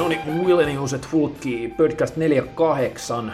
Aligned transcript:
No 0.00 0.08
niin, 0.08 0.46
Willeniuset 0.46 1.12
Hulkki, 1.12 1.74
podcast 1.76 2.16
48. 2.16 3.32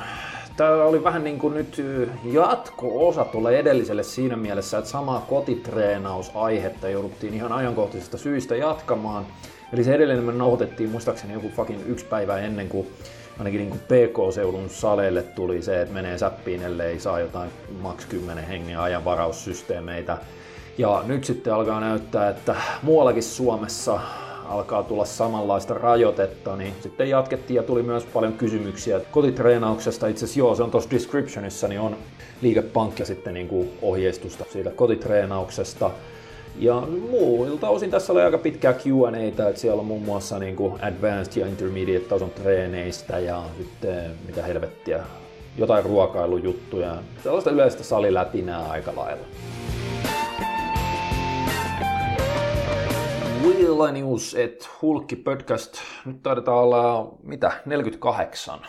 Tämä 0.57 0.85
oli 0.85 1.04
vähän 1.04 1.25
niin 1.25 1.39
kuin 1.39 1.54
nyt 1.54 1.83
jatko-osa 2.25 3.25
tuolle 3.25 3.58
edelliselle 3.58 4.03
siinä 4.03 4.37
mielessä, 4.37 4.79
että 4.79 4.91
samaa 4.91 5.26
kotitreenausaihetta 5.29 6.89
jouduttiin 6.89 7.34
ihan 7.34 7.52
ajankohtaisista 7.52 8.18
syistä 8.18 8.57
jatkamaan. 8.57 9.27
Eli 9.73 9.84
se 9.84 9.95
edellinen 9.95 10.25
me 10.25 10.33
nauhoitettiin 10.33 10.91
muistaakseni 10.91 11.33
joku 11.33 11.48
fucking 11.48 11.80
yksi 11.87 12.05
päivä 12.05 12.39
ennen 12.39 12.69
kuin 12.69 12.87
ainakin 13.39 13.59
niin 13.59 13.71
kuin 13.71 13.80
PK-seudun 13.80 14.71
saleille 14.71 15.23
tuli 15.23 15.62
se, 15.62 15.83
että 15.83 15.95
menee 15.95 16.19
säppiin, 16.19 16.62
ellei 16.62 17.01
saa 17.01 17.21
jotain 17.21 17.51
maks 17.80 18.07
10 18.07 18.45
hengen 18.45 18.79
ajanvaraussysteemeitä. 18.79 20.19
Ja 20.79 21.03
nyt 21.07 21.25
sitten 21.25 21.55
alkaa 21.55 21.80
näyttää, 21.80 22.29
että 22.29 22.57
muuallakin 22.83 23.23
Suomessa 23.23 24.01
alkaa 24.49 24.83
tulla 24.83 25.05
samanlaista 25.05 25.75
rajoitetta, 25.75 26.57
niin 26.57 26.73
sitten 26.80 27.11
jatkettiin 27.11 27.57
ja 27.57 27.62
tuli 27.62 27.83
myös 27.83 28.05
paljon 28.05 28.33
kysymyksiä 28.33 29.01
kotitreenauksesta. 29.11 30.07
Itse 30.07 30.25
asiassa 30.25 30.39
joo, 30.39 30.55
se 30.55 30.62
on 30.62 30.70
tuossa 30.70 30.91
descriptionissa, 30.91 31.69
niin 31.69 31.80
on 31.80 31.97
liikepankki 32.43 33.05
sitten 33.05 33.34
niin 33.34 33.48
kuin 33.48 33.70
ohjeistusta 33.83 34.45
siitä 34.53 34.70
kotitreenauksesta. 34.70 35.91
Ja 36.59 36.83
muilta 37.11 37.69
osin 37.69 37.91
tässä 37.91 38.12
oli 38.12 38.23
aika 38.23 38.39
pitkää 38.39 38.73
Q&Atä, 38.73 39.48
että 39.48 39.61
siellä 39.61 39.80
on 39.80 39.87
muun 39.87 40.03
muassa 40.03 40.39
niin 40.39 40.56
kuin 40.56 40.84
advanced 40.84 41.41
ja 41.41 41.47
intermediate 41.47 42.05
tason 42.05 42.31
treeneistä 42.31 43.19
ja 43.19 43.42
sitten 43.59 44.11
mitä 44.27 44.42
helvettiä, 44.42 45.05
jotain 45.59 45.84
ruokailujuttuja, 45.84 46.97
sellaista 47.23 47.51
yleistä 47.51 47.83
salilätinää 47.83 48.70
aika 48.70 48.92
lailla. 48.97 49.27
News 53.92 54.34
et 54.34 54.68
Hulkki 54.82 55.16
podcast. 55.16 55.78
Nyt 56.05 56.23
taidetaan 56.23 56.59
olla, 56.59 57.14
mitä, 57.23 57.52
48. 57.66 58.61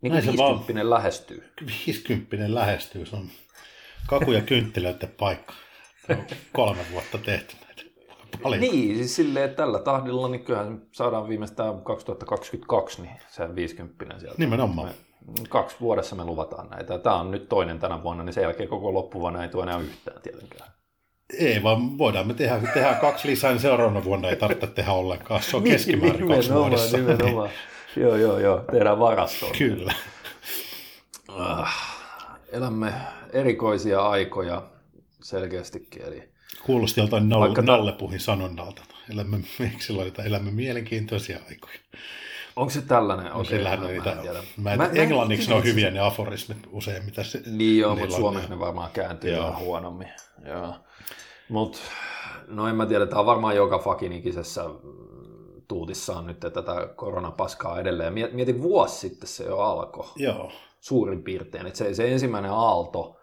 Niin 0.00 0.12
kuin 0.12 0.26
50 0.26 0.74
vaan, 0.74 0.90
lähestyy. 0.90 1.52
50 1.86 2.54
lähestyy, 2.54 3.06
se 3.06 3.16
on 3.16 3.28
kaku- 4.06 4.32
ja 4.32 4.40
kynttilöiden 4.40 5.08
paikka. 5.08 5.54
Kolme 6.52 6.82
vuotta 6.92 7.18
tehty 7.18 7.56
näitä. 7.66 7.82
Paljon. 8.42 8.60
Niin, 8.60 8.96
siis 8.96 9.16
silleen, 9.16 9.44
että 9.44 9.56
tällä 9.56 9.78
tahdilla 9.78 10.28
niin 10.28 10.44
kyllähän 10.44 10.82
saadaan 10.92 11.28
viimeistään 11.28 11.80
2022 11.82 13.02
niin 13.02 13.16
se 13.28 13.54
50 13.54 14.18
sieltä. 14.18 14.38
Nimenomaan. 14.38 14.88
Me, 14.88 14.94
kaksi 15.48 15.76
vuodessa 15.80 16.16
me 16.16 16.24
luvataan 16.24 16.68
näitä. 16.70 16.98
Tämä 16.98 17.16
on 17.16 17.30
nyt 17.30 17.48
toinen 17.48 17.78
tänä 17.78 18.02
vuonna, 18.02 18.24
niin 18.24 18.34
sen 18.34 18.42
jälkeen 18.42 18.68
koko 18.68 18.94
loppuvuonna 18.94 19.42
ei 19.42 19.48
tule 19.48 19.62
enää 19.62 19.78
yhtään 19.78 20.22
tietenkään. 20.22 20.70
Ei, 21.32 21.62
vaan 21.62 21.98
voidaan 21.98 22.26
me 22.26 22.34
tehdä, 22.34 22.60
tehdä 22.74 22.94
kaksi 22.94 23.28
lisää, 23.28 23.50
niin 23.50 23.60
seuraavana 23.60 24.04
vuonna 24.04 24.28
ei 24.28 24.36
tarvitse 24.36 24.66
tehdä 24.66 24.92
ollenkaan. 24.92 25.42
Se 25.42 25.56
on 25.56 25.62
niin, 25.64 25.72
keskimäärin 25.72 26.28
kaksi 26.28 26.54
vuodessa. 26.54 26.96
Nimenomaan. 26.96 27.50
joo, 27.96 28.16
joo, 28.16 28.38
joo. 28.38 28.64
Tehdään 28.72 28.98
varastoon. 28.98 29.52
Kyllä. 29.58 29.94
Ah, 31.28 31.98
elämme 32.52 32.92
erikoisia 33.32 34.08
aikoja 34.08 34.62
selkeästikin. 35.22 36.02
Eli 36.02 36.28
Kuulosti 36.66 37.00
joltain 37.00 37.28
nall- 37.28 37.40
Vaikka 37.40 37.62
nallepuhin 37.62 38.20
sanonnalta. 38.20 38.82
Elämme, 39.12 39.38
miksi 39.58 39.92
elämme 40.24 40.50
mielenkiintoisia 40.50 41.38
aikoja. 41.50 41.78
Onko 42.56 42.70
se 42.70 42.82
tällainen? 42.82 43.26
No, 43.26 43.40
okay, 43.40 43.62
no, 43.76 43.86
niitä, 43.86 44.16
mä 44.56 44.72
en, 44.72 44.78
mä, 44.78 44.90
englanniksi 44.94 45.48
ne 45.48 45.54
on 45.54 45.64
hyviä 45.64 45.90
ne 45.90 46.00
aforismit 46.00 46.58
usein, 46.70 47.04
mitä 47.04 47.22
se... 47.22 47.42
Niin 47.46 47.78
joo, 47.78 47.96
mutta 47.96 48.16
suomeksi 48.16 48.50
ne 48.50 48.58
varmaan 48.58 48.90
kääntyy 48.90 49.38
vähän 49.38 49.58
huonommin. 49.58 50.08
Joo. 50.46 50.74
Mutta 51.48 51.78
no 52.48 52.68
en 52.68 52.76
mä 52.76 52.86
tiedä, 52.86 53.06
tämä 53.06 53.20
on 53.20 53.26
varmaan 53.26 53.56
joka 53.56 53.78
fakin 53.78 54.12
ikisessä 54.12 54.64
tuutissa 55.68 56.16
on 56.16 56.26
nyt 56.26 56.40
tätä 56.40 56.88
koronapaskaa 56.96 57.80
edelleen. 57.80 58.12
Mietin 58.12 58.62
vuosi 58.62 58.98
sitten 58.98 59.28
se 59.28 59.44
jo 59.44 59.58
alkoi. 59.58 60.06
Joo. 60.16 60.50
Suurin 60.80 61.22
piirtein. 61.22 61.66
Et 61.66 61.76
se, 61.76 61.94
se 61.94 62.12
ensimmäinen 62.12 62.50
aalto, 62.50 63.16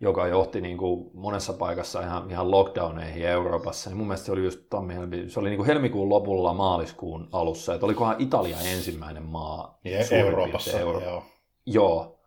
joka 0.00 0.26
johti 0.26 0.60
niin 0.60 0.78
kuin 0.78 1.10
monessa 1.14 1.52
paikassa 1.52 2.00
ihan, 2.00 2.30
ihan 2.30 2.50
lockdowneihin 2.50 3.26
Euroopassa, 3.26 3.90
niin 3.90 3.96
mun 3.96 4.06
mielestä 4.06 4.26
se 4.26 4.32
oli 4.32 4.44
just 4.44 4.60
tammi, 4.70 4.94
se 5.28 5.40
oli 5.40 5.48
niin 5.48 5.56
kuin 5.56 5.66
helmikuun 5.66 6.08
lopulla 6.08 6.54
maaliskuun 6.54 7.28
alussa, 7.32 7.74
että 7.74 7.86
olikohan 7.86 8.16
Italia 8.18 8.60
ensimmäinen 8.60 9.22
maa 9.22 9.78
ja 9.84 9.98
Euroopassa, 10.10 10.80
Euro- 10.80 11.00
joo. 11.00 11.22
Joo, 11.66 12.17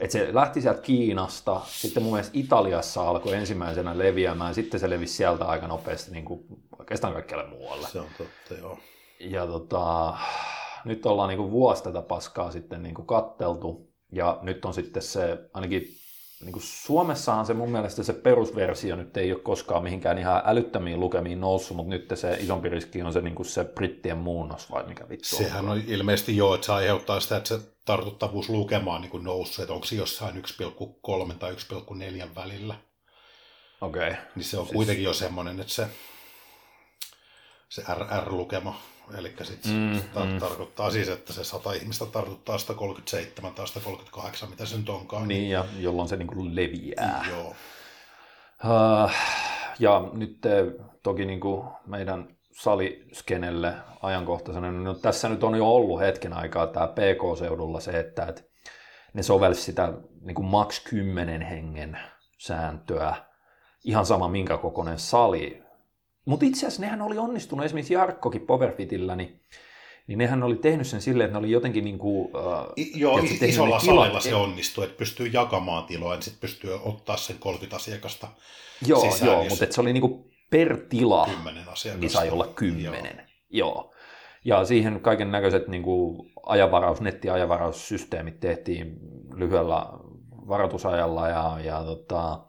et 0.00 0.10
se 0.10 0.34
lähti 0.34 0.60
sieltä 0.60 0.80
Kiinasta, 0.80 1.60
sitten 1.66 2.02
mun 2.02 2.12
mielestä 2.12 2.38
Italiassa 2.38 3.08
alkoi 3.08 3.34
ensimmäisenä 3.34 3.98
leviämään, 3.98 4.54
sitten 4.54 4.80
se 4.80 4.90
levisi 4.90 5.14
sieltä 5.14 5.44
aika 5.44 5.66
nopeasti 5.66 6.10
niin 6.10 6.24
kuin 6.24 6.44
oikeastaan 6.78 7.12
kaikkialle 7.12 7.50
muualle. 7.50 7.88
Se 7.88 8.00
on 8.00 8.06
totta, 8.18 8.54
joo. 8.60 8.78
Ja 9.20 9.46
tota, 9.46 10.14
nyt 10.84 11.06
ollaan 11.06 11.28
niin 11.28 11.38
kuin 11.38 11.50
vuosi 11.50 11.82
tätä 11.82 12.02
paskaa 12.02 12.50
sitten 12.50 12.82
niin 12.82 12.94
kuin 12.94 13.06
katteltu, 13.06 13.90
ja 14.12 14.38
nyt 14.42 14.64
on 14.64 14.74
sitten 14.74 15.02
se, 15.02 15.38
ainakin 15.54 15.82
niin 16.40 16.52
kuin 16.52 16.62
Suomessahan 16.62 17.46
se 17.46 17.54
mun 17.54 17.70
mielestä 17.70 18.02
se 18.02 18.12
perusversio 18.12 18.96
nyt 18.96 19.16
ei 19.16 19.32
ole 19.32 19.40
koskaan 19.40 19.82
mihinkään 19.82 20.18
ihan 20.18 20.42
älyttömiin 20.44 21.00
lukemiin 21.00 21.40
noussut, 21.40 21.76
mutta 21.76 21.90
nyt 21.90 22.12
se 22.14 22.36
isompi 22.40 22.68
riski 22.68 23.02
on 23.02 23.12
se, 23.12 23.20
niin 23.20 23.34
kuin 23.34 23.46
se 23.46 23.64
brittien 23.64 24.18
muunnos 24.18 24.70
vai 24.70 24.86
mikä 24.86 25.08
vittu 25.08 25.36
Sehän 25.36 25.68
on 25.68 25.82
ilmeisesti 25.86 26.36
joo, 26.36 26.54
että 26.54 26.66
se 26.66 26.72
aiheuttaa 26.72 27.20
sitä, 27.20 27.36
että 27.36 27.48
se 27.48 27.60
tartuttavuus 27.84 28.48
lukemaan 28.48 29.00
niin 29.00 29.24
noussut, 29.24 29.62
että 29.62 29.72
onko 29.72 29.86
se 29.86 29.96
jossain 29.96 30.34
1,3 30.34 31.34
tai 31.34 31.52
1,4 31.52 32.34
välillä. 32.34 32.74
Okei. 33.80 34.08
Okay. 34.08 34.22
Niin 34.34 34.44
se 34.44 34.58
on 34.58 34.64
siis... 34.64 34.74
kuitenkin 34.74 35.04
jo 35.04 35.14
semmoinen, 35.14 35.60
että 35.60 35.72
se, 35.72 35.86
se 37.68 37.82
RR-lukema 37.94 38.74
Eli 39.18 39.34
sitten 39.42 39.72
mm, 39.72 40.22
mm. 40.32 40.38
tarkoittaa 40.38 40.90
siis, 40.90 41.08
että 41.08 41.32
se 41.32 41.44
100 41.44 41.72
ihmistä 41.72 42.06
tartuttaa 42.06 42.58
137 42.58 43.54
tai 43.54 43.68
138, 43.68 44.50
mitä 44.50 44.66
se 44.66 44.76
nyt 44.76 44.88
onkaan. 44.88 45.28
Niin, 45.28 45.50
ja 45.50 45.64
jolloin 45.78 46.08
se 46.08 46.16
niin 46.16 46.28
kuin 46.28 46.56
leviää. 46.56 47.24
Joo. 47.30 47.54
Uh, 48.64 49.10
ja 49.78 50.10
nyt 50.12 50.38
toki 51.02 51.24
niin 51.24 51.40
kuin 51.40 51.68
meidän 51.86 52.36
saliskenelle 52.52 53.74
ajankohtaisena, 54.02 54.70
niin 54.70 54.84
no, 54.84 54.94
tässä 54.94 55.28
nyt 55.28 55.44
on 55.44 55.54
jo 55.54 55.68
ollut 55.68 56.00
hetken 56.00 56.32
aikaa 56.32 56.66
tämä 56.66 56.86
PK-seudulla 56.86 57.80
se, 57.80 57.90
että, 57.90 58.26
että 58.26 58.42
ne 59.14 59.22
sovelsi 59.22 59.62
sitä 59.62 59.92
niin 60.20 60.34
kuin 60.34 60.46
max 60.46 60.84
10 60.84 61.42
hengen 61.42 61.98
sääntöä, 62.38 63.14
ihan 63.84 64.06
sama 64.06 64.28
minkä 64.28 64.56
kokoinen 64.56 64.98
sali 64.98 65.62
mutta 66.30 66.46
itse 66.46 66.66
asiassa 66.66 66.82
nehän 66.82 67.02
oli 67.02 67.18
onnistunut, 67.18 67.64
esimerkiksi 67.64 67.94
Jarkkokin 67.94 68.46
Powerfitillä, 68.46 69.16
niin, 69.16 69.40
niin 70.06 70.18
nehän 70.18 70.42
oli 70.42 70.56
tehnyt 70.56 70.86
sen 70.86 71.00
silleen, 71.00 71.24
että 71.26 71.38
ne 71.40 71.44
oli 71.44 71.50
jotenkin 71.50 71.84
niin 71.84 71.98
kuin... 71.98 72.30
Äh, 72.36 72.66
I, 72.76 73.00
joo, 73.00 73.18
isolla 73.42 73.80
salilla 73.80 74.20
se 74.20 74.34
onnistui, 74.34 74.84
että 74.84 74.96
pystyy 74.96 75.26
jakamaan 75.26 75.84
tiloa, 75.84 76.14
niin 76.14 76.22
sitten 76.22 76.40
pystyy 76.40 76.70
ottaa 76.84 77.16
sen 77.16 77.36
30 77.38 77.76
asiakasta 77.76 78.28
Joo, 78.86 79.00
sisään, 79.00 79.32
joo 79.32 79.44
mutta 79.44 79.66
se 79.70 79.80
oli 79.80 79.92
niin 79.92 80.00
kuin 80.00 80.24
per 80.50 80.76
tila, 80.88 81.28
niin 82.00 82.10
sai 82.10 82.30
olla 82.30 82.46
kymmenen. 82.46 83.16
Joo. 83.50 83.68
joo. 83.68 83.94
Ja 84.44 84.64
siihen 84.64 85.00
kaiken 85.00 85.30
näköiset 85.30 85.68
niin 85.68 85.82
kuin 85.82 86.32
ajavaraus, 86.46 87.00
nettiajavaraussysteemit 87.00 88.40
tehtiin 88.40 88.98
lyhyellä 89.34 89.86
varoitusajalla 90.48 91.28
ja, 91.28 91.58
ja 91.64 91.84
tota, 91.84 92.40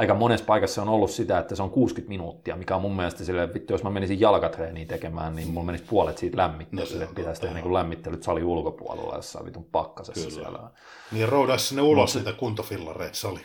aika 0.00 0.14
monessa 0.14 0.46
paikassa 0.46 0.82
on 0.82 0.88
ollut 0.88 1.10
sitä, 1.10 1.38
että 1.38 1.54
se 1.54 1.62
on 1.62 1.70
60 1.70 2.08
minuuttia, 2.08 2.56
mikä 2.56 2.76
on 2.76 2.82
mun 2.82 2.96
mielestä 2.96 3.24
silleen, 3.24 3.54
vittu, 3.54 3.72
jos 3.74 3.82
mä 3.82 3.90
menisin 3.90 4.20
jalkatreeniin 4.20 4.88
tekemään, 4.88 5.36
niin 5.36 5.48
mulla 5.48 5.66
menisi 5.66 5.84
puolet 5.84 6.18
siitä 6.18 6.36
lämmittelystä, 6.36 7.04
no, 7.04 7.10
pitäisi 7.14 7.40
tehdä 7.40 7.54
niin 7.54 7.74
lämmittelyt 7.74 8.22
sali 8.22 8.44
ulkopuolella 8.44 9.16
jossain 9.16 9.46
vitun 9.46 9.64
pakkasessa 9.64 10.28
Kyllä. 10.28 10.42
siellä. 10.42 10.70
Niin 11.12 11.28
roudaisi 11.28 11.66
sinne 11.66 11.82
ulos 11.82 12.14
niitä 12.14 12.32
kuntofillareita 12.32 13.16
sali. 13.16 13.40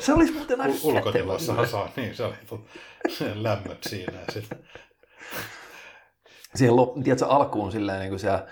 se 0.00 0.12
olisi 0.12 0.32
muuten 0.38 0.60
aika 0.60 0.74
U- 0.82 1.66
saa, 1.66 1.88
niin 1.96 2.14
se 2.16 2.24
oli 2.24 2.34
lämmöt 3.42 3.84
siinä. 3.84 4.18
Ja 4.18 4.32
sit... 4.32 4.48
Siihen 6.54 6.76
lop, 6.76 7.02
tiedätkö, 7.04 7.26
alkuun 7.26 7.72
silleen 7.72 8.00
niin 8.00 8.10
kuin 8.10 8.20
siellä, 8.20 8.46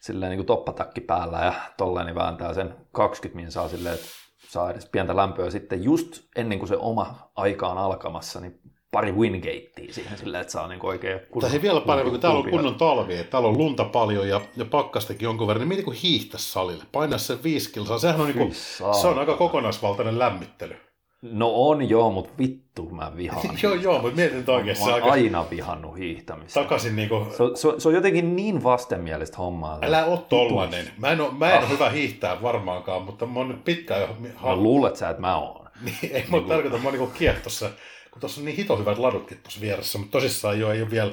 silleen 0.00 0.30
niin 0.30 0.38
kuin 0.38 0.46
toppatakki 0.46 1.00
päällä 1.00 1.38
ja 1.38 1.52
tolleen 1.76 2.06
niin 2.06 2.14
vääntää 2.14 2.54
sen 2.54 2.74
20 2.92 3.36
min 3.36 3.52
saa 3.52 3.68
silleen, 3.68 3.94
että 3.94 4.06
saa 4.56 4.70
edes 4.70 4.88
pientä 4.92 5.16
lämpöä. 5.16 5.50
Sitten 5.50 5.84
just 5.84 6.22
ennen 6.36 6.58
kuin 6.58 6.68
se 6.68 6.76
oma 6.76 7.30
aika 7.34 7.68
on 7.68 7.78
alkamassa, 7.78 8.40
niin 8.40 8.60
pari 8.90 9.12
wingatea 9.12 9.92
siihen 9.92 10.18
sillä, 10.18 10.40
että 10.40 10.52
saa 10.52 10.68
niin 10.68 10.86
oikein 10.86 11.20
kunnon... 11.30 11.50
Tai 11.50 11.62
vielä 11.62 11.80
paremmin, 11.80 12.12
kun 12.12 12.20
täällä 12.20 12.38
on 12.38 12.50
kunnon 12.50 12.74
talvi, 12.74 13.14
että 13.14 13.30
täällä 13.30 13.48
on 13.48 13.58
lunta 13.58 13.84
paljon 13.84 14.28
ja, 14.28 14.40
ja 14.56 14.64
pakkastakin 14.64 15.26
jonkun 15.26 15.46
verran, 15.46 15.60
niin 15.60 15.68
miten 15.68 15.84
kun 15.84 15.94
hiihtää 15.94 16.40
salille, 16.40 16.84
painaa 16.92 17.18
sen 17.18 17.42
viisi 17.42 17.72
kilsaa, 17.72 17.98
sehän 17.98 18.20
on, 18.20 18.26
niin 18.26 18.38
kuin, 18.38 18.54
se 19.00 19.06
on 19.06 19.18
aika 19.18 19.36
kokonaisvaltainen 19.36 20.18
lämmittely. 20.18 20.76
No 21.30 21.50
on 21.54 21.88
joo, 21.88 22.10
mutta 22.10 22.32
vittu 22.38 22.90
mä 22.90 23.12
vihaan. 23.16 23.58
joo, 23.62 23.74
joo, 23.74 24.02
mutta 24.02 24.16
mietin 24.16 24.44
oikein. 24.50 24.78
Mä 24.78 24.84
oon 24.84 24.94
aika... 24.94 25.10
aina 25.10 25.50
vihannut 25.50 25.98
hiihtämistä. 25.98 26.60
Takaisin 26.60 26.96
niinku... 26.96 27.26
Se, 27.30 27.36
se, 27.54 27.80
se, 27.80 27.88
on 27.88 27.94
jotenkin 27.94 28.36
niin 28.36 28.64
vastenmielistä 28.64 29.36
hommaa. 29.36 29.78
Älä 29.82 30.04
oo 30.04 30.16
tollanen. 30.16 30.90
Mä 30.98 31.10
en, 31.10 31.20
oo, 31.20 31.30
mä 31.30 31.52
en 31.52 31.64
ah. 31.64 31.70
hyvä 31.70 31.90
hiihtää 31.90 32.42
varmaankaan, 32.42 33.02
mutta 33.02 33.26
mä 33.26 33.38
oon 33.38 33.48
nyt 33.48 33.64
pitkään 33.64 34.00
jo... 34.00 34.16
Mä 34.42 34.56
luulet 34.56 34.96
sä, 34.96 35.10
että 35.10 35.20
mä 35.28 35.36
oon. 35.36 35.66
niin, 35.84 35.96
ei 36.02 36.12
niin, 36.30 36.42
mä 36.42 36.48
tarkoita, 36.48 36.78
mä 36.78 36.84
oon 36.84 36.94
niinku 36.94 37.18
kiehtossa 37.18 37.70
kun 38.16 38.20
tuossa 38.20 38.40
on 38.40 38.44
niin 38.44 38.56
hito 38.56 38.76
hyvät 38.76 38.98
ladutkin 38.98 39.38
tuossa 39.42 39.60
vieressä, 39.60 39.98
mutta 39.98 40.12
tosissaan 40.12 40.60
jo 40.60 40.72
ei 40.72 40.82
ole 40.82 40.90
vielä, 40.90 41.12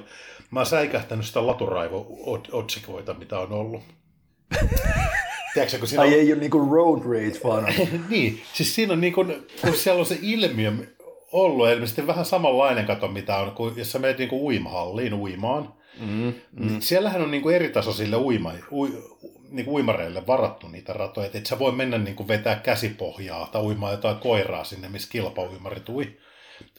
mä 0.52 0.60
oon 0.60 0.66
säikähtänyt 0.66 1.26
sitä 1.26 1.40
laturaivo-otsikoita, 1.40 3.14
mitä 3.14 3.40
on 3.40 3.52
ollut. 3.52 3.82
Tiedätkö, 5.54 5.78
kun 5.78 5.88
siinä 5.88 6.04
on... 6.04 6.14
ei 6.14 6.34
ole 6.34 6.40
niinku 6.40 6.70
road 6.72 7.04
rage 7.04 7.40
vaan. 7.44 7.66
niin, 8.10 8.42
siis 8.54 8.76
siinä 8.76 8.94
on 8.94 9.02
niinku, 9.02 9.26
kun 9.62 9.76
siellä 9.76 10.00
on 10.00 10.06
se 10.06 10.18
ilmiö 10.22 10.72
ollut, 11.32 11.70
ilmeisesti 11.70 12.08
vähän 12.08 12.26
samanlainen 12.26 12.86
kato, 12.86 13.08
mitä 13.08 13.38
on, 13.38 13.52
kun 13.52 13.74
jos 13.76 13.92
sä 13.92 14.00
menet 14.00 14.18
niinku 14.18 14.46
uimahalliin 14.46 15.14
uimaan, 15.14 15.74
mm, 16.00 16.34
mm. 16.52 16.80
siellähän 16.80 17.22
on 17.22 17.32
niinku 17.32 17.50
eri 17.50 17.70
tasoisille 17.70 18.18
uima, 18.18 18.52
ui, 18.72 19.04
niinku 19.50 19.76
uimareille 19.76 20.28
varattu 20.28 20.68
niitä 20.68 20.94
ratoja, 20.94 21.26
että 21.26 21.38
et 21.38 21.46
sä 21.46 21.60
voi 21.60 21.72
mennä 21.72 21.98
niinku 21.98 22.28
vetää 22.28 22.56
käsipohjaa 22.56 23.50
tai 23.52 23.62
uimaan 23.62 23.92
jotain 23.92 24.18
koiraa 24.18 24.64
sinne, 24.64 24.90
missä 24.90 25.10
kilpauimarit 25.12 25.90
ui 25.90 26.18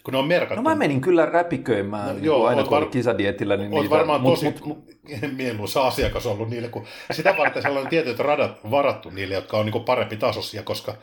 kun 0.04 0.12
ne 0.12 0.18
on 0.18 0.28
merkattu. 0.28 0.62
No 0.62 0.70
mä 0.70 0.74
menin 0.74 1.00
kyllä 1.00 1.26
räpiköimään 1.26 2.06
no, 2.06 2.12
niin 2.12 2.24
joo, 2.24 2.46
aina 2.46 2.62
kun 2.62 2.70
var... 2.70 2.86
kisadietillä. 2.86 3.56
Niin 3.56 3.70
niitä, 3.70 3.90
varmaan 3.90 4.20
mut, 4.20 4.32
tosi 4.32 4.54
mut, 4.64 4.84
mieluisa 5.36 5.86
asiakas 5.86 6.26
ollut 6.26 6.50
niille, 6.50 6.68
kun 6.68 6.84
sitä 7.10 7.34
varten 7.38 7.62
sellainen 7.62 7.90
tietyt 7.90 8.18
radat 8.18 8.70
varattu 8.70 9.10
niille, 9.10 9.34
jotka 9.34 9.58
on 9.58 9.66
niin 9.66 9.84
parempi 9.84 10.16
tasoisia, 10.16 10.62
koska 10.62 10.94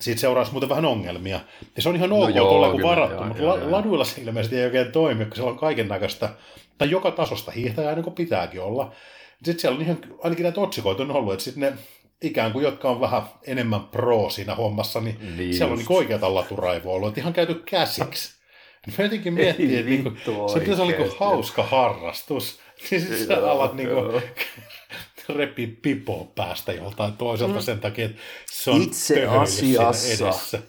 siitä 0.00 0.20
seuraisi 0.20 0.52
muuten 0.52 0.68
vähän 0.68 0.84
ongelmia. 0.84 1.40
Ja 1.76 1.82
se 1.82 1.88
on 1.88 1.96
ihan 1.96 2.10
no 2.10 2.16
ok 2.16 2.28
no 2.28 2.36
joo, 2.36 2.48
tuolla 2.48 2.70
kuin 2.70 2.82
varattu, 2.82 3.14
joo, 3.14 3.24
mutta 3.24 3.42
joo, 3.42 3.58
la- 3.58 3.70
laduilla 3.70 4.04
se 4.04 4.20
ilmeisesti 4.20 4.56
ei 4.56 4.64
oikein 4.64 4.92
toimi, 4.92 5.24
koska 5.24 5.34
siellä 5.34 5.50
on 5.50 5.58
kaiken 5.58 5.88
näköistä, 5.88 6.28
tai 6.78 6.90
joka 6.90 7.10
tasosta 7.10 7.50
hiihtäjää, 7.50 7.94
niin 7.94 8.04
kuin 8.04 8.14
pitääkin 8.14 8.60
olla. 8.60 8.92
Sitten 9.42 9.60
siellä 9.60 9.76
on 9.76 9.82
ihan, 9.82 9.98
ainakin 10.22 10.42
näitä 10.42 10.60
otsikoita 10.60 11.02
on 11.02 11.10
ollut, 11.10 11.32
että 11.32 11.44
sitten 11.44 11.60
ne 11.60 11.72
ikään 12.26 12.52
kuin, 12.52 12.62
jotka 12.62 12.90
on 12.90 13.00
vähän 13.00 13.22
enemmän 13.46 13.84
pro 13.84 14.30
siinä 14.30 14.54
hommassa, 14.54 15.00
niin, 15.00 15.36
niin 15.36 15.54
siellä 15.54 15.72
on 15.72 15.78
niin 15.78 15.92
oikeata 15.92 16.34
laturaivoa 16.34 16.94
ollut, 16.94 17.08
että 17.08 17.20
ihan 17.20 17.32
käyty 17.32 17.54
käsiksi. 17.54 18.34
Mä 18.98 19.04
jotenkin 19.04 19.34
miettii, 19.34 19.76
että 19.76 19.90
niinku, 19.90 20.10
se 20.52 20.60
pitäisi 20.60 20.82
olla 20.82 20.92
niinku 20.92 21.16
hauska 21.20 21.62
harrastus. 21.62 22.58
Niin 22.90 23.00
sitten 23.00 23.26
sä 23.26 23.50
alat 23.50 23.74
niinku, 23.74 23.94
repi 25.36 25.66
pipoa 25.66 26.24
päästä 26.34 26.72
joltain 26.72 27.12
toiselta 27.12 27.54
mm. 27.54 27.60
sen 27.60 27.80
takia, 27.80 28.04
että 28.04 28.20
se 28.50 28.70
on 28.70 28.82
Itse 28.82 29.26
asiassa 29.26 30.24
edessä. 30.24 30.62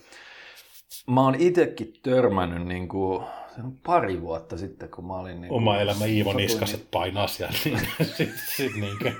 mä 1.08 1.22
oon 1.22 1.36
itsekin 1.36 1.94
törmännyt 2.04 2.68
niin 2.68 2.88
kuin 2.88 3.24
se 3.56 3.62
on 3.62 3.74
pari 3.86 4.22
vuotta 4.22 4.58
sitten, 4.58 4.90
kun 4.90 5.08
mä 5.08 5.14
olin... 5.14 5.42
Niin 5.42 5.52
Oma 5.52 5.80
elämä 5.80 6.06
Iivo 6.06 6.34
Niskaset 6.34 6.80
niin... 6.80 6.88
painaa 6.92 7.28
siellä, 7.28 7.54
niin 7.66 7.80
sitten 8.04 8.40
sit, 8.56 8.76
niin 8.76 9.16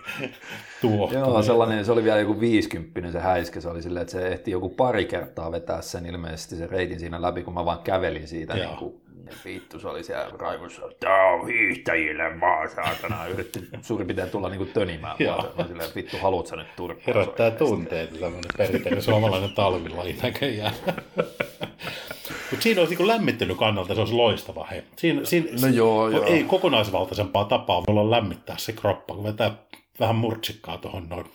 tuo. 0.82 1.12
Joo, 1.14 1.42
sellainen, 1.42 1.86
se 1.86 1.92
oli 1.92 2.04
vielä 2.04 2.20
joku 2.20 2.40
50 2.40 3.12
se 3.12 3.20
häiskä, 3.20 3.62
se 3.62 3.70
oli 3.70 3.82
silleen, 3.82 4.02
että 4.02 4.12
se 4.12 4.28
ehti 4.28 4.52
joku 4.52 4.70
pari 4.70 5.06
kertaa 5.06 5.52
vetää 5.52 5.82
sen 5.82 6.06
ilmeisesti 6.06 6.56
se 6.56 6.68
reitin 6.68 7.00
siinä 7.00 7.22
läpi, 7.22 7.44
kun 7.44 7.54
mä 7.54 7.66
vaan 7.66 7.80
kävelin 7.80 8.28
siitä 8.28 8.54
niin 8.54 8.78
kuin, 8.80 9.02
vittu, 9.46 9.80
se 9.80 9.88
oli 9.88 10.04
siellä 10.04 10.38
raivossa, 10.40 10.82
tää 11.00 11.26
on 11.26 11.48
hiihtäjille 11.48 12.40
vaan, 12.42 12.70
saatana. 12.70 13.28
Yritti 13.34 13.68
suurin 13.82 14.08
piirtein 14.08 14.30
tulla 14.30 14.50
niinku 14.50 14.66
tönimään 14.66 15.18
vaan. 15.28 15.68
Silleen, 15.68 15.90
vittu, 15.96 16.18
haluat 16.18 16.48
sä 16.48 16.56
nyt 16.56 16.76
turpaa? 16.76 17.04
Herättää 17.08 17.52
tunteita, 17.52 18.14
tämmöinen 18.14 18.52
perinteinen 18.58 19.02
suomalainen 19.02 19.52
talvilaji 19.52 20.18
näköjään. 20.24 20.74
Mutta 22.30 22.64
siinä 22.64 22.82
olisi 22.82 22.96
niin 22.96 23.08
lämmittelyn 23.08 23.58
kannalta 23.58 23.94
se 23.94 24.00
olisi 24.00 24.14
loistava. 24.14 24.68
Hei. 24.72 24.84
Siinä, 24.96 25.26
siinä, 25.26 25.48
no 25.62 25.68
joo, 25.68 26.10
joo. 26.10 26.26
Ei 26.26 26.44
kokonaisvaltaisempaa 26.44 27.46
tapaa 27.46 27.84
olla 27.88 28.12
lämmittää 28.12 28.58
se 28.58 28.74
kroppa, 28.74 29.16
kun 29.16 29.24
vetää 29.24 29.52
vähän 30.00 30.16
murtsikkaa 30.16 30.78
tuohon 30.78 31.10
noin 31.10 31.26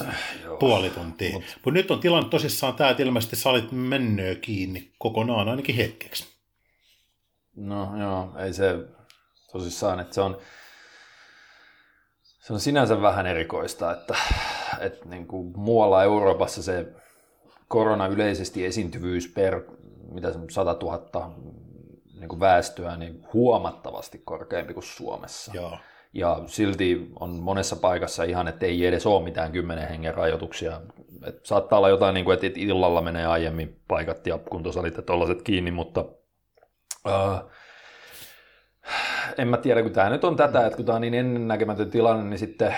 äh, 0.00 0.16
puoli 0.58 0.90
tuntia. 0.90 1.32
Mutta 1.32 1.48
Mut 1.64 1.74
nyt 1.74 1.90
on 1.90 2.00
tilanne 2.00 2.28
tosissaan 2.28 2.74
tämä, 2.74 2.90
että 2.90 3.02
ilmeisesti 3.02 3.36
salit 3.36 3.72
mennöö 3.72 4.34
kiinni 4.34 4.92
kokonaan 4.98 5.48
ainakin 5.48 5.76
hetkeksi. 5.76 6.26
No 7.56 7.98
joo, 8.00 8.32
ei 8.38 8.52
se 8.52 8.74
tosissaan, 9.52 10.00
että 10.00 10.14
se 10.14 10.20
on, 10.20 10.38
se 12.22 12.52
on 12.52 12.60
sinänsä 12.60 13.02
vähän 13.02 13.26
erikoista, 13.26 13.92
että, 13.92 14.14
että 14.80 15.08
niin 15.08 15.26
kuin 15.26 15.52
muualla 15.56 16.02
Euroopassa 16.02 16.62
se 16.62 16.86
korona 17.68 18.06
yleisesti 18.06 18.66
esiintyvyys 18.66 19.28
per 19.28 19.62
mitä 20.10 20.32
se 20.32 20.38
100 20.50 20.76
000 20.82 21.30
niin 22.20 22.28
kuin 22.28 22.40
väestöä 22.40 22.96
niin 22.96 23.26
huomattavasti 23.32 24.18
korkeampi 24.24 24.74
kuin 24.74 24.84
Suomessa. 24.84 25.52
Joo. 25.54 25.78
Ja 26.12 26.40
silti 26.46 27.10
on 27.20 27.30
monessa 27.30 27.76
paikassa 27.76 28.24
ihan, 28.24 28.48
että 28.48 28.66
ei 28.66 28.86
edes 28.86 29.06
ole 29.06 29.22
mitään 29.22 29.52
kymmenen 29.52 29.88
hengen 29.88 30.14
rajoituksia. 30.14 30.80
Et 31.26 31.46
saattaa 31.46 31.78
olla 31.78 31.88
jotain, 31.88 32.14
niin 32.14 32.24
kuin, 32.24 32.34
että 32.34 32.60
illalla 32.60 33.02
menee 33.02 33.26
aiemmin 33.26 33.80
paikat 33.88 34.26
ja 34.26 34.38
kuntosalit 34.38 34.96
ja 34.96 35.02
tollaiset 35.02 35.42
kiinni, 35.42 35.70
mutta 35.70 36.00
uh, 37.06 37.50
en 39.38 39.48
mä 39.48 39.56
tiedä, 39.56 39.82
kun 39.82 39.92
tämä 39.92 40.10
nyt 40.10 40.24
on 40.24 40.36
tätä, 40.36 40.66
että 40.66 40.76
kun 40.76 40.86
tämä 40.86 40.96
on 40.96 41.02
niin 41.02 41.14
ennennäkemätön 41.14 41.90
tilanne, 41.90 42.24
niin 42.24 42.38
sitten 42.38 42.76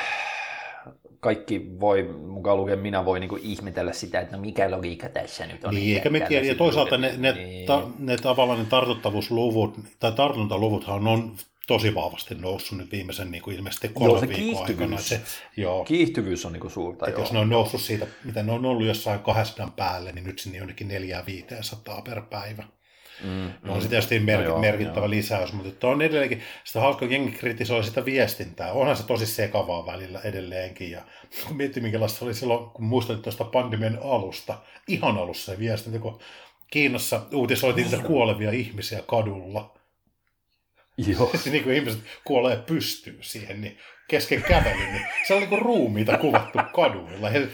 kaikki 1.23 1.67
voi, 1.81 2.03
mukaan 2.03 2.57
lukien 2.57 2.79
minä 2.79 3.05
voi 3.05 3.21
niinku 3.21 3.39
ihmetellä 3.43 3.93
sitä, 3.93 4.21
että 4.21 4.37
no 4.37 4.43
mikä 4.43 4.71
logiikka 4.71 5.09
tässä 5.09 5.47
nyt 5.47 5.65
on. 5.65 5.75
Niin, 5.75 5.97
eikä 5.97 6.11
me 6.11 6.21
tiedä. 6.21 6.47
Ja 6.47 6.55
toisaalta 6.55 6.99
ne, 6.99 7.15
ne, 7.17 7.33
niin. 7.33 7.67
ta, 7.67 7.89
ne 7.99 8.17
tavallaan 8.17 8.59
ne 8.59 8.65
tartuttavuusluvut, 8.65 9.79
tai 10.01 10.13
tartuntaluvuthan 10.13 11.09
on 11.09 11.37
tosi 11.67 11.95
vahvasti 11.95 12.35
noussut 12.35 12.79
nyt 12.79 12.93
viimeisen 12.93 13.31
niin 13.31 13.43
kuin 13.43 13.57
ilmeisesti 13.57 13.89
kolme 13.89 14.13
joo, 14.13 14.21
se 14.21 14.29
viikon 14.29 14.67
aikana. 14.67 14.99
Se, 14.99 15.21
joo. 15.57 15.85
Kiihtyvyys 15.85 16.47
on 16.47 16.53
niin 16.53 16.61
kuin 16.61 16.71
suurta. 16.71 17.07
Että 17.07 17.21
jos 17.21 17.33
ne 17.33 17.39
on 17.39 17.49
noussut 17.49 17.81
siitä, 17.81 18.07
mitä 18.25 18.43
ne 18.43 18.53
on 18.53 18.67
ollut 18.67 18.87
jossain 18.87 19.21
200 19.21 19.73
päälle, 19.77 20.13
niin 20.13 20.25
nyt 20.25 20.39
sinne 20.39 20.59
jonnekin 20.59 20.91
400-500 20.91 22.03
per 22.05 22.23
päivä. 22.31 22.65
Mm, 23.25 23.71
on 23.71 23.83
se 23.83 23.89
tietysti 23.89 24.21
mer- 24.21 24.41
no 24.41 24.45
joo, 24.45 24.61
merkittävä 24.61 25.07
joo. 25.07 25.11
lisäys, 25.11 25.53
mutta 25.53 25.89
on 25.89 26.03
edelleenkin, 26.03 26.43
sitä 26.65 26.81
hauska 26.81 27.05
jengi 27.05 27.33
kritisoi 27.33 27.85
sitä 27.85 28.05
viestintää. 28.05 28.73
Onhan 28.73 28.97
se 28.97 29.07
tosi 29.07 29.27
sekavaa 29.27 29.87
välillä 29.87 30.21
edelleenkin. 30.25 30.91
Ja 30.91 31.03
kun 31.47 31.57
miettii, 31.57 31.83
minkälaista 31.83 32.25
oli 32.25 32.35
silloin, 32.35 32.71
kun 32.71 32.85
muistan 32.85 33.23
tuosta 33.23 33.45
pandemian 33.45 33.99
alusta, 34.05 34.59
ihan 34.89 35.19
alussa 35.19 35.53
se 35.53 35.59
viestintä, 35.59 35.99
kun 35.99 36.21
Kiinassa 36.71 37.21
uutisoitiin 37.33 37.91
niitä 37.91 38.07
kuolevia 38.07 38.51
ihmisiä 38.51 39.03
kadulla. 39.07 39.75
Joo. 40.97 41.33
niin 41.51 41.65
kuin 41.65 41.77
ihmiset 41.77 42.01
kuolee 42.25 42.57
pystyy 42.57 43.19
siihen, 43.21 43.61
niin 43.61 43.79
kesken 44.09 44.43
kävelyn, 44.43 44.93
niin 44.93 45.07
se 45.27 45.35
oli 45.35 45.41
niin 45.41 45.49
kuin 45.49 45.63
ruumiita 45.63 46.19
kuvattu 46.19 46.59
kaduilla. 46.75 47.29
Ja 47.29 47.47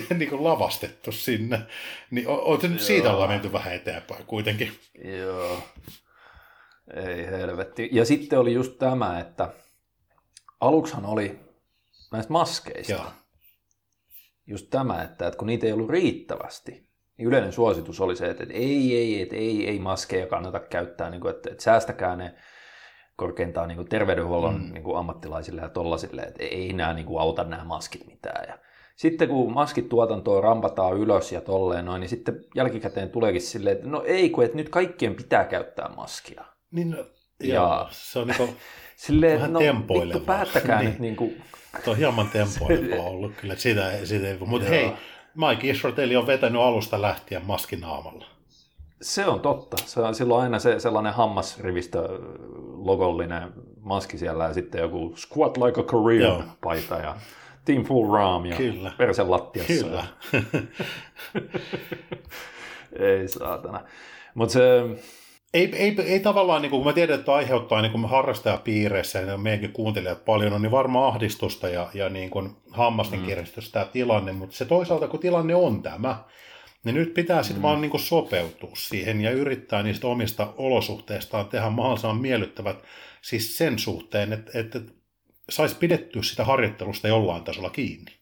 niin 0.18 0.30
kuin 0.30 0.44
lavastettu 0.44 1.12
sinne. 1.12 1.62
Niin 2.10 2.28
on, 2.28 2.40
on 2.40 2.58
nyt 2.62 2.80
siitä 2.80 3.12
ollaan 3.12 3.30
menty 3.30 3.52
vähän 3.52 3.74
eteenpäin 3.74 4.26
kuitenkin. 4.26 4.72
Joo. 5.04 5.58
Ei 6.94 7.26
helvetti. 7.26 7.88
Ja 7.92 8.04
sitten 8.04 8.38
oli 8.38 8.52
just 8.52 8.78
tämä, 8.78 9.20
että 9.20 9.48
aluksihan 10.60 11.06
oli 11.06 11.40
näistä 12.12 12.32
maskeista. 12.32 12.92
Joo. 12.92 13.04
Just 14.46 14.66
tämä, 14.70 15.02
että, 15.02 15.26
että 15.26 15.38
kun 15.38 15.46
niitä 15.46 15.66
ei 15.66 15.72
ollut 15.72 15.90
riittävästi, 15.90 16.88
niin 17.18 17.28
yleinen 17.28 17.52
suositus 17.52 18.00
oli 18.00 18.16
se, 18.16 18.30
että, 18.30 18.42
että 18.42 18.54
ei, 18.54 18.96
ei, 18.96 19.22
että 19.22 19.36
ei, 19.36 19.68
ei 19.68 19.78
maskeja 19.78 20.26
kannata 20.26 20.60
käyttää, 20.60 21.10
niin 21.10 21.20
kuin, 21.20 21.34
että, 21.34 21.50
että 21.50 21.64
säästäkää 21.64 22.16
ne 22.16 22.34
korkeintaan 23.16 23.68
niin 23.68 23.76
kuin 23.76 23.88
terveydenhuollon 23.88 24.62
mm. 24.62 24.72
niin 24.72 24.84
kuin 24.84 24.98
ammattilaisille 24.98 25.60
ja 25.60 25.68
tollasille, 25.68 26.22
että 26.22 26.42
ei 26.42 26.72
nämä 26.72 26.94
niin 26.94 27.06
kuin 27.06 27.20
auta 27.20 27.44
nämä 27.44 27.64
maskit 27.64 28.06
mitään. 28.06 28.48
Ja 28.48 28.58
sitten 28.96 29.28
kun 29.28 29.52
maskit 29.52 29.88
tuotantoa 29.88 30.40
rampataan 30.40 30.96
ylös 30.96 31.32
ja 31.32 31.40
tolleen 31.40 31.84
noin, 31.84 32.00
niin 32.00 32.08
sitten 32.08 32.44
jälkikäteen 32.54 33.10
tuleekin 33.10 33.42
silleen, 33.42 33.76
että 33.76 33.88
no 33.88 34.02
ei 34.06 34.30
kun, 34.30 34.44
että 34.44 34.56
nyt 34.56 34.68
kaikkien 34.68 35.14
pitää 35.14 35.44
käyttää 35.44 35.90
maskia. 35.96 36.44
Niin, 36.70 36.90
no, 36.90 37.04
ja 37.42 37.54
joo, 37.54 37.88
se 37.90 38.18
on 38.18 38.26
niin 38.26 38.56
silleen, 38.96 39.38
vähän 39.38 39.52
no, 39.52 39.60
vittu, 39.60 40.20
päättäkää 40.20 40.78
niin. 40.78 40.88
nyt 40.90 40.98
niin 40.98 41.16
kuin... 41.16 41.42
Tuo 41.84 41.92
on 41.92 41.98
hieman 41.98 42.28
tempoilevaa 42.28 43.06
ollut 43.10 43.32
kyllä, 43.40 43.56
siitä, 43.56 43.92
siitä 44.04 44.28
ei, 44.28 44.38
mutta 44.46 44.68
hei, 44.68 44.92
Mike 45.34 45.70
Israeli 45.70 46.16
on 46.16 46.26
vetänyt 46.26 46.62
alusta 46.62 47.02
lähtien 47.02 47.46
maskinaamalla. 47.46 48.26
Se 49.02 49.26
on 49.26 49.40
totta. 49.40 49.76
Se 49.86 50.00
on 50.00 50.14
silloin 50.14 50.42
aina 50.42 50.58
se 50.58 50.80
sellainen 50.80 51.12
hammasrivistö 51.12 52.08
logollinen 52.72 53.52
maski 53.80 54.18
siellä 54.18 54.44
ja 54.44 54.54
sitten 54.54 54.80
joku 54.80 55.14
squat 55.16 55.56
like 55.56 55.80
a 55.80 55.84
Korean 55.84 56.52
paita 56.60 56.94
ja 56.94 57.16
Team 57.64 57.84
Full 57.84 58.14
Ram 58.14 58.46
ja 58.46 58.56
Kyllä. 58.56 58.92
persen 58.98 59.30
lattiassa. 59.30 59.84
Kyllä. 59.84 60.04
ei 63.10 63.28
saatana. 63.28 63.80
Mutta 64.34 64.52
se... 64.52 64.60
Ei, 65.54 65.76
ei, 65.76 65.96
ei 66.06 66.20
tavallaan, 66.20 66.62
niin 66.62 66.70
kun 66.70 66.84
mä 66.84 66.92
tiedän, 66.92 67.18
että 67.18 67.34
aiheuttaa 67.34 67.82
niin 67.82 67.92
kun 67.92 68.08
harrastajapiireissä 68.08 69.18
ja 69.18 69.38
meidänkin 69.38 69.72
kuuntelijat 69.72 70.24
paljon, 70.24 70.52
on 70.52 70.62
niin 70.62 70.70
varmaan 70.70 71.08
ahdistusta 71.08 71.68
ja, 71.68 71.90
ja 71.94 72.08
niin 72.08 72.30
kuin 72.30 72.56
hammasten 72.70 73.20
mm. 73.20 73.26
tämä 73.72 73.84
tilanne, 73.84 74.32
mutta 74.32 74.56
se 74.56 74.64
toisaalta, 74.64 75.08
kun 75.08 75.20
tilanne 75.20 75.54
on 75.54 75.82
tämä, 75.82 76.24
niin 76.84 76.94
nyt 76.94 77.14
pitää 77.14 77.42
sitten 77.42 77.58
mm. 77.58 77.62
vaan 77.62 77.80
niin 77.80 77.90
kuin 77.90 78.00
sopeutua 78.00 78.70
siihen 78.74 79.20
ja 79.20 79.30
yrittää 79.30 79.82
niistä 79.82 80.06
omista 80.06 80.54
olosuhteistaan 80.56 81.46
tehdä 81.46 81.70
mahdollisimman 81.70 82.20
miellyttävät 82.20 82.76
siis 83.22 83.58
sen 83.58 83.78
suhteen, 83.78 84.32
että, 84.32 84.58
että 84.58 84.80
saisi 85.54 85.76
pidettyä 85.76 86.22
sitä 86.22 86.44
harjoittelusta 86.44 87.08
jollain 87.08 87.44
tasolla 87.44 87.70
kiinni. 87.70 88.12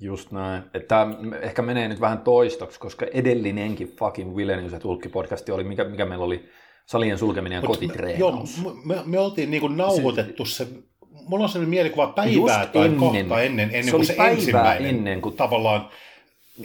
Just 0.00 0.30
näin. 0.30 0.62
Että 0.74 1.06
ehkä 1.42 1.62
menee 1.62 1.88
nyt 1.88 2.00
vähän 2.00 2.18
toistoksi, 2.18 2.80
koska 2.80 3.06
edellinenkin 3.12 3.96
fucking 3.98 4.36
Vilenius 4.36 4.72
ja 4.72 4.80
Tulkki 4.80 5.08
podcasti 5.08 5.52
oli, 5.52 5.64
mikä, 5.64 5.84
mikä 5.84 6.06
meillä 6.06 6.24
oli 6.24 6.48
salien 6.86 7.18
sulkeminen 7.18 7.56
ja 7.56 7.66
kotitreenaus. 7.66 8.62
Joo, 8.62 8.74
me, 8.84 8.96
me 9.04 9.18
oltiin 9.18 9.50
niin 9.50 9.60
kuin 9.60 9.76
nauhoitettu 9.76 10.44
se, 10.44 10.66
mulla 11.10 11.44
on 11.44 11.48
sellainen 11.48 11.70
mielikuva 11.70 12.06
päivää 12.06 12.66
tai 12.66 12.84
ennen, 12.84 13.00
kohta 13.00 13.42
ennen, 13.42 13.70
ennen 13.72 13.94
kuin 13.94 14.06
se 14.06 14.16
ensimmäinen 14.18 14.86
ennen 14.86 15.20
kuin... 15.20 15.36
tavallaan 15.36 15.88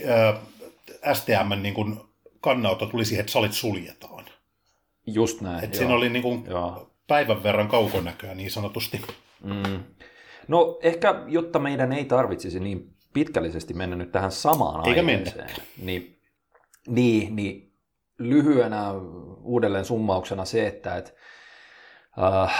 äh, 0.09 0.39
STM 1.13 1.61
niin 1.61 1.73
kuin 1.73 1.97
kannauto 2.41 2.85
tuli 2.85 3.05
siihen, 3.05 3.21
että 3.21 3.31
salit 3.31 3.53
suljetaan. 3.53 4.25
Just 5.07 5.41
näin. 5.41 5.63
Että 5.63 5.77
siinä 5.77 5.93
oli 5.93 6.09
niin 6.09 6.23
kuin 6.23 6.43
päivän 7.07 7.43
verran 7.43 7.67
kaukonäköä 7.67 8.35
niin 8.35 8.51
sanotusti. 8.51 9.01
Mm. 9.43 9.83
No 10.47 10.79
ehkä, 10.81 11.23
jotta 11.27 11.59
meidän 11.59 11.93
ei 11.93 12.05
tarvitsisi 12.05 12.59
niin 12.59 12.95
pitkällisesti 13.13 13.73
mennä 13.73 13.95
nyt 13.95 14.11
tähän 14.11 14.31
samaan 14.31 14.87
Eikä 14.87 15.01
aiheeseen, 15.01 15.49
niin, 15.81 16.19
niin, 16.87 17.35
niin 17.35 17.73
lyhyenä 18.19 18.91
uudelleen 19.41 19.85
summauksena 19.85 20.45
se, 20.45 20.67
että 20.67 20.95
et, 20.95 21.15
äh, 22.23 22.53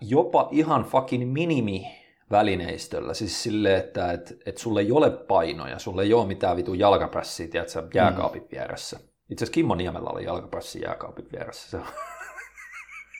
jopa 0.00 0.48
ihan 0.50 0.84
fucking 0.84 1.32
minimi 1.32 1.86
välineistöllä, 2.30 3.14
siis 3.14 3.42
sille, 3.42 3.76
että 3.76 4.12
et, 4.12 4.38
et 4.46 4.58
sulle 4.58 4.80
ei 4.80 4.92
ole 4.92 5.10
painoja, 5.10 5.78
sulle 5.78 6.02
ei 6.02 6.14
ole 6.14 6.26
mitään 6.26 6.56
vitu 6.56 6.74
jalkaprässiä, 6.74 7.48
tiedätkö, 7.48 7.88
jääkaapin 7.94 8.46
vieressä. 8.52 9.00
Itse 9.30 9.44
asiassa 9.44 9.54
Kimmo 9.54 9.74
Niemellä 9.74 10.10
oli 10.10 10.24
jalkaprässi 10.24 10.80
jääkaapin 10.80 11.28
vieressä. 11.32 11.70
Se, 11.70 11.84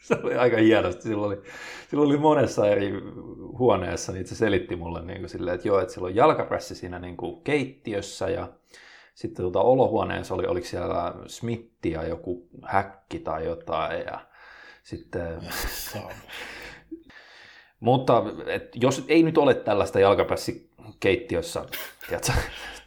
se 0.03 0.17
oli 0.23 0.35
aika 0.35 0.57
hienosti. 0.57 1.03
Sillä 1.03 1.27
oli, 1.27 1.43
sillä 1.91 2.05
oli 2.05 2.17
monessa 2.17 2.69
eri 2.69 2.93
huoneessa, 3.59 4.13
niin 4.13 4.27
se 4.27 4.35
selitti 4.35 4.77
mulle 4.77 5.03
niin 5.03 5.19
kuin 5.19 5.31
silleen, 5.31 5.55
että 5.55 5.69
joo, 5.69 5.81
että 5.81 5.95
sillä 5.95 6.07
on 6.07 6.15
jalkaprässi 6.15 6.75
siinä 6.75 6.99
niin 6.99 7.17
kuin 7.17 7.43
keittiössä 7.43 8.29
ja 8.29 8.49
sitten 9.15 9.43
tuota 9.43 9.61
olohuoneessa 9.61 10.35
oli, 10.35 10.47
oliko 10.47 10.67
siellä 10.67 11.15
Smitti 11.27 11.91
ja 11.91 12.07
joku 12.07 12.49
häkki 12.65 13.19
tai 13.19 13.45
jotain 13.45 14.01
ja 14.01 14.21
sitten... 14.83 15.41
Mutta 17.81 18.23
et, 18.47 18.71
jos 18.75 19.05
ei 19.09 19.23
nyt 19.23 19.39
ole 19.39 19.55
tällaista 19.55 20.01
jalkaprässikeittiössä 20.01 21.65
tiedätkö, 22.09 22.33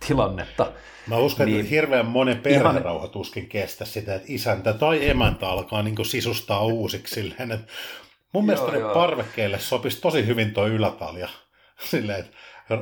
tilannetta, 0.08 0.72
Mä 1.08 1.18
uskon, 1.18 1.46
niin, 1.46 1.60
että 1.60 1.70
hirveän 1.70 2.06
monen 2.06 2.38
perherauha 2.38 3.08
tuskin 3.08 3.50
kestä 3.50 3.86
sitä, 3.86 4.16
että 4.16 4.28
isäntä 4.32 4.74
tai 4.74 5.10
emäntä 5.10 5.48
alkaa 5.48 5.84
niin 5.84 6.06
sisustaa 6.06 6.66
uusiksi 6.66 7.16
silleen, 7.16 7.52
että 7.52 7.74
mun 8.34 8.48
joo, 8.48 8.56
mielestä 8.56 8.78
joo. 8.78 8.94
parvekkeelle 8.94 9.60
sopisi 9.60 10.02
tosi 10.02 10.26
hyvin 10.28 10.54
tuo 10.54 10.68
ylätalja. 10.68 11.30
Silleen, 11.92 12.20
että... 12.20 12.32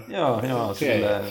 Joo, 0.07 0.41
joo, 0.47 0.63
okay. 0.63 0.75
silleen, 0.75 1.25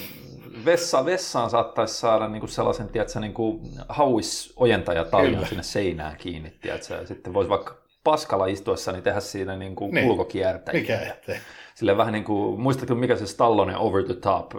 vessa, 0.64 1.04
vessaan 1.04 1.50
saattaisi 1.50 1.94
saada 1.94 2.28
niinku 2.28 2.46
sellaisen, 2.46 2.88
tiedätkö, 2.88 3.20
niinku 3.20 3.60
hauisojentajataljan 3.88 5.46
sinne 5.46 5.62
seinään 5.62 6.16
kiinni, 6.16 6.50
tiedätkö, 6.50 6.94
ja 6.94 7.06
sitten 7.06 7.34
voisi 7.34 7.50
vaikka 7.50 7.82
paskalla 8.04 8.46
istuessa 8.46 8.92
niin 8.92 9.02
tehdä 9.02 9.20
siinä 9.20 9.56
niinku 9.56 9.90
niin. 9.90 10.10
ulkokiertäjiä. 10.10 10.80
Mikä 10.80 11.00
ettei. 11.00 11.38
Sille 11.74 11.96
vähän 11.96 12.12
niin 12.12 12.24
kuin, 12.24 12.60
muistatko 12.60 12.94
mikä 12.94 13.16
se 13.16 13.26
Stallone 13.26 13.76
Over 13.76 14.04
the 14.04 14.14
Top 14.14 14.52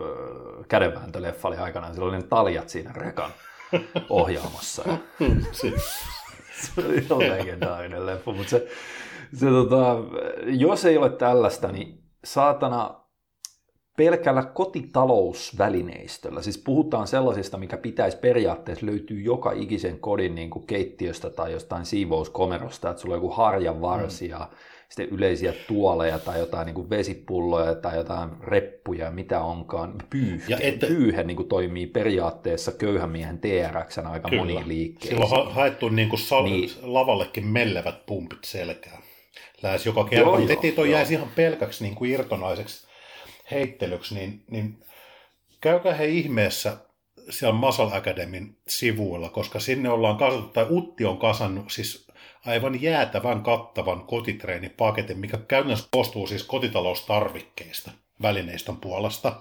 kädenvääntöleffa 0.67 1.47
oli 1.47 1.57
aikanaan, 1.57 1.93
sillä 1.93 2.07
oli 2.07 2.17
ne 2.17 2.23
taljat 2.23 2.69
siinä 2.69 2.91
rekan 2.91 3.31
ohjaamossa. 4.09 4.83
se 6.63 6.81
oli 6.85 6.97
ihan 6.97 7.19
legendaarinen 7.19 8.05
leffa, 8.05 8.31
mutta 8.31 8.49
se, 8.49 8.67
se 9.33 9.45
tota, 9.45 9.95
jos 10.45 10.85
ei 10.85 10.97
ole 10.97 11.09
tällaista, 11.09 11.71
niin 11.71 12.03
saatana 12.23 13.03
pelkällä 13.97 14.43
kotitalousvälineistöllä, 14.43 16.41
siis 16.41 16.57
puhutaan 16.57 17.07
sellaisista, 17.07 17.57
mikä 17.57 17.77
pitäisi 17.77 18.17
periaatteessa 18.17 18.85
löytyä 18.85 19.19
joka 19.19 19.51
ikisen 19.51 19.99
kodin 19.99 20.35
niin 20.35 20.49
kuin 20.49 20.67
keittiöstä 20.67 21.29
tai 21.29 21.51
jostain 21.51 21.85
siivouskomerosta, 21.85 22.89
että 22.89 23.01
sulla 23.01 23.15
on 23.15 23.21
joku 23.21 23.29
harjavarsi 23.29 24.25
mm. 24.25 24.31
ja 24.31 24.49
sitten 24.93 25.17
yleisiä 25.17 25.53
tuoleja 25.67 26.19
tai 26.19 26.39
jotain 26.39 26.65
niin 26.65 26.75
kuin 26.75 26.89
vesipulloja 26.89 27.75
tai 27.75 27.95
jotain 27.95 28.29
reppuja, 28.41 29.11
mitä 29.11 29.41
onkaan. 29.41 29.93
Pyyhke, 30.09 30.45
ja 30.47 30.57
että, 30.61 30.87
pyyhe 30.87 31.23
niin 31.23 31.37
kuin 31.37 31.49
toimii 31.49 31.87
periaatteessa 31.87 32.71
köyhän 32.71 33.09
miehen 33.09 33.39
TRX 33.39 33.97
aika 33.97 34.29
kyllä. 34.29 34.41
moniin 34.41 34.67
liikkeisiin. 34.67 35.27
Silloin 35.27 35.47
on 35.47 35.53
haettu 35.53 35.89
niin 35.89 36.09
kuin 36.09 36.19
sal- 36.19 36.43
niin. 36.43 36.69
lavallekin 36.81 37.47
mellevät 37.47 38.05
pumpit 38.05 38.43
selkään. 38.43 39.03
Lähes 39.63 39.85
joka 39.85 40.03
kerta, 40.03 40.39
mutta 40.39 40.53
ettei 40.53 40.71
toi 40.71 40.91
jäisi 40.91 41.13
ihan 41.13 41.29
pelkäksi 41.35 41.83
niin 41.83 41.95
kuin 41.95 42.11
irtonaiseksi 42.11 42.87
heittelyksi, 43.51 44.15
niin, 44.15 44.43
niin 44.51 44.77
käykää 45.61 45.93
he 45.93 46.05
ihmeessä 46.07 46.77
siellä 47.29 47.55
Muscle 47.55 47.93
Academyn 47.93 48.55
sivuilla, 48.67 49.29
koska 49.29 49.59
sinne 49.59 49.89
ollaan 49.89 50.17
kasattu, 50.17 50.47
tai 50.47 50.65
Utti 50.69 51.05
on 51.05 51.17
kasannut 51.17 51.71
siis 51.71 52.02
aivan 52.45 52.81
jäätävän 52.81 53.43
kattavan 53.43 54.01
kotitreenipaketin, 54.01 55.19
mikä 55.19 55.37
käytännössä 55.37 55.87
koostuu 55.91 56.27
siis 56.27 56.43
kotitaloustarvikkeista 56.43 57.91
välineistön 58.21 58.77
puolesta. 58.77 59.35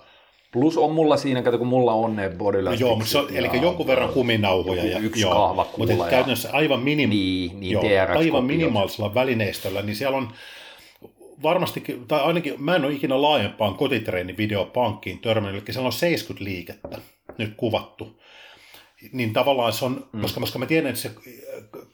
Plus 0.53 0.77
on 0.77 0.93
mulla 0.93 1.17
siinä, 1.17 1.43
kato 1.43 1.59
kun 1.59 1.67
mulla 1.67 1.93
on 1.93 2.17
ne 2.17 2.29
bodylastikset. 2.29 2.89
Joo, 2.89 2.97
mutta 2.97 3.11
se 3.11 3.19
on, 3.19 3.37
eli 3.37 3.63
jonkun 3.63 3.87
verran 3.87 4.09
kuminauhoja. 4.09 4.85
Ja, 4.85 4.99
yksi 4.99 5.21
joo, 5.21 5.67
mutta 5.77 5.95
ja... 5.95 6.05
käytännössä 6.11 6.49
aivan, 6.53 6.81
minim, 6.81 7.11
niin, 7.11 7.61
niin 7.61 7.73
joo, 7.73 7.85
aivan 8.19 8.45
minimaalisella 8.45 9.15
välineistöllä, 9.15 9.83
niin 9.83 9.97
siellä 9.97 10.17
on 10.17 10.33
varmastikin, 11.43 12.07
tai 12.07 12.21
ainakin 12.21 12.63
mä 12.63 12.77
en 12.77 12.85
ole 12.85 12.93
ikinä 12.93 13.23
laajempaan 13.23 13.75
kotitreenivideopankkiin 13.75 15.19
törmännyt, 15.19 15.65
eli 15.65 15.73
siellä 15.73 15.87
on 15.87 15.93
70 15.93 16.45
liikettä 16.45 16.99
nyt 17.39 17.55
kuvattu 17.57 18.23
niin 19.13 19.33
tavallaan 19.33 19.73
se 19.73 19.85
on, 19.85 20.07
mm. 20.13 20.21
koska, 20.21 20.41
koska 20.41 20.59
mä 20.59 20.67
tiedän, 20.67 20.91
että 20.91 21.03
se, 21.03 21.11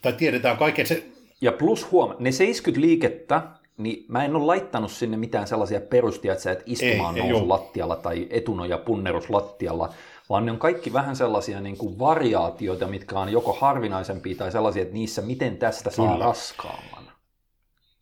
tai 0.03 0.13
tiedetään 0.13 0.57
kaiken 0.57 0.87
se... 0.87 1.07
Ja 1.41 1.53
plus 1.53 1.91
huoma, 1.91 2.17
ne 2.19 2.33
70 2.33 2.87
liikettä, 2.87 3.43
niin 3.77 4.05
mä 4.09 4.25
en 4.25 4.37
ole 4.37 4.45
laittanut 4.45 4.93
sinne 4.93 5.17
mitään 5.17 5.47
sellaisia 5.47 5.81
perustia, 5.81 6.33
että 6.33 6.43
sä 6.43 6.53
et 6.53 6.63
istumaan 6.67 7.17
ei, 7.17 7.23
nousu 7.23 7.45
ei 7.45 7.49
lattialla 7.49 7.97
tai 7.97 8.27
etunoja 8.31 8.79
punnerus 8.79 9.31
lattialla, 9.31 9.95
vaan 10.29 10.47
ne 10.47 10.53
on 10.53 10.59
kaikki 10.59 10.93
vähän 10.93 11.17
sellaisia 11.17 11.61
niin 11.61 11.77
kuin 11.77 11.99
variaatioita, 11.99 12.87
mitkä 12.87 13.19
on 13.19 13.33
joko 13.33 13.53
harvinaisempia 13.53 14.37
tai 14.37 14.53
sellaisia, 14.53 14.83
että 14.83 14.95
niissä 14.95 15.23
miten 15.23 15.57
tästä 15.57 15.91
saa 15.91 16.13
Kyllä. 16.13 16.25
raskaamman. 16.25 17.13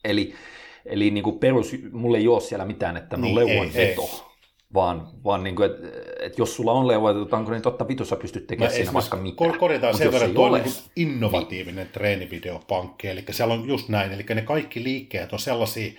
Eli, 0.05 0.35
eli 0.87 1.11
niin 1.11 1.25
kuin 1.25 1.39
perus, 1.39 1.73
mulle 1.93 2.19
ei 2.19 2.29
ole 2.29 2.41
siellä 2.41 2.65
mitään, 2.65 2.97
että 2.97 3.17
no 3.17 3.23
niin, 3.23 3.35
leuan 3.35 3.75
veto. 3.75 4.03
Ei 4.03 4.09
vaan, 4.75 5.09
vaan 5.25 5.45
niin 5.45 5.57
kuin, 5.57 5.71
että, 5.71 5.89
että 6.21 6.43
jos 6.43 6.57
sulla 6.57 6.73
on 6.73 6.89
leuvoitetanko, 6.89 7.51
niin 7.51 7.63
totta 7.63 7.89
vitussa 7.89 8.17
pystyt 8.17 8.47
tekemään 8.47 8.73
siinä 8.73 8.93
vaikka 8.93 9.17
mitä. 9.17 9.59
Korjataan 9.59 9.97
sen 9.97 10.13
verran, 10.13 10.31
että 10.31 10.41
on 10.41 10.53
niin 10.53 10.75
innovatiivinen 10.97 11.85
niin. 11.85 11.93
treenivideopankki, 11.93 13.09
eli 13.09 13.25
siellä 13.31 13.55
on 13.55 13.69
just 13.69 13.89
näin, 13.89 14.13
eli 14.13 14.25
ne 14.35 14.43
kaikki 14.43 14.85
liikkeet 14.85 15.33
on 15.33 15.39
sellaisia 15.39 15.93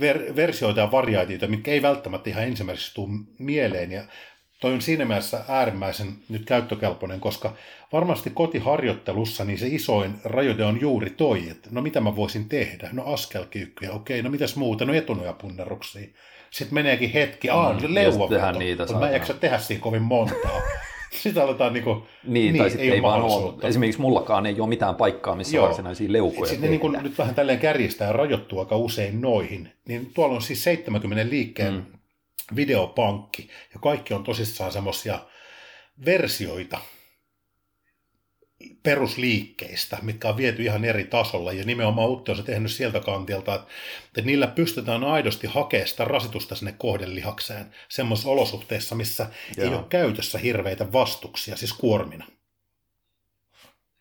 ver- 0.00 0.36
versioita 0.36 0.80
ja 0.80 0.90
variaatioita, 0.90 1.46
mitkä 1.46 1.70
ei 1.70 1.82
välttämättä 1.82 2.30
ihan 2.30 2.44
ensimmäiseksi 2.44 2.94
tule 2.94 3.08
mieleen, 3.38 3.92
ja 3.92 4.02
toi 4.60 4.72
on 4.72 4.82
siinä 4.82 5.04
mielessä 5.04 5.44
äärimmäisen 5.48 6.08
nyt 6.28 6.44
käyttökelpoinen, 6.44 7.20
koska 7.20 7.54
varmasti 7.92 8.30
kotiharjoittelussa 8.30 9.44
niin 9.44 9.58
se 9.58 9.66
isoin 9.66 10.14
rajoite 10.24 10.64
on 10.64 10.80
juuri 10.80 11.10
toi, 11.10 11.48
että 11.50 11.68
no 11.72 11.82
mitä 11.82 12.00
mä 12.00 12.16
voisin 12.16 12.48
tehdä, 12.48 12.88
no 12.92 13.04
askelkyykkyjä, 13.04 13.92
okei, 13.92 14.22
no 14.22 14.30
mitäs 14.30 14.56
muuta, 14.56 14.84
no 14.84 14.94
etunojapunneruksia, 14.94 16.08
sitten 16.52 16.74
meneekin 16.74 17.10
hetki, 17.10 17.50
aah, 17.50 17.80
mm, 17.80 17.94
leuvaveto, 17.94 18.58
niitä 18.58 18.86
mä 18.98 19.08
en 19.08 19.12
jaksa 19.12 19.34
tehdä 19.34 19.58
siinä 19.58 19.82
kovin 19.82 20.02
montaa. 20.02 20.60
Sitä 21.22 21.44
aletaan 21.44 21.72
niin 21.72 21.84
kuin, 21.84 22.02
niin, 22.24 22.52
niin, 22.52 22.64
tai 22.64 22.80
ei, 22.80 22.90
ei 22.90 23.02
vaan 23.02 23.22
ole, 23.22 23.54
esimerkiksi 23.62 24.00
mullakaan 24.00 24.46
ei 24.46 24.60
ole 24.60 24.68
mitään 24.68 24.94
paikkaa, 24.94 25.36
missä 25.36 25.56
Joo. 25.56 25.66
varsinaisia 25.66 26.12
leukoja 26.12 26.50
Sitten 26.50 26.70
niin 26.70 26.80
kuin 26.80 26.98
nyt 27.02 27.18
vähän 27.18 27.34
tälleen 27.34 27.58
kärjistää 27.58 28.06
ja 28.06 28.12
rajoittuu 28.12 28.60
aika 28.60 28.76
usein 28.76 29.20
noihin, 29.20 29.72
niin 29.88 30.10
tuolla 30.14 30.34
on 30.34 30.42
siis 30.42 30.64
70 30.64 31.30
liikkeen 31.30 31.74
mm. 31.74 31.84
videopankki, 32.56 33.48
ja 33.74 33.80
kaikki 33.80 34.14
on 34.14 34.24
tosissaan 34.24 34.72
semmoisia 34.72 35.18
versioita 36.04 36.78
perusliikkeistä, 38.82 39.98
mitkä 40.02 40.28
on 40.28 40.36
viety 40.36 40.62
ihan 40.62 40.84
eri 40.84 41.04
tasolla, 41.04 41.52
ja 41.52 41.64
nimenomaan 41.64 42.10
Utti 42.10 42.30
on 42.30 42.36
se 42.36 42.42
tehnyt 42.42 42.72
sieltä 42.72 43.00
kantilta, 43.00 43.54
että, 43.54 43.66
että 44.06 44.22
niillä 44.22 44.46
pystytään 44.46 45.04
aidosti 45.04 45.46
hakemaan 45.46 45.88
sitä 45.88 46.04
rasitusta 46.04 46.54
sinne 46.54 46.74
kohdelihakseen 46.78 47.66
semmoisissa 47.88 48.30
olosuhteissa, 48.30 48.94
missä 48.94 49.26
joo. 49.56 49.68
ei 49.68 49.74
ole 49.74 49.84
käytössä 49.88 50.38
hirveitä 50.38 50.92
vastuksia, 50.92 51.56
siis 51.56 51.72
kuormina. 51.72 52.24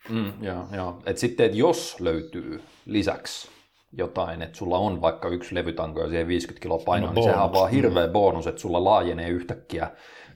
Mm, 0.09 0.33
joo, 0.41 0.67
joo. 0.75 1.01
Et 1.05 1.17
sitten, 1.17 1.45
että 1.45 1.57
jos 1.57 1.99
löytyy 1.99 2.63
lisäksi 2.85 3.49
jotain, 3.93 4.41
että 4.41 4.57
sulla 4.57 4.77
on 4.77 5.01
vaikka 5.01 5.29
yksi 5.29 5.55
levytanko 5.55 6.01
ja 6.01 6.09
siihen 6.09 6.27
50 6.27 6.61
kiloa 6.61 6.83
painoa, 6.85 7.09
no, 7.09 7.13
niin 7.13 7.15
bonus. 7.15 7.31
sehän 7.31 7.45
on 7.45 7.53
vaan 7.53 7.71
hirveä 7.71 8.07
bonus, 8.07 8.47
että 8.47 8.61
sulla 8.61 8.83
laajenee 8.83 9.29
yhtäkkiä 9.29 9.91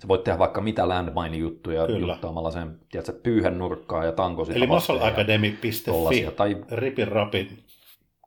Sä 0.05 0.07
voit 0.07 0.23
tehdä 0.23 0.39
vaikka 0.39 0.61
mitä 0.61 0.87
landmine-juttuja 0.87 1.87
Kyllä. 1.87 2.13
juttaamalla 2.13 2.51
sen 2.51 2.79
tiedätkö, 2.91 3.13
pyyhän 3.23 3.57
nurkkaa 3.57 4.05
ja 4.05 4.11
tanko 4.11 4.45
sitä 4.45 4.57
Eli 4.57 4.67
muscleacademy.fi, 4.67 6.31
tai 6.35 6.57
ripin 6.71 7.07
rapin. 7.07 7.63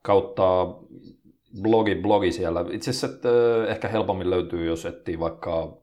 Kautta 0.02 0.66
blogi, 1.62 1.94
blogi 1.94 2.32
siellä. 2.32 2.64
Itse 2.70 2.90
asiassa 2.90 3.06
että 3.06 3.28
ehkä 3.68 3.88
helpommin 3.88 4.30
löytyy, 4.30 4.66
jos 4.66 4.86
etsii 4.86 5.20
vaikka 5.20 5.78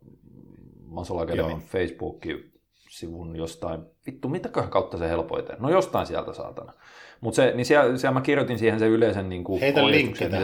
Muscle 0.87 1.21
Academyn 1.21 1.61
Facebook-sivun 1.61 3.35
jostain, 3.35 3.81
vittu, 4.05 4.29
mitäköhän 4.29 4.69
kautta 4.69 4.97
se 4.97 5.09
helpoiten? 5.09 5.55
No 5.59 5.69
jostain 5.69 6.07
sieltä 6.07 6.33
saatana. 6.33 6.73
Mutta 7.21 7.35
se, 7.35 7.51
niin 7.55 7.65
siellä, 7.65 7.97
siellä, 7.97 8.13
mä 8.13 8.21
kirjoitin 8.21 8.59
siihen 8.59 8.79
se 8.79 8.87
yleisen 8.87 9.29
niin 9.29 9.43
kuin 9.43 9.61
Heitä 9.61 9.81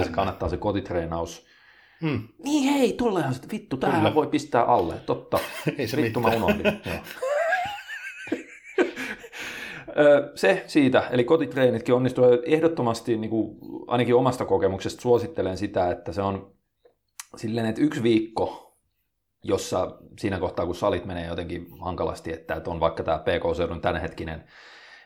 se 0.04 0.12
kannattaa 0.12 0.50
se 0.50 0.58
kotitreenaus. 0.58 1.51
Hmm. 2.02 2.28
Niin 2.44 2.74
hei, 2.74 2.94
tullehan 2.94 3.34
se, 3.34 3.42
vittu, 3.52 3.78
tähän 3.78 4.16
voi 4.16 4.28
pistää 4.28 4.64
alle, 4.64 4.96
totta. 5.06 5.40
Ei 5.78 5.88
se 5.88 5.98
vittu, 5.98 6.20
mitään. 6.20 6.40
mä 6.40 6.46
unohdin. 6.46 6.82
Se 10.36 10.64
siitä, 10.68 11.04
eli 11.12 11.24
kotitreenitkin 11.24 11.96
onnistuu 11.96 12.26
ehdottomasti, 12.46 13.18
niin 13.18 13.30
kuin, 13.30 13.58
ainakin 13.88 14.16
omasta 14.16 14.46
kokemuksesta 14.46 15.02
suosittelen 15.02 15.58
sitä, 15.58 15.92
että 15.92 16.14
se 16.14 16.22
on 16.22 16.52
silleen, 17.36 17.66
että 17.66 17.82
yksi 17.82 18.04
viikko, 18.04 18.78
jossa 19.44 19.98
siinä 20.20 20.40
kohtaa, 20.40 20.66
kun 20.66 20.76
salit 20.76 21.06
menee 21.06 21.28
jotenkin 21.28 21.68
hankalasti, 21.80 22.34
että, 22.34 22.56
että 22.56 22.70
on 22.70 22.80
vaikka 22.80 23.04
tämä 23.04 23.20
PK-seudun 23.20 23.82
tämänhetkinen 23.82 24.44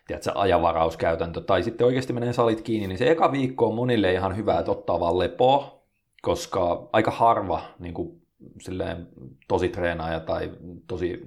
tiedätkö, 0.08 0.32
ajavarauskäytäntö, 0.36 1.42
tai 1.42 1.64
sitten 1.64 1.88
oikeasti 1.88 2.14
menee 2.14 2.34
salit 2.34 2.62
kiinni, 2.62 2.88
niin 2.88 2.98
se 2.98 3.12
eka 3.12 3.32
viikko 3.32 3.68
on 3.68 3.76
monille 3.76 4.14
ihan 4.14 4.36
hyvä, 4.36 4.60
että 4.60 4.72
ottaa 4.72 5.00
vaan 5.00 5.20
lepoa, 5.20 5.75
koska 6.26 6.90
aika 6.94 7.12
harva 7.12 7.62
niin 7.80 7.94
kuin, 7.94 8.22
silleen, 8.62 9.08
tosi 9.48 9.70
treenaaja 9.70 10.20
tai 10.20 10.52
tosi 10.88 11.22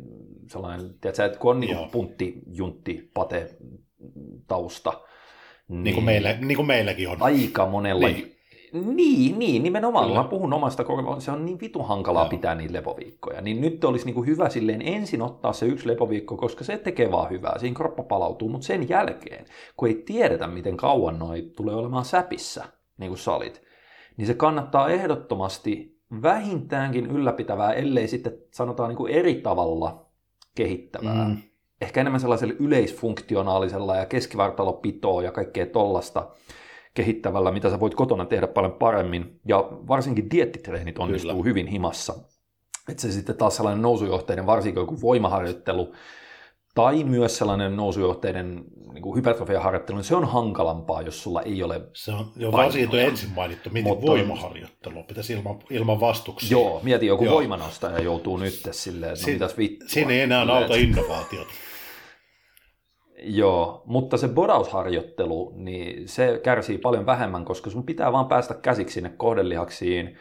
sellainen, 0.46 0.94
tiedätkö, 1.00 1.24
että 1.24 1.38
kun 1.38 1.50
on 1.50 1.60
niin 1.60 1.76
kuin 1.76 1.90
puntti, 1.90 2.34
juntti, 2.46 3.10
pate 3.14 3.56
tausta, 4.46 4.92
Niin 5.68 5.94
kuin, 5.94 6.04
meillä, 6.04 6.32
niin 6.32 6.56
kuin 6.56 6.66
meilläkin 6.66 7.08
on. 7.08 7.16
aika 7.20 7.66
monella... 7.66 8.06
Niin. 8.08 8.16
Niin. 8.72 8.96
Niin, 8.96 9.38
niin, 9.38 9.62
nimenomaan. 9.62 10.06
Kyllä. 10.06 10.22
Mä 10.22 10.28
puhun 10.28 10.52
omasta 10.52 10.84
kokemuksesta. 10.84 11.24
Se 11.24 11.30
on 11.30 11.44
niin 11.44 11.60
vitu 11.60 11.82
hankalaa 11.82 12.24
Joo. 12.24 12.30
pitää 12.30 12.54
niitä 12.54 12.72
lepoviikkoja. 12.72 13.40
Niin 13.40 13.60
nyt 13.60 13.84
olisi 13.84 14.04
niin 14.06 14.14
kuin 14.14 14.26
hyvä 14.26 14.48
silleen 14.48 14.82
ensin 14.82 15.22
ottaa 15.22 15.52
se 15.52 15.66
yksi 15.66 15.88
lepoviikko, 15.88 16.36
koska 16.36 16.64
se 16.64 16.78
tekee 16.78 17.10
vaan 17.10 17.30
hyvää. 17.30 17.58
Siinä 17.58 17.76
kroppa 17.76 18.02
palautuu, 18.02 18.48
mutta 18.48 18.66
sen 18.66 18.88
jälkeen, 18.88 19.44
kun 19.76 19.88
ei 19.88 19.94
tiedetä, 19.94 20.46
miten 20.46 20.76
kauan 20.76 21.18
noi 21.18 21.50
tulee 21.56 21.74
olemaan 21.74 22.04
säpissä, 22.04 22.64
niin 22.98 23.10
kuin 23.10 23.18
salit, 23.18 23.67
niin 24.18 24.26
se 24.26 24.34
kannattaa 24.34 24.88
ehdottomasti 24.88 25.98
vähintäänkin 26.22 27.06
ylläpitävää, 27.06 27.72
ellei 27.72 28.08
sitten 28.08 28.32
sanotaan 28.50 28.88
niin 28.88 28.96
kuin 28.96 29.12
eri 29.12 29.34
tavalla 29.34 30.06
kehittävää. 30.54 31.28
Mm. 31.28 31.36
Ehkä 31.80 32.00
enemmän 32.00 32.20
sellaisella 32.20 32.54
yleisfunktionaalisella 32.58 33.96
ja 33.96 34.06
keskivartalopitoa 34.06 35.22
ja 35.22 35.32
kaikkea 35.32 35.66
tollasta 35.66 36.30
kehittävällä, 36.94 37.52
mitä 37.52 37.70
sä 37.70 37.80
voit 37.80 37.94
kotona 37.94 38.24
tehdä 38.24 38.46
paljon 38.46 38.72
paremmin. 38.72 39.40
Ja 39.44 39.68
varsinkin 39.88 40.30
diettitreenit 40.30 40.98
onnistuu 40.98 41.30
Kyllä. 41.30 41.44
hyvin 41.44 41.66
himassa. 41.66 42.14
Että 42.88 43.02
se 43.02 43.12
sitten 43.12 43.36
taas 43.36 43.56
sellainen 43.56 43.82
nousujohteinen, 43.82 44.46
varsinkin 44.46 44.80
joku 44.80 45.00
voimaharjoittelu, 45.00 45.94
tai 46.78 47.04
myös 47.04 47.38
sellainen 47.38 47.76
nousujohteinen 47.76 48.64
niin 48.92 49.02
kuin 49.02 49.16
hypertrofiaharjoittelu, 49.16 49.96
niin 49.96 50.04
se 50.04 50.16
on 50.16 50.28
hankalampaa, 50.28 51.02
jos 51.02 51.22
sulla 51.22 51.42
ei 51.42 51.62
ole... 51.62 51.80
Se 51.92 52.12
on 52.12 52.32
jo 52.36 52.52
varsinkin 52.52 52.90
tuo 52.90 52.98
ensin 52.98 53.30
mainittu, 53.30 53.70
miten 53.70 53.92
Mutta- 53.92 54.06
voimaharjoittelua 54.06 55.02
pitäisi 55.02 55.32
ilman, 55.32 55.58
ilman 55.70 56.00
vastuksia. 56.00 56.50
Joo, 56.50 56.80
mieti 56.82 57.06
joku 57.06 57.24
Joo. 57.24 57.34
voimanostaja 57.34 58.02
joutuu 58.02 58.36
nyt 58.36 58.68
silleen, 58.70 59.12
että 59.12 59.22
no 59.22 59.24
Si- 59.24 59.32
mitäs 59.32 59.58
vittua. 59.58 59.88
Siinä 59.88 60.12
ei 60.12 60.20
enää 60.20 60.40
auta 60.40 60.74
innovaatiot. 60.74 61.48
Joo, 63.40 63.82
mutta 63.86 64.16
se 64.16 64.28
bodausharjoittelu, 64.28 65.52
niin 65.56 66.08
se 66.08 66.40
kärsii 66.44 66.78
paljon 66.78 67.06
vähemmän, 67.06 67.44
koska 67.44 67.70
sun 67.70 67.86
pitää 67.86 68.12
vaan 68.12 68.28
päästä 68.28 68.54
käsiksi 68.54 68.94
sinne 68.94 69.12
kohdelihaksiin 69.16 70.18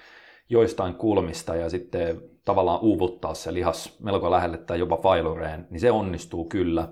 joistain 0.50 0.96
kulmista 0.96 1.56
ja 1.56 1.70
sitten 1.70 2.22
tavallaan 2.46 2.80
uuvuttaa 2.82 3.34
se 3.34 3.54
lihas 3.54 3.98
melko 4.00 4.32
lähelle 4.32 4.58
tai 4.58 4.80
jopa 4.80 4.98
failureen, 4.98 5.68
niin 5.70 5.80
se 5.80 5.92
onnistuu 5.92 6.46
kyllä. 6.46 6.88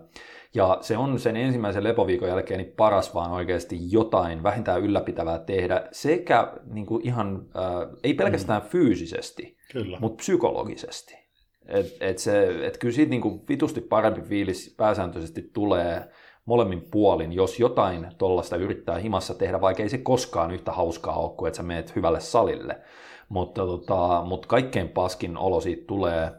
Ja 0.55 0.77
se 0.81 0.97
on 0.97 1.19
sen 1.19 1.35
ensimmäisen 1.35 1.83
lepoviikon 1.83 2.29
jälkeen 2.29 2.57
niin 2.57 2.73
paras 2.77 3.13
vaan 3.13 3.31
oikeasti 3.31 3.77
jotain 3.91 4.43
vähintään 4.43 4.81
ylläpitävää 4.81 5.39
tehdä 5.39 5.87
sekä 5.91 6.53
niin 6.65 6.85
kuin 6.85 7.07
ihan, 7.07 7.45
äh, 7.55 7.97
ei 8.03 8.13
pelkästään 8.13 8.61
mm. 8.61 8.67
fyysisesti, 8.67 9.57
Kyllä. 9.71 9.97
mutta 9.99 10.17
psykologisesti. 10.17 11.25
Et, 11.67 11.85
et 11.99 12.17
se, 12.17 12.65
et 12.65 12.77
kyllä 12.77 12.93
siitä 12.93 13.09
niinku 13.09 13.45
vitusti 13.49 13.81
parempi 13.81 14.21
fiilis 14.21 14.75
pääsääntöisesti 14.77 15.49
tulee 15.53 16.09
molemmin 16.45 16.81
puolin, 16.91 17.33
jos 17.33 17.59
jotain 17.59 18.07
tuollaista 18.17 18.55
yrittää 18.55 18.97
himassa 18.97 19.33
tehdä, 19.33 19.61
vaikka 19.61 19.83
ei 19.83 19.89
se 19.89 19.97
koskaan 19.97 20.51
yhtä 20.51 20.71
hauskaa 20.71 21.17
ole, 21.17 21.35
kuin 21.37 21.47
että 21.47 21.57
sä 21.57 21.63
meet 21.63 21.95
hyvälle 21.95 22.19
salille. 22.19 22.81
Mutta 23.29 23.65
tota, 23.65 24.23
mut 24.25 24.45
kaikkein 24.45 24.89
paskin 24.89 25.37
olo 25.37 25.61
siitä 25.61 25.83
tulee, 25.87 26.31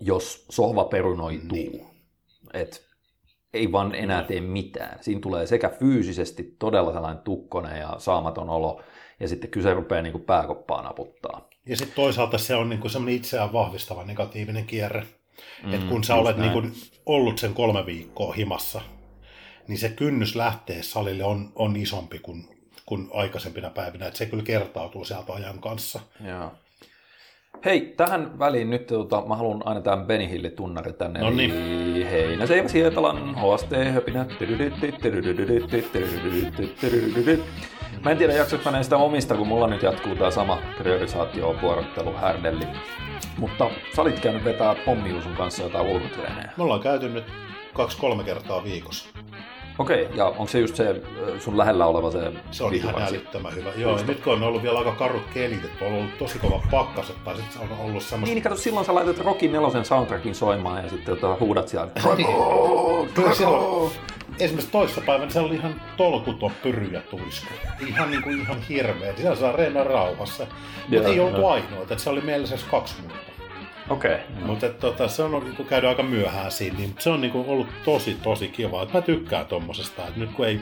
jos 0.00 0.46
sohva 0.50 0.84
perunoituu. 0.84 1.56
Niin. 1.56 1.86
Et 2.54 2.92
ei 3.54 3.72
vaan 3.72 3.94
enää 3.94 4.22
tee 4.22 4.40
mitään. 4.40 4.98
Siinä 5.00 5.20
tulee 5.20 5.46
sekä 5.46 5.68
fyysisesti 5.68 6.56
todella 6.58 6.92
sellainen 6.92 7.22
tukkonen 7.22 7.80
ja 7.80 7.94
saamaton 7.98 8.50
olo, 8.50 8.82
ja 9.20 9.28
sitten 9.28 9.50
kyse 9.50 9.74
rupeaa 9.74 10.02
niinku 10.02 10.18
pääkoppaa 10.18 10.82
naputtaa. 10.82 11.48
Ja 11.66 11.76
sitten 11.76 11.96
toisaalta 11.96 12.38
se 12.38 12.54
on 12.54 12.68
niinku 12.68 12.88
semmoinen 12.88 13.16
itseään 13.16 13.52
vahvistava 13.52 14.04
negatiivinen 14.04 14.66
kierre. 14.66 15.06
Mm, 15.64 15.74
että 15.74 15.86
kun 15.86 16.04
sä 16.04 16.14
olet 16.14 16.36
näin. 16.36 16.52
niinku 16.52 16.76
ollut 17.06 17.38
sen 17.38 17.54
kolme 17.54 17.86
viikkoa 17.86 18.32
himassa, 18.32 18.80
niin 19.68 19.78
se 19.78 19.88
kynnys 19.88 20.36
lähteä 20.36 20.82
salille 20.82 21.24
on, 21.24 21.52
on 21.54 21.76
isompi 21.76 22.18
kuin, 22.18 22.61
kuin 22.92 23.08
aikaisempina 23.12 23.70
päivinä. 23.70 24.06
Että 24.06 24.18
se 24.18 24.26
kyllä 24.26 24.42
kertautuu 24.42 25.04
sieltä 25.04 25.32
ajan 25.32 25.58
kanssa. 25.58 26.00
Joo. 26.28 26.52
Hei, 27.64 27.80
tähän 27.80 28.38
väliin 28.38 28.70
nyt 28.70 28.86
tota, 28.86 29.22
mä 29.26 29.36
haluan 29.36 29.62
aina 29.64 29.80
tämän 29.80 30.06
Benny 30.06 30.28
Hill-tunnari 30.28 30.92
tänne. 30.92 31.20
No 31.20 31.30
niin. 31.30 31.50
Eli 31.50 32.10
Heinäseiväs 32.10 32.74
Hietalan 32.74 33.34
HST 33.34 33.70
höpinä. 33.92 34.26
Mä 38.04 38.10
en 38.10 38.18
tiedä 38.18 38.32
jaksanko 38.32 38.70
mä 38.70 38.82
sitä 38.82 38.96
omista, 38.96 39.34
kun 39.36 39.48
mulla 39.48 39.66
nyt 39.66 39.82
jatkuu 39.82 40.14
tää 40.14 40.30
sama 40.30 40.58
priorisaatio 40.78 41.56
vuorottelu 41.62 42.12
härdelli. 42.12 42.66
Mutta 43.38 43.70
sä 43.96 44.02
olit 44.02 44.20
käynyt 44.20 44.44
vetää 44.44 44.74
pommiusun 44.84 45.36
kanssa 45.36 45.62
jotain 45.62 45.86
ulkotreenejä. 45.86 46.52
Me 46.56 46.64
ollaan 46.64 46.80
käyty 46.80 47.08
nyt 47.08 47.24
kaksi-kolme 47.74 48.24
kertaa 48.24 48.64
viikossa. 48.64 49.21
Okei, 49.78 50.08
ja 50.14 50.26
onko 50.26 50.46
se 50.46 50.58
just 50.58 50.76
se 50.76 51.02
sun 51.38 51.58
lähellä 51.58 51.86
oleva 51.86 52.10
se 52.10 52.32
Se 52.50 52.64
on 52.64 52.74
ihan 52.74 53.02
älyttömän 53.02 53.54
hyvä. 53.54 53.70
Joo, 53.76 53.98
nyt 54.06 54.20
kun 54.20 54.32
on 54.32 54.42
ollut 54.42 54.62
vielä 54.62 54.78
aika 54.78 54.92
karut 54.92 55.22
kelit, 55.34 55.64
että 55.64 55.84
on 55.84 55.92
ollut 55.92 56.18
tosi 56.18 56.38
kova 56.38 56.62
pakkaset, 56.70 57.24
tai 57.24 57.36
sitten 57.36 57.62
on 57.62 57.68
ollut 57.80 58.02
semmoista... 58.02 58.16
Niin, 58.16 58.34
niin 58.34 58.42
kato, 58.42 58.56
silloin 58.56 58.86
sä 58.86 58.94
laitat 58.94 59.18
Rocky 59.18 59.48
nelosen 59.48 59.84
soundtrackin 59.84 60.34
soimaan 60.34 60.84
ja 60.84 60.90
sitten 60.90 61.16
tota, 61.16 61.36
huudat 61.40 61.68
siellä. 61.68 61.90
Kyllä 63.14 63.34
siellä 63.34 63.58
on, 63.58 63.90
esimerkiksi 64.38 64.72
toissa 64.72 65.00
päivänä 65.06 65.30
se 65.30 65.40
oli 65.40 65.54
ihan 65.54 65.82
tolkuton 65.96 66.52
pyry 66.62 66.84
ja 66.92 67.00
tuisku. 67.00 67.48
Ihan 67.86 68.10
niin 68.10 68.22
kuin 68.22 68.40
ihan 68.40 68.62
hirveä. 68.68 69.16
Siellä 69.16 69.36
saa 69.36 69.52
reenaa 69.52 69.84
rauhassa. 69.84 70.46
Mutta 70.88 71.08
ei 71.08 71.20
ollut 71.20 71.44
ainoa, 71.44 71.82
että 71.82 71.98
se 71.98 72.10
oli 72.10 72.20
mielessä 72.20 72.56
kaksi 72.70 72.94
muuta. 73.00 73.31
Okei. 73.92 74.16
Mutta 74.46 74.68
tota, 74.68 75.08
se 75.08 75.22
on 75.22 75.44
niin 75.44 75.66
käynyt 75.66 75.88
aika 75.88 76.02
myöhään 76.02 76.50
siinä, 76.50 76.78
niin 76.78 76.94
se 76.98 77.10
on 77.10 77.20
niin 77.20 77.30
kuin 77.30 77.48
ollut 77.48 77.66
tosi 77.84 78.16
tosi 78.22 78.48
kiva. 78.48 78.82
Että 78.82 78.98
mä 78.98 79.02
tykkään 79.02 79.46
tommosesta, 79.46 80.08
että 80.08 80.20
nyt 80.20 80.32
kun 80.32 80.46
ei 80.46 80.60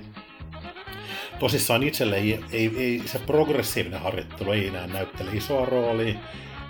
tosissaan 1.38 1.82
itselle 1.82 2.16
ei, 2.16 2.40
ei, 2.52 2.70
ei 2.76 3.02
se 3.04 3.18
progressiivinen 3.18 4.00
harjoittelu 4.00 4.52
ei 4.52 4.66
enää 4.66 4.86
näyttele 4.86 5.30
isoa 5.32 5.66
roolia. 5.66 6.14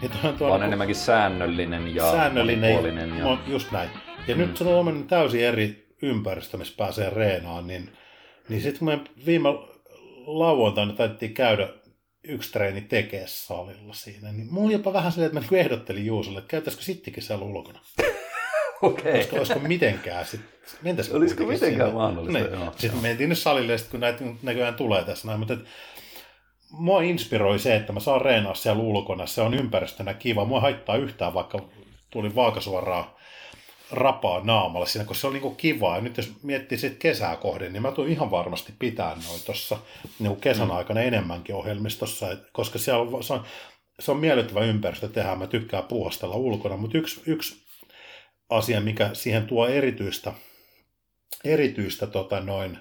Niin 0.00 0.10
tuo, 0.22 0.32
tuo 0.32 0.48
Vaan 0.48 0.60
niin 0.60 0.66
enemmänkin 0.66 0.96
säännöllinen 0.96 1.94
ja 1.94 2.10
säännöllinen. 2.10 3.18
Ja... 3.18 3.26
ja... 3.26 3.38
just 3.46 3.72
näin. 3.72 3.90
Ja 4.28 4.34
mm. 4.34 4.40
nyt 4.40 4.56
se 4.56 4.64
on 4.64 4.76
tämmöinen 4.76 5.06
täysin 5.08 5.44
eri 5.44 5.86
ympäristö, 6.02 6.56
missä 6.56 6.74
pääsee 6.76 7.10
reenaan, 7.10 7.66
niin, 7.66 7.92
niin 8.48 8.62
sitten 8.62 8.78
kun 8.78 8.88
me 8.88 9.00
viime 9.26 9.48
lauantaina 10.26 10.92
taidettiin 10.92 11.34
käydä 11.34 11.68
yksi 12.24 12.52
treeni 12.52 12.80
tekee 12.80 13.24
salilla 13.26 13.94
siinä, 13.94 14.32
niin 14.32 14.46
mulla 14.50 14.66
oli 14.66 14.72
jopa 14.72 14.92
vähän 14.92 15.12
silleen, 15.12 15.26
että 15.26 15.34
mä 15.34 15.40
niinku 15.40 15.54
ehdottelin 15.54 16.06
Juusolle, 16.06 16.38
että 16.38 16.50
käytäisikö 16.50 16.84
sittenkin 16.84 17.22
siellä 17.22 17.44
ulkona. 17.44 17.80
Okei. 18.82 19.14
Olisiko, 19.14 19.36
olisiko 19.36 19.58
mitenkään 19.58 20.24
sitten, 20.26 20.48
mentäisikö 20.82 21.16
Olisiko 21.16 21.44
mitenkään 21.44 21.88
sinne? 21.90 22.02
mahdollista, 22.02 22.38
Niin. 22.38 22.52
joo. 22.52 22.72
Sitten 22.76 23.00
mentiin 23.02 23.28
nyt 23.28 23.38
salille, 23.38 23.78
sit 23.78 23.88
kun 23.90 24.00
näitä 24.00 24.24
näköjään 24.42 24.74
tulee 24.74 25.04
tässä 25.04 25.28
näin, 25.28 25.38
mutta 25.38 25.54
et, 25.54 25.60
mua 26.70 27.02
inspiroi 27.02 27.58
se, 27.58 27.76
että 27.76 27.92
mä 27.92 28.00
saan 28.00 28.20
reenaa 28.20 28.54
siellä 28.54 28.82
ulkona, 28.82 29.26
se 29.26 29.40
on 29.40 29.54
ympäristönä 29.54 30.14
kiva, 30.14 30.44
mua 30.44 30.60
haittaa 30.60 30.96
yhtään, 30.96 31.34
vaikka 31.34 31.58
tuli 32.10 32.34
vaakasuoraan 32.34 33.04
rapaa 33.92 34.44
naamalla 34.44 34.86
siinä, 34.86 35.04
koska 35.04 35.20
se 35.20 35.26
on 35.26 35.32
niinku 35.32 35.50
kivaa. 35.50 35.96
Ja 35.96 36.02
nyt 36.02 36.16
jos 36.16 36.32
miettii 36.42 36.78
sit 36.78 36.96
kesää 36.98 37.36
kohden, 37.36 37.72
niin 37.72 37.82
mä 37.82 37.92
tuun 37.92 38.08
ihan 38.08 38.30
varmasti 38.30 38.72
pitää 38.78 39.16
noin 39.28 39.40
tuossa 39.46 39.78
niinku 40.18 40.40
kesän 40.40 40.68
Mm. 40.68 40.74
aikana 40.74 41.00
enemmänkin 41.00 41.54
ohjelmistossa, 41.54 42.32
et, 42.32 42.38
koska 42.52 42.78
siellä 42.78 43.02
on, 43.02 43.24
se 43.24 43.32
on, 43.32 43.44
se 44.00 44.10
on 44.10 44.16
miellyttävä 44.16 44.60
ympäristö 44.60 45.08
tehdä, 45.08 45.34
mä 45.34 45.46
tykkään 45.46 45.84
puhastella 45.84 46.34
ulkona, 46.36 46.76
mutta 46.76 46.98
yksi, 46.98 47.22
yksi 47.26 47.66
asia, 48.50 48.80
mikä 48.80 49.10
siihen 49.12 49.46
tuo 49.46 49.66
erityistä, 49.66 50.32
erityistä 51.44 52.06
tota 52.06 52.40
noin, 52.40 52.78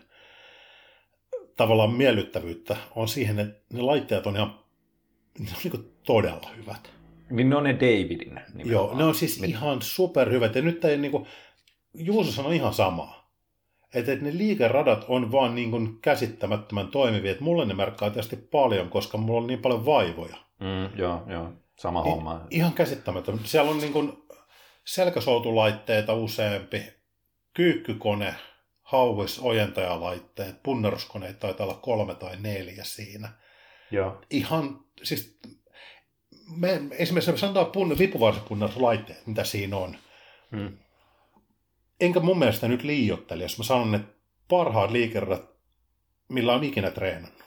tavallaan 1.58 1.94
miellyttävyyttä, 1.94 2.78
on 2.96 3.08
siihen, 3.08 3.40
että 3.40 3.62
ne 3.74 3.82
laitteet 3.82 4.28
on 4.28 4.36
ihan 4.36 4.60
ne 5.40 5.50
on 5.52 5.58
niin 5.64 5.94
todella 6.04 6.50
hyvät. 6.58 6.99
Niin 7.30 7.50
ne 7.50 7.56
on 7.56 7.64
ne 7.64 7.74
Davidin 7.74 8.20
nimenomaan. 8.20 8.70
Joo, 8.72 8.98
ne 8.98 9.04
on 9.04 9.16
siis 9.16 9.42
Mit... 9.42 9.50
ihan 9.50 9.82
superhyvät. 9.82 10.56
Ja 10.56 10.62
nyt 10.62 10.86
ei 10.86 10.98
niinku, 10.98 11.28
Juuso 11.94 12.32
sanoi 12.32 12.56
ihan 12.56 12.74
samaa. 12.74 13.34
Että 13.94 14.12
et 14.12 14.22
ne 14.22 14.38
liikeradat 14.38 15.06
on 15.08 15.32
vaan 15.32 15.56
niin 15.56 15.72
kuin 15.72 16.02
käsittämättömän 16.02 16.88
toimivia. 16.88 17.32
Että 17.32 17.44
mulle 17.44 17.66
ne 17.66 17.74
merkkaa 17.74 18.10
tietysti 18.10 18.36
paljon, 18.36 18.90
koska 18.90 19.18
mulla 19.18 19.42
on 19.42 19.48
niin 19.48 19.62
paljon 19.62 19.86
vaivoja. 19.86 20.36
Mm, 20.60 21.00
joo, 21.00 21.24
joo. 21.28 21.54
Sama 21.80 22.02
I, 22.02 22.04
homma. 22.04 22.42
Ihan 22.50 22.74
käsittämätön. 22.74 23.40
Siellä 23.44 23.72
on 23.72 23.78
niin 23.78 23.94
kuin 23.94 24.14
selkäsoutulaitteita 24.86 26.14
useampi, 26.14 26.84
kyykkykone, 27.54 28.36
hauvis 28.82 29.40
ojentajalaitteet, 29.40 30.64
punneruskoneet 30.64 31.40
taitaa 31.40 31.68
olla 31.68 31.80
kolme 31.82 32.16
tai 32.16 32.38
neljä 32.40 32.84
siinä. 32.84 33.30
Joo. 33.92 34.22
Ihan, 34.30 34.80
siis 35.04 35.40
me, 36.58 36.82
esimerkiksi 36.92 37.38
sanotaan 37.38 37.66
pun, 37.66 37.98
vipuvarsipunneruslaitteet, 37.98 39.28
mitä 39.28 39.44
siinä 39.44 39.78
on. 39.78 39.96
Hmm. 40.52 40.78
Enkä 42.00 42.20
mun 42.20 42.40
mielestä 42.40 42.68
nyt 42.68 42.84
liiottele, 42.84 43.44
jos 43.44 43.58
mä 43.58 43.64
sanon, 43.64 43.96
että 43.96 44.14
parhaat 44.48 44.92
liikeradat, 44.92 45.50
millä 46.30 46.54
on 46.54 46.64
ikinä 46.64 46.92
treenannut. 46.92 47.44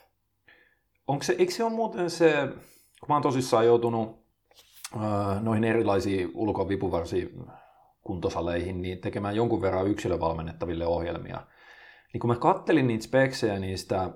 Onko 1.07 1.23
se, 1.23 1.35
eikö 1.39 1.53
se 1.53 1.65
ole 1.65 1.73
muuten 1.73 2.11
se, 2.11 2.33
kun 3.01 3.09
mä 3.09 3.15
oon 3.15 3.23
tosissaan 3.23 3.67
joutunut 3.67 4.27
äh, 4.97 5.43
noihin 5.43 5.65
erilaisiin 5.65 6.31
ulkovipuvarsiin 6.35 7.31
kuntosaleihin, 8.03 8.83
niin 8.83 9.01
tekemään 9.01 9.37
jonkun 9.37 9.63
verran 9.63 9.89
yksilövalmennettaville 9.89 10.87
ohjelmia. 10.87 11.47
Niin 12.13 12.21
kun 12.21 12.31
mä 12.31 12.37
kattelin 12.37 12.87
niitä 12.87 13.05
speksejä 13.05 13.59
niistä, 13.59 14.11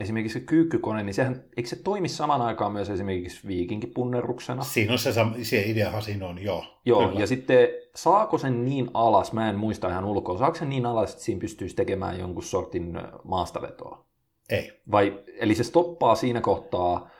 esimerkiksi 0.00 0.38
se 0.38 0.44
kyykkykone, 0.44 1.02
niin 1.02 1.14
sehän, 1.14 1.44
eikö 1.56 1.68
se 1.68 1.76
toimi 1.76 2.08
saman 2.08 2.42
aikaan 2.42 2.72
myös 2.72 2.90
esimerkiksi 2.90 3.48
viikinkipunneruksena? 3.48 4.62
Siinä 4.62 4.92
on 4.92 4.98
se, 4.98 5.12
se 5.42 5.62
ideahan 5.66 6.02
siinä 6.02 6.26
on, 6.26 6.42
joo. 6.42 6.64
Joo, 6.84 7.06
Kyllä. 7.06 7.20
ja 7.20 7.26
sitten 7.26 7.68
saako 7.94 8.38
sen 8.38 8.64
niin 8.64 8.90
alas, 8.94 9.32
mä 9.32 9.50
en 9.50 9.58
muista 9.58 9.88
ihan 9.88 10.04
ulkoa, 10.04 10.38
saako 10.38 10.56
sen 10.56 10.68
niin 10.68 10.86
alas, 10.86 11.10
että 11.10 11.24
siinä 11.24 11.40
pystyisi 11.40 11.76
tekemään 11.76 12.18
jonkun 12.18 12.42
sortin 12.42 12.98
maastavetoa? 13.24 14.04
Ei. 14.50 14.80
Vai, 14.90 15.20
eli 15.38 15.54
se 15.54 15.64
stoppaa 15.64 16.14
siinä 16.14 16.40
kohtaa, 16.40 17.10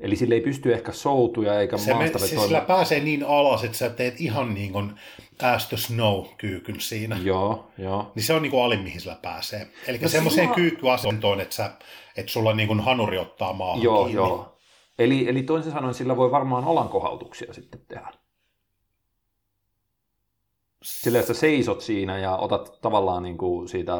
Eli 0.00 0.16
sille 0.16 0.34
ei 0.34 0.40
pysty 0.40 0.74
ehkä 0.74 0.92
soutuja 0.92 1.60
eikä 1.60 1.78
se 1.78 1.94
maasta 1.94 2.18
me, 2.18 2.26
Sillä 2.26 2.60
pääsee 2.60 3.00
niin 3.00 3.24
alas, 3.24 3.64
että 3.64 3.78
sä 3.78 3.90
teet 3.90 4.20
ihan 4.20 4.54
niin 4.54 4.72
kuin 4.72 4.92
Ash 5.42 5.74
Snow-kyykyn 5.76 6.80
siinä. 6.80 7.18
Joo, 7.22 7.70
joo. 7.78 8.12
Niin 8.14 8.24
se 8.24 8.34
on 8.34 8.42
niin 8.42 8.50
kuin 8.50 8.62
alin, 8.62 8.80
mihin 8.80 9.00
sillä 9.00 9.18
pääsee. 9.22 9.70
Eli 9.86 9.98
no 9.98 10.08
semmoiseen 10.08 10.46
sillä... 10.46 10.54
kyykkyasentoon, 10.54 11.40
että, 11.40 11.54
sä, 11.54 11.70
että 12.16 12.32
sulla 12.32 12.52
niin 12.52 12.68
kuin 12.68 12.80
hanuri 12.80 13.18
ottaa 13.18 13.52
maahan 13.52 13.82
Joo, 13.82 14.04
kiinni. 14.04 14.16
joo. 14.16 14.58
Eli, 14.98 15.28
eli 15.28 15.42
toisin 15.42 15.72
sanoen 15.72 15.94
sillä 15.94 16.16
voi 16.16 16.30
varmaan 16.30 16.64
olankohautuksia 16.64 17.52
sitten 17.52 17.80
tehdä. 17.88 18.12
Sillä, 20.82 21.18
että 21.18 21.34
sä 21.34 21.40
seisot 21.40 21.80
siinä 21.80 22.18
ja 22.18 22.36
otat 22.36 22.78
tavallaan 22.80 23.22
niin 23.22 23.38
kuin 23.38 23.68
siitä 23.68 23.92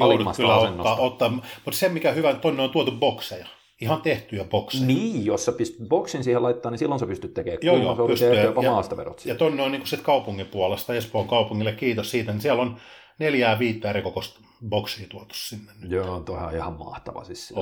alimmasta 0.00 0.56
asennosta. 0.56 0.92
Ottaa, 0.92 1.06
ottaa, 1.06 1.30
mutta 1.64 1.78
se 1.78 1.88
mikä 1.88 2.12
hyvä, 2.12 2.34
tonne 2.34 2.62
on 2.62 2.70
tuotu 2.70 2.92
bokseja 2.92 3.46
ihan 3.80 4.02
tehtyjä 4.02 4.44
bokseja. 4.44 4.86
Niin, 4.86 5.24
jos 5.24 5.44
sä 5.44 5.52
pystyt 5.52 5.88
boksin 5.88 6.24
siihen 6.24 6.42
laittaa, 6.42 6.70
niin 6.70 6.78
silloin 6.78 6.98
sä 6.98 7.06
pystyt 7.06 7.34
tekemään 7.34 7.58
joo, 7.62 7.76
joo, 7.76 8.08
pystyy. 8.08 8.34
Ja, 8.34 8.42
jopa 8.42 8.62
maastaverot. 8.62 9.26
Ja 9.26 9.34
tonne 9.34 9.62
on 9.62 9.72
niin 9.72 9.86
sit 9.86 10.00
kaupungin 10.00 10.46
puolesta, 10.46 10.94
Espoon 10.94 11.28
kaupungille 11.28 11.72
kiitos 11.72 12.10
siitä, 12.10 12.32
niin 12.32 12.40
siellä 12.40 12.62
on 12.62 12.76
neljää 13.18 13.58
viittä 13.58 13.90
eri 13.90 14.02
kokoista 14.02 14.40
boksia 14.68 15.06
tuotu 15.08 15.34
sinne. 15.34 15.72
Nyt. 15.80 15.90
Joo, 15.90 16.20
tuohan 16.20 16.48
on 16.48 16.54
ihan 16.54 16.72
mahtava. 16.72 17.24
Siis 17.24 17.54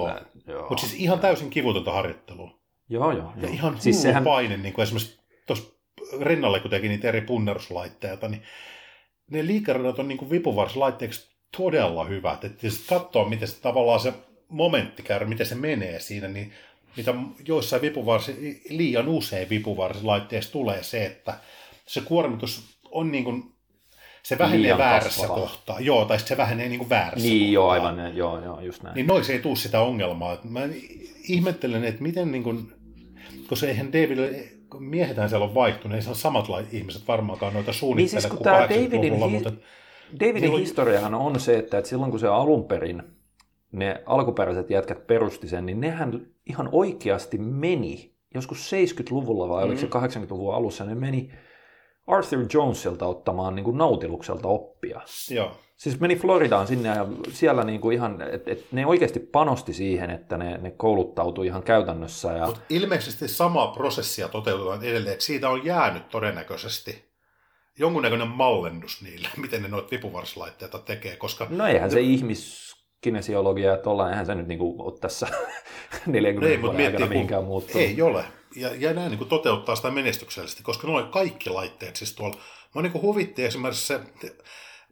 Mutta 0.69 0.87
siis 0.87 0.95
ihan 0.95 1.21
täysin 1.21 1.51
kivutonta 1.51 1.93
harjoittelua. 1.93 2.51
Joo, 2.89 3.13
joo. 3.13 3.33
Ja 3.37 3.43
joo. 3.43 3.53
ihan 3.53 3.81
siis 3.81 4.03
sehän... 4.03 4.25
paine, 4.25 4.57
niin 4.57 4.75
kuin 4.75 4.83
esimerkiksi 4.83 5.21
tuossa 5.47 5.73
rinnalle, 6.21 6.61
kun 6.61 6.71
teki 6.71 6.89
niitä 6.89 7.09
eri 7.09 7.21
punneruslaitteita, 7.21 8.29
niin 8.29 8.43
ne 9.31 9.47
liikeradat 9.47 9.99
on 9.99 10.09
niin 10.09 10.19
kuin 10.19 10.31
vipuvarslaitteeksi 10.31 11.37
todella 11.57 12.05
hyvät. 12.05 12.45
Että 12.45 12.67
katsoo, 12.89 13.29
miten 13.29 13.49
se 13.49 13.61
tavallaan 13.61 14.01
se 14.01 14.13
momenttikäyrä, 14.49 15.27
miten 15.27 15.47
se 15.47 15.55
menee 15.55 16.01
siinä, 16.01 16.29
niin 16.29 16.53
mitä 16.97 17.15
joissain 17.47 17.83
vipuvarsi, 17.83 18.63
liian 18.69 19.09
usein 19.09 19.49
vipuvarsilaitteessa 19.51 20.53
tulee 20.53 20.83
se, 20.83 21.07
että 21.07 21.35
se 21.87 22.01
kuormitus 22.01 22.77
on 22.91 23.13
niin 23.13 23.25
kuin, 23.25 23.43
se 24.23 24.39
vähenee 24.39 24.63
liian 24.63 24.79
väärässä 24.79 25.21
kasvava. 25.21 25.41
kohtaa. 25.41 25.81
Joo, 25.81 26.05
tai 26.05 26.19
se 26.21 26.37
vähenee 26.37 26.69
niin 26.69 26.79
kuin 26.79 26.91
väärässä 26.91 27.29
Niin, 27.29 27.39
kohtaa. 27.41 27.53
joo, 27.55 27.69
aivan, 27.71 28.17
joo, 28.17 28.45
joo, 28.45 28.61
just 28.61 28.83
näin. 28.83 28.95
Niin 28.95 29.07
noissa 29.07 29.33
ei 29.33 29.39
tule 29.39 29.57
sitä 29.57 29.81
ongelmaa. 29.81 30.39
Mä 30.45 30.61
ihmettelen, 31.29 31.85
että 31.85 32.03
miten 32.03 32.33
niin 32.33 32.43
kuin, 32.43 32.73
koska 33.49 33.67
eihän 33.67 33.93
David, 33.93 34.19
miehetään 34.79 35.29
siellä 35.29 35.45
on 35.47 35.55
vaihtunut, 35.55 35.97
ei 35.97 36.03
se 36.03 36.09
ole 36.09 36.17
samat 36.17 36.47
ihmiset 36.73 37.09
varmaankaan 37.09 37.55
noita 37.55 37.73
suunnittele 37.73 38.21
niin 38.21 38.31
siis, 38.31 38.35
kuin 38.35 38.45
Davidin, 38.45 39.03
hi- 39.03 39.29
mutta... 39.31 39.53
Davidin 40.21 40.51
niin, 40.51 40.61
historiahan 40.61 41.15
on 41.15 41.41
se, 41.41 41.59
että, 41.59 41.79
että 41.79 41.89
silloin 41.91 42.11
kun 42.11 42.21
se 42.21 42.29
alun 42.29 42.65
perin 42.65 43.03
ne 43.77 44.03
alkuperäiset 44.07 44.71
jätkät 44.71 45.07
perusti 45.07 45.49
sen, 45.49 45.67
niin 45.67 45.81
nehän 45.81 46.27
ihan 46.47 46.69
oikeasti 46.73 47.39
meni, 47.39 48.15
joskus 48.35 48.73
70-luvulla 48.73 49.49
vai 49.49 49.65
mm. 49.65 49.67
oliko 49.67 49.81
se 49.81 49.87
80-luvun 49.87 50.53
mm. 50.53 50.57
alussa, 50.57 50.85
ne 50.85 50.95
meni 50.95 51.31
Arthur 52.07 52.47
Jonesilta 52.55 53.07
ottamaan 53.07 53.55
niin 53.55 53.65
kuin 53.65 53.79
nautilukselta 53.79 54.49
oppia. 54.49 55.01
Joo. 55.31 55.57
Siis 55.77 56.01
meni 56.01 56.17
Floridaan 56.17 56.67
sinne 56.67 56.89
ja 56.89 57.07
siellä 57.33 57.65
niin 57.65 57.81
kuin 57.81 57.95
ihan, 57.95 58.23
että 58.23 58.51
et 58.51 58.73
ne 58.73 58.87
oikeasti 58.87 59.21
panosti 59.21 59.73
siihen, 59.73 60.11
että 60.11 60.39
ne, 60.39 60.59
ne 60.59 60.71
kouluttautui 60.71 61.47
ihan 61.47 61.63
käytännössä. 61.63 62.33
Ja... 62.33 62.47
Mut 62.47 62.61
ilmeisesti 62.69 63.29
samaa 63.29 63.69
prosessia 63.69 64.29
toteutetaan 64.29 64.85
edelleen, 64.85 65.21
siitä 65.21 65.49
on 65.49 65.65
jäänyt 65.65 66.09
todennäköisesti 66.09 67.07
jonkunnäköinen 67.79 68.29
mallennus 68.29 69.03
niille, 69.03 69.29
miten 69.43 69.63
ne 69.63 69.69
noita 69.69 69.91
vipuvarslaitteita 69.91 70.79
tekee, 70.79 71.17
koska... 71.17 71.47
No 71.51 71.67
eihän 71.67 71.91
se 71.91 72.01
ihmis 72.01 72.76
kinesiologia, 73.01 73.75
että 73.75 73.91
ollaan, 73.91 74.11
eihän 74.11 74.27
se 74.27 74.35
nyt 74.35 74.47
niin 74.47 74.59
kuin, 74.59 74.81
ole 74.81 74.99
tässä 74.99 75.27
40 76.07 76.55
ei, 76.55 76.63
vuoden 76.63 76.87
aikana 76.87 77.07
mihinkään 77.07 77.45
muuttunut. 77.45 77.83
Ei 77.83 78.03
ole. 78.03 78.25
Ja, 78.57 78.71
ja 78.75 78.93
nämä 78.93 79.09
niin 79.09 79.19
kuin 79.19 79.29
toteuttaa 79.29 79.77
sitä 79.77 79.91
menestyksellisesti, 79.91 80.63
koska 80.63 80.87
nuo 80.87 81.03
kaikki 81.03 81.51
laitteet 81.51 81.97
siis 81.97 82.15
tuolla. 82.15 82.37
Mä 82.75 82.83
niin 82.83 83.03
huvitti 83.03 83.45
esimerkiksi 83.45 83.87
se, 83.87 84.01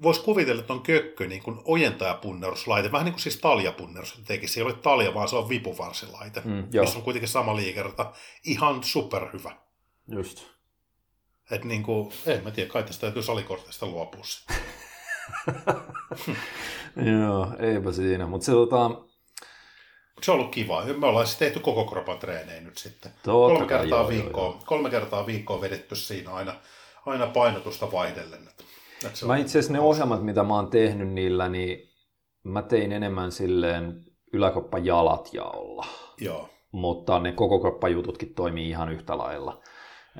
voisi 0.02 0.20
kuvitella, 0.20 0.60
että 0.60 0.72
on 0.72 0.82
kökkö 0.82 1.26
niin 1.26 1.42
kuin 1.42 1.60
ojentajapunneruslaite, 1.64 2.92
vähän 2.92 3.04
niin 3.04 3.12
kuin 3.12 3.22
siis 3.22 3.36
taljapunnerus 3.36 4.22
teki. 4.26 4.48
Se 4.48 4.60
ei 4.60 4.64
ole 4.64 4.72
talja, 4.72 5.14
vaan 5.14 5.28
se 5.28 5.36
on 5.36 5.48
vipuvarsilaite, 5.48 6.42
mm, 6.44 6.68
missä 6.80 6.98
on 6.98 7.04
kuitenkin 7.04 7.28
sama 7.28 7.56
liikerta. 7.56 8.12
Ihan 8.44 8.84
superhyvä. 8.84 9.56
Just. 10.08 10.42
Että 11.50 11.66
niin 11.66 11.82
kuin, 11.82 12.12
en 12.26 12.44
mä 12.44 12.50
tiedä, 12.50 12.70
kai 12.70 12.82
tästä 12.82 13.00
täytyy 13.00 13.22
salikortista 13.22 13.86
luopua 13.86 14.24
Joo, 17.20 17.46
eipä 17.58 17.92
siinä, 17.92 18.26
mutta 18.26 18.44
se 18.44 18.52
tota... 18.52 18.90
Se 20.22 20.30
on 20.30 20.38
ollut 20.38 20.54
kiva. 20.54 20.84
Me 20.84 21.06
ollaan 21.06 21.26
siis 21.26 21.38
tehty 21.38 21.60
koko 21.60 21.84
kropan 21.84 22.18
treenejä 22.18 22.60
nyt 22.60 22.78
sitten. 22.78 23.12
Totta 23.12 23.30
kolme, 23.30 23.66
kertaa 23.66 23.98
joo, 23.98 24.08
viikkoa, 24.08 24.44
joo, 24.44 24.60
kolme 24.66 24.90
kertaa 24.90 25.26
viikkoa 25.26 25.60
vedetty 25.60 25.96
siinä 25.96 26.30
aina, 26.30 26.54
aina 27.06 27.26
painotusta 27.26 27.92
vaihdellen. 27.92 28.48
Että 28.48 29.26
mä 29.26 29.36
itse 29.36 29.58
asiassa 29.58 29.72
ne 29.72 29.80
ohjelmat, 29.80 30.24
mitä 30.24 30.42
mä 30.42 30.54
oon 30.54 30.70
tehnyt 30.70 31.08
niillä, 31.08 31.48
niin 31.48 31.78
mä 32.44 32.62
tein 32.62 32.92
enemmän 32.92 33.32
silleen 33.32 34.04
yläkroppajalat 34.32 35.34
jaolla. 35.34 35.86
Joo. 36.18 36.48
Mutta 36.72 37.18
ne 37.18 37.32
koko 37.32 37.60
kroppajututkin 37.60 38.34
toimii 38.34 38.68
ihan 38.68 38.92
yhtä 38.92 39.18
lailla. 39.18 39.62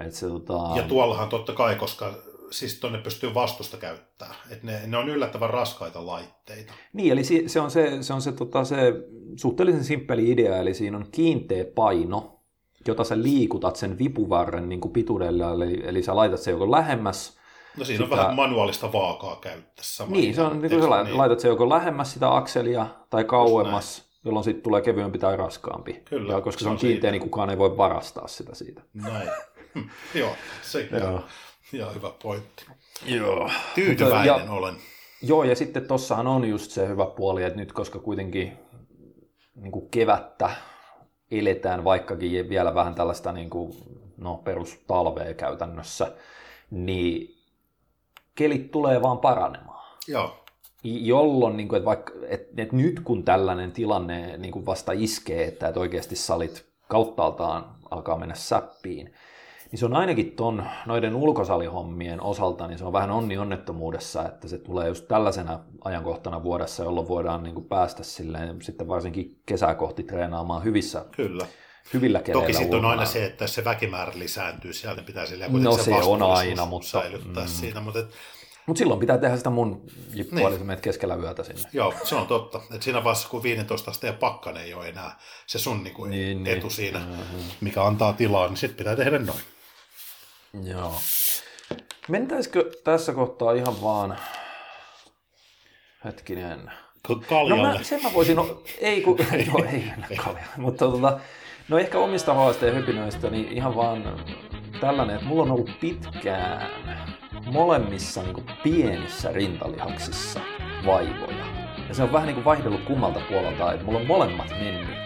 Et 0.06 0.12
se, 0.12 0.28
tota... 0.28 0.76
Ja 0.76 0.82
tuollahan 0.82 1.28
totta 1.28 1.52
kai, 1.52 1.76
koska 1.76 2.14
siis 2.54 2.80
tuonne 2.80 2.98
pystyy 2.98 3.34
vastusta 3.34 3.76
käyttää. 3.76 4.34
Et 4.50 4.62
ne, 4.62 4.80
ne 4.86 4.96
on 4.96 5.08
yllättävän 5.08 5.50
raskaita 5.50 6.06
laitteita. 6.06 6.72
Niin, 6.92 7.12
eli 7.12 7.24
se 7.46 7.60
on 7.60 7.70
se, 7.70 8.02
se, 8.02 8.12
on 8.12 8.22
se, 8.22 8.32
tota, 8.32 8.64
se 8.64 8.92
suhteellisen 9.36 9.84
simppeli 9.84 10.30
idea, 10.30 10.56
eli 10.56 10.74
siinä 10.74 10.96
on 10.96 11.06
kiinteä 11.12 11.64
paino, 11.74 12.40
jota 12.88 13.04
sä 13.04 13.22
liikutat 13.22 13.76
sen 13.76 13.98
vipuvarren 13.98 14.68
niin 14.68 14.80
pituudella, 14.92 15.52
eli, 15.52 15.82
eli 15.84 16.02
sä 16.02 16.16
laitat 16.16 16.40
se 16.40 16.50
joko 16.50 16.70
lähemmäs, 16.70 17.38
No 17.76 17.84
siinä 17.84 18.04
sitä... 18.04 18.14
on 18.14 18.18
vähän 18.20 18.36
manuaalista 18.36 18.92
vaakaa 18.92 19.36
käyttäessä. 19.36 20.04
Niin, 20.08 20.34
se 20.34 20.42
on, 20.42 20.62
niin 20.62 20.70
kuin 20.70 20.82
sä 20.82 21.04
niin. 21.04 21.18
laitat 21.18 21.40
se 21.40 21.48
joko 21.48 21.68
lähemmäs 21.68 22.12
sitä 22.12 22.36
akselia 22.36 22.86
tai 23.10 23.24
kauemmas, 23.24 24.04
jolloin 24.24 24.44
sitten 24.44 24.62
tulee 24.62 24.82
kevyempi 24.82 25.18
tai 25.18 25.36
raskaampi. 25.36 26.02
Kyllä. 26.04 26.32
Ja 26.32 26.40
koska 26.40 26.60
se 26.60 26.68
on, 26.68 26.78
se 26.78 26.86
on 26.86 26.90
kiinteä, 26.90 27.10
niin 27.10 27.22
kukaan 27.22 27.50
ei 27.50 27.58
voi 27.58 27.76
varastaa 27.76 28.28
sitä 28.28 28.54
siitä. 28.54 28.82
Näin. 28.94 29.30
Joo, 30.14 30.36
se 30.62 30.88
Joo. 31.00 31.24
Ihan 31.72 31.94
hyvä 31.94 32.10
pointti. 32.22 32.66
Joo. 33.06 33.50
Tyytyväinen 33.74 34.26
ja, 34.26 34.52
olen. 34.52 34.74
Joo, 35.22 35.44
ja 35.44 35.56
sitten 35.56 35.86
tossahan 35.86 36.26
on 36.26 36.48
just 36.48 36.70
se 36.70 36.88
hyvä 36.88 37.06
puoli, 37.06 37.42
että 37.42 37.58
nyt 37.58 37.72
koska 37.72 37.98
kuitenkin 37.98 38.58
niin 39.54 39.72
kuin 39.72 39.90
kevättä 39.90 40.50
eletään, 41.30 41.84
vaikkakin 41.84 42.48
vielä 42.48 42.74
vähän 42.74 42.94
tällaista 42.94 43.32
niin 43.32 43.50
kuin, 43.50 43.72
no, 44.16 44.36
perustalvea 44.36 45.34
käytännössä, 45.34 46.12
niin 46.70 47.34
kelit 48.34 48.70
tulee 48.70 49.02
vaan 49.02 49.18
paranemaan. 49.18 49.98
Joo. 50.08 50.40
Jolloin, 50.84 51.56
niin 51.56 51.68
kuin, 51.68 51.76
että, 51.76 51.86
vaikka, 51.86 52.12
että, 52.28 52.62
että 52.62 52.76
nyt 52.76 53.00
kun 53.00 53.24
tällainen 53.24 53.72
tilanne 53.72 54.36
niin 54.36 54.52
kuin 54.52 54.66
vasta 54.66 54.92
iskee, 54.92 55.44
että, 55.44 55.68
että 55.68 55.80
oikeasti 55.80 56.16
salit 56.16 56.66
kauttaaltaan 56.88 57.76
alkaa 57.90 58.18
mennä 58.18 58.34
säppiin, 58.34 59.14
niin 59.74 59.78
se 59.80 59.86
on 59.86 59.96
ainakin 59.96 60.30
ton, 60.32 60.64
noiden 60.86 61.14
ulkosalihommien 61.14 62.22
osalta, 62.22 62.68
niin 62.68 62.78
se 62.78 62.84
on 62.84 62.92
vähän 62.92 63.10
onni 63.10 63.38
onnettomuudessa, 63.38 64.28
että 64.28 64.48
se 64.48 64.58
tulee 64.58 64.88
just 64.88 65.08
tällaisena 65.08 65.60
ajankohtana 65.84 66.42
vuodessa, 66.42 66.82
jolloin 66.84 67.08
voidaan 67.08 67.42
niin 67.42 67.54
kuin 67.54 67.64
päästä 67.66 68.02
silleen, 68.04 68.62
sitten 68.62 68.88
varsinkin 68.88 69.38
kesää 69.46 69.74
kohti 69.74 70.02
treenaamaan 70.02 70.64
hyvissä 70.64 71.04
Kyllä. 71.16 71.46
hyvillä 71.94 72.20
Toki 72.32 72.52
sitten 72.52 72.78
on 72.78 72.84
aina 72.84 73.04
se, 73.04 73.24
että 73.24 73.46
se 73.46 73.64
väkimäärä 73.64 74.12
lisääntyy, 74.14 74.72
sieltä 74.72 75.02
pitää 75.02 75.26
sille 75.26 75.48
No 75.48 75.52
se 75.52 75.68
on 75.68 75.76
vastuullisuus 75.76 76.38
aina, 76.38 76.66
mutta- 76.66 76.88
säilyttää 76.88 77.44
mm. 77.44 77.48
siinä, 77.50 77.80
mutta 77.80 78.00
et, 78.00 78.06
Mutta 78.66 78.78
silloin 78.78 79.00
pitää 79.00 79.18
tehdä 79.18 79.36
sitä 79.36 79.50
mun 79.50 79.82
jippua, 80.14 80.38
Niin. 80.38 80.48
eli 80.48 80.58
sä 80.58 80.64
menet 80.64 80.80
keskellä 80.80 81.14
yötä 81.14 81.42
sinne. 81.42 81.62
joo, 81.72 81.94
se 82.04 82.14
on 82.14 82.26
totta. 82.26 82.60
Et 82.74 82.82
siinä 82.82 83.04
vaiheessa, 83.04 83.28
kun 83.28 83.42
15 83.42 83.90
asteen 83.90 84.14
pakkanen 84.14 84.62
ei 84.64 84.74
ole 84.74 84.88
enää 84.88 85.18
se 85.46 85.58
sun 85.58 85.82
niinku 85.84 86.04
Niin, 86.04 86.46
etu 86.46 86.60
niin. 86.66 86.70
siinä, 86.70 86.98
Mhm. 86.98 87.40
mikä 87.60 87.84
antaa 87.84 88.12
tilaa, 88.12 88.48
niin 88.48 88.56
sitten 88.56 88.76
pitää 88.78 88.96
tehdä 88.96 89.18
noin. 89.18 89.40
Joo. 90.62 90.94
Mentäisikö 92.08 92.70
tässä 92.84 93.12
kohtaa 93.12 93.52
ihan 93.52 93.82
vaan... 93.82 94.16
Hetkinen. 96.04 96.70
K- 97.06 97.08
No 97.08 97.16
Kaljalle. 97.28 97.68
mä, 97.78 97.82
sen 97.82 98.02
mä 98.02 98.10
voisin... 98.14 98.38
o- 98.38 98.62
Ei 98.80 99.00
kun... 99.00 99.18
Joo, 99.46 99.64
ei 99.72 99.80
mennä 99.90 100.06
kaljalle. 100.16 100.48
Mutta 100.56 100.84
tota, 100.86 101.20
no 101.68 101.78
ehkä 101.78 101.98
omista 101.98 102.34
haasteen 102.34 102.74
hypinöistä, 102.76 103.30
niin 103.30 103.48
ihan 103.48 103.76
vaan 103.76 104.24
tällainen, 104.80 105.14
että 105.16 105.26
mulla 105.28 105.42
on 105.42 105.50
ollut 105.50 105.70
pitkään 105.80 106.70
molemmissa 107.46 108.22
niin 108.22 108.34
kuin 108.34 108.46
pienissä 108.62 109.32
rintalihaksissa 109.32 110.40
vaivoja. 110.86 111.44
Ja 111.88 111.94
se 111.94 112.02
on 112.02 112.12
vähän 112.12 112.26
niin 112.26 112.34
kuin 112.34 112.44
vaihdellut 112.44 112.84
kummalta 112.84 113.20
puolelta, 113.28 113.72
että 113.72 113.84
mulla 113.84 113.98
on 113.98 114.06
molemmat 114.06 114.50
mennyt 114.50 114.96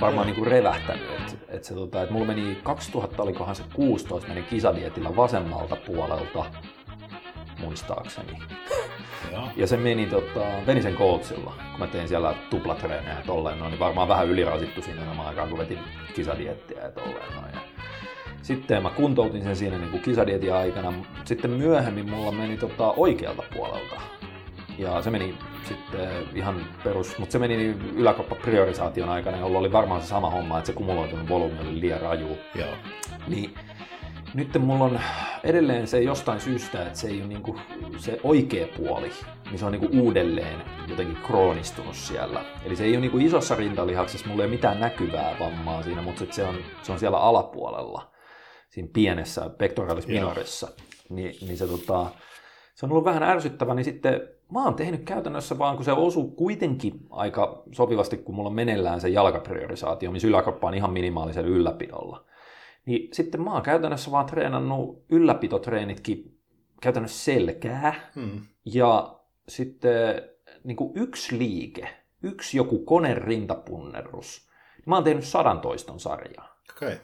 varmaan 0.00 0.26
niin 0.26 0.36
kuin 0.36 0.46
revähtänyt. 0.46 1.10
Että 1.10 1.32
et 1.48 1.64
se, 1.64 1.74
tota, 1.74 2.02
että 2.02 2.12
mulla 2.12 2.26
meni 2.26 2.58
2000, 2.62 3.22
olikohan 3.22 3.56
se 3.56 3.62
16, 3.74 4.28
meni 4.28 4.42
kisadietillä 4.42 5.16
vasemmalta 5.16 5.76
puolelta, 5.76 6.44
muistaakseni. 7.60 8.38
Joo. 9.32 9.48
Ja 9.56 9.66
se 9.66 9.76
meni 9.76 10.06
tota, 10.06 10.40
Venisen 10.66 10.94
coachilla, 10.94 11.54
kun 11.70 11.78
mä 11.78 11.86
tein 11.86 12.08
siellä 12.08 12.34
tuplatreenejä 12.50 13.14
ja 13.14 13.22
tolleen 13.26 13.58
noin, 13.58 13.70
niin 13.70 13.80
varmaan 13.80 14.08
vähän 14.08 14.28
ylirasittu 14.28 14.82
siinä 14.82 15.04
samaan 15.04 15.28
aikaan, 15.28 15.48
kun 15.48 15.58
vetin 15.58 15.78
kisadiettiä 16.14 16.82
ja 16.82 16.90
tolleen 16.90 17.34
noin. 17.34 17.54
Ja 17.54 17.60
sitten 18.42 18.82
mä 18.82 18.90
kuntoutin 18.90 19.42
sen 19.42 19.56
siinä 19.56 19.78
niin 19.78 19.90
kuin 19.90 20.02
kisadietin 20.02 20.54
aikana. 20.54 20.92
Sitten 21.24 21.50
myöhemmin 21.50 22.10
mulla 22.10 22.32
meni 22.32 22.56
tota, 22.56 22.92
oikealta 22.96 23.42
puolelta. 23.54 24.00
Ja 24.80 25.02
se 25.02 25.10
meni 25.10 25.38
sitten 25.68 26.08
ihan 26.34 26.66
perus, 26.84 27.18
mutta 27.18 27.32
se 27.32 27.38
meni 27.38 27.56
niin 27.56 27.92
yläkoppa 27.96 28.34
priorisaation 28.34 29.08
aikana, 29.08 29.36
jolloin 29.36 29.56
oli 29.56 29.72
varmaan 29.72 30.02
se 30.02 30.06
sama 30.06 30.30
homma, 30.30 30.58
että 30.58 30.66
se 30.66 30.72
kumuloitunut 30.72 31.28
volyymi 31.28 31.60
oli 31.60 31.80
liian 31.80 32.00
raju. 32.00 32.38
Joo. 32.54 32.74
Niin 33.28 33.54
nyt 34.34 34.58
mulla 34.58 34.84
on 34.84 35.00
edelleen 35.44 35.86
se 35.86 36.00
jostain 36.00 36.40
syystä, 36.40 36.86
että 36.86 36.98
se 36.98 37.08
ei 37.08 37.20
ole 37.20 37.28
niinku 37.28 37.56
se 37.98 38.20
oikea 38.24 38.66
puoli, 38.76 39.10
niin 39.50 39.58
se 39.58 39.64
on 39.64 39.72
niinku 39.72 39.88
uudelleen 40.00 40.62
jotenkin 40.88 41.16
kroonistunut 41.16 41.94
siellä. 41.94 42.44
Eli 42.64 42.76
se 42.76 42.84
ei 42.84 42.92
ole 42.92 43.00
niinku 43.00 43.18
isossa 43.18 43.54
rintalihaksessa, 43.54 44.28
mulla 44.28 44.42
ei 44.42 44.46
ole 44.46 44.56
mitään 44.56 44.80
näkyvää 44.80 45.36
vammaa 45.40 45.82
siinä, 45.82 46.02
mutta 46.02 46.24
se 46.30 46.44
on, 46.44 46.56
se 46.82 46.92
on 46.92 46.98
siellä 46.98 47.18
alapuolella, 47.18 48.12
siinä 48.68 48.88
pienessä 48.92 49.50
pectoralis 49.58 50.06
minorissa. 50.06 50.68
Ni, 51.08 51.38
niin 51.40 51.56
se, 51.56 51.66
tota, 51.66 52.06
se 52.74 52.86
on 52.86 52.92
ollut 52.92 53.04
vähän 53.04 53.22
ärsyttävä, 53.22 53.74
niin 53.74 53.84
sitten 53.84 54.39
mä 54.50 54.64
oon 54.64 54.74
tehnyt 54.74 55.04
käytännössä 55.04 55.58
vaan, 55.58 55.76
kun 55.76 55.84
se 55.84 55.92
osuu 55.92 56.30
kuitenkin 56.30 57.06
aika 57.10 57.62
sopivasti, 57.72 58.16
kun 58.16 58.34
mulla 58.34 58.48
on 58.48 58.54
meneillään 58.54 59.00
se 59.00 59.08
jalkapriorisaatio, 59.08 60.10
missä 60.10 60.28
yläkroppa 60.28 60.68
on 60.68 60.74
ihan 60.74 60.92
minimaalisella 60.92 61.48
ylläpidolla. 61.48 62.24
Niin 62.86 63.08
sitten 63.12 63.42
mä 63.42 63.52
oon 63.52 63.62
käytännössä 63.62 64.10
vaan 64.10 64.26
treenannut 64.26 65.04
ylläpitotreenitkin 65.10 66.38
käytännössä 66.80 67.24
selkää 67.24 68.10
Hmm. 68.14 68.40
ja 68.64 69.20
sitten 69.48 70.22
niin 70.64 70.76
kuin 70.76 70.92
yksi 70.94 71.38
liike, 71.38 71.88
yksi 72.22 72.56
joku 72.56 72.78
konen 72.78 73.16
rintapunnerus. 73.16 74.50
Mä 74.86 74.94
oon 74.94 75.04
tehnyt 75.04 75.24
sadan 75.24 75.60
toiston 75.60 76.00
sarjaa. 76.00 76.60
Okei. 76.76 76.88
Okay. 76.88 76.98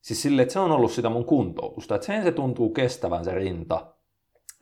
Siis 0.00 0.22
sille, 0.22 0.42
että 0.42 0.52
se 0.52 0.58
on 0.58 0.72
ollut 0.72 0.92
sitä 0.92 1.08
mun 1.08 1.24
kuntoutusta, 1.24 1.94
että 1.94 2.06
sen 2.06 2.22
se 2.22 2.32
tuntuu 2.32 2.70
kestävän 2.70 3.24
se 3.24 3.34
rinta. 3.34 3.94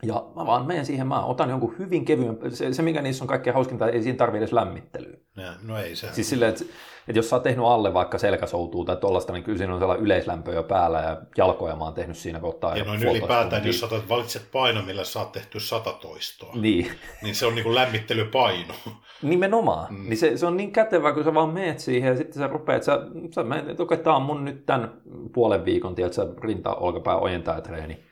Ja 0.03 0.25
mä 0.35 0.45
vaan 0.45 0.65
menen 0.65 0.85
siihen, 0.85 1.07
mä 1.07 1.25
otan 1.25 1.49
jonkun 1.49 1.75
hyvin 1.79 2.05
kevyen, 2.05 2.37
se, 2.49 2.73
se 2.73 2.81
mikä 2.81 3.01
niissä 3.01 3.23
on 3.23 3.27
kaikkein 3.27 3.53
hauskinta, 3.53 3.89
ei 3.89 4.03
siinä 4.03 4.17
tarvitse 4.17 4.37
edes 4.43 4.53
lämmittelyä. 4.53 5.17
Ja, 5.37 5.53
No 5.63 5.77
ei 5.77 5.95
se. 5.95 6.13
Siis 6.13 6.29
silleen, 6.29 6.49
että, 6.49 6.65
että 7.07 7.19
jos 7.19 7.29
sä 7.29 7.35
oot 7.35 7.43
tehnyt 7.43 7.65
alle 7.65 7.93
vaikka 7.93 8.17
selkäsoutuu 8.17 8.85
tai 8.85 8.97
tollasta, 8.97 9.33
niin 9.33 9.43
kyllä 9.43 9.57
siinä 9.57 9.73
on 9.73 9.79
sellainen 9.79 10.05
yleislämpö 10.05 10.51
jo 10.53 10.63
päällä 10.63 10.99
ja 10.99 11.21
jalkoja 11.37 11.75
mä 11.75 11.83
oon 11.83 11.93
tehnyt 11.93 12.17
siinä 12.17 12.39
kohtaa. 12.39 12.77
ja 12.77 12.83
noin 12.83 13.03
ylipäätään, 13.03 13.49
tuntia. 13.49 13.67
jos 13.69 13.79
sä 13.79 13.87
valitset 14.09 14.51
paino, 14.51 14.81
millä 14.81 15.03
saat 15.03 15.31
tehty 15.31 15.59
sata 15.59 15.91
toistoa, 15.93 16.53
Niin, 16.55 16.91
niin 17.23 17.35
se 17.35 17.45
on 17.45 17.55
niinku 17.55 17.75
lämmittelypaino. 17.75 18.73
nimenomaan. 19.21 19.93
Mm. 19.93 20.03
Niin 20.09 20.17
se, 20.17 20.37
se, 20.37 20.45
on 20.45 20.57
niin 20.57 20.71
kätevä, 20.71 21.13
kun 21.13 21.23
sä 21.23 21.33
vaan 21.33 21.49
meet 21.49 21.79
siihen 21.79 22.09
ja 22.09 22.17
sitten 22.17 22.33
sä 22.39 22.47
rupeat, 22.47 22.83
sä, 22.83 22.99
sä 23.35 23.43
menet, 23.43 23.69
että 23.69 23.83
okei, 23.83 23.97
tää 23.97 24.15
on 24.15 24.21
mun 24.21 24.45
nyt 24.45 24.65
tämän 24.65 25.01
puolen 25.33 25.65
viikon, 25.65 25.95
tiedät 25.95 26.13
sä, 26.13 26.27
rinta, 26.43 26.75
olkapää, 26.75 27.17
ojentaa 27.17 27.61
treeni. 27.61 28.07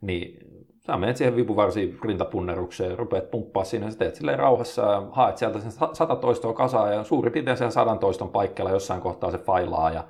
Niin 0.00 0.49
sä 0.90 0.96
menet 0.96 1.16
siihen 1.16 1.36
vipuvarsiin 1.36 1.98
rintapunnerukseen 2.04 2.90
ja 2.90 2.96
rupeat 2.96 3.30
pumppaa 3.30 3.64
siinä, 3.64 3.86
ja 3.86 3.90
sä 3.90 3.98
teet 3.98 4.14
silleen 4.14 4.38
rauhassa 4.38 4.82
ja 4.82 5.06
haet 5.12 5.38
sieltä 5.38 5.60
sen 5.60 5.72
sa- 5.72 5.90
sata 5.92 6.16
toistoa 6.16 6.52
kasaan 6.52 6.92
ja 6.92 7.04
suurin 7.04 7.32
piirtein 7.32 7.56
sen 7.56 7.72
sadan 7.72 7.98
toiston 7.98 8.28
paikkeilla 8.28 8.70
jossain 8.70 9.00
kohtaa 9.00 9.30
se 9.30 9.38
failaa 9.38 9.90
ja 9.90 10.04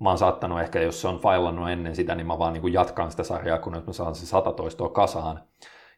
mä 0.00 0.08
oon 0.08 0.18
saattanut 0.18 0.60
ehkä, 0.60 0.80
jos 0.80 1.00
se 1.00 1.08
on 1.08 1.18
failannut 1.18 1.70
ennen 1.70 1.96
sitä, 1.96 2.14
niin 2.14 2.26
mä 2.26 2.38
vaan 2.38 2.52
niin 2.52 2.60
kuin 2.60 2.72
jatkan 2.72 3.10
sitä 3.10 3.22
sarjaa, 3.22 3.58
kun 3.58 3.72
nyt 3.72 3.86
mä 3.86 3.92
saan 3.92 4.14
sen 4.14 4.26
sata 4.26 4.52
toistoa 4.52 4.88
kasaan. 4.88 5.42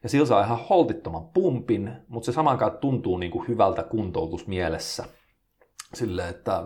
Ja 0.03 0.09
sillä 0.09 0.25
saa 0.25 0.43
ihan 0.43 0.59
holtittoman 0.69 1.29
pumpin, 1.33 1.91
mutta 2.07 2.25
se 2.25 2.31
samankaan 2.31 2.77
tuntuu 2.77 3.17
niin 3.17 3.31
kuin 3.31 3.47
hyvältä 3.47 3.83
kuntoutusmielessä. 3.83 5.03
Silleen, 5.93 6.29
että 6.29 6.63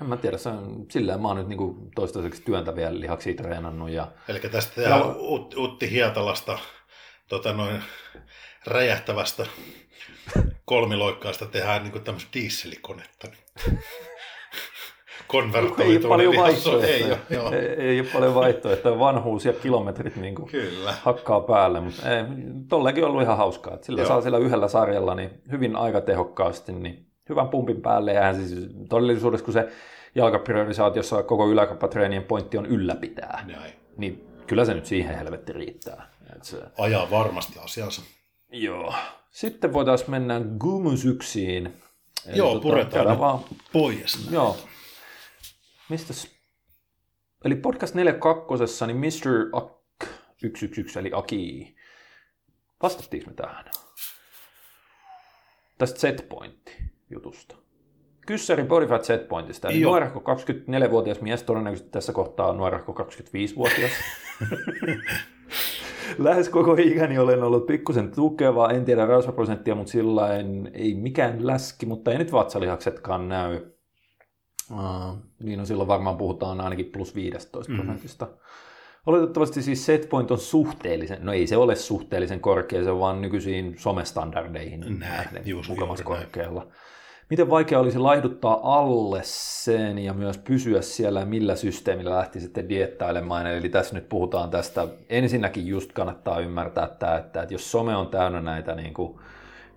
en 0.00 0.06
mä 0.08 0.16
tiedä, 0.16 0.38
se 0.38 0.48
on, 0.48 0.86
silleen 0.90 1.22
mä 1.22 1.28
oon 1.28 1.36
nyt 1.36 1.48
niin 1.48 1.58
kuin 1.58 1.90
toistaiseksi 1.94 2.42
työntäviä 2.42 3.00
lihaksia 3.00 3.34
treenannut 3.34 3.90
ja 3.90 4.08
Eli 4.28 4.40
tästä. 4.40 5.04
Ut, 5.18 5.54
Utti 5.56 5.90
Hietalasta 5.90 6.58
tota 7.28 7.52
noin 7.52 7.82
räjähtävästä 8.66 9.46
kolmiloikkaasta 10.64 11.46
tehdään 11.46 11.82
niinku 11.82 11.98
tämmöistä 11.98 12.30
dieselikonetta. 12.34 13.28
Niin. 13.28 13.78
ei 15.82 15.96
ole 15.96 16.08
paljon 16.08 16.30
niin 16.30 16.42
vaihtoehtoja. 16.42 16.94
Ei, 16.94 17.04
ole, 17.04 17.18
joo. 17.30 17.52
ei, 17.52 17.66
ei 17.66 18.00
ole 18.00 18.08
paljon 18.12 18.34
vaihtoehtoja, 18.34 18.98
vanhuus 18.98 19.44
ja 19.44 19.52
kilometrit 19.52 20.16
niin 20.16 20.34
kuin 20.34 20.50
Kyllä. 20.50 20.94
hakkaa 21.02 21.40
päälle, 21.40 21.80
mutta 21.80 22.10
ei, 22.10 22.24
on 23.04 23.10
ollut 23.10 23.22
ihan 23.22 23.36
hauskaa. 23.36 23.74
Että 23.74 23.86
sillä 23.86 24.00
Joo. 24.00 24.08
saa 24.08 24.20
sillä 24.20 24.38
yhdellä 24.38 24.68
sarjalla 24.68 25.14
niin 25.14 25.30
hyvin 25.50 25.76
aikatehokkaasti 25.76 26.72
niin 26.72 27.06
hyvän 27.28 27.48
pumpin 27.48 27.82
päälle. 27.82 28.12
Ja 28.12 28.34
siis 28.34 28.66
todellisuudessa, 28.88 29.44
kun 29.44 29.54
se 29.54 29.68
jalkapriorisaatiossa 30.14 31.22
koko 31.22 31.48
yläkappatreenien 31.48 32.24
pointti 32.24 32.58
on 32.58 32.66
ylläpitää, 32.66 33.44
Näin. 33.46 33.72
niin 33.96 34.26
kyllä 34.46 34.64
se 34.64 34.74
nyt 34.74 34.86
siihen 34.86 35.18
helvetti 35.18 35.52
riittää. 35.52 36.13
Se, 36.44 36.62
Ajaa 36.78 37.10
varmasti 37.10 37.58
asiansa. 37.58 38.02
joo. 38.52 38.94
Sitten 39.30 39.72
voitaisiin 39.72 40.10
mennä 40.10 40.40
gumusyksiin. 40.58 41.82
Eli 42.26 42.38
Joo, 42.38 42.48
tota, 42.52 42.62
puretaan 42.62 43.18
vaan 43.18 43.38
pois. 43.72 44.30
Joo. 44.30 44.56
Mistäs? 45.88 46.30
Eli 47.44 47.54
podcast 47.56 47.94
42, 47.94 48.86
niin 48.86 48.96
Mr. 48.96 49.48
Ak 49.52 49.72
111, 50.36 51.00
eli 51.00 51.10
Aki. 51.14 51.74
Vastattiinko 52.82 53.30
me 53.30 53.36
tähän? 53.36 53.64
Tästä 55.78 56.00
setpointti-jutusta. 56.00 57.56
Kyssäri 58.26 58.64
Bodyfat 58.64 59.04
setpointista. 59.04 59.68
Eli 59.68 59.80
Joo. 59.80 59.90
nuorehko 59.90 60.20
24-vuotias 60.20 61.20
mies, 61.20 61.42
todennäköisesti 61.42 61.90
tässä 61.90 62.12
kohtaa 62.12 62.52
nuorehko 62.52 62.92
25-vuotias. 62.92 63.92
Lähes 66.18 66.48
koko 66.48 66.74
ikäni 66.78 67.18
olen 67.18 67.42
ollut 67.42 67.66
pikkusen 67.66 68.10
tukeva, 68.10 68.70
en 68.70 68.84
tiedä 68.84 69.06
rasvaprosenttia, 69.06 69.74
mutta 69.74 69.92
sillä 69.92 70.36
en, 70.36 70.70
ei 70.74 70.94
mikään 70.94 71.46
läski, 71.46 71.86
mutta 71.86 72.12
ei 72.12 72.18
nyt 72.18 72.32
vatsalihaksetkaan 72.32 73.28
näy. 73.28 73.60
Uh, 74.72 75.16
niin 75.42 75.58
no 75.58 75.64
silloin 75.64 75.88
varmaan 75.88 76.16
puhutaan 76.16 76.60
ainakin 76.60 76.86
plus 76.86 77.14
15 77.14 77.72
Mm. 77.72 77.76
prosentista. 77.78 78.28
Oletettavasti 79.06 79.62
siis 79.62 79.86
setpoint 79.86 80.30
on 80.30 80.38
suhteellisen, 80.38 81.18
no 81.22 81.32
ei 81.32 81.46
se 81.46 81.56
ole 81.56 81.76
suhteellisen 81.76 82.40
korkea, 82.40 82.84
se 82.84 82.90
on 82.90 83.00
vaan 83.00 83.20
nykyisiin 83.22 83.74
somestandardeihin 83.78 84.80
Näin, 84.80 84.98
nähden 84.98 85.42
just 85.46 85.68
mukamas 85.68 86.00
juuri 86.04 86.20
näin. 86.36 86.62
Miten 87.30 87.50
vaikea 87.50 87.80
olisi 87.80 87.98
laihduttaa 87.98 88.82
alle 88.82 89.20
sen 89.24 89.98
ja 89.98 90.12
myös 90.12 90.38
pysyä 90.38 90.82
siellä 90.82 91.24
millä 91.24 91.56
systeemillä 91.56 92.16
lähti 92.16 92.40
sitten 92.40 92.68
diettailemaan. 92.68 93.46
Eli 93.46 93.68
tässä 93.68 93.94
nyt 93.94 94.08
puhutaan 94.08 94.50
tästä, 94.50 94.88
ensinnäkin 95.08 95.66
just 95.66 95.92
kannattaa 95.92 96.40
ymmärtää 96.40 96.88
tämä, 96.88 97.16
että, 97.16 97.42
että 97.42 97.54
jos 97.54 97.70
some 97.70 97.96
on 97.96 98.08
täynnä 98.08 98.40
näitä 98.40 98.74
niin 98.74 98.94
kuin 98.94 99.18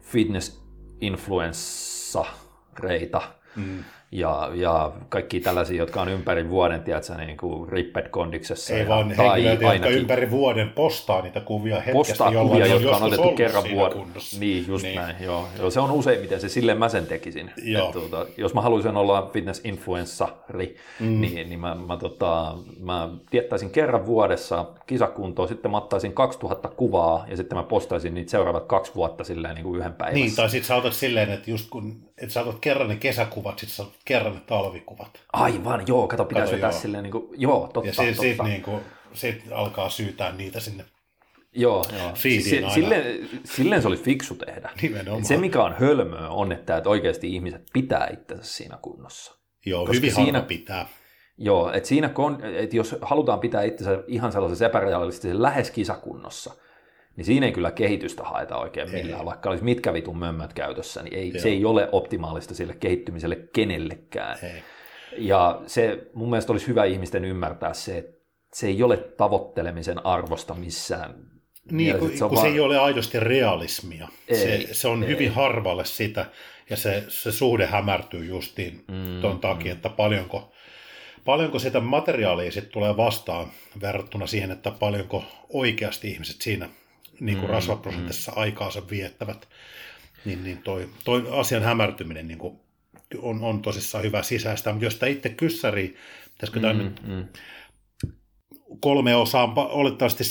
fitness 0.01 0.61
influenssareita, 1.01 3.21
Mm. 3.57 3.83
Ja, 4.11 4.49
ja 4.53 4.91
kaikki 5.09 5.39
tällaisia, 5.39 5.77
jotka 5.77 6.01
on 6.01 6.09
ympäri 6.09 6.49
vuoden, 6.49 6.81
tiedätkö, 6.81 7.13
niin 7.13 7.37
kuin 7.37 7.69
Ripped 7.69 8.09
Kondiksessa. 8.09 8.73
Ei 8.73 8.87
vaan 8.87 9.13
tai 9.17 9.43
henkilöitä, 9.43 9.75
jotka 9.75 9.89
ympäri 9.89 10.31
vuoden 10.31 10.69
postaa 10.69 11.21
niitä 11.21 11.39
kuvia 11.39 11.75
hetkestä, 11.75 11.93
postaa 11.93 12.31
kuvia, 12.31 12.65
jotka 12.65 12.95
on 12.95 13.03
otettu 13.03 13.31
kerran 13.31 13.63
vuoden. 13.71 14.05
Niin, 14.39 14.65
just 14.67 14.83
niin. 14.83 14.95
näin, 14.95 15.15
joo. 15.19 15.47
joo. 15.59 15.69
Se 15.69 15.79
on 15.79 15.91
useimmiten 15.91 16.41
se, 16.41 16.49
silleen 16.49 16.77
mä 16.77 16.89
sen 16.89 17.07
tekisin. 17.07 17.51
Joo. 17.63 17.87
Että, 17.87 17.99
tuota, 17.99 18.25
jos 18.37 18.53
mä 18.53 18.61
haluaisin 18.61 18.97
olla 18.97 19.29
fitness-influenssari, 19.33 20.75
mm. 20.99 21.21
niin, 21.21 21.49
niin 21.49 21.59
mä, 21.59 21.75
mä, 21.75 21.97
tota, 21.97 22.57
mä 22.79 23.09
tiettäisin 23.29 23.69
kerran 23.69 24.05
vuodessa 24.05 24.65
kisakuntoa, 24.87 25.47
sitten 25.47 25.71
mä 25.71 25.77
ottaisin 25.77 26.13
2000 26.13 26.67
kuvaa, 26.69 27.25
ja 27.29 27.37
sitten 27.37 27.57
mä 27.57 27.63
postaisin 27.63 28.13
niitä 28.13 28.31
seuraavat 28.31 28.65
kaksi 28.65 28.95
vuotta 28.95 29.23
silleen 29.23 29.55
niin 29.55 29.63
kuin 29.63 29.79
yhden 29.79 29.93
päivässä. 29.93 30.25
Niin, 30.25 30.35
tai 30.35 30.49
sitten 30.49 30.67
sä 30.67 30.75
otat 30.75 30.93
silleen, 30.93 31.29
että 31.29 31.51
just 31.51 31.69
kun, 31.69 32.06
että 32.17 32.33
sä 32.33 32.41
otat 32.41 32.59
kerran 32.61 32.87
ne 32.87 32.95
kesäkuvat, 32.95 33.59
sitten 33.59 33.75
sä 33.75 33.83
otat 33.83 34.01
kerran 34.05 34.33
ne 34.33 34.41
talvikuvat. 34.47 35.21
Aivan, 35.33 35.83
joo, 35.87 36.07
kato, 36.07 36.25
pitäisi 36.25 36.53
vetää 36.53 36.71
silleen, 36.71 37.03
niin 37.03 37.11
kuin, 37.11 37.27
joo, 37.37 37.69
totta, 37.73 37.87
Ja 37.87 37.93
sit, 37.93 38.15
totta. 38.15 38.21
Sit, 38.21 38.43
niin 38.43 38.61
kuin, 38.61 38.81
sit 39.13 39.43
alkaa 39.51 39.89
syytää 39.89 40.31
niitä 40.31 40.59
sinne 40.59 40.85
Joo, 41.57 41.85
joo. 41.99 42.11
Silleen, 42.73 43.29
silleen 43.43 43.81
se 43.81 43.87
oli 43.87 43.97
fiksu 43.97 44.35
tehdä. 44.35 44.69
Nimenomaan. 44.81 45.25
Se, 45.25 45.37
mikä 45.37 45.63
on 45.63 45.75
hölmöä, 45.79 46.29
on, 46.29 46.51
että, 46.51 46.77
että 46.77 46.89
oikeasti 46.89 47.35
ihmiset 47.35 47.61
pitää 47.73 48.07
itsensä 48.13 48.43
siinä 48.43 48.77
kunnossa. 48.81 49.37
Joo, 49.65 49.85
Koska 49.85 49.95
hyvin 49.95 50.15
siinä, 50.15 50.41
pitää. 50.41 50.87
Joo, 51.37 51.71
että 51.71 51.89
siinä, 51.89 52.09
että 52.55 52.75
jos 52.75 52.95
halutaan 53.01 53.39
pitää 53.39 53.63
itsensä 53.63 54.03
ihan 54.07 54.31
sellaisessa 54.31 54.65
epärealistisen 54.65 55.41
lähes 55.41 55.71
kisakunnossa, 55.71 56.53
niin 57.17 57.25
siinä 57.25 57.45
ei 57.45 57.51
kyllä 57.51 57.71
kehitystä 57.71 58.23
haeta 58.23 58.57
oikein 58.57 58.91
millään. 58.91 59.19
Ei. 59.19 59.25
Vaikka 59.25 59.49
olisi 59.49 59.63
mitkä 59.63 59.93
vitun 59.93 60.19
mömmöt 60.19 60.53
käytössä, 60.53 61.03
niin 61.03 61.13
ei, 61.13 61.39
se 61.39 61.49
ei 61.49 61.65
ole 61.65 61.89
optimaalista 61.91 62.53
sille 62.53 62.75
kehittymiselle 62.79 63.35
kenellekään. 63.53 64.37
Ei. 64.43 64.63
Ja 65.17 65.61
se 65.67 66.07
mun 66.13 66.29
mielestä 66.29 66.51
olisi 66.51 66.67
hyvä 66.67 66.85
ihmisten 66.85 67.25
ymmärtää 67.25 67.73
se, 67.73 67.97
että 67.97 68.17
se 68.53 68.67
ei 68.67 68.83
ole 68.83 68.97
tavoittelemisen 68.97 70.05
arvosta 70.05 70.53
missään. 70.53 71.15
Niin, 71.71 71.99
kun, 71.99 72.09
se, 72.09 72.17
kun 72.17 72.31
vaan... 72.31 72.47
se 72.47 72.53
ei 72.53 72.59
ole 72.59 72.79
aidosti 72.79 73.19
realismia. 73.19 74.07
Ei, 74.27 74.37
se, 74.37 74.67
se 74.71 74.87
on 74.87 75.03
ei. 75.03 75.09
hyvin 75.09 75.31
harvalle 75.31 75.85
sitä, 75.85 76.25
ja 76.69 76.77
se, 76.77 77.03
se 77.07 77.31
suhde 77.31 77.65
hämärtyy 77.65 78.25
justiin 78.25 78.83
mm, 78.87 79.21
tuon 79.21 79.39
takia, 79.39 79.73
mm. 79.73 79.75
että 79.75 79.89
paljonko, 79.89 80.51
paljonko 81.25 81.59
sitä 81.59 81.79
materiaalia 81.79 82.51
sitten 82.51 82.73
tulee 82.73 82.97
vastaan 82.97 83.47
verrattuna 83.81 84.27
siihen, 84.27 84.51
että 84.51 84.71
paljonko 84.71 85.23
oikeasti 85.49 86.11
ihmiset 86.11 86.41
siinä 86.41 86.69
niin 87.19 87.37
kuin 87.37 87.49
mm, 87.49 87.53
rasvaprosentissa 87.53 88.31
mm. 88.31 88.37
aikaansa 88.37 88.81
viettävät, 88.89 89.47
niin, 90.25 90.43
niin 90.43 90.57
toi, 90.57 90.89
toi 91.03 91.27
asian 91.31 91.63
hämärtyminen 91.63 92.27
niin 92.27 92.37
kuin 92.37 92.59
on, 93.21 93.43
on 93.43 93.61
tosissaan 93.61 94.03
hyvä 94.03 94.23
sisäistä. 94.23 94.71
Mutta 94.71 94.85
jos 94.85 94.95
tämä 94.95 95.09
itse 95.09 95.29
kyssäri, 95.29 95.95
pitäisikö 96.31 96.59
tämä 96.59 96.73
mm, 96.73 96.79
nyt 96.79 97.01
mm. 97.07 97.25
kolme 98.79 99.15
osaa, 99.15 99.53
olettavasti 99.55 100.23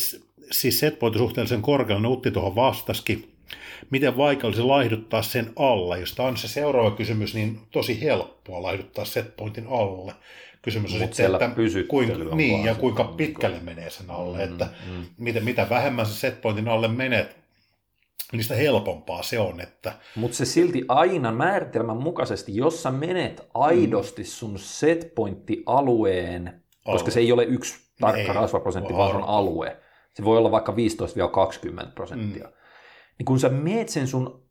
siis 0.52 0.78
setpointi 0.80 1.18
suhteellisen 1.18 1.62
korkealla, 1.62 2.02
ne 2.02 2.08
Utti 2.08 2.30
tuohon 2.30 2.54
vastaskin. 2.54 3.32
Miten 3.90 4.16
vaikea 4.16 4.46
olisi 4.46 4.62
laihduttaa 4.62 5.22
sen 5.22 5.52
alle? 5.56 6.00
Jos 6.00 6.12
tämä 6.12 6.28
on 6.28 6.36
se 6.36 6.48
seuraava 6.48 6.96
kysymys, 6.96 7.34
niin 7.34 7.60
tosi 7.70 8.00
helppoa 8.00 8.62
laihduttaa 8.62 9.04
setpointin 9.04 9.66
alle. 9.70 10.14
Kysymys 10.66 10.92
on 10.94 10.98
sitten, 10.98 11.32
että 11.32 11.50
kuinka, 11.88 12.34
niin, 12.34 12.64
ja 12.64 12.74
kuinka 12.74 13.04
pitkälle 13.04 13.60
menee 13.60 13.90
sen 13.90 14.10
alle. 14.10 14.38
Mm, 14.38 14.44
että 14.44 14.68
mm. 14.90 15.04
Mitä, 15.18 15.40
mitä 15.40 15.66
vähemmän 15.70 16.06
se 16.06 16.14
setpointin 16.14 16.68
alle 16.68 16.88
menet, 16.88 17.36
niin 18.32 18.42
sitä 18.42 18.54
helpompaa 18.54 19.22
se 19.22 19.38
on. 19.38 19.60
Että... 19.60 19.92
Mutta 20.16 20.36
se 20.36 20.44
silti 20.44 20.84
aina 20.88 21.32
määritelmän 21.32 21.96
mukaisesti, 21.96 22.56
jos 22.56 22.82
sä 22.82 22.90
menet 22.90 23.48
aidosti 23.54 24.24
sun 24.24 24.58
setpointti-alueen, 24.58 26.48
Alue. 26.48 26.94
koska 26.94 27.10
se 27.10 27.20
ei 27.20 27.32
ole 27.32 27.44
yksi 27.44 27.74
tarkka 28.00 28.32
ei, 28.32 28.34
rasvaprosentti, 28.34 28.94
vaan 28.94 29.16
on 29.16 29.24
alue. 29.24 29.76
Se 30.14 30.24
voi 30.24 30.38
olla 30.38 30.50
vaikka 30.50 30.72
15-20 30.72 31.86
prosenttia. 31.94 32.44
Mm. 32.44 32.52
Niin 33.18 33.26
kun 33.26 33.40
sä 33.40 33.48
meet 33.48 33.88
sen 33.88 34.06
sun 34.06 34.42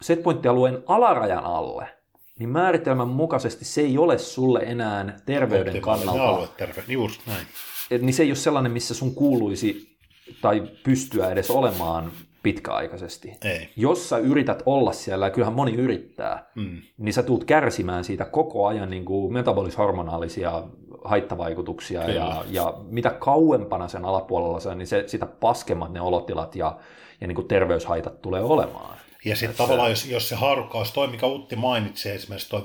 setpointtialueen 0.00 0.82
alarajan 0.86 1.44
alle, 1.44 1.88
niin 2.38 2.48
määritelmän 2.48 3.08
mukaisesti 3.08 3.64
se 3.64 3.80
ei 3.80 3.98
ole 3.98 4.18
sulle 4.18 4.58
enää 4.58 5.16
terveyden 5.26 5.80
kannalta. 5.80 6.22
Alue, 6.22 6.48
terve, 6.56 6.82
just 6.88 7.20
näin. 7.26 7.46
Niin 7.90 8.14
se 8.14 8.22
ei 8.22 8.30
ole 8.30 8.36
sellainen, 8.36 8.72
missä 8.72 8.94
sun 8.94 9.14
kuuluisi 9.14 9.96
tai 10.40 10.62
pystyä 10.84 11.30
edes 11.30 11.50
olemaan 11.50 12.12
pitkäaikaisesti. 12.42 13.32
Ei. 13.44 13.68
Jos 13.76 14.08
sä 14.08 14.18
yrität 14.18 14.62
olla 14.66 14.92
siellä, 14.92 15.26
ja 15.26 15.30
kyllähän 15.30 15.54
moni 15.54 15.74
yrittää, 15.74 16.50
mm. 16.54 16.82
niin 16.98 17.12
sä 17.12 17.22
tuut 17.22 17.44
kärsimään 17.44 18.04
siitä 18.04 18.24
koko 18.24 18.66
ajan 18.66 18.90
niin 18.90 19.04
kuin 19.04 19.32
metabolishormonaalisia 19.32 20.62
haittavaikutuksia, 21.04 22.10
ja, 22.10 22.44
ja 22.50 22.74
mitä 22.88 23.10
kauempana 23.10 23.88
sen 23.88 24.04
alapuolella 24.04 24.60
se 24.60 24.74
niin 24.74 24.86
se, 24.86 25.04
sitä 25.06 25.26
paskemmat 25.26 25.92
ne 25.92 26.00
olotilat 26.00 26.56
ja, 26.56 26.76
ja 27.20 27.26
niin 27.26 27.36
kuin 27.36 27.48
terveyshaitat 27.48 28.22
tulee 28.22 28.42
olemaan. 28.42 28.98
Ja 29.24 29.36
sitten 29.36 29.56
tavallaan, 29.56 29.90
jos, 29.90 30.06
jos 30.06 30.28
se 30.28 30.34
haarukka 30.34 30.78
olisi 30.78 30.94
toi, 30.94 31.08
mikä 31.08 31.26
Utti 31.26 31.56
mainitsi, 31.56 32.10
esimerkiksi 32.10 32.48
tuo 32.48 32.60
15-20, 32.60 32.64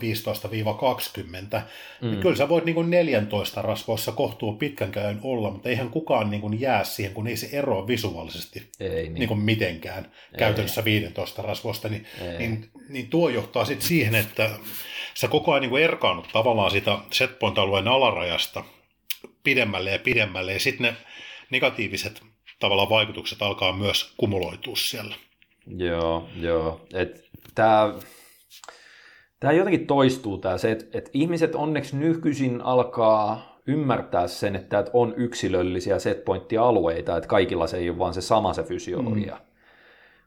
niin 1.18 1.44
mm. 2.02 2.10
niin 2.10 2.22
kyllä 2.22 2.36
sä 2.36 2.50
voit 2.50 2.66
niin 2.66 2.76
kuin 2.76 2.90
14 2.90 3.62
rasvoissa 3.62 4.12
kohtuu 4.12 4.54
pitkän 4.54 4.92
käyn 4.92 5.20
olla, 5.24 5.52
mutta 5.52 5.70
eihän 5.70 5.90
kukaan 5.90 6.30
niin 6.30 6.42
kuin 6.42 6.62
jää 6.62 6.84
siihen, 6.84 7.14
kun 7.14 7.28
ei 7.28 7.38
se 7.38 7.50
eroa 7.52 7.88
visuaalisesti 7.88 8.70
ei, 8.80 8.90
niin. 8.90 9.14
Niin 9.14 9.28
kuin 9.28 9.40
mitenkään 9.40 10.06
ei. 10.06 10.40
käytännössä 10.40 10.86
15 10.86 11.42
rasvoista, 11.42 11.90
niin, 11.90 12.06
niin, 12.38 12.70
niin 12.90 13.10
tuo 13.10 13.30
johtaa 13.30 13.66
sitten 13.66 13.88
siihen, 13.88 14.16
että 14.16 14.50
sä 15.14 15.28
koko 15.28 15.52
ajan 15.52 15.62
niin 15.62 15.70
kuin 15.70 15.84
erkaannut 15.84 16.30
tavallaan 16.34 16.72
sitä 16.72 16.98
setpoint-alueen 17.12 17.88
alarajasta 17.88 18.64
pidemmälle 19.44 19.92
ja 19.92 20.00
pidemmälle, 20.00 20.54
ja 20.54 20.60
sitten 20.60 20.84
ne 20.84 20.96
negatiiviset 21.50 22.22
tavallaan 22.60 22.90
vaikutukset 22.90 23.42
alkaa 23.42 23.74
myös 23.74 24.14
kumuloitua 24.18 24.76
siellä. 24.76 25.16
Joo, 25.68 26.28
joo. 26.42 26.82
Tämä 27.56 27.94
Tämä 29.40 29.54
jotenkin 29.54 29.88
toistuu 29.88 30.38
tämä 30.38 30.58
se, 30.58 30.72
että, 30.72 30.86
että 30.98 31.12
ihmiset 31.14 31.56
onneksi 31.56 31.98
nykyisin 31.98 32.62
alkaa 32.62 33.58
ymmärtää 33.68 34.28
sen, 34.28 34.56
että 34.56 34.86
on 34.94 35.14
yksilöllisiä 35.18 36.00
setpointtialueita, 36.00 37.18
että 37.18 37.30
kaikilla 37.30 37.68
se 37.68 37.78
ei 37.78 37.90
ole 37.90 37.98
vaan 37.98 38.14
se 38.14 38.22
sama 38.22 38.54
se 38.54 38.64
fysiologia. 38.64 39.36
Mm. 39.36 39.42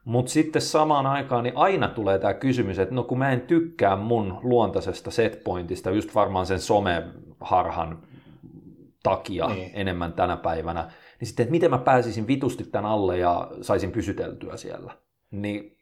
Mutta 0.05 0.31
sitten 0.31 0.61
samaan 0.61 1.05
aikaan 1.05 1.43
niin 1.43 1.57
aina 1.57 1.87
tulee 1.87 2.19
tämä 2.19 2.33
kysymys, 2.33 2.79
että 2.79 2.95
no 2.95 3.03
kun 3.03 3.17
mä 3.17 3.31
en 3.31 3.41
tykkää 3.41 3.95
mun 3.95 4.39
luontaisesta 4.43 5.11
setpointista, 5.11 5.91
just 5.91 6.15
varmaan 6.15 6.45
sen 6.45 6.59
someharhan 6.59 7.99
takia 9.03 9.47
niin. 9.47 9.71
enemmän 9.73 10.13
tänä 10.13 10.37
päivänä, 10.37 10.91
niin 11.19 11.27
sitten, 11.27 11.43
että 11.43 11.51
miten 11.51 11.71
mä 11.71 11.77
pääsisin 11.77 12.27
vitusti 12.27 12.63
tämän 12.63 12.91
alle 12.91 13.17
ja 13.17 13.47
saisin 13.61 13.91
pysyteltyä 13.91 14.57
siellä. 14.57 15.02
Niin 15.33 15.77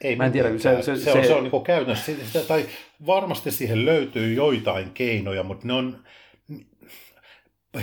ei 0.00 0.16
mä 0.16 0.26
en 0.26 0.32
tiedä, 0.32 0.58
se, 0.58 0.82
se, 0.82 0.96
se, 0.96 1.04
se, 1.04 1.12
on, 1.12 1.24
se 1.24 1.34
on 1.34 1.44
niin 1.44 1.62
käytännössä, 1.64 2.12
tai 2.48 2.66
varmasti 3.06 3.50
siihen 3.50 3.84
löytyy 3.84 4.34
joitain 4.34 4.90
keinoja, 4.90 5.42
mutta 5.42 5.66
ne 5.66 5.72
on 5.72 6.04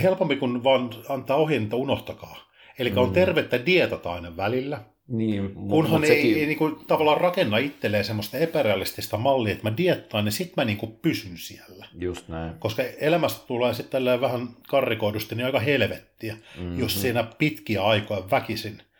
helpompi 0.02 0.36
kuin 0.36 0.64
vaan 0.64 0.90
antaa 1.08 1.36
ohjeen, 1.36 1.62
että 1.62 1.76
unohtakaa. 1.76 2.36
Eli 2.78 2.90
mm. 2.90 2.98
on 2.98 3.12
tervettä 3.12 3.66
dietata 3.66 4.12
aina 4.12 4.36
välillä, 4.36 4.80
niin, 5.08 5.54
kunhan 5.54 6.00
mut 6.00 6.10
ei, 6.10 6.16
sekin... 6.16 6.38
ei 6.38 6.46
niin 6.46 6.58
kuin, 6.58 6.76
tavallaan 6.86 7.20
rakenna 7.20 7.58
itselleen 7.58 8.04
semmoista 8.04 8.38
epärealistista 8.38 9.16
mallia, 9.16 9.52
että 9.52 9.70
mä 9.70 9.76
diettaan, 9.76 10.24
niin 10.24 10.32
sit 10.32 10.52
mä 10.56 10.64
niin 10.64 10.78
kuin 10.78 10.92
pysyn 10.92 11.38
siellä. 11.38 11.86
Just 11.98 12.28
näin. 12.28 12.54
Koska 12.58 12.82
elämästä 12.82 13.46
tulee 13.46 13.74
sitten 13.74 14.04
vähän 14.20 14.48
karrikoidusti 14.68 15.34
niin 15.34 15.46
aika 15.46 15.60
helvettiä, 15.60 16.34
mm-hmm. 16.34 16.78
jos 16.78 17.02
siinä 17.02 17.22
pitkiä 17.38 17.82
aikoja 17.82 18.30
väkisin– 18.30 18.82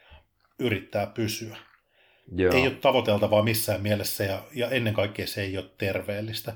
yrittää 0.58 1.06
pysyä. 1.06 1.56
Joo. 2.36 2.54
Ei 2.54 2.62
ole 2.62 2.70
tavoiteltavaa 2.70 3.42
missään 3.42 3.82
mielessä 3.82 4.24
ja, 4.24 4.42
ja 4.54 4.70
ennen 4.70 4.94
kaikkea 4.94 5.26
se 5.26 5.42
ei 5.42 5.58
ole 5.58 5.70
terveellistä. 5.78 6.52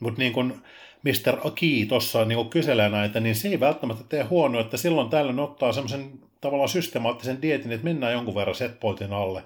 Mutta 0.00 0.18
niin 0.18 0.32
kuin 0.32 0.62
Mr. 1.02 1.38
Aki 1.44 1.86
tuossa 1.88 2.24
niin 2.24 2.50
kyselee 2.50 2.88
näitä, 2.88 3.20
niin 3.20 3.34
se 3.34 3.48
ei 3.48 3.60
välttämättä 3.60 4.04
tee 4.08 4.22
huono, 4.22 4.60
että 4.60 4.76
silloin 4.76 5.10
tällöin 5.10 5.38
ottaa 5.38 5.72
semmoisen 5.72 6.12
tavallaan 6.40 6.68
systemaattisen 6.68 7.42
dietin, 7.42 7.72
että 7.72 7.84
mennään 7.84 8.12
jonkun 8.12 8.34
verran 8.34 8.54
setpointin 8.54 9.12
alle. 9.12 9.42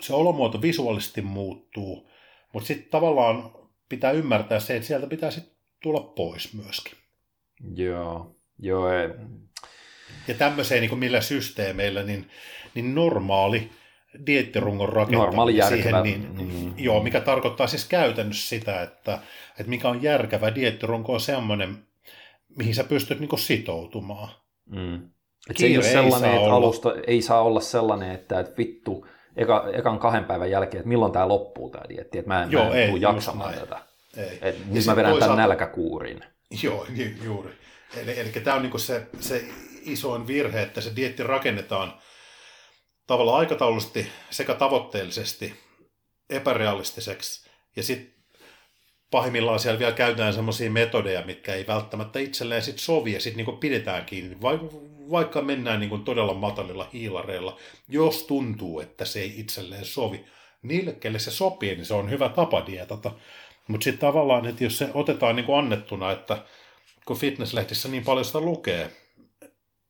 Se 0.00 0.14
olomuoto 0.14 0.62
visuaalisesti 0.62 1.22
muuttuu, 1.22 2.10
mutta 2.52 2.66
sitten 2.66 2.90
tavallaan 2.90 3.52
pitää 3.88 4.10
ymmärtää 4.10 4.60
se, 4.60 4.76
että 4.76 4.86
sieltä 4.86 5.06
pitää 5.06 5.30
sitten 5.30 5.54
tulla 5.82 6.00
pois 6.00 6.54
myöskin. 6.54 6.98
Joo, 7.74 8.36
joo. 8.58 8.92
Ei. 8.92 9.08
Ja 10.28 10.34
tämmöiseen 10.34 10.80
niin 10.80 10.88
kuin 10.88 10.98
millä 10.98 11.20
systeemeillä, 11.20 12.02
niin 12.02 12.30
niin 12.74 12.94
normaali 12.94 13.70
diettirungon 14.26 14.88
rakentaminen 14.88 15.26
normaali 15.26 15.56
järkevä. 15.56 16.02
siihen, 16.02 16.02
niin, 16.36 16.64
mm. 16.64 16.74
joo, 16.76 17.02
mikä 17.02 17.20
tarkoittaa 17.20 17.66
siis 17.66 17.84
käytännössä 17.84 18.48
sitä, 18.48 18.82
että, 18.82 19.18
että 19.50 19.70
mikä 19.70 19.88
on 19.88 20.02
järkevä 20.02 20.54
diettirunko 20.54 21.12
on 21.12 21.20
semmoinen, 21.20 21.78
mihin 22.56 22.74
sä 22.74 22.84
pystyt 22.84 23.20
niin 23.20 23.38
sitoutumaan. 23.38 24.28
Mm. 24.66 25.10
Et 25.50 25.56
se 25.56 25.66
ei 25.66 25.76
ole 25.76 25.84
sellainen, 25.84 26.30
ei 26.30 26.36
että 26.36 26.46
olla. 26.46 26.56
alusta 26.56 26.92
ei 27.06 27.22
saa 27.22 27.42
olla 27.42 27.60
sellainen, 27.60 28.10
että, 28.10 28.40
että 28.40 28.56
vittu, 28.58 29.06
eka, 29.36 29.68
ekan 29.72 29.98
kahden 29.98 30.24
päivän 30.24 30.50
jälkeen, 30.50 30.80
että 30.80 30.88
milloin 30.88 31.12
tämä 31.12 31.28
loppuu 31.28 31.70
tämä 31.70 31.84
dietti, 31.88 32.18
että 32.18 32.28
mä 32.28 32.42
en, 32.42 32.52
Joo, 32.52 32.64
mä 32.64 32.70
en 32.70 32.76
ei, 32.76 33.00
jaksamaan 33.00 33.54
tätä. 33.54 33.78
ei. 34.16 34.38
Et 34.42 34.66
nyt 34.66 34.86
mä 34.86 34.96
vedän 34.96 35.18
tämän 35.18 35.36
nälkäkuurin. 35.36 36.24
Joo, 36.62 36.86
juuri. 37.24 37.50
Eli, 38.02 38.20
eli 38.20 38.28
tämä 38.30 38.56
on 38.56 38.62
niinku 38.62 38.78
se, 38.78 39.06
se 39.20 39.44
isoin 39.82 40.26
virhe, 40.26 40.62
että 40.62 40.80
se 40.80 40.96
dietti 40.96 41.22
rakennetaan 41.22 41.92
tavallaan 43.10 43.38
aikataulullisesti 43.38 44.06
sekä 44.30 44.54
tavoitteellisesti 44.54 45.54
epärealistiseksi. 46.28 47.50
Ja 47.76 47.82
sitten 47.82 48.14
pahimmillaan 49.10 49.60
siellä 49.60 49.78
vielä 49.78 49.92
käytetään 49.92 50.34
semmoisia 50.34 50.70
metodeja, 50.70 51.24
mitkä 51.24 51.54
ei 51.54 51.66
välttämättä 51.66 52.18
itselleen 52.18 52.62
sit 52.62 52.78
sovi 52.78 53.12
ja 53.12 53.20
sitten 53.20 53.36
niinku 53.36 53.52
pidetään 53.52 54.04
kiinni. 54.04 54.36
Vaikka 55.10 55.42
mennään 55.42 55.80
niinku 55.80 55.98
todella 55.98 56.34
matalilla 56.34 56.88
hiilareilla, 56.92 57.58
jos 57.88 58.24
tuntuu, 58.24 58.80
että 58.80 59.04
se 59.04 59.20
ei 59.20 59.40
itselleen 59.40 59.84
sovi. 59.84 60.24
Niille, 60.62 60.92
kelle 60.92 61.18
se 61.18 61.30
sopii, 61.30 61.74
niin 61.74 61.86
se 61.86 61.94
on 61.94 62.10
hyvä 62.10 62.28
tapa 62.28 62.66
dietata. 62.66 63.12
Mutta 63.68 63.84
sitten 63.84 64.00
tavallaan, 64.00 64.46
että 64.46 64.64
jos 64.64 64.78
se 64.78 64.88
otetaan 64.94 65.36
niinku 65.36 65.54
annettuna, 65.54 66.12
että 66.12 66.44
kun 67.04 67.16
fitnesslehtissä 67.16 67.88
niin 67.88 68.04
paljon 68.04 68.24
sitä 68.24 68.40
lukee, 68.40 68.90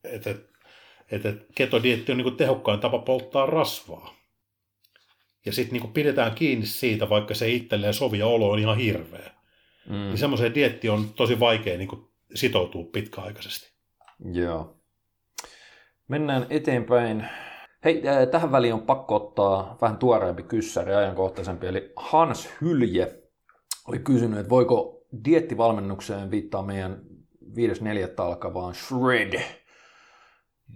että, 0.05 0.35
että 1.11 1.35
ketodietti 1.55 2.13
on 2.13 2.19
niin 2.19 2.37
tehokkain 2.37 2.81
tapa 2.81 2.99
polttaa 2.99 3.47
rasvaa. 3.47 4.15
Ja 5.47 5.53
sitten 5.53 5.81
niin 5.81 5.93
pidetään 5.93 6.35
kiinni 6.35 6.67
siitä, 6.67 7.09
vaikka 7.09 7.35
se 7.35 7.51
itselleen 7.51 7.95
sovi 7.95 8.19
ja 8.19 8.27
olo 8.27 8.51
on 8.51 8.59
ihan 8.59 8.77
hirveä. 8.77 9.31
Mm. 9.89 9.95
Niin 9.95 10.19
semmoiseen 10.19 10.55
dietti 10.55 10.89
on 10.89 11.09
tosi 11.17 11.41
vaikea 11.41 11.79
niin 11.79 11.89
sitoutua 12.35 12.85
pitkäaikaisesti. 12.93 13.73
Joo. 14.33 14.77
Mennään 16.09 16.47
eteenpäin. 16.51 17.29
Hei, 17.85 18.09
äh, 18.09 18.29
tähän 18.29 18.53
väliin 18.53 18.75
on 18.75 18.83
pakko 18.83 19.17
ottaa 19.17 19.79
vähän 19.81 19.97
tuoreempi 19.97 20.43
kyssäri, 20.43 20.95
ajankohtaisempi. 20.95 21.67
Eli 21.67 21.93
Hans 21.97 22.49
Hylje 22.61 23.23
oli 23.89 23.99
kysynyt, 23.99 24.39
että 24.39 24.51
voiko 24.51 25.07
diettivalmennukseen 25.25 26.31
viittaa 26.31 26.63
meidän 26.63 27.01
5.4. 27.57 28.25
alkavaan 28.25 28.75
Shred 28.75 29.41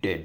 Dead. 0.02 0.24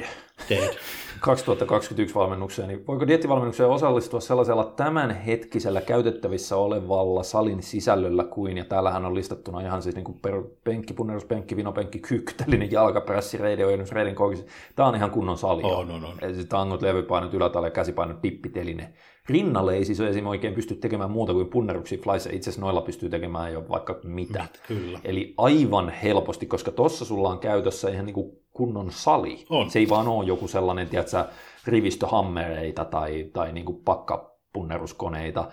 Dead. 0.50 0.76
2021 1.20 2.16
valmennukseen, 2.16 2.68
niin 2.68 2.88
voiko 2.88 3.08
diettivalmennukseen 3.08 3.70
osallistua 3.70 4.20
sellaisella 4.20 4.64
tämänhetkisellä 4.64 5.82
käytettävissä 5.82 6.56
olevalla 6.56 7.24
salin 7.24 7.64
sisällöllä 7.64 8.24
kuin, 8.24 8.58
ja 8.58 8.66
täällähän 8.66 9.06
on 9.06 9.16
listattuna 9.16 9.62
ihan 9.62 9.82
siis 9.82 9.96
niin 9.96 10.04
kuin 10.04 10.20
per, 10.22 10.44
penkki, 10.64 10.94
punneruspenkki, 10.94 11.56
vinopenkki, 11.56 12.00
kyyktelinen, 12.00 12.72
jalkapressi, 12.72 13.38
reideojennus, 13.38 13.92
reidin 13.92 14.16
koukis. 14.16 14.46
Tämä 14.76 14.90
on 14.90 14.96
ihan 14.96 15.12
kunnon 15.12 15.38
sali. 15.38 15.64
On, 15.64 15.92
on, 15.92 16.06
on. 16.06 16.18
Tangot, 16.50 16.82
levypainot, 16.82 17.34
ylätalle, 17.34 17.72
käsipainot, 17.72 18.22
pippiteline. 18.22 18.94
Rinnalle 19.30 19.76
ei 19.76 19.86
siis 19.86 20.00
esimerkiksi 20.00 20.30
oikein 20.30 20.54
pysty 20.54 20.76
tekemään 20.76 21.12
muuta 21.12 21.34
kuin 21.34 21.48
punneruksia 21.48 21.98
flyssa. 21.98 22.30
Itse 22.34 22.50
asiassa 22.50 22.62
noilla 22.62 22.82
pystyy 22.82 23.10
tekemään 23.10 23.54
jo 23.54 23.66
vaikka 23.70 24.00
mitä. 24.04 24.46
Kyllä. 24.68 25.00
Eli 25.04 25.34
aivan 25.38 25.90
helposti, 25.90 26.46
koska 26.46 26.72
tuossa 26.72 27.06
sulla 27.06 27.30
on 27.30 27.40
käytössä 27.40 27.90
ihan 27.90 28.06
niin 28.06 28.14
kuin 28.14 28.32
kunnon 28.60 28.92
sali. 28.92 29.46
On. 29.50 29.72
Se 29.72 29.80
ei 29.80 29.90
vaan 29.90 30.08
ole 30.08 30.26
joku 30.26 30.48
sellainen, 30.48 30.90
tiedätkö, 30.90 31.26
rivistöhammereita 31.66 32.86
tai, 32.86 33.30
tai 33.34 33.54
niin 33.54 33.66
kuin 33.66 33.84
pakkapunneruskoneita. 33.86 35.52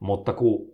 Mutta 0.00 0.32
kun 0.32 0.72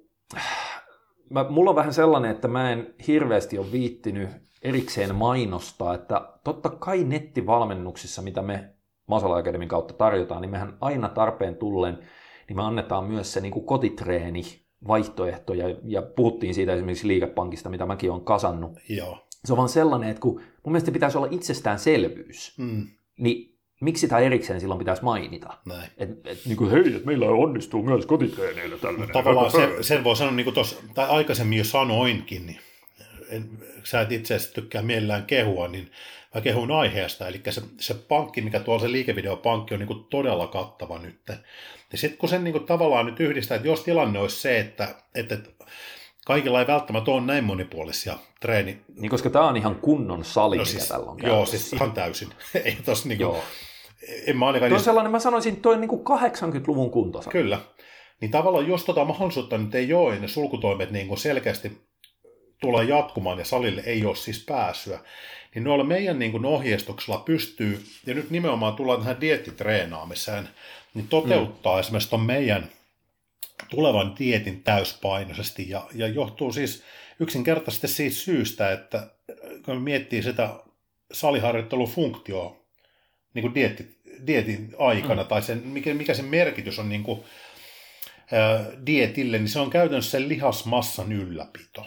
mä, 1.30 1.46
mulla 1.48 1.70
on 1.70 1.76
vähän 1.76 1.94
sellainen, 1.94 2.30
että 2.30 2.48
mä 2.48 2.72
en 2.72 2.94
hirveästi 3.06 3.58
ole 3.58 3.72
viittinyt 3.72 4.28
erikseen 4.62 5.14
mainostaa, 5.14 5.94
että 5.94 6.28
totta 6.44 6.68
kai 6.68 7.04
nettivalmennuksissa, 7.04 8.22
mitä 8.22 8.42
me 8.42 8.74
Masala 9.06 9.36
Academyn 9.36 9.68
kautta 9.68 9.94
tarjotaan, 9.94 10.40
niin 10.42 10.50
mehän 10.50 10.76
aina 10.80 11.08
tarpeen 11.08 11.56
tullen– 11.56 11.98
niin 12.50 12.56
me 12.56 12.62
annetaan 12.62 13.04
myös 13.04 13.32
se 13.32 13.40
niin 13.40 13.52
kuin 13.52 13.66
kotitreeni 13.66 14.42
vaihtoehto, 14.88 15.54
ja, 15.54 15.64
ja 15.84 16.02
puhuttiin 16.02 16.54
siitä 16.54 16.72
esimerkiksi 16.74 17.08
liikepankista, 17.08 17.68
mitä 17.68 17.86
mäkin 17.86 18.10
olen 18.10 18.24
kasannut. 18.24 18.72
Joo. 18.88 19.18
Se 19.44 19.52
on 19.52 19.56
vaan 19.56 19.68
sellainen, 19.68 20.10
että 20.10 20.20
kun 20.20 20.34
mun 20.34 20.72
mielestä 20.72 20.92
pitäisi 20.92 21.18
olla 21.18 21.28
itsestäänselvyys, 21.30 22.54
mm. 22.58 22.86
niin 23.16 23.58
miksi 23.80 24.00
sitä 24.00 24.18
erikseen 24.18 24.60
silloin 24.60 24.78
pitäisi 24.78 25.04
mainita? 25.04 25.58
Näin. 25.64 25.90
Et, 25.96 26.10
et, 26.24 26.38
niin 26.46 26.56
kuin, 26.56 26.70
hei, 26.70 26.94
että 26.94 27.06
meillä 27.06 27.26
onnistuu 27.26 27.82
myös 27.82 28.06
kotitreeneillä 28.06 28.78
tällainen. 28.78 29.12
Tavallaan 29.12 29.50
sen, 29.50 29.84
sen 29.84 30.04
voi 30.04 30.16
sanoa, 30.16 30.32
niin 30.32 30.44
kuin 30.44 30.54
tuossa, 30.54 30.76
tai 30.94 31.08
aikaisemmin 31.08 31.58
jo 31.58 31.64
sanoinkin, 31.64 32.46
niin 32.46 32.58
en, 33.28 33.58
sä 33.84 34.00
et 34.00 34.12
itse 34.12 34.34
asiassa 34.34 34.54
tykkää 34.54 34.82
mielellään 34.82 35.26
kehua, 35.26 35.68
niin 35.68 35.90
mä 36.34 36.40
kehun 36.40 36.70
aiheesta. 36.70 37.28
Eli 37.28 37.40
se, 37.50 37.62
se 37.78 37.94
pankki, 37.94 38.40
mikä 38.40 38.60
tuolla 38.60 38.82
se 38.82 38.92
liikevideopankki 38.92 39.74
on 39.74 39.80
niin 39.80 39.86
kuin 39.86 40.04
todella 40.04 40.46
kattava 40.46 40.98
nyt. 40.98 41.20
Niin 41.28 42.00
sitten 42.00 42.18
kun 42.18 42.28
sen 42.28 42.44
niin 42.44 42.52
kuin 42.52 42.66
tavallaan 42.66 43.06
nyt 43.06 43.20
yhdistää, 43.20 43.56
että 43.56 43.68
jos 43.68 43.80
tilanne 43.80 44.18
olisi 44.18 44.40
se, 44.40 44.58
että, 44.58 44.94
että 45.14 45.38
kaikilla 46.30 46.60
ei 46.60 46.66
välttämättä 46.66 47.10
ole 47.10 47.20
näin 47.20 47.44
monipuolisia 47.44 48.18
treeni... 48.40 48.80
Niin 48.96 49.10
koska 49.10 49.30
tämä 49.30 49.48
on 49.48 49.56
ihan 49.56 49.74
kunnon 49.74 50.24
sali, 50.24 50.56
no 50.56 50.64
siis, 50.64 50.82
mikä 50.82 50.88
tällä 50.88 51.10
on 51.10 51.18
Joo, 51.22 51.46
siis 51.46 51.72
ihan 51.72 51.92
täysin. 51.92 52.28
ei 52.64 52.76
tos 52.84 53.06
niin 53.06 53.18
kuin, 53.18 53.36
En 54.26 54.36
mä 54.36 54.46
ainakaan... 54.46 54.70
Tuo 54.70 54.78
on 54.78 54.84
sellainen, 54.84 55.12
mä 55.12 55.18
sanoisin, 55.18 55.56
toi 55.56 55.74
on 55.74 55.80
niin 55.80 55.88
kuin 55.88 56.02
80-luvun 56.02 56.90
kuntosa. 56.90 57.30
Kyllä. 57.30 57.60
Niin 58.20 58.30
tavallaan 58.30 58.68
jos 58.68 58.84
tota 58.84 59.04
mahdollisuutta 59.04 59.58
nyt 59.58 59.74
ei 59.74 59.92
ole, 59.92 60.18
ne 60.18 60.28
sulkutoimet 60.28 60.90
niin 60.90 61.08
kuin 61.08 61.18
selkeästi 61.18 61.80
tulee 62.60 62.84
jatkumaan 62.84 63.38
ja 63.38 63.44
salille 63.44 63.82
ei 63.86 64.06
ole 64.06 64.16
siis 64.16 64.44
pääsyä, 64.44 65.00
niin 65.54 65.64
noilla 65.64 65.84
meidän 65.84 66.18
niin 66.18 66.32
kuin 66.32 66.44
ohjeistuksella 66.44 67.22
pystyy, 67.24 67.84
ja 68.06 68.14
nyt 68.14 68.30
nimenomaan 68.30 68.76
tullaan 68.76 68.98
tähän 68.98 69.20
diettitreenaamiseen, 69.20 70.48
niin 70.94 71.08
toteuttaa 71.08 71.74
mm. 71.74 71.80
esimerkiksi 71.80 72.10
tuon 72.10 72.22
meidän 72.22 72.68
tulevan 73.68 74.14
dietin 74.18 74.62
täyspainoisesti, 74.62 75.70
ja, 75.70 75.86
ja 75.94 76.08
johtuu 76.08 76.52
siis 76.52 76.82
yksinkertaisesti 77.20 77.88
siitä 77.88 78.16
syystä, 78.16 78.72
että 78.72 79.10
kun 79.64 79.82
miettii 79.82 80.22
sitä 80.22 80.54
saliharjoittelun 81.12 81.88
funktioa 81.88 82.60
niin 83.34 83.42
kuin 83.42 83.54
dietti, 83.54 84.00
dietin 84.26 84.74
aikana, 84.78 85.22
mm. 85.22 85.28
tai 85.28 85.42
sen, 85.42 85.58
mikä, 85.58 85.94
mikä 85.94 86.14
sen 86.14 86.24
merkitys 86.24 86.78
on 86.78 86.88
niin 86.88 87.02
kuin, 87.02 87.20
ää, 88.32 88.64
dietille, 88.86 89.38
niin 89.38 89.48
se 89.48 89.60
on 89.60 89.70
käytännössä 89.70 90.10
sen 90.10 90.28
lihasmassan 90.28 91.12
ylläpito. 91.12 91.86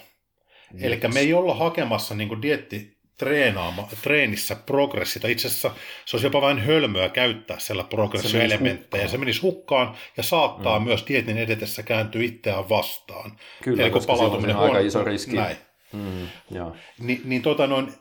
Eli 0.79 0.99
me 1.13 1.19
ei 1.19 1.33
olla 1.33 1.55
hakemassa 1.55 2.15
niin 2.15 2.27
kuin 2.27 2.41
dietti 2.41 2.97
treenaama, 3.23 3.87
treenissä 4.01 4.55
progressita. 4.55 5.27
Itse 5.27 5.47
asiassa 5.47 5.71
se 6.05 6.15
olisi 6.15 6.27
jopa 6.27 6.41
vain 6.41 6.59
hölmöä 6.59 7.09
käyttää 7.09 7.59
siellä 7.59 7.83
progressioelementtejä. 7.83 9.07
Se 9.07 9.17
menisi 9.17 9.41
hukkaan 9.41 9.95
ja 10.17 10.23
saattaa 10.23 10.79
mm. 10.79 10.85
myös 10.85 11.05
dietin 11.07 11.37
edetessä 11.37 11.83
kääntyä 11.83 12.23
itseään 12.23 12.69
vastaan. 12.69 13.37
Kyllä, 13.63 13.83
Eli 13.83 13.91
kun 13.91 14.01
palautuminen 14.07 14.55
on 14.55 14.63
aika 14.63 14.79
iso 14.79 15.03
riski. 15.03 15.35
Näin. 15.35 15.57
Mm, 15.93 16.27
joo. 16.51 16.75
Ni, 16.99 17.21
niin, 17.25 17.41
tota 17.41 17.67
noin, 17.67 17.93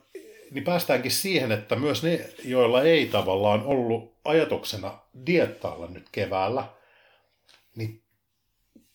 niin 0.50 0.64
päästäänkin 0.64 1.10
siihen, 1.10 1.52
että 1.52 1.76
myös 1.76 2.02
ne, 2.02 2.20
joilla 2.44 2.82
ei 2.82 3.06
tavallaan 3.06 3.62
ollut 3.62 4.16
ajatuksena 4.24 4.98
diettailla 5.26 5.86
nyt 5.86 6.06
keväällä, 6.12 6.64
niin 7.76 8.01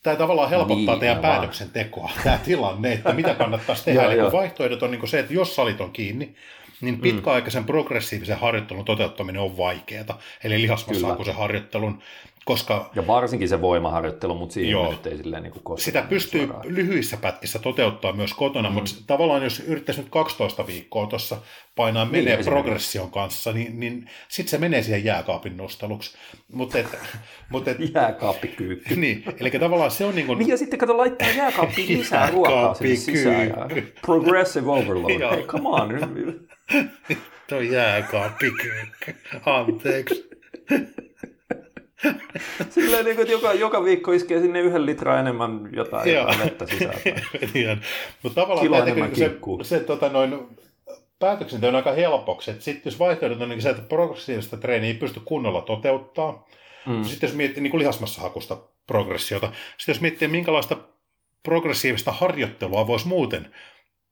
tämä 0.08 0.18
tavallaan 0.18 0.49
helpottaa 0.49 0.93
niin, 0.95 0.99
teidän 0.99 1.20
päätöksentekoa, 1.20 2.12
tämä 2.24 2.39
tilanne, 2.45 2.93
että 2.93 3.14
mitä 3.14 3.34
kannattaisi 3.36 3.86
tehdä. 3.86 4.03
Eli 4.05 4.22
kun 4.22 4.32
vaihtoehdot 4.32 4.84
on 4.84 4.91
niin 4.91 5.08
se, 5.08 5.20
että 5.20 5.34
jos 5.34 5.55
salit 5.55 5.82
on 5.82 5.91
kiinni, 5.91 6.36
niin 6.82 6.95
mm. 6.95 7.01
pitkäaikaisen 7.01 7.64
progressiivisen 7.64 8.38
harjoittelun 8.38 8.86
toteuttaminen 8.86 9.41
on 9.41 9.58
vaikeaa. 9.58 10.20
Eli 10.43 10.62
lihasmassahakuisen 10.62 11.36
harjoittelun 11.36 12.01
koska, 12.48 12.89
ja 12.95 13.08
varsinkin 13.08 13.50
se 13.50 13.62
voimaharjoittelu, 13.62 14.36
mutta 14.36 14.54
siihen 14.54 14.72
joo, 14.72 14.91
nyt 14.91 15.08
ei 15.08 15.18
silleen 15.18 15.43
niin 15.43 15.54
kuin 15.64 15.80
Sitä 15.80 16.02
pystyy 16.02 16.45
suoraan. 16.45 16.76
lyhyissä 16.76 17.18
pätkissä 17.18 17.60
toteuttaa 17.60 18.14
myös 18.14 18.34
kotona, 18.34 18.70
mm. 18.70 18.74
mutta 18.76 18.91
tavallaan 19.08 19.43
jos 19.43 19.60
yrittäisi 19.60 20.02
nyt 20.02 20.10
12 20.10 20.68
viikkoa 20.68 21.08
tuossa 21.08 21.38
painaa 21.76 22.06
niin, 22.06 22.12
menee 22.12 22.43
progression 22.43 23.12
kanssa, 23.12 23.52
niin, 23.52 23.80
niin 23.80 24.10
sitten 24.28 24.52
se 24.52 24.58
menee 24.58 24.84
siihen 24.84 25.04
jääkaapin 25.04 25.58
nosteluksi. 25.58 26.18
Mutta 26.52 26.80
et, 26.80 26.88
mut 27.52 27.68
et, 27.68 27.78
Jääkaappikyykky. 27.93 28.95
Niin, 29.08 29.24
eli 29.39 29.52
tavallaan 29.52 29.91
se 29.91 30.06
on 30.06 30.16
niin 30.16 30.28
kuin... 30.28 30.39
Niin 30.39 30.50
ja 30.50 30.58
sitten 30.58 30.80
kato 30.80 30.98
laittaa 30.98 31.30
jääkaappiin 31.30 32.00
lisää 32.00 32.30
ruokaa 32.34 32.74
sinne 32.74 32.95
sisään. 32.95 33.50
Ja 33.50 33.68
progressive 34.02 34.72
overload. 34.72 35.36
Hei, 35.36 35.43
come 35.43 35.70
on. 35.70 35.89
Tuo 37.50 37.62
jääkaappikyykky. 37.62 39.16
Anteeksi. 39.45 40.30
Silleen 42.70 43.06
niin 43.06 43.16
kuin, 43.16 43.32
joka, 43.32 43.54
joka 43.54 43.84
viikko 43.84 44.12
iskee 44.12 44.39
sinne 44.39 44.60
yhden 44.60 44.86
litraa 44.86 45.20
enemmän 45.20 45.70
jotain, 45.74 46.14
jotain 46.14 46.39
vettä 46.39 46.66
sisään. 46.68 47.82
Mutta 48.24 48.41
tavallaan 48.41 48.86
niin 48.86 49.16
se, 49.16 49.32
se 49.64 49.80
tota, 49.80 50.10
noin, 50.10 50.48
päätöksenteko 51.20 51.70
on 51.70 51.76
aika 51.76 51.91
helpoksi. 51.91 52.52
Sitten 52.60 52.91
jos 52.91 53.00
vaihtoehdot 53.00 53.41
on 53.41 53.50
niin 53.50 53.62
se, 53.62 53.70
että 53.70 53.82
progressiivista 53.82 54.58
treeniä 54.58 54.88
ei 54.88 54.93
pysty 54.93 55.20
kunnolla 55.26 55.62
toteuttaa, 55.62 56.48
mm. 56.86 57.04
sitten 57.04 57.28
jos 57.28 57.36
miettii 57.36 57.64
niin 57.64 57.80
lihasmassahakusta 57.80 58.58
progressiota, 58.88 59.52
sitten 59.78 59.93
jos 59.93 60.02
miettii 60.02 60.28
minkälaista 60.28 60.78
progressiivista 61.43 62.12
harjoittelua 62.12 62.88
voisi 62.88 63.08
muuten 63.08 63.54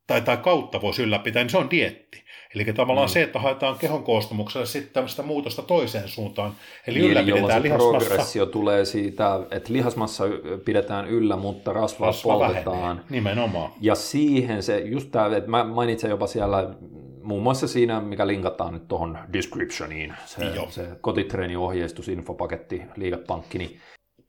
tai, 0.06 0.20
tai 0.20 0.36
kautta 0.36 0.80
voisi 0.80 1.02
ylläpitää, 1.02 1.42
niin 1.42 1.50
se 1.50 1.58
on 1.58 1.70
dietti. 1.70 2.24
Eli 2.56 2.64
tavallaan 2.64 3.08
mm. 3.08 3.12
se, 3.12 3.22
että 3.22 3.38
haetaan 3.38 3.78
kehon 3.78 4.02
koostumuksella 4.02 4.66
sitten 4.66 4.92
tämmöistä 4.92 5.22
muutosta 5.22 5.62
toiseen 5.62 6.08
suuntaan. 6.08 6.52
Eli 6.86 6.98
niin, 6.98 7.10
ylläpidetään 7.10 7.62
lihasmassa. 7.62 7.98
progressio 7.98 8.46
tulee 8.46 8.84
siitä, 8.84 9.40
että 9.50 9.72
lihasmassa 9.72 10.24
pidetään 10.64 11.08
yllä, 11.08 11.36
mutta 11.36 11.72
rasvaa 11.72 12.06
Rasva 12.06 12.32
poltetaan. 12.32 12.80
Vähenee. 12.80 13.04
Nimenomaan. 13.10 13.72
Ja 13.80 13.94
siihen 13.94 14.62
se, 14.62 14.78
just 14.78 15.10
tämä, 15.10 15.36
että 15.36 15.50
mä 15.50 15.64
mainitsen 15.64 16.10
jopa 16.10 16.26
siellä 16.26 16.74
muun 17.22 17.42
muassa 17.42 17.68
siinä, 17.68 18.00
mikä 18.00 18.26
linkataan 18.26 18.72
nyt 18.72 18.88
tuohon 18.88 19.18
descriptioniin, 19.32 20.14
se, 20.26 20.52
se 20.68 20.88
kotitreeni-ohjeistus, 21.00 22.08
infopaketti, 22.08 22.82
liikepankki, 22.96 23.58
niin 23.58 23.80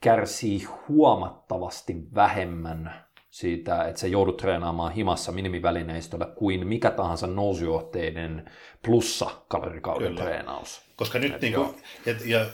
kärsii 0.01 0.63
huomattavasti 0.87 1.95
vähemmän 2.15 3.06
siitä, 3.29 3.83
että 3.83 4.01
se 4.01 4.07
joudut 4.07 4.37
treenaamaan 4.37 4.93
himassa 4.93 5.31
minimivälineistöllä 5.31 6.25
kuin 6.25 6.67
mikä 6.67 6.91
tahansa 6.91 7.27
nousujohteinen 7.27 8.51
plussa 8.85 9.29
kalorikauden 9.47 10.07
Kyllä. 10.07 10.21
treenaus. 10.21 10.81
Koska 10.95 11.19
nyt 11.19 11.41
niin 11.41 11.53
kuin, 11.53 11.69
ja, 12.05 12.15
ja 12.25 12.45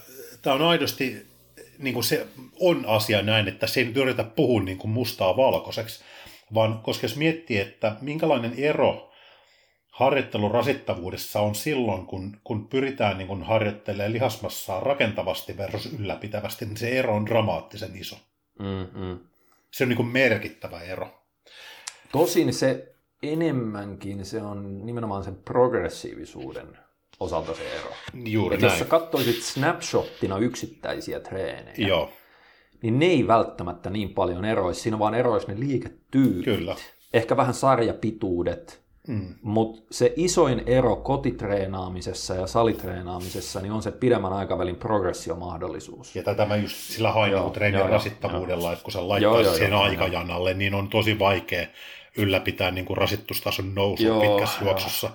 tämä 0.42 0.56
on 0.56 0.62
aidosti 0.62 1.34
niin 1.80 1.94
kuin 1.94 2.04
se 2.04 2.28
on 2.60 2.86
asia 2.88 3.22
näin, 3.22 3.48
että 3.48 3.68
se 3.68 3.80
ei 3.80 3.86
nyt 3.86 3.98
yritä 3.98 4.24
puhua 4.24 4.64
niin 4.64 4.78
kuin 4.78 4.92
mustaa 4.92 5.38
valkoiseksi, 5.38 6.04
vaan 6.54 6.80
koska 6.84 7.06
jos 7.06 7.16
miettii, 7.16 7.60
että 7.60 7.96
minkälainen 8.02 8.54
ero 8.58 9.12
harjoittelun 9.92 10.52
rasittavuudessa 10.52 11.40
on 11.40 11.56
silloin, 11.56 12.06
kun, 12.06 12.38
kun 12.44 12.68
pyritään 12.68 13.18
niin 13.18 13.28
kuin 13.28 13.44
harjoittelemaan 13.44 14.14
lihasmassaa 14.14 14.80
rakentavasti 14.80 15.58
versus 15.58 15.94
ylläpitävästi, 16.00 16.66
niin 16.66 16.78
se 16.78 17.00
ero 17.00 17.16
on 17.16 17.26
dramaattisen 17.26 17.96
iso. 17.96 18.16
Mm-hmm. 18.60 19.20
Se 19.74 19.84
on 19.84 19.90
niin 19.90 19.98
kuin 19.98 20.08
merkittävä 20.08 20.82
ero. 20.82 21.08
Tosin 22.12 22.54
se 22.54 22.96
enemmänkin 23.24 24.26
se 24.26 24.42
on 24.42 24.86
nimenomaan 24.86 25.24
sen 25.24 25.36
progressiivisuuden 25.36 26.78
osalta 27.20 27.54
se 27.54 27.76
ero. 27.76 27.90
Juuri 28.26 28.58
näin. 28.58 28.72
Jos 28.72 28.80
sä 28.80 28.86
katsoisit 28.86 29.44
snapshottina 29.44 30.38
yksittäisiä 30.38 31.20
treenejä, 31.20 31.88
Joo. 31.88 32.12
niin 32.82 33.00
ne 33.00 33.06
ei 33.06 33.28
välttämättä 33.28 33.90
niin 33.90 34.14
paljon 34.14 34.46
eroisi. 34.46 34.82
Siinä 34.82 35.00
vaan 35.00 35.16
eroisi 35.16 35.48
ne 35.48 35.60
liiketyylit. 35.60 36.46
Kyllä. 36.46 36.76
Ehkä 37.14 37.38
vähän 37.38 37.54
sarjapituudet, 37.54 38.83
Mm. 39.08 39.36
Mutta 39.42 39.82
se 39.92 40.14
isoin 40.16 40.64
ero 40.66 40.96
kotitreenaamisessa 40.96 42.36
ja 42.36 42.48
salitreenaamisessa 42.48 43.62
niin 43.62 43.72
on 43.72 43.84
se 43.84 43.92
pidemmän 43.92 44.34
aikavälin 44.34 44.76
progressiomahdollisuus. 44.76 46.16
Ja 46.16 46.24
tätä 46.24 46.46
mä 46.46 46.56
just 46.56 46.76
sillä 46.76 47.12
hain 47.12 47.34
niin 47.34 47.52
treenin 47.52 47.90
rasittavuudella, 47.90 48.64
joo. 48.64 48.74
että 48.74 48.84
kun 48.84 48.94
sä 48.94 49.08
laittaa 49.08 49.42
joo, 49.42 49.54
sen 49.54 49.72
joo, 49.72 49.82
aikajanalle, 49.82 50.50
joo. 50.50 50.58
niin 50.58 50.74
on 50.74 50.90
tosi 50.90 51.20
vaikea 51.20 51.68
ylläpitää 52.18 52.72
niin 52.72 52.86
kuin 52.86 52.98
rasittustason 52.98 53.76
nousu 53.76 54.04
joo, 54.04 54.22
pitkässä 54.22 54.66
juoksussa. 54.66 55.10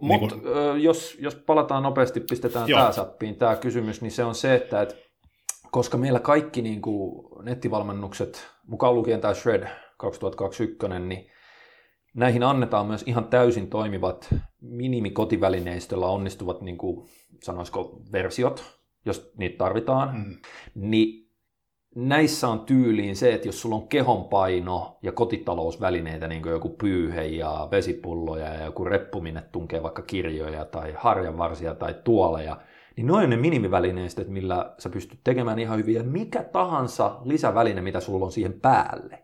Niin 0.00 0.20
Mutta 0.20 0.36
kun... 0.36 0.82
jos, 0.82 1.16
jos 1.20 1.34
palataan 1.34 1.82
nopeasti, 1.82 2.20
pistetään 2.20 2.70
tämä 2.70 2.92
sappiin, 2.92 3.36
tämä 3.36 3.56
kysymys, 3.56 4.02
niin 4.02 4.12
se 4.12 4.24
on 4.24 4.34
se, 4.34 4.54
että 4.54 4.82
et, 4.82 4.96
koska 5.70 5.96
meillä 5.96 6.20
kaikki 6.20 6.62
niin 6.62 6.82
kuin 6.82 7.26
nettivalmennukset, 7.42 8.46
mukaan 8.66 8.94
lukien 8.94 9.20
tämä 9.20 9.34
Shred 9.34 9.68
2021, 9.96 10.98
niin 11.08 11.33
näihin 12.14 12.42
annetaan 12.42 12.86
myös 12.86 13.02
ihan 13.06 13.24
täysin 13.24 13.70
toimivat 13.70 14.34
minimikotivälineistöllä 14.60 16.06
onnistuvat, 16.06 16.60
niin 16.60 16.78
kuin, 16.78 17.08
sanoisiko, 17.42 18.00
versiot, 18.12 18.64
jos 19.06 19.32
niitä 19.36 19.56
tarvitaan, 19.58 20.16
mm. 20.16 20.36
niin 20.74 21.24
näissä 21.94 22.48
on 22.48 22.60
tyyliin 22.60 23.16
se, 23.16 23.34
että 23.34 23.48
jos 23.48 23.60
sulla 23.60 23.76
on 23.76 23.88
kehonpaino 23.88 24.98
ja 25.02 25.12
kotitalousvälineitä, 25.12 26.28
niin 26.28 26.42
kuin 26.42 26.52
joku 26.52 26.68
pyyhe 26.68 27.24
ja 27.24 27.68
vesipulloja 27.70 28.54
ja 28.54 28.64
joku 28.64 28.84
reppu, 28.84 29.20
minne 29.20 29.42
tunkee 29.52 29.82
vaikka 29.82 30.02
kirjoja 30.02 30.64
tai 30.64 30.94
harjanvarsia 30.96 31.74
tai 31.74 31.94
tuoleja, 32.04 32.60
niin 32.96 33.06
noin 33.06 33.30
ne 33.30 33.36
minimivälineistöt, 33.36 34.28
millä 34.28 34.74
sä 34.78 34.90
pystyt 34.90 35.20
tekemään 35.24 35.58
ihan 35.58 35.78
hyviä 35.78 36.02
mikä 36.02 36.42
tahansa 36.42 37.20
lisäväline, 37.24 37.80
mitä 37.80 38.00
sulla 38.00 38.24
on 38.24 38.32
siihen 38.32 38.60
päälle 38.60 39.23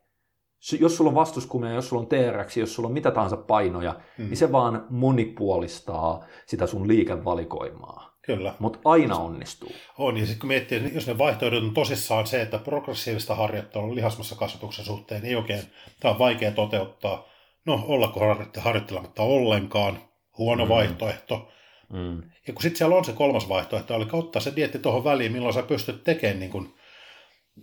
jos 0.81 0.97
sulla 0.97 1.09
on 1.09 1.15
vastuskumia, 1.15 1.73
jos 1.73 1.89
sulla 1.89 2.03
on 2.03 2.09
TRX, 2.09 2.57
jos 2.57 2.75
sulla 2.75 2.87
on 2.87 2.93
mitä 2.93 3.11
tahansa 3.11 3.37
painoja, 3.37 4.01
mm. 4.19 4.25
niin 4.25 4.37
se 4.37 4.53
vaan 4.53 4.87
monipuolistaa 4.91 6.25
sitä 6.47 6.67
sun 6.67 6.89
liikevalikoimaa. 6.89 8.11
Kyllä. 8.23 8.55
Mutta 8.59 8.79
aina 8.85 9.17
onnistuu. 9.17 9.73
On, 9.99 10.17
ja 10.17 10.27
sitten 10.27 10.41
kun 10.41 10.49
miettii, 10.49 10.95
jos 10.95 11.07
ne 11.07 11.19
vaihtoehdot 11.19 11.63
on 11.63 11.75
tosissaan 11.75 12.27
se, 12.27 12.43
että 12.43 12.59
progressiivista 12.59 13.35
harjoittelua 13.35 13.95
lihasmassa 13.95 14.37
kasvatuksen 14.37 14.85
suhteen 14.85 15.25
ei 15.25 15.35
oikein, 15.35 15.63
tämä 16.01 16.13
on 16.13 16.19
vaikea 16.19 16.51
toteuttaa. 16.51 17.29
No, 17.67 17.85
ollako 17.87 18.21
harjoittelematta 18.59 19.23
ollenkaan, 19.23 19.99
huono 20.39 20.65
mm. 20.65 20.69
vaihtoehto. 20.69 21.49
Mm. 21.93 22.23
Ja 22.47 22.53
kun 22.53 22.63
sitten 22.63 22.79
siellä 22.79 22.97
on 22.97 23.05
se 23.05 23.13
kolmas 23.13 23.49
vaihtoehto, 23.49 23.95
eli 23.95 24.07
ottaa 24.13 24.43
se 24.43 24.57
dietti 24.57 24.79
tuohon 24.79 25.05
väliin, 25.05 25.33
milloin 25.33 25.55
sä 25.55 25.63
pystyt 25.63 26.05
tekemään 26.05 26.41
niin 26.41 26.51
kuin 26.51 26.75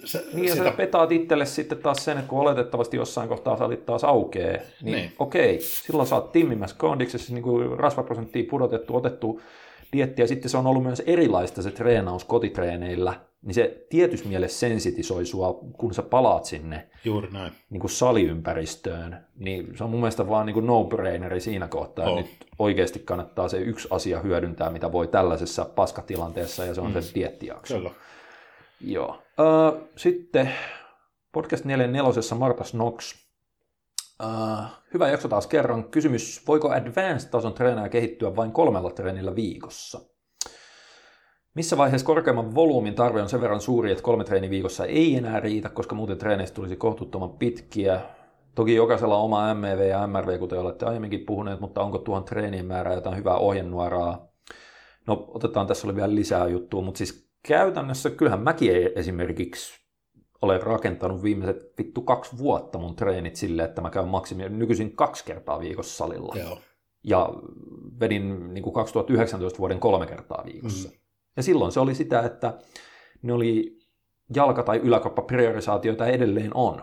se, 0.05 0.25
niin, 0.33 0.49
sitä... 0.49 0.63
ja 0.63 0.71
sä 0.71 0.77
petaat 0.77 1.11
itselle 1.11 1.45
sitten 1.45 1.77
taas 1.77 2.05
sen, 2.05 2.17
että 2.17 2.29
kun 2.29 2.39
oletettavasti 2.39 2.97
jossain 2.97 3.29
kohtaa 3.29 3.57
salit 3.57 3.85
taas 3.85 4.03
aukeaa, 4.03 4.57
niin, 4.81 4.95
niin. 4.95 5.11
okei, 5.19 5.59
silloin 5.61 6.07
sä 6.07 6.15
oot 6.15 6.31
timmimässä 6.31 6.75
kondiksessa, 6.79 7.33
niin 7.33 7.43
kuin 7.43 7.79
rasvaprosenttia 7.79 8.43
pudotettu, 8.49 8.95
otettu 8.95 9.41
dietti, 9.93 10.21
ja 10.21 10.27
sitten 10.27 10.49
se 10.49 10.57
on 10.57 10.67
ollut 10.67 10.83
myös 10.83 11.03
erilaista 11.05 11.61
se 11.61 11.71
treenaus 11.71 12.25
kotitreeneillä, 12.25 13.13
niin 13.41 13.53
se 13.53 13.85
tietyssä 13.89 14.27
mielessä 14.27 14.59
sensitisoi 14.59 15.25
sua, 15.25 15.59
kun 15.77 15.93
sä 15.93 16.01
palaat 16.01 16.45
sinne 16.45 16.87
Juuri 17.05 17.29
näin. 17.31 17.51
Niin 17.69 17.79
kuin 17.79 17.91
saliympäristöön, 17.91 19.17
niin 19.35 19.77
se 19.77 19.83
on 19.83 19.89
mun 19.89 19.99
mielestä 19.99 20.29
vaan 20.29 20.45
niin 20.45 20.53
kuin 20.53 20.65
no-braineri 20.65 21.39
siinä 21.39 21.67
kohtaa, 21.67 22.09
oh. 22.09 22.19
että 22.19 22.31
nyt 22.31 22.51
oikeasti 22.59 22.99
kannattaa 22.99 23.49
se 23.49 23.57
yksi 23.57 23.87
asia 23.91 24.19
hyödyntää, 24.19 24.69
mitä 24.69 24.91
voi 24.91 25.07
tällaisessa 25.07 25.65
paskatilanteessa, 25.65 26.65
ja 26.65 26.73
se 26.73 26.81
on 26.81 26.93
mm. 26.93 27.01
se 27.01 27.11
diettijakso. 27.15 27.77
Kyllä. 27.77 27.91
Joo. 28.81 29.09
Uh, 29.39 29.89
sitten 29.95 30.51
podcast 31.31 31.65
44 31.65 32.37
Marta 32.37 32.63
Snox. 32.63 33.15
Uh, 34.23 34.65
hyvä 34.93 35.09
jakso 35.09 35.27
taas 35.27 35.47
kerran. 35.47 35.83
Kysymys, 35.83 36.47
voiko 36.47 36.69
advanced-tason 36.69 37.53
treenaaja 37.53 37.89
kehittyä 37.89 38.35
vain 38.35 38.51
kolmella 38.51 38.89
treenillä 38.89 39.35
viikossa? 39.35 39.99
Missä 41.53 41.77
vaiheessa 41.77 42.07
korkeamman 42.07 42.55
volyymin 42.55 42.95
tarve 42.95 43.21
on 43.21 43.29
sen 43.29 43.41
verran 43.41 43.61
suuri, 43.61 43.91
että 43.91 44.03
kolme 44.03 44.23
treeni 44.23 44.49
viikossa 44.49 44.85
ei 44.85 45.15
enää 45.15 45.39
riitä, 45.39 45.69
koska 45.69 45.95
muuten 45.95 46.17
treeneistä 46.17 46.55
tulisi 46.55 46.75
kohtuuttoman 46.75 47.37
pitkiä? 47.37 48.01
Toki 48.55 48.75
jokaisella 48.75 49.17
oma 49.17 49.53
MEV 49.53 49.89
ja 49.89 50.07
MRV, 50.07 50.39
kuten 50.39 50.59
olette 50.59 50.85
aiemminkin 50.85 51.25
puhuneet, 51.25 51.59
mutta 51.59 51.81
onko 51.81 51.97
tuohon 51.97 52.23
treenien 52.23 52.65
määrää 52.65 52.93
jotain 52.93 53.17
hyvää 53.17 53.35
ohjenuoraa? 53.37 54.27
No, 55.07 55.25
otetaan 55.27 55.67
tässä 55.67 55.87
oli 55.87 55.95
vielä 55.95 56.15
lisää 56.15 56.47
juttua, 56.47 56.81
mutta 56.81 56.97
siis 56.97 57.26
käytännössä 57.47 58.09
kyllähän 58.09 58.41
mäkin 58.41 58.71
esimerkiksi 58.95 59.79
olen 60.41 60.63
rakentanut 60.63 61.23
viimeiset 61.23 61.73
vittu 61.77 62.01
kaksi 62.01 62.37
vuotta 62.37 62.77
mun 62.77 62.95
treenit 62.95 63.35
sille, 63.35 63.63
että 63.63 63.81
mä 63.81 63.89
käyn 63.89 64.07
maksimi 64.07 64.49
nykyisin 64.49 64.95
kaksi 64.95 65.25
kertaa 65.25 65.59
viikossa 65.59 65.97
salilla. 65.97 66.35
Joo. 66.35 66.59
Ja 67.03 67.29
vedin 67.99 68.53
niin 68.53 68.63
kuin 68.63 68.73
2019 68.73 69.59
vuoden 69.59 69.79
kolme 69.79 70.07
kertaa 70.07 70.43
viikossa. 70.45 70.89
Mm. 70.89 70.95
Ja 71.37 71.43
silloin 71.43 71.71
se 71.71 71.79
oli 71.79 71.95
sitä, 71.95 72.21
että 72.21 72.57
ne 73.21 73.33
oli 73.33 73.79
jalka- 74.35 74.63
tai 74.63 74.77
yläkroppapriorisaatioita 74.77 76.07
edelleen 76.07 76.51
on, 76.53 76.81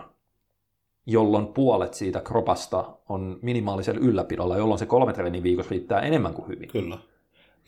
jolloin 1.07 1.47
puolet 1.47 1.95
siitä 1.95 2.21
kropasta 2.21 2.99
on 3.09 3.39
minimaalisella 3.43 4.01
ylläpidolla, 4.01 4.57
jolloin 4.57 4.79
se 4.79 4.87
kolme 4.87 5.13
treeniä 5.13 5.43
viikossa 5.43 5.71
riittää 5.71 6.01
enemmän 6.01 6.35
kuin 6.35 6.49
hyvin. 6.49 6.69
Kyllä. 6.69 6.99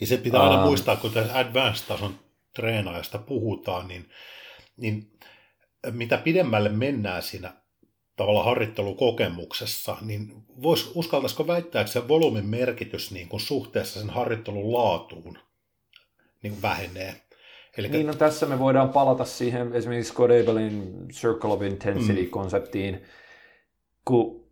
Ja 0.01 0.07
se 0.07 0.17
pitää 0.17 0.43
aina 0.43 0.63
uh, 0.63 0.69
muistaa, 0.69 0.97
kun 0.97 1.11
tässä 1.11 1.39
advanced-tason 1.39 2.15
treenaajasta 2.57 3.19
puhutaan, 3.19 3.89
niin, 3.89 4.11
niin 4.77 5.11
mitä 5.91 6.19
pidemmälle 6.19 6.69
mennään 6.69 7.23
siinä 7.23 7.53
tavalla 8.17 8.45
harjoittelukokemuksessa, 8.45 9.97
niin 10.01 10.33
vois, 10.63 10.93
uskaltaisiko 10.95 11.47
väittää, 11.47 11.81
että 11.81 11.93
se 11.93 12.09
volyymin 12.09 12.47
merkitys 12.47 13.13
niin 13.13 13.29
kuin 13.29 13.41
suhteessa 13.41 14.01
sen 14.01 14.11
harjoittelun 14.11 14.73
laatuun 14.73 15.39
niin 16.43 16.53
kuin 16.53 16.63
vähenee. 16.63 17.15
Eli 17.77 17.89
niin, 17.89 18.07
no 18.07 18.15
tässä 18.15 18.47
me 18.47 18.59
voidaan 18.59 18.89
palata 18.89 19.25
siihen 19.25 19.73
esimerkiksi 19.73 20.13
Scott 20.13 20.31
Abelin 20.43 21.09
Circle 21.13 21.53
of 21.53 21.63
Intensity-konseptiin, 21.63 22.95
mm. 22.95 23.01
kun 24.05 24.47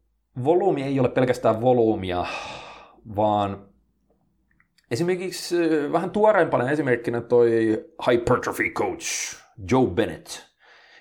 volyymi 0.44 0.82
ei 0.82 1.00
ole 1.00 1.08
pelkästään 1.08 1.60
volyymia, 1.60 2.26
vaan 3.16 3.73
Esimerkiksi 4.90 5.56
vähän 5.92 6.10
tuoreempana 6.10 6.70
esimerkkinä 6.70 7.20
toi 7.20 7.50
hypertrophy 8.06 8.70
coach 8.70 9.36
Joe 9.70 9.86
Bennett. 9.86 10.28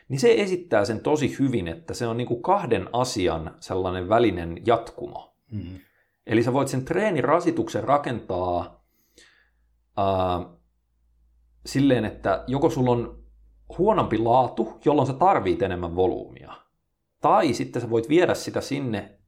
Niin 0.09 0.19
se 0.19 0.33
esittää 0.37 0.85
sen 0.85 0.99
tosi 0.99 1.35
hyvin, 1.39 1.67
että 1.67 1.93
se 1.93 2.07
on 2.07 2.17
niin 2.17 2.27
kuin 2.27 2.41
kahden 2.41 2.89
asian 2.93 3.55
sellainen 3.59 4.09
välinen 4.09 4.61
jatkumo. 4.65 5.35
Mm. 5.51 5.79
Eli 6.27 6.43
sä 6.43 6.53
voit 6.53 6.67
sen 6.67 6.85
treenirasituksen 6.85 7.83
rakentaa 7.83 8.85
äh, 9.99 10.45
silleen, 11.65 12.05
että 12.05 12.43
joko 12.47 12.69
sulla 12.69 12.91
on 12.91 13.23
huonompi 13.77 14.17
laatu, 14.17 14.79
jolloin 14.85 15.07
sä 15.07 15.13
tarvit 15.13 15.61
enemmän 15.61 15.95
volyymia. 15.95 16.53
Tai 17.21 17.53
sitten 17.53 17.81
sä 17.81 17.89
voit 17.89 18.09
viedä 18.09 18.33
sitä 18.33 18.61
sinne 18.61 19.19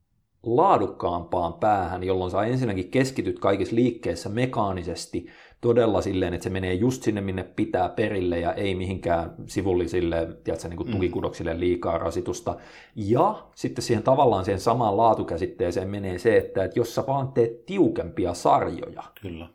laadukkaampaan 0.46 1.54
päähän, 1.54 2.04
jolloin 2.04 2.32
sä 2.32 2.44
ensinnäkin 2.44 2.92
keskityt 2.92 3.40
kaikissa 3.40 3.76
liikkeissä 3.76 4.30
mekaanisesti 4.30 5.28
todella 5.62 6.02
silleen, 6.02 6.34
että 6.34 6.44
se 6.44 6.50
menee 6.50 6.74
just 6.74 7.04
sinne, 7.04 7.22
minne 7.22 7.44
pitää 7.44 7.90
perille 7.90 8.40
ja 8.40 8.54
ei 8.54 8.76
mihinkään 8.76 9.36
sivullisille 9.48 10.28
tiedätkö, 10.44 10.68
niin 10.68 10.78
kuin 10.78 10.88
mm. 10.88 10.94
tukikudoksille 10.94 11.60
liikaa 11.60 11.98
rasitusta. 11.98 12.56
Ja 12.96 13.48
sitten 13.56 13.84
siihen 13.84 14.04
tavallaan 14.04 14.46
siihen 14.46 14.60
samaan 14.60 14.98
laatukäsitteeseen 14.98 15.90
menee 15.90 16.18
se, 16.18 16.38
että, 16.38 16.64
että 16.64 16.80
jos 16.80 16.96
sä 16.96 17.04
vaan 17.08 17.28
teet 17.28 17.66
tiukempia 17.66 18.34
sarjoja, 18.34 19.04
Kyllä. 19.22 19.50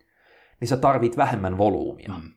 niin 0.60 0.68
sä 0.68 0.76
tarvit 0.76 1.16
vähemmän 1.16 1.58
volyymia. 1.58 2.12
Mm. 2.22 2.30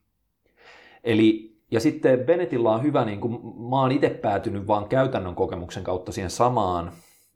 Eli 1.03 1.53
ja 1.71 1.79
sitten 1.79 2.19
Benetilla 2.19 2.75
on 2.75 2.83
hyvä, 2.83 3.05
niin 3.05 3.21
kuin 3.21 3.33
mä 3.69 3.81
oon 3.81 3.91
itse 3.91 4.09
päätynyt 4.09 4.67
vaan 4.67 4.89
käytännön 4.89 5.35
kokemuksen 5.35 5.83
kautta 5.83 6.11
siihen 6.11 6.29
samaan 6.29 6.91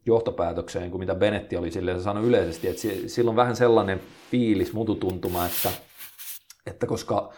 johtopäätökseen 0.08 0.90
kuin 0.90 0.98
mitä 1.00 1.14
Benetti 1.14 1.56
oli 1.56 1.70
sille 1.70 2.00
sanoi 2.00 2.24
yleisesti, 2.24 2.68
että 2.68 2.82
sillä 3.06 3.28
on 3.28 3.36
vähän 3.36 3.56
sellainen 3.56 4.00
fiilis, 4.30 4.72
mututuntuma, 4.72 5.46
että, 5.46 5.70
että 6.66 6.86
koska 6.86 7.32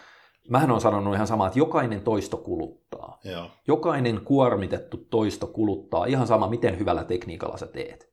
mähän 0.48 0.70
on 0.70 0.80
sanonut 0.80 1.14
ihan 1.14 1.26
samaa, 1.26 1.46
että 1.46 1.58
jokainen 1.58 2.00
toisto 2.00 2.36
kuluttaa. 2.36 3.18
Joo. 3.24 3.50
Jokainen 3.66 4.20
kuormitettu 4.24 4.96
toisto 4.96 5.46
kuluttaa, 5.46 6.06
ihan 6.06 6.26
sama 6.26 6.48
miten 6.48 6.78
hyvällä 6.78 7.04
tekniikalla 7.04 7.56
sä 7.56 7.66
teet. 7.66 8.10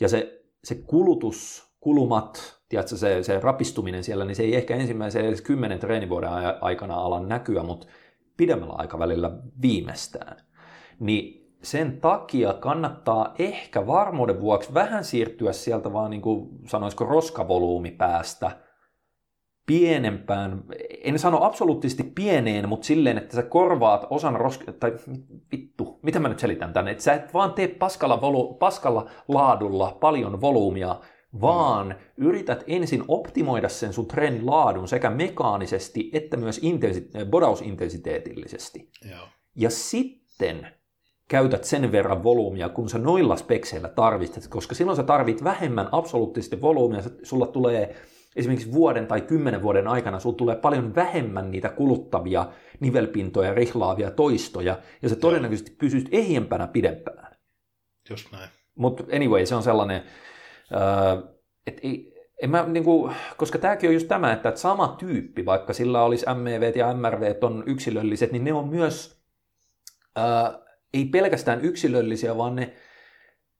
Ja 0.00 0.08
se, 0.08 0.42
se 0.64 0.74
kulutus, 0.74 1.70
kulumat, 1.80 2.60
tiedätkö, 2.68 2.96
se, 2.96 3.22
se 3.22 3.40
rapistuminen 3.40 4.04
siellä, 4.04 4.24
niin 4.24 4.36
se 4.36 4.42
ei 4.42 4.56
ehkä 4.56 4.76
ensimmäisen 4.76 5.24
edes 5.24 5.40
kymmenen 5.40 5.78
treenivuoden 5.78 6.30
aikana 6.60 6.94
ala 6.94 7.20
näkyä, 7.20 7.62
mutta 7.62 7.86
pidemmällä 8.36 8.74
aikavälillä 8.76 9.30
viimeistään. 9.62 10.36
Niin 11.00 11.39
sen 11.62 12.00
takia 12.00 12.52
kannattaa 12.52 13.34
ehkä 13.38 13.86
varmuuden 13.86 14.40
vuoksi 14.40 14.74
vähän 14.74 15.04
siirtyä 15.04 15.52
sieltä 15.52 15.92
vaan 15.92 16.10
niin 16.10 16.22
kuin 16.22 16.48
sanoisiko 16.66 17.04
roskavolyymi 17.04 17.90
päästä 17.90 18.50
pienempään, 19.66 20.64
en 21.04 21.18
sano 21.18 21.44
absoluuttisesti 21.44 22.02
pieneen, 22.02 22.68
mutta 22.68 22.86
silleen, 22.86 23.18
että 23.18 23.36
sä 23.36 23.42
korvaat 23.42 24.06
osan 24.10 24.36
roska, 24.36 24.72
tai 24.72 24.92
vittu, 25.52 26.00
mitä 26.02 26.20
mä 26.20 26.28
nyt 26.28 26.38
selitän 26.38 26.72
tänne, 26.72 26.90
että 26.90 27.02
sä 27.02 27.14
et 27.14 27.34
vaan 27.34 27.52
tee 27.52 27.68
paskalla, 27.68 28.20
volu, 28.20 28.54
paskalla 28.54 29.10
laadulla 29.28 29.96
paljon 30.00 30.40
volyymia, 30.40 31.00
vaan 31.40 31.94
yrität 32.16 32.64
ensin 32.66 33.04
optimoida 33.08 33.68
sen 33.68 33.92
sun 33.92 34.06
treenin 34.06 34.46
laadun 34.46 34.88
sekä 34.88 35.10
mekaanisesti 35.10 36.10
että 36.12 36.36
myös 36.36 36.58
intensi- 36.58 37.24
bodausintensiteetillisesti. 37.30 38.90
Joo. 39.10 39.28
Ja 39.56 39.70
sitten 39.70 40.79
käytät 41.30 41.64
sen 41.64 41.92
verran 41.92 42.22
volyymia, 42.22 42.68
kun 42.68 42.88
sä 42.88 42.98
noilla 42.98 43.36
spekseillä 43.36 43.88
tarvitset, 43.88 44.48
koska 44.48 44.74
silloin 44.74 44.96
sä 44.96 45.02
tarvit 45.02 45.44
vähemmän 45.44 45.88
absoluuttisesti 45.92 46.60
volyymia, 46.60 47.02
sulla 47.22 47.46
tulee 47.46 47.96
esimerkiksi 48.36 48.72
vuoden 48.72 49.06
tai 49.06 49.20
kymmenen 49.20 49.62
vuoden 49.62 49.88
aikana, 49.88 50.20
sulla 50.20 50.36
tulee 50.36 50.56
paljon 50.56 50.94
vähemmän 50.94 51.50
niitä 51.50 51.68
kuluttavia 51.68 52.46
nivelpintoja, 52.80 53.54
rihlaavia 53.54 54.10
toistoja, 54.10 54.78
ja 55.02 55.08
se 55.08 55.16
todennäköisesti 55.16 55.70
pysyt 55.70 56.08
ehjempänä 56.12 56.66
pidempään. 56.66 57.36
Just 58.10 58.32
näin. 58.32 58.48
Mutta 58.74 59.04
anyway, 59.16 59.46
se 59.46 59.54
on 59.54 59.62
sellainen, 59.62 60.02
äh, 60.74 61.32
että 61.66 61.80
ei, 61.84 62.14
en 62.42 62.50
mä, 62.50 62.66
niin 62.66 62.84
kuin, 62.84 63.14
koska 63.36 63.58
tämäkin 63.58 63.88
on 63.88 63.94
just 63.94 64.08
tämä, 64.08 64.32
että, 64.32 64.48
että 64.48 64.60
sama 64.60 64.96
tyyppi, 64.98 65.46
vaikka 65.46 65.72
sillä 65.72 66.02
olisi 66.02 66.26
MEV 66.34 66.72
ja 66.76 66.94
MRV 66.94 67.34
on 67.42 67.64
yksilölliset, 67.66 68.32
niin 68.32 68.44
ne 68.44 68.52
on 68.52 68.68
myös 68.68 69.22
äh, 70.18 70.69
ei 70.94 71.04
pelkästään 71.04 71.60
yksilöllisiä, 71.60 72.36
vaan 72.36 72.56
ne 72.56 72.74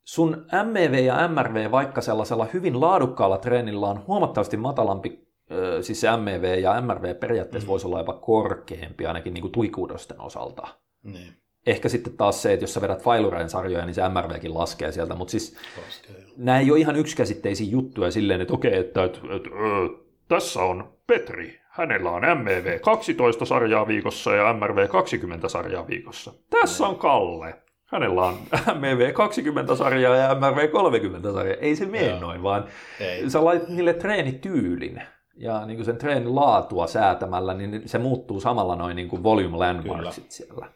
sun 0.05 0.47
MEV 0.72 0.95
ja 0.95 1.28
MRV 1.28 1.70
vaikka 1.70 2.01
sellaisella 2.01 2.47
hyvin 2.53 2.81
laadukkaalla 2.81 3.39
treenillä 3.39 3.87
on 3.87 4.07
huomattavasti 4.07 4.57
matalampi, 4.57 5.28
siis 5.81 6.01
se 6.01 6.16
MEV 6.16 6.59
ja 6.59 6.81
MRV 6.81 7.14
periaatteessa 7.14 7.66
mm. 7.66 7.70
voisi 7.70 7.87
olla 7.87 7.99
jopa 7.99 8.12
korkeampi 8.12 9.07
ainakin 9.07 9.35
niin 9.35 9.43
kuin 9.43 9.53
tuikuudosten 9.53 10.20
osalta. 10.20 10.68
Niin. 11.03 11.33
Ehkä 11.66 11.89
sitten 11.89 12.16
taas 12.16 12.43
se, 12.43 12.53
että 12.53 12.64
jos 12.64 12.74
sä 12.74 12.81
vedät 12.81 13.03
Failurain 13.03 13.51
sarjoja, 13.51 13.87
niin 13.87 13.95
se 13.95 14.03
MRVkin 14.09 14.55
laskee 14.55 14.93
sieltä, 14.93 15.14
mutta 15.14 15.31
siis 15.31 15.57
laskee, 15.87 16.24
nämä 16.37 16.59
ei 16.59 16.70
ole 16.70 16.78
ihan 16.78 16.97
yksikäsitteisiä 16.97 17.66
juttuja 17.70 18.11
silleen, 18.11 18.41
että 18.41 18.55
okei, 18.55 18.78
että, 18.78 19.05
että, 19.05 19.18
että, 19.18 19.35
että 19.37 19.51
tässä 20.28 20.62
on 20.62 20.93
Petri, 21.07 21.60
hänellä 21.71 22.11
on 22.11 22.23
MEV 22.23 22.81
12 22.81 23.45
sarjaa 23.45 23.87
viikossa 23.87 24.35
ja 24.35 24.53
MRV 24.53 24.89
20 24.89 25.49
sarjaa 25.49 25.87
viikossa. 25.87 26.33
Tässä 26.51 26.87
on 26.87 26.97
Kalle. 26.97 27.55
Hänellä 27.87 28.23
on 28.23 28.35
MEV 28.81 29.12
20 29.12 29.77
sarjaa 29.77 30.16
ja 30.16 30.35
MRV 30.35 30.71
30 30.71 31.33
sarjaa. 31.33 31.57
Ei 31.61 31.77
se 31.77 31.87
mene 31.87 32.21
noin, 32.21 32.43
vaan 32.43 32.64
Ei. 33.01 33.31
sä 33.31 33.45
laitat 33.45 33.68
niille 33.68 33.95
treenityylin 33.95 35.03
ja 35.37 35.66
niin 35.66 35.77
kuin 35.77 35.85
sen 35.85 35.97
treenin 35.97 36.35
laatua 36.35 36.87
säätämällä, 36.87 37.55
niin 37.55 37.83
se 37.89 37.99
muuttuu 37.99 38.41
samalla 38.41 38.77
noin 38.77 38.97
niin 38.97 39.09
kuin 39.09 39.23
volume 39.23 39.57
landmarksit 39.57 40.25
Kyllä. 40.25 40.31
siellä. 40.31 40.66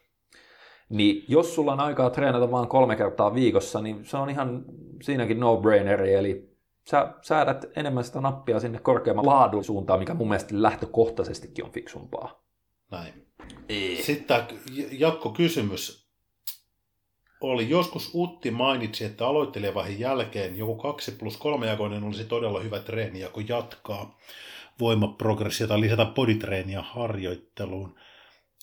Niin 0.88 1.24
jos 1.28 1.55
sulla 1.55 1.72
on 1.72 1.80
aikaa 1.80 2.11
treenata 2.11 2.51
vain 2.51 2.68
kolme 2.68 2.97
kertaa 2.97 3.34
viikossa, 3.34 3.80
niin 3.80 4.05
se 4.05 4.16
on 4.16 4.30
ihan 4.30 4.64
siinäkin 5.03 5.40
no-braineri, 5.40 6.14
eli 6.14 6.53
sä 6.91 7.14
säädät 7.22 7.64
enemmän 7.76 8.05
sitä 8.05 8.20
nappia 8.20 8.61
sinne 8.61 8.78
korkeamman 8.78 9.26
laadun 9.26 9.64
suuntaan, 9.64 9.99
mikä 9.99 10.14
mun 10.14 10.28
mielestä 10.28 10.62
lähtökohtaisestikin 10.62 11.64
on 11.64 11.72
fiksumpaa. 11.72 12.43
Näin. 12.91 13.26
Ei. 13.68 14.03
Sitten 14.03 14.26
tämä 14.26 14.47
Jakko 14.99 15.30
kysymys 15.30 16.05
oli, 17.41 17.70
joskus 17.70 18.11
Utti 18.14 18.51
mainitsi, 18.51 19.05
että 19.05 19.26
aloittelijavaiheen 19.26 20.01
jälkeen 20.01 20.59
joku 20.59 20.76
2 20.76 21.12
plus 21.12 21.37
3 21.37 21.66
jakoinen 21.66 22.05
olisi 22.05 22.24
todella 22.24 22.61
hyvä 22.61 22.78
treeni, 22.78 23.20
ja 23.20 23.28
kun 23.28 23.49
jatkaa 23.49 24.18
voimaprogressiota 24.80 25.80
lisätä 25.80 26.05
boditreeniä 26.05 26.82
harjoitteluun. 26.82 27.95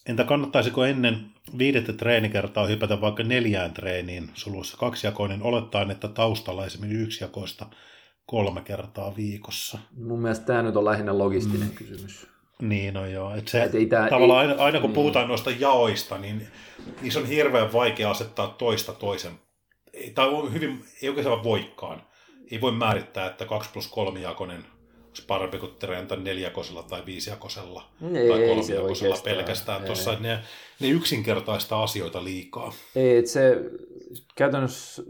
Entä 0.06 0.24
kannattaisiko 0.24 0.86
ennen 0.86 1.32
viidettä 1.58 1.94
treenikertaa 1.94 2.66
hypätä 2.66 3.02
vaikka 3.02 3.24
neljään 3.24 3.74
treeniin, 3.74 4.32
sulussa 4.34 4.78
kaksijakoinen, 4.78 5.44
olettaen, 5.44 5.92
että 5.92 6.08
taustalla 6.08 6.66
esimerkiksi 6.66 7.04
yksijakoista 7.04 7.66
kolme 8.32 8.62
kertaa 8.62 9.16
viikossa. 9.16 9.80
Mun 9.98 10.22
mielestä 10.22 10.46
tämä 10.46 10.62
nyt 10.62 10.76
on 10.76 10.86
lähinnä 10.86 11.18
logistinen 11.18 11.68
mm. 11.68 11.76
kysymys. 11.76 12.28
Niin, 12.62 12.94
no 12.94 13.06
joo. 13.06 13.36
Et 13.36 13.48
se, 13.48 13.64
Et 13.64 13.76
ei 13.76 13.86
tää, 13.86 14.10
tavallaan 14.10 14.46
ei, 14.46 14.52
aina, 14.52 14.64
aina 14.64 14.80
kun 14.80 14.90
niin. 14.90 14.96
puhutaan 14.96 15.28
noista 15.28 15.52
jaoista, 15.52 16.18
niin 16.18 16.48
niissä 17.02 17.20
on 17.20 17.26
hirveän 17.26 17.74
vaikea 17.74 18.12
asettaa 18.12 18.48
toista 18.48 18.94
toisen. 18.94 19.32
Tai 20.16 20.30
on 20.30 20.54
hyvin, 20.54 20.86
ei 21.02 21.10
oikeastaan 21.10 21.44
voikaan. 21.44 22.04
Ei 22.52 22.62
voi 22.62 22.72
määrittää, 22.72 23.28
että 23.28 23.46
2 23.46 23.70
plus 23.74 23.88
3 23.88 24.20
jakonen 24.20 24.66
olisi 25.08 25.26
parempi 25.28 25.58
kuin 25.58 25.76
treenata 25.80 26.16
neljäkosella 26.16 26.84
tai 26.84 27.06
viisijakosella 27.06 27.90
ei, 28.16 28.30
tai 28.30 28.48
kolmijakosella 28.48 29.18
pelkästään. 29.24 29.84
Tuossa 29.84 30.18
ne, 30.20 30.40
ne 30.80 30.88
yksinkertaista 30.88 31.84
asioita 31.84 32.24
liikaa. 32.24 32.74
Ei, 32.96 33.28
se 33.28 33.58
käytännössä, 34.36 35.04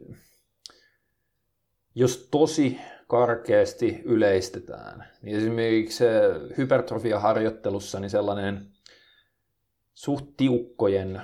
jos 1.96 2.28
tosi 2.32 2.78
karkeasti 3.12 4.02
yleistetään. 4.06 5.08
Niin 5.22 5.38
esimerkiksi 5.38 6.04
hypertrofiaharjoittelussa 6.58 8.00
niin 8.00 8.10
sellainen 8.10 8.72
suht 9.94 10.26
tiukkojen 10.38 11.22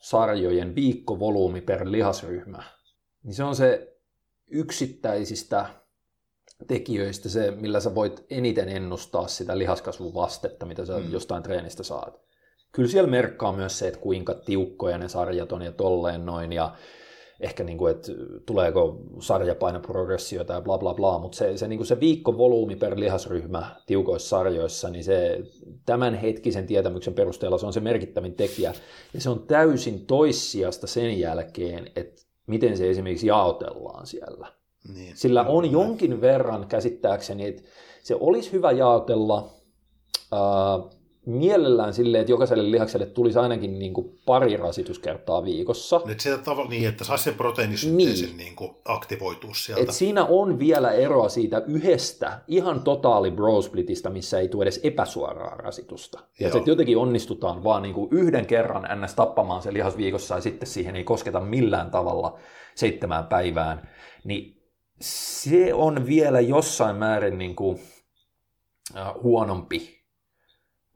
sarjojen 0.00 0.74
viikkovolyymi 0.74 1.60
per 1.60 1.90
lihasryhmä, 1.90 2.62
niin 3.22 3.34
se 3.34 3.44
on 3.44 3.56
se 3.56 3.96
yksittäisistä 4.50 5.66
tekijöistä 6.66 7.28
se, 7.28 7.50
millä 7.50 7.80
sä 7.80 7.94
voit 7.94 8.24
eniten 8.30 8.68
ennustaa 8.68 9.28
sitä 9.28 9.58
lihaskasvun 9.58 10.14
vastetta, 10.14 10.66
mitä 10.66 10.84
sä 10.84 10.98
mm. 10.98 11.12
jostain 11.12 11.42
treenistä 11.42 11.82
saat. 11.82 12.20
Kyllä 12.72 12.88
siellä 12.88 13.10
merkkaa 13.10 13.52
myös 13.52 13.78
se, 13.78 13.88
että 13.88 14.00
kuinka 14.00 14.34
tiukkoja 14.34 14.98
ne 14.98 15.08
sarjat 15.08 15.52
on 15.52 15.62
ja 15.62 15.72
tolleen 15.72 16.26
noin, 16.26 16.52
ja 16.52 16.76
ehkä 17.40 17.64
niin 17.64 17.78
kuin, 17.78 17.90
että 17.90 18.12
tuleeko 18.46 19.00
sarjapainoprogressiota 19.20 20.52
ja 20.52 20.60
bla 20.60 20.78
bla 20.78 20.94
bla, 20.94 21.18
mutta 21.18 21.38
se, 21.38 21.56
se, 21.56 21.68
niin 21.68 21.78
kuin 21.78 21.86
se 21.86 22.00
viikkovolyymi 22.00 22.76
per 22.76 23.00
lihasryhmä 23.00 23.76
tiukoissa 23.86 24.28
sarjoissa, 24.28 24.90
niin 24.90 25.04
se 25.04 25.40
tämän 25.86 26.14
hetkisen 26.14 26.66
tietämyksen 26.66 27.14
perusteella 27.14 27.58
se 27.58 27.66
on 27.66 27.72
se 27.72 27.80
merkittävin 27.80 28.34
tekijä. 28.34 28.74
Ja 29.14 29.20
se 29.20 29.30
on 29.30 29.46
täysin 29.46 30.06
toissijasta 30.06 30.86
sen 30.86 31.18
jälkeen, 31.18 31.90
että 31.96 32.22
miten 32.46 32.76
se 32.76 32.90
esimerkiksi 32.90 33.26
jaotellaan 33.26 34.06
siellä. 34.06 34.52
Niin, 34.94 35.16
Sillä 35.16 35.42
on 35.42 35.72
jonkin 35.72 36.20
verran 36.20 36.66
käsittääkseni, 36.66 37.46
että 37.46 37.62
se 38.02 38.16
olisi 38.20 38.52
hyvä 38.52 38.72
jaotella 38.72 39.50
äh, 40.32 40.99
mielellään 41.26 41.94
silleen, 41.94 42.20
että 42.20 42.32
jokaiselle 42.32 42.70
lihakselle 42.70 43.06
tulisi 43.06 43.38
ainakin 43.38 43.78
niin 43.78 43.94
kuin 43.94 44.18
pari 44.26 44.56
rasituskertaa 44.56 45.44
viikossa. 45.44 46.00
Nyt 46.04 46.20
se 46.20 46.38
tavalla 46.38 46.70
niin, 46.70 46.88
että 46.88 47.04
saisi 47.04 47.24
sen 47.24 47.34
proteiinisynteesin 47.34 48.26
niin. 48.26 48.36
niin 48.36 48.56
kuin 48.56 48.70
aktivoitua 48.84 49.54
sieltä. 49.54 49.82
Et 49.82 49.92
siinä 49.92 50.24
on 50.24 50.58
vielä 50.58 50.90
eroa 50.90 51.28
siitä 51.28 51.62
yhdestä 51.66 52.40
ihan 52.48 52.82
totaali 52.82 53.30
brosplitista, 53.30 54.10
missä 54.10 54.38
ei 54.38 54.48
tule 54.48 54.64
edes 54.64 54.80
epäsuoraa 54.82 55.54
rasitusta. 55.54 56.20
Ja 56.40 56.52
se 56.52 56.62
jotenkin 56.66 56.98
onnistutaan 56.98 57.64
vaan 57.64 57.82
niin 57.82 57.94
kuin 57.94 58.08
yhden 58.12 58.46
kerran 58.46 59.02
ns. 59.04 59.14
tappamaan 59.14 59.62
se 59.62 59.72
lihas 59.72 59.96
viikossa 59.96 60.34
ja 60.34 60.40
sitten 60.40 60.68
siihen 60.68 60.96
ei 60.96 61.04
kosketa 61.04 61.40
millään 61.40 61.90
tavalla 61.90 62.38
seitsemään 62.74 63.26
päivään. 63.26 63.88
Niin 64.24 64.60
Se 65.00 65.74
on 65.74 66.06
vielä 66.06 66.40
jossain 66.40 66.96
määrin 66.96 67.38
niin 67.38 67.56
kuin, 67.56 67.80
äh, 68.96 69.14
huonompi, 69.22 69.99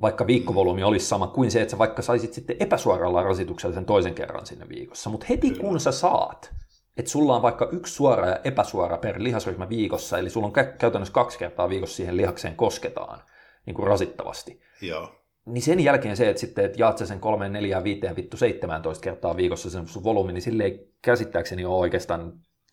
vaikka 0.01 0.27
viikkovolyymi 0.27 0.83
olisi 0.83 1.07
sama 1.07 1.27
kuin 1.27 1.51
se, 1.51 1.63
että 1.63 1.71
sä 1.71 1.79
vaikka 1.79 2.03
saisit 2.03 2.33
sitten 2.33 2.57
epäsuoralla 2.61 3.23
rasituksella 3.23 3.75
sen 3.75 3.85
toisen 3.85 4.15
kerran 4.15 4.47
sinne 4.47 4.69
viikossa. 4.69 5.11
Mutta 5.11 5.27
heti 5.29 5.51
Kyllä. 5.51 5.61
kun 5.61 5.81
sä 5.81 5.93
saat, 5.93 6.55
että 6.97 7.11
sulla 7.11 7.37
on 7.37 7.43
vaikka 7.43 7.69
yksi 7.73 7.95
suora 7.95 8.29
ja 8.29 8.41
epäsuora 8.45 8.97
per 8.99 9.23
lihasryhmä 9.23 9.69
viikossa, 9.69 10.19
eli 10.19 10.31
sulla 10.31 10.47
on 10.47 10.53
käytännössä 10.53 11.15
kaksi 11.15 11.39
kertaa 11.39 11.69
viikossa 11.69 11.97
siihen 11.97 12.17
lihakseen 12.17 12.57
kosketaan 12.57 13.23
niin 13.67 13.75
kuin 13.75 13.87
rasittavasti. 13.87 14.61
Joo. 14.81 15.21
Niin 15.47 15.63
sen 15.63 15.81
jälkeen 15.81 16.17
se, 16.17 16.29
että 16.29 16.41
sitten 16.41 16.65
että 16.65 16.81
jaat 16.81 16.99
sen 16.99 17.21
3, 17.21 17.49
4, 17.49 17.85
5, 17.85 18.01
vittu 18.17 18.37
17 18.37 19.03
kertaa 19.03 19.37
viikossa 19.37 19.71
sen 19.71 19.89
sun 19.89 20.05
volyymi, 20.05 20.33
niin 20.33 20.43
sille 20.43 20.65
ei 20.65 20.93
käsittääkseni 21.03 21.65
ole 21.65 21.79
oikeastaan 21.79 22.33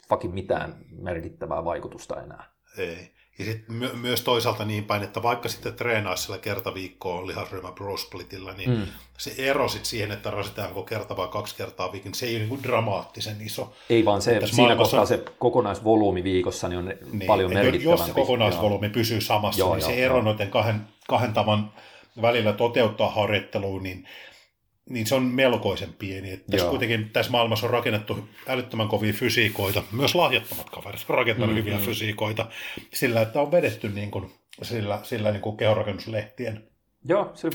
fucking 0.10 0.34
mitään 0.34 0.76
merkittävää 0.92 1.66
vaikutusta 1.66 2.22
enää. 2.22 2.52
Ei. 2.78 3.12
Ja 3.40 3.46
sitten 3.46 3.76
my- 3.76 3.94
myös 3.94 4.22
toisaalta 4.22 4.66
niin 4.66 4.84
päin, 4.84 5.04
että 5.04 5.24
vaikka 5.24 5.50
sitten 5.50 5.74
treenaisi 5.74 6.24
sillä 6.24 6.38
kerta 6.38 6.74
viikkoa 6.74 7.28
lihasryhmä 7.28 7.72
prosplitilla, 7.72 8.54
niin 8.54 8.70
mm. 8.70 8.88
se 9.18 9.34
ero 9.38 9.68
sitten 9.68 9.90
siihen, 9.90 10.12
että 10.12 10.32
rasitaanko 10.32 10.84
kerta 10.84 11.18
vai 11.18 11.28
kaksi 11.28 11.56
kertaa 11.56 11.92
viikossa, 11.92 12.20
se 12.20 12.26
ei 12.26 12.36
ole 12.36 12.46
niin 12.46 12.64
dramaattisen 12.64 13.42
iso. 13.42 13.74
Ei 13.90 14.06
vaan 14.06 14.22
se, 14.22 14.32
siinä 14.32 14.48
maailmassa... 14.58 14.98
kohtaa 14.98 15.06
se 15.06 15.24
kokonaisvolyymi 15.40 16.24
viikossa 16.24 16.68
niin 16.68 16.80
on 16.80 16.86
niin, 16.86 17.28
paljon 17.28 17.54
merkittävämpi. 17.54 18.02
Jos 18.02 18.06
se 18.06 18.14
kokonaisvolyymi 18.14 18.86
joo. 18.86 18.94
pysyy 18.94 19.22
samassa, 19.22 19.60
joo, 19.60 19.76
niin 19.76 19.82
joo, 19.82 19.90
se 19.90 20.06
ero 20.06 20.16
joo. 20.16 20.24
noiden 20.24 20.52
kahden, 20.52 20.82
kahden 21.08 21.34
tavan 21.34 21.74
välillä 22.22 22.54
toteuttaa 22.54 23.10
harjoittelua, 23.10 23.82
niin 23.82 24.08
niin 24.90 25.06
se 25.06 25.16
on 25.16 25.24
melkoisen 25.24 25.94
pieni. 25.94 26.32
Että 26.32 26.52
tässä 26.52 26.70
kuitenkin 26.70 27.10
tässä 27.10 27.32
maailmassa 27.32 27.68
on 27.68 27.74
rakennettu 27.74 28.30
älyttömän 28.48 28.88
kovia 28.88 29.14
fysiikoita, 29.14 29.84
myös 29.92 30.16
lahjattomat 30.16 30.70
kaverit 30.70 31.06
on 31.10 31.16
rakentanut 31.16 31.56
mm-hmm. 31.56 31.72
hyviä 31.72 31.86
fysiikoita, 31.86 32.46
sillä 32.94 33.22
että 33.22 33.42
on 33.42 33.52
vedetty 33.52 33.90
niin 33.90 34.12
kuin, 34.12 34.32
sillä, 34.62 35.00
sillä 35.04 35.32
niin 35.32 35.42
kuin 35.42 35.58
kehorakennuslehtien 35.58 36.72
Joo, 37.06 37.32
se 37.34 37.50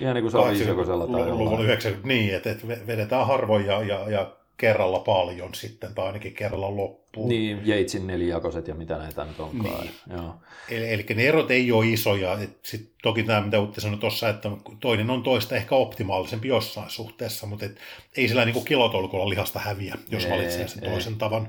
ihan 0.00 0.14
niin 0.14 0.22
kuin 0.22 0.30
se 0.30 0.38
on 0.38 0.50
viisokosella 0.50 1.06
tai 1.06 1.30
Luvun 1.30 1.64
90, 1.64 2.08
niin, 2.08 2.34
että, 2.34 2.50
että 2.50 2.66
vedetään 2.86 3.26
harvoin 3.26 3.66
ja, 3.66 3.82
ja, 3.82 4.10
ja 4.10 4.36
kerralla 4.56 4.98
paljon 4.98 5.54
sitten, 5.54 5.94
tai 5.94 6.06
ainakin 6.06 6.34
kerralla 6.34 6.76
loppuun. 6.76 7.28
Niin, 7.28 7.60
Jeitsin 7.64 8.06
nelijakoset 8.06 8.68
ja 8.68 8.74
mitä 8.74 8.98
näitä 8.98 9.24
nyt 9.24 9.40
onkaan. 9.40 9.80
Niin. 9.80 9.94
Joo. 10.12 10.34
Eli, 10.70 10.92
eli 10.92 11.06
ne 11.14 11.26
erot 11.26 11.50
ei 11.50 11.72
ole 11.72 11.86
isoja. 11.86 12.38
sit, 12.62 12.92
toki 13.02 13.22
tämä, 13.22 13.40
mitä 13.40 13.60
Utti 13.60 13.80
sanoi 13.80 13.98
tuossa, 13.98 14.28
että 14.28 14.50
toinen 14.80 15.10
on 15.10 15.22
toista 15.22 15.56
ehkä 15.56 15.74
optimaalisempi 15.74 16.48
jossain 16.48 16.90
suhteessa, 16.90 17.46
mutta 17.46 17.64
et, 17.64 17.76
ei 18.16 18.28
sillä 18.28 18.44
niin 18.44 18.64
kilotolkulla 18.64 19.28
lihasta 19.28 19.58
häviä, 19.58 19.94
jos 20.10 20.24
ei, 20.24 20.30
valitsee 20.30 20.68
sen 20.68 20.84
ei. 20.84 20.90
toisen 20.90 21.16
tavan. 21.16 21.48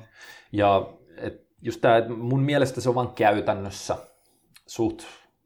Ja 0.52 0.90
et 1.18 1.46
just 1.62 1.82
tämä, 1.82 2.08
mun 2.08 2.42
mielestä 2.42 2.82
se 2.82 2.90
on 2.90 2.96
vain 2.96 3.10
käytännössä 3.10 3.98
suht 4.68 5.04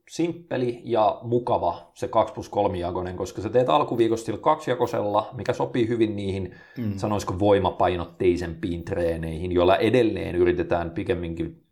simppeli 0.10 0.82
ja 0.84 1.20
mukava 1.24 1.92
se 1.94 2.08
2 2.08 2.34
plus 2.34 2.50
3 2.50 2.78
jakonen, 2.78 3.16
koska 3.16 3.42
sä 3.42 3.50
teet 3.50 3.70
alkuviikosta 3.70 4.26
sillä 4.26 4.40
kaksijakosella, 4.40 5.30
mikä 5.34 5.54
sopii 5.54 5.88
hyvin 5.88 6.16
niihin, 6.16 6.56
mm. 6.78 6.98
sanoisiko 6.98 7.40
voimapainotteisempiin 7.40 8.86
treeneihin, 8.86 9.52
joilla 9.52 9.78
edelleen 9.78 10.36
yritetään 10.36 10.92
pikemminkin 10.92 11.64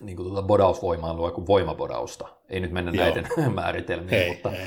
niin 0.00 0.16
kuin 0.16 0.26
tuota 0.28 0.46
bodausvoimailua 0.46 1.30
kuin 1.30 1.46
voimabodausta. 1.46 2.28
Ei 2.48 2.60
nyt 2.60 2.72
mennä 2.72 2.92
Joo. 2.94 3.04
näiden 3.04 3.26
määritelmiin, 3.54 4.10
hei, 4.10 4.28
mutta 4.28 4.50
hei. 4.50 4.66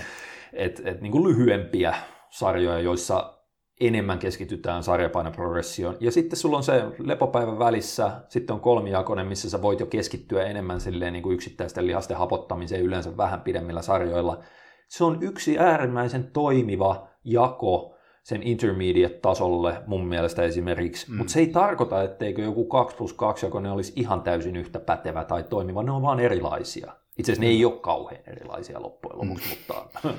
Et, 0.53 0.81
et, 0.85 1.01
niin 1.01 1.11
kuin 1.11 1.23
lyhyempiä 1.23 1.95
sarjoja, 2.29 2.79
joissa 2.79 3.36
enemmän 3.79 4.19
keskitytään 4.19 4.83
sarjapainoprogressioon. 4.83 5.97
Ja 5.99 6.11
sitten 6.11 6.39
sulla 6.39 6.57
on 6.57 6.63
se 6.63 6.83
lepopäivän 6.99 7.59
välissä, 7.59 8.11
sitten 8.29 8.53
on 8.53 8.59
kolmijakoinen, 8.59 9.27
missä 9.27 9.49
sä 9.49 9.61
voit 9.61 9.79
jo 9.79 9.85
keskittyä 9.85 10.43
enemmän 10.43 10.81
silleen 10.81 11.13
niin 11.13 11.23
kuin 11.23 11.33
yksittäisten 11.33 11.87
lihasten 11.87 12.17
hapottamiseen 12.17 12.81
yleensä 12.81 13.17
vähän 13.17 13.41
pidemmillä 13.41 13.81
sarjoilla. 13.81 14.43
Se 14.87 15.03
on 15.03 15.17
yksi 15.21 15.59
äärimmäisen 15.59 16.31
toimiva 16.33 17.07
jako 17.23 17.93
sen 18.23 18.43
intermediate-tasolle 18.43 19.83
mun 19.85 20.07
mielestä 20.07 20.43
esimerkiksi, 20.43 21.11
mm. 21.11 21.17
mutta 21.17 21.33
se 21.33 21.39
ei 21.39 21.47
tarkoita, 21.47 22.03
etteikö 22.03 22.41
joku 22.41 22.65
2 22.65 22.97
plus 22.97 23.13
2 23.13 23.45
jakoinen 23.45 23.71
olisi 23.71 23.93
ihan 23.95 24.21
täysin 24.21 24.55
yhtä 24.55 24.79
pätevä 24.79 25.23
tai 25.23 25.43
toimiva, 25.43 25.83
ne 25.83 25.91
on 25.91 26.01
vaan 26.01 26.19
erilaisia. 26.19 26.93
Itse 27.17 27.31
asiassa 27.31 27.41
mm. 27.41 27.47
ne 27.47 27.53
ei 27.53 27.65
ole 27.65 27.79
kauhean 27.79 28.21
erilaisia 28.27 28.81
loppujen 28.81 29.17
lopuksi, 29.17 29.49
mm. 29.49 29.73
mutta 29.73 30.09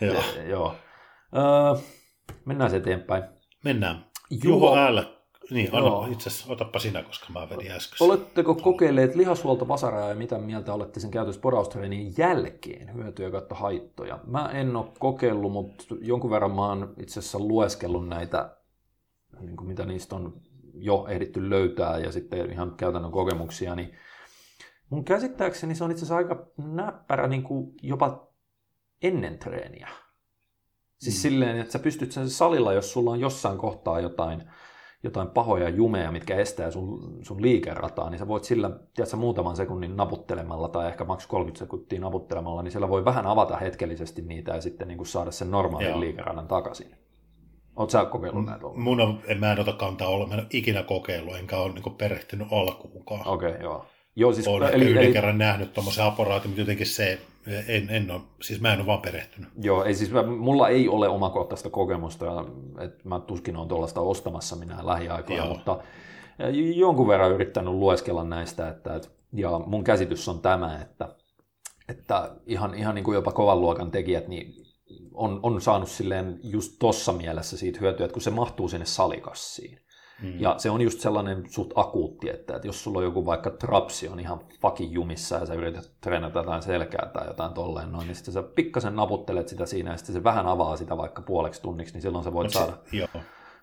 joo. 0.06 0.22
joo. 0.52 0.74
Öö, 1.36 1.82
Mennään 2.44 2.74
eteenpäin. 2.74 3.22
Mennään. 3.64 4.04
Juho, 4.44 4.56
Juho 4.56 4.94
L. 4.94 5.18
Niin, 5.50 5.74
anna, 5.74 6.12
itse 6.12 6.28
asiassa 6.28 6.52
otappa 6.52 6.78
sinä, 6.78 7.02
koska 7.02 7.26
mä 7.32 7.48
vedin 7.50 7.70
äsken. 7.70 7.96
Oletteko 8.06 8.54
kokeilleet 8.54 9.14
lihashuolto 9.14 9.68
vasaraa 9.68 10.08
ja 10.08 10.14
mitä 10.14 10.38
mieltä 10.38 10.74
olette 10.74 11.00
sen 11.00 11.10
käytössä 11.10 11.40
poraustreenin 11.40 12.14
jälkeen? 12.18 12.94
Hyötyjä 12.94 13.30
kautta 13.30 13.54
haittoja. 13.54 14.18
Mä 14.26 14.50
en 14.52 14.76
ole 14.76 14.86
kokeillut, 14.98 15.52
mutta 15.52 15.84
jonkun 16.00 16.30
verran 16.30 16.54
mä 16.54 16.66
oon 16.66 16.94
itse 16.98 17.20
asiassa 17.20 17.38
lueskellut 17.38 18.08
näitä, 18.08 18.56
niin 19.40 19.56
kuin 19.56 19.68
mitä 19.68 19.86
niistä 19.86 20.16
on 20.16 20.40
jo 20.74 21.06
ehditty 21.08 21.50
löytää 21.50 21.98
ja 21.98 22.12
sitten 22.12 22.52
ihan 22.52 22.74
käytännön 22.76 23.12
kokemuksia, 23.12 23.74
niin 23.74 23.92
mun 24.90 25.04
käsittääkseni 25.04 25.74
se 25.74 25.84
on 25.84 25.90
itse 25.90 26.00
asiassa 26.00 26.16
aika 26.16 26.46
näppärä 26.56 27.26
niin 27.26 27.42
kuin 27.42 27.74
jopa 27.82 28.28
ennen 29.02 29.38
treeniä. 29.38 29.88
Siis 30.98 31.16
mm. 31.16 31.20
silleen, 31.20 31.58
että 31.58 31.72
sä 31.72 31.78
pystyt 31.78 32.12
sen 32.12 32.30
salilla, 32.30 32.72
jos 32.72 32.92
sulla 32.92 33.10
on 33.10 33.20
jossain 33.20 33.58
kohtaa 33.58 34.00
jotain, 34.00 34.42
jotain 35.02 35.28
pahoja 35.28 35.68
jumeja, 35.68 36.12
mitkä 36.12 36.36
estää 36.36 36.70
sun, 36.70 37.18
sun 37.22 37.42
liikerataa, 37.42 38.10
niin 38.10 38.18
sä 38.18 38.28
voit 38.28 38.44
sillä, 38.44 38.70
tiedätkö, 38.94 39.16
muutaman 39.16 39.56
sekunnin 39.56 39.96
naputtelemalla 39.96 40.68
tai 40.68 40.88
ehkä 40.88 41.04
maks 41.04 41.26
30 41.26 41.58
sekuntia 41.58 42.00
naputtelemalla, 42.00 42.62
niin 42.62 42.72
siellä 42.72 42.88
voi 42.88 43.04
vähän 43.04 43.26
avata 43.26 43.56
hetkellisesti 43.56 44.22
niitä 44.22 44.54
ja 44.54 44.60
sitten 44.60 44.88
niin 44.88 44.98
kuin 44.98 45.06
saada 45.06 45.30
sen 45.30 45.50
normaalin 45.50 45.88
Joo. 45.88 46.00
liikeradan 46.00 46.48
takaisin. 46.48 46.96
Oletko 47.76 47.90
sä 47.90 48.04
kokeillut 48.04 48.44
näitä 48.44 48.66
ollut? 48.66 48.82
Mun 48.82 49.00
on, 49.00 49.22
en 49.26 49.40
mä 49.40 49.52
en 49.52 49.60
ota 49.60 49.72
kantaa 49.72 50.08
olla, 50.08 50.26
mä 50.26 50.34
en 50.34 50.40
ole 50.40 50.48
ikinä 50.52 50.82
kokeillut, 50.82 51.36
enkä 51.36 51.56
ole 51.56 51.72
niin 51.72 51.94
perehtynyt 51.94 52.48
alkuunkaan. 52.50 53.26
Okei, 53.26 53.50
okay, 53.50 53.62
joo. 53.62 53.86
Joo, 54.18 54.32
siis, 54.32 54.48
Olen 54.48 54.74
eli, 54.74 54.84
yhden 54.84 55.02
eli, 55.02 55.12
kerran 55.12 55.38
nähnyt 55.38 55.72
tuommoisen 55.74 56.04
aparaatin, 56.04 56.50
mutta 56.50 56.60
jotenkin 56.60 56.86
se, 56.86 57.18
en, 57.68 57.90
en 57.90 58.10
ole, 58.10 58.20
siis 58.42 58.60
mä 58.60 58.72
en 58.72 58.78
ole 58.78 58.86
vaan 58.86 59.02
perehtynyt. 59.02 59.50
Joo, 59.62 59.84
ei 59.84 59.94
siis, 59.94 60.10
mulla 60.38 60.68
ei 60.68 60.88
ole 60.88 61.08
omakohtaista 61.08 61.70
kokemusta, 61.70 62.44
että 62.80 63.08
mä 63.08 63.20
tuskin 63.20 63.56
olen 63.56 63.68
tuollaista 63.68 64.00
ostamassa 64.00 64.56
minä 64.56 64.78
lähiaikoina, 64.82 65.44
Joo. 65.44 65.54
mutta 65.54 65.78
jonkun 66.74 67.08
verran 67.08 67.32
yrittänyt 67.32 67.74
lueskella 67.74 68.24
näistä, 68.24 68.68
että, 68.68 68.94
että 68.94 69.08
ja 69.32 69.60
mun 69.66 69.84
käsitys 69.84 70.28
on 70.28 70.40
tämä, 70.40 70.80
että, 70.82 71.08
että 71.88 72.30
ihan, 72.46 72.74
ihan 72.74 72.94
niin 72.94 73.04
kuin 73.04 73.14
jopa 73.14 73.32
kovan 73.32 73.60
luokan 73.60 73.90
tekijät, 73.90 74.28
niin 74.28 74.54
on, 75.14 75.40
on 75.42 75.60
saanut 75.60 75.88
silleen 75.88 76.40
just 76.42 76.72
tossa 76.78 77.12
mielessä 77.12 77.56
siitä 77.56 77.78
hyötyä, 77.80 78.06
että 78.06 78.12
kun 78.12 78.22
se 78.22 78.30
mahtuu 78.30 78.68
sinne 78.68 78.86
salikassiin, 78.86 79.80
Mm. 80.22 80.40
Ja 80.40 80.54
se 80.58 80.70
on 80.70 80.80
just 80.80 81.00
sellainen 81.00 81.44
suht 81.50 81.70
akuutti, 81.74 82.30
että, 82.30 82.56
että 82.56 82.68
jos 82.68 82.84
sulla 82.84 82.98
on 82.98 83.04
joku 83.04 83.26
vaikka 83.26 83.50
trapsi 83.50 84.08
on 84.08 84.20
ihan 84.20 84.40
fucking 84.60 84.92
jumissa 84.92 85.36
ja 85.36 85.46
sä 85.46 85.54
yrität 85.54 85.90
treenata 86.00 86.38
jotain 86.38 86.62
selkää 86.62 87.10
tai 87.12 87.26
jotain 87.26 87.54
tolleen 87.54 87.92
noin, 87.92 88.06
niin 88.06 88.14
sitten 88.14 88.34
sä 88.34 88.42
pikkasen 88.42 88.96
naputtelet 88.96 89.48
sitä 89.48 89.66
siinä 89.66 89.90
ja 89.90 89.96
sitten 89.96 90.14
se 90.14 90.24
vähän 90.24 90.46
avaa 90.46 90.76
sitä 90.76 90.96
vaikka 90.96 91.22
puoleksi 91.22 91.62
tunniksi, 91.62 91.94
niin 91.94 92.02
silloin 92.02 92.24
sä 92.24 92.32
voit 92.32 92.50
se, 92.50 92.58
saada... 92.58 92.72
Joo. 92.92 93.08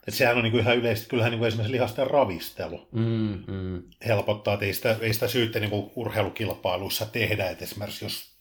Et 0.08 0.14
sehän 0.14 0.36
on 0.36 0.42
niinku 0.42 0.58
ihan 0.58 0.76
yleisesti, 0.76 1.08
kyllähän 1.10 1.30
niinku 1.30 1.44
esimerkiksi 1.44 1.72
lihasten 1.72 2.06
ravistelu 2.06 2.88
mm, 2.92 3.38
mm. 3.46 3.82
helpottaa, 4.06 4.54
että 4.54 4.66
ei 4.66 4.72
sitä, 4.72 4.96
ei 5.00 5.14
sitä 5.14 5.28
syyttä 5.28 5.60
niinku 5.60 5.92
urheilukilpailuissa 5.96 7.06
tehdä, 7.06 7.50
että 7.50 7.64
esimerkiksi 7.64 8.04
jos 8.04 8.36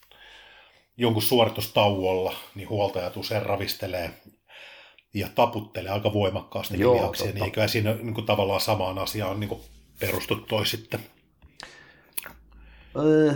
jonkun 0.97 1.22
suoritustauolla, 1.22 2.34
niin 2.55 2.70
huoltajat 2.70 3.18
usein 3.18 3.45
ravistelee 3.45 4.11
ja 5.16 5.28
taputtelee 5.36 5.91
aika 5.91 6.13
voimakkaasti 6.13 6.80
Joo, 6.80 6.95
lihaksia, 6.95 7.32
niin 7.32 7.43
eiköhän 7.43 7.70
siinä 7.70 7.93
niin 7.93 8.13
kuin, 8.13 8.26
tavallaan 8.26 8.61
samaan 8.61 8.99
asiaan 8.99 9.39
niin 9.39 9.49
kuin, 9.49 9.61
perustu 9.99 10.36
toi 10.36 10.66
sitten. 10.66 10.99
Öö, 12.97 13.34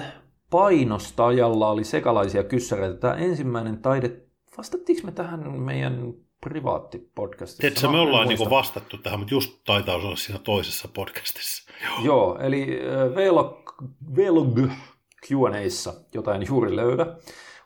painostajalla 0.49 1.69
oli 1.69 1.83
sekalaisia 1.83 2.43
kyssäreitä. 2.43 2.99
Tämä 2.99 3.13
ensimmäinen 3.13 3.77
taide, 3.77 4.11
vastattiinko 4.57 5.05
me 5.05 5.11
tähän 5.11 5.59
meidän 5.59 6.13
privaattipodcastissa? 6.41 7.61
Tiedätkö, 7.61 7.87
me 7.87 7.99
ollaan 7.99 8.27
niin 8.27 8.49
vastattu 8.49 8.97
tähän, 8.97 9.19
mutta 9.19 9.33
just 9.33 9.59
taitaa 9.65 9.95
olla 9.95 10.15
siinä 10.15 10.39
toisessa 10.43 10.87
podcastissa. 10.93 11.71
Joo, 11.83 12.03
Joo 12.05 12.39
eli 12.39 12.79
Vlog, 13.15 13.71
Vlog 14.15 14.59
Q&Aissa, 15.27 15.93
jota 16.13 16.35
en 16.35 16.47
juuri 16.47 16.75
löydä, 16.75 17.05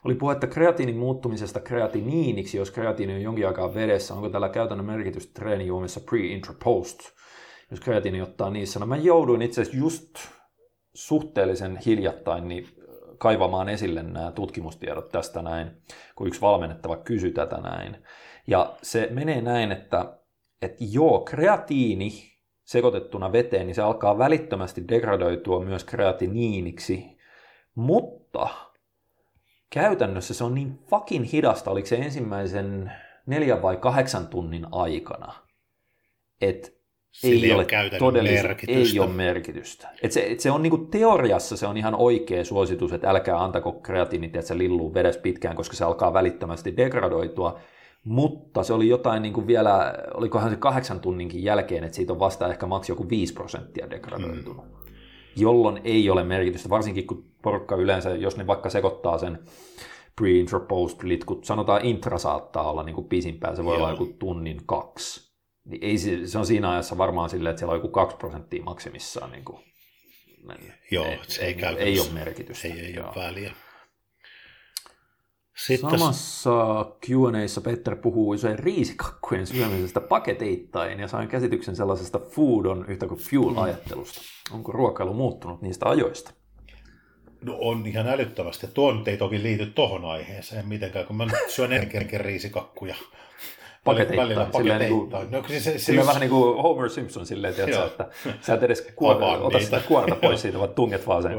oli 0.04 0.14
puhetta 0.14 0.46
kreatiinin 0.46 0.96
muuttumisesta 0.96 1.60
kreatiniiniksi, 1.60 2.56
jos 2.56 2.70
kreatiini 2.70 3.14
on 3.14 3.22
jonkin 3.22 3.46
aikaa 3.46 3.74
vedessä. 3.74 4.14
Onko 4.14 4.28
tällä 4.28 4.48
käytännön 4.48 4.86
merkitystä 4.86 5.40
treenijuomissa 5.40 6.00
pre-intra-post? 6.00 6.98
Jos 7.70 7.80
kreatiini 7.80 8.22
ottaa 8.22 8.50
niissä. 8.50 8.80
No 8.80 8.86
mä 8.86 8.96
jouduin 8.96 9.42
itse 9.42 9.62
asiassa 9.62 9.78
just 9.78 10.14
suhteellisen 10.94 11.78
hiljattain 11.86 12.48
niin 12.48 12.66
kaivamaan 13.18 13.68
esille 13.68 14.02
nämä 14.02 14.32
tutkimustiedot 14.32 15.08
tästä 15.08 15.42
näin, 15.42 15.70
kun 16.16 16.26
yksi 16.26 16.40
valmennettava 16.40 16.96
kysyi 16.96 17.32
tätä 17.32 17.56
näin. 17.56 17.96
Ja 18.46 18.76
se 18.82 19.08
menee 19.10 19.42
näin, 19.42 19.72
että, 19.72 20.18
että 20.62 20.84
joo, 20.90 21.20
kreatiini 21.20 22.12
sekoitettuna 22.64 23.32
veteen, 23.32 23.66
niin 23.66 23.74
se 23.74 23.82
alkaa 23.82 24.18
välittömästi 24.18 24.88
degradoitua 24.88 25.64
myös 25.64 25.84
kreatiniiniksi, 25.84 27.16
mutta 27.74 28.48
käytännössä 29.74 30.34
se 30.34 30.44
on 30.44 30.54
niin 30.54 30.78
fucking 30.90 31.32
hidasta, 31.32 31.70
oliko 31.70 31.86
se 31.86 31.96
ensimmäisen 31.96 32.92
neljän 33.26 33.62
vai 33.62 33.76
kahdeksan 33.76 34.26
tunnin 34.26 34.66
aikana, 34.72 35.34
että 36.40 36.68
ei, 37.24 37.52
ole 37.52 37.66
todellista, 37.98 38.48
ei 38.68 39.00
ole 39.00 39.10
merkitystä. 39.10 39.88
Et 40.02 40.12
se, 40.12 40.26
et 40.30 40.40
se 40.40 40.50
on 40.50 40.62
niinku 40.62 40.78
teoriassa 40.78 41.56
se 41.56 41.66
on 41.66 41.76
ihan 41.76 41.94
oikea 41.94 42.44
suositus, 42.44 42.92
että 42.92 43.10
älkää 43.10 43.44
antako 43.44 43.72
kreatiinit, 43.72 44.36
että 44.36 44.48
se 44.48 44.58
lilluu 44.58 44.94
vedessä 44.94 45.20
pitkään, 45.20 45.56
koska 45.56 45.76
se 45.76 45.84
alkaa 45.84 46.12
välittömästi 46.12 46.76
degradoitua, 46.76 47.60
mutta 48.04 48.62
se 48.62 48.72
oli 48.72 48.88
jotain 48.88 49.22
niin 49.22 49.34
kuin 49.34 49.46
vielä, 49.46 49.94
olikohan 50.14 50.50
se 50.50 50.56
kahdeksan 50.56 51.00
tunninkin 51.00 51.44
jälkeen, 51.44 51.84
että 51.84 51.96
siitä 51.96 52.12
on 52.12 52.18
vasta 52.18 52.48
ehkä 52.48 52.66
maks 52.66 52.88
joku 52.88 53.08
5 53.08 53.34
prosenttia 53.34 53.90
degradoitunut. 53.90 54.64
Mm. 54.64 54.83
Jolloin 55.36 55.80
ei 55.84 56.10
ole 56.10 56.24
merkitystä, 56.24 56.68
varsinkin 56.68 57.06
kun 57.06 57.24
porukka 57.42 57.76
yleensä, 57.76 58.10
jos 58.10 58.36
ne 58.36 58.46
vaikka 58.46 58.70
sekoittaa 58.70 59.18
sen 59.18 59.38
pre 60.16 60.30
intro 60.30 60.60
post 60.60 61.02
litkut, 61.02 61.44
sanotaan 61.44 61.84
intra 61.84 62.18
saattaa 62.18 62.70
olla 62.70 62.82
niin 62.82 62.94
kuin 62.94 63.08
pisimpään, 63.08 63.56
se 63.56 63.64
voi 63.64 63.76
Joo. 63.76 63.82
olla 63.82 63.90
joku 63.90 64.16
tunnin 64.18 64.60
kaksi. 64.66 65.34
Niin 65.64 65.84
ei, 65.84 65.98
se, 65.98 66.26
se 66.26 66.38
on 66.38 66.46
siinä 66.46 66.70
ajassa 66.70 66.98
varmaan 66.98 67.30
silleen, 67.30 67.50
että 67.50 67.58
siellä 67.58 67.72
on 67.72 67.78
joku 67.78 67.88
2 67.88 68.16
prosenttia 68.16 68.62
maksimissaan 68.62 69.32
niin 69.32 69.44
kuin 69.44 69.58
Joo, 70.90 71.04
ei, 71.04 71.18
se 71.28 71.44
ei, 71.44 71.56
ei, 71.64 71.76
ei 71.78 72.00
ole 72.00 72.08
merkitystä. 72.12 72.68
Ei, 72.68 72.80
ei 72.80 72.98
ole 72.98 73.24
väliä. 73.24 73.52
Sitten 75.56 75.90
Samassa 75.90 76.84
Q&Aissa 77.06 77.60
Petter 77.60 77.96
puhuu 77.96 78.30
usein 78.30 78.58
riisikakkujen 78.58 79.46
syömisestä 79.46 80.00
paketeittain 80.00 81.00
ja 81.00 81.08
sain 81.08 81.28
käsityksen 81.28 81.76
sellaisesta 81.76 82.18
food 82.18 82.64
on 82.64 82.84
yhtä 82.88 83.06
kuin 83.06 83.20
fuel-ajattelusta. 83.20 84.20
Onko 84.52 84.72
ruokailu 84.72 85.12
muuttunut 85.12 85.62
niistä 85.62 85.88
ajoista? 85.88 86.32
No 87.44 87.56
on 87.60 87.86
ihan 87.86 88.08
älyttävästi. 88.08 88.66
Tuon 88.66 89.02
ei 89.06 89.16
toki 89.16 89.42
liity 89.42 89.66
tohon 89.66 90.04
aiheeseen 90.04 90.68
mitenkään, 90.68 91.06
kun 91.06 91.16
mä 91.16 91.26
syön 91.48 91.72
enemmänkin 91.72 92.20
riisikakkuja 92.20 92.94
paketeittain. 93.84 94.28
Välillä 94.28 94.46
paketeittain. 94.46 94.80
Niin 94.88 95.08
kuin, 95.08 95.30
no, 95.30 95.48
siis, 95.48 95.64
siis, 95.64 95.86
siis, 95.86 96.06
vähän 96.06 96.20
niin 96.20 96.30
kuin 96.30 96.62
Homer 96.62 96.90
Simpson 96.90 97.26
silleen, 97.26 97.54
tiedätkö, 97.54 97.84
että 97.84 98.08
sä 98.40 98.54
et 98.54 98.62
edes 98.62 98.80
kuorta, 98.96 99.26
ota 99.26 99.60
sitä 99.60 99.80
kuorta 99.88 100.14
pois 100.14 100.42
siitä, 100.42 100.58
vaan 100.58 100.74
tunget 100.74 101.06
vaan 101.06 101.22
sen 101.22 101.32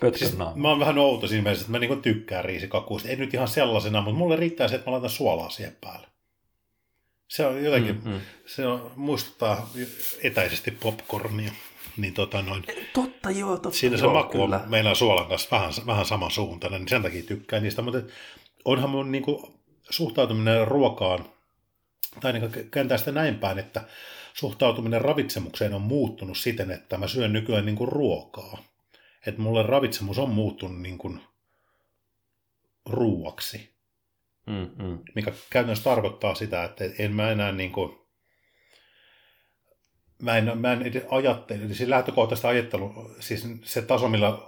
pötkön 0.00 0.28
siis, 0.28 0.36
Mä 0.54 0.68
oon 0.68 0.80
vähän 0.80 0.98
outo 0.98 1.26
siinä 1.26 1.42
mielessä, 1.42 1.62
että 1.62 1.72
mä 1.72 1.78
niin 1.78 2.02
tykkään 2.02 2.44
riisikakuista. 2.44 3.08
Ei 3.08 3.16
nyt 3.16 3.34
ihan 3.34 3.48
sellaisena, 3.48 4.00
mutta 4.00 4.18
mulle 4.18 4.36
riittää 4.36 4.68
se, 4.68 4.74
että 4.74 4.90
mä 4.90 4.92
laitan 4.92 5.10
suolaa 5.10 5.50
siihen 5.50 5.76
päälle. 5.80 6.06
Se 7.28 7.46
on 7.46 7.64
jotenkin, 7.64 8.00
mm, 8.04 8.10
mm. 8.10 8.20
se 8.46 8.66
on, 8.66 8.90
muistuttaa 8.96 9.70
etäisesti 10.22 10.70
popcornia. 10.70 11.52
Niin 11.96 12.14
tota 12.14 12.42
noin, 12.42 12.64
totta 12.92 13.30
joo, 13.30 13.56
totta 13.56 13.78
Siinä 13.78 13.96
joo, 13.96 14.08
se 14.08 14.14
maku 14.14 14.38
kyllä. 14.38 14.56
on 14.56 14.70
meidän 14.70 14.96
suolan 14.96 15.26
kanssa 15.26 15.48
vähän, 15.50 15.72
vähän 15.86 16.06
samansuuntainen, 16.06 16.80
niin 16.80 16.88
sen 16.88 17.02
takia 17.02 17.22
tykkään 17.22 17.62
niistä. 17.62 17.82
Mutta 17.82 18.00
onhan 18.64 18.90
mun 18.90 19.12
niin 19.12 19.22
kuin, 19.22 19.42
suhtautuminen 19.90 20.68
ruokaan 20.68 21.24
tai 22.20 22.32
niin 22.32 22.70
kääntää 22.70 22.98
sitä 22.98 23.12
näin 23.12 23.38
päin, 23.38 23.58
että 23.58 23.84
suhtautuminen 24.34 25.00
ravitsemukseen 25.00 25.74
on 25.74 25.82
muuttunut 25.82 26.38
siten, 26.38 26.70
että 26.70 26.98
mä 26.98 27.06
syön 27.06 27.32
nykyään 27.32 27.66
niin 27.66 27.76
kuin 27.76 27.92
ruokaa. 27.92 28.58
Että 29.26 29.40
mulle 29.40 29.62
ravitsemus 29.62 30.18
on 30.18 30.30
muuttunut 30.30 30.80
niin 30.80 30.98
kuin 30.98 31.20
ruuaksi. 32.86 33.74
Mm-hmm. 34.46 34.98
Mikä 35.14 35.32
käytännössä 35.50 35.84
tarkoittaa 35.84 36.34
sitä, 36.34 36.64
että 36.64 36.84
en 36.98 37.14
mä 37.14 37.30
enää 37.30 37.52
niin 37.52 37.72
kuin, 37.72 37.98
mä 40.22 40.36
en, 40.36 40.58
mä 40.58 40.72
en 40.72 40.92
ajattele, 41.10 41.64
eli 41.64 41.74
siis 41.74 41.88
lähtökohtaista 41.88 42.48
ajattelu, 42.48 43.14
siis 43.20 43.48
se 43.62 43.82
taso, 43.82 44.08
millä, 44.08 44.38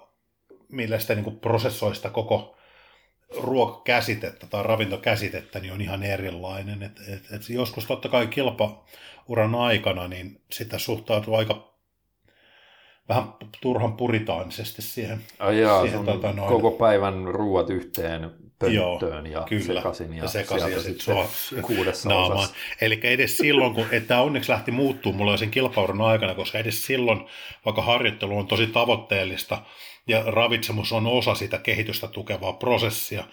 millä 0.68 0.98
sitä 0.98 1.14
niin 1.14 1.24
kuin 1.24 1.40
prosessoi 1.40 1.94
sitä 1.94 2.10
koko 2.10 2.56
ruokakäsitettä 3.38 4.46
tai 4.46 4.62
ravintokäsitettä 4.62 5.60
niin 5.60 5.72
on 5.72 5.80
ihan 5.80 6.02
erilainen. 6.02 6.82
Et, 6.82 7.00
et, 7.08 7.22
et 7.32 7.48
joskus 7.48 7.86
totta 7.86 8.08
kai 8.08 8.26
kilpauran 8.26 9.54
aikana 9.54 10.08
niin 10.08 10.40
sitä 10.52 10.78
suhtautuu 10.78 11.34
aika 11.34 11.70
vähän 13.08 13.24
turhan 13.60 13.96
puritaanisesti 13.96 14.82
siihen. 14.82 15.20
Ai 15.38 15.60
jaa, 15.60 15.82
siihen 15.82 16.04
tota, 16.04 16.32
noin... 16.32 16.48
koko 16.48 16.70
päivän 16.70 17.24
ruuat 17.24 17.70
yhteen 17.70 18.30
pönttöön 18.58 19.26
ja 19.26 19.46
kyllä, 19.48 19.80
sekaisin 19.80 20.14
ja, 20.14 20.22
ja 20.22 20.28
sekaisin 20.28 20.72
ja 20.72 20.82
sitten 20.82 21.16
kuudessa 21.66 22.08
naamaan. 22.08 22.48
Eli 22.80 23.00
edes 23.02 23.38
silloin, 23.38 23.74
kun, 23.74 23.86
että 23.90 24.20
onneksi 24.20 24.52
lähti 24.52 24.70
muuttuu 24.70 25.12
mulla 25.12 25.36
sen 25.36 25.50
kilpauran 25.50 26.00
aikana, 26.00 26.34
koska 26.34 26.58
edes 26.58 26.86
silloin, 26.86 27.26
vaikka 27.64 27.82
harjoittelu 27.82 28.38
on 28.38 28.46
tosi 28.46 28.66
tavoitteellista, 28.66 29.62
ja 30.06 30.22
ravitsemus 30.26 30.92
on 30.92 31.06
osa 31.06 31.34
sitä 31.34 31.58
kehitystä 31.58 32.08
tukevaa 32.08 32.52
prosessia, 32.52 33.24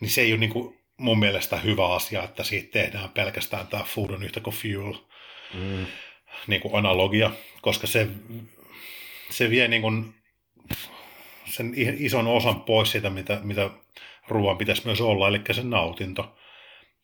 niin 0.00 0.10
se 0.10 0.20
ei 0.20 0.32
ole 0.32 0.40
niin 0.40 0.52
kuin 0.52 0.80
mun 0.96 1.18
mielestä 1.18 1.56
hyvä 1.56 1.94
asia, 1.94 2.22
että 2.22 2.44
siitä 2.44 2.70
tehdään 2.72 3.08
pelkästään 3.08 3.66
tämä 3.66 3.84
food 3.84 4.10
on 4.10 4.22
yhtä 4.22 4.40
kuin 4.40 4.56
fuel 4.56 4.94
mm. 5.54 5.86
niin 6.46 6.60
kuin 6.60 6.74
analogia, 6.74 7.30
koska 7.62 7.86
se, 7.86 8.08
se 9.30 9.50
vie 9.50 9.68
niin 9.68 9.82
kuin 9.82 10.14
sen 11.44 11.72
ison 11.76 12.26
osan 12.26 12.60
pois 12.60 12.90
siitä, 12.90 13.10
mitä, 13.10 13.40
mitä 13.42 13.70
ruoan 14.28 14.58
pitäisi 14.58 14.82
myös 14.84 15.00
olla, 15.00 15.28
eli 15.28 15.40
sen 15.52 15.70
nautinto, 15.70 16.36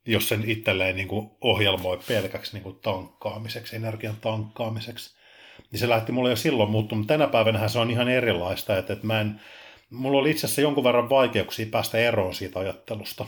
jos 0.06 0.28
sen 0.28 0.50
itselleen 0.50 0.96
niin 0.96 1.08
kuin 1.08 1.30
ohjelmoi 1.40 1.98
pelkäksi 2.08 2.52
niin 2.52 2.62
kuin 2.62 2.78
tankkaamiseksi, 2.80 3.76
energian 3.76 4.16
tankkaamiseksi 4.16 5.15
niin 5.70 5.80
se 5.80 5.88
lähti 5.88 6.12
mulle 6.12 6.30
jo 6.30 6.36
silloin 6.36 6.70
muuttumaan. 6.70 7.06
Tänä 7.06 7.26
päivänä 7.26 7.68
se 7.68 7.78
on 7.78 7.90
ihan 7.90 8.08
erilaista, 8.08 8.78
että, 8.78 8.92
että 8.92 9.06
mä 9.06 9.20
en, 9.20 9.40
mulla 9.90 10.18
oli 10.18 10.30
itse 10.30 10.46
asiassa 10.46 10.62
jonkun 10.62 10.84
verran 10.84 11.10
vaikeuksia 11.10 11.66
päästä 11.70 11.98
eroon 11.98 12.34
siitä 12.34 12.58
ajattelusta. 12.58 13.26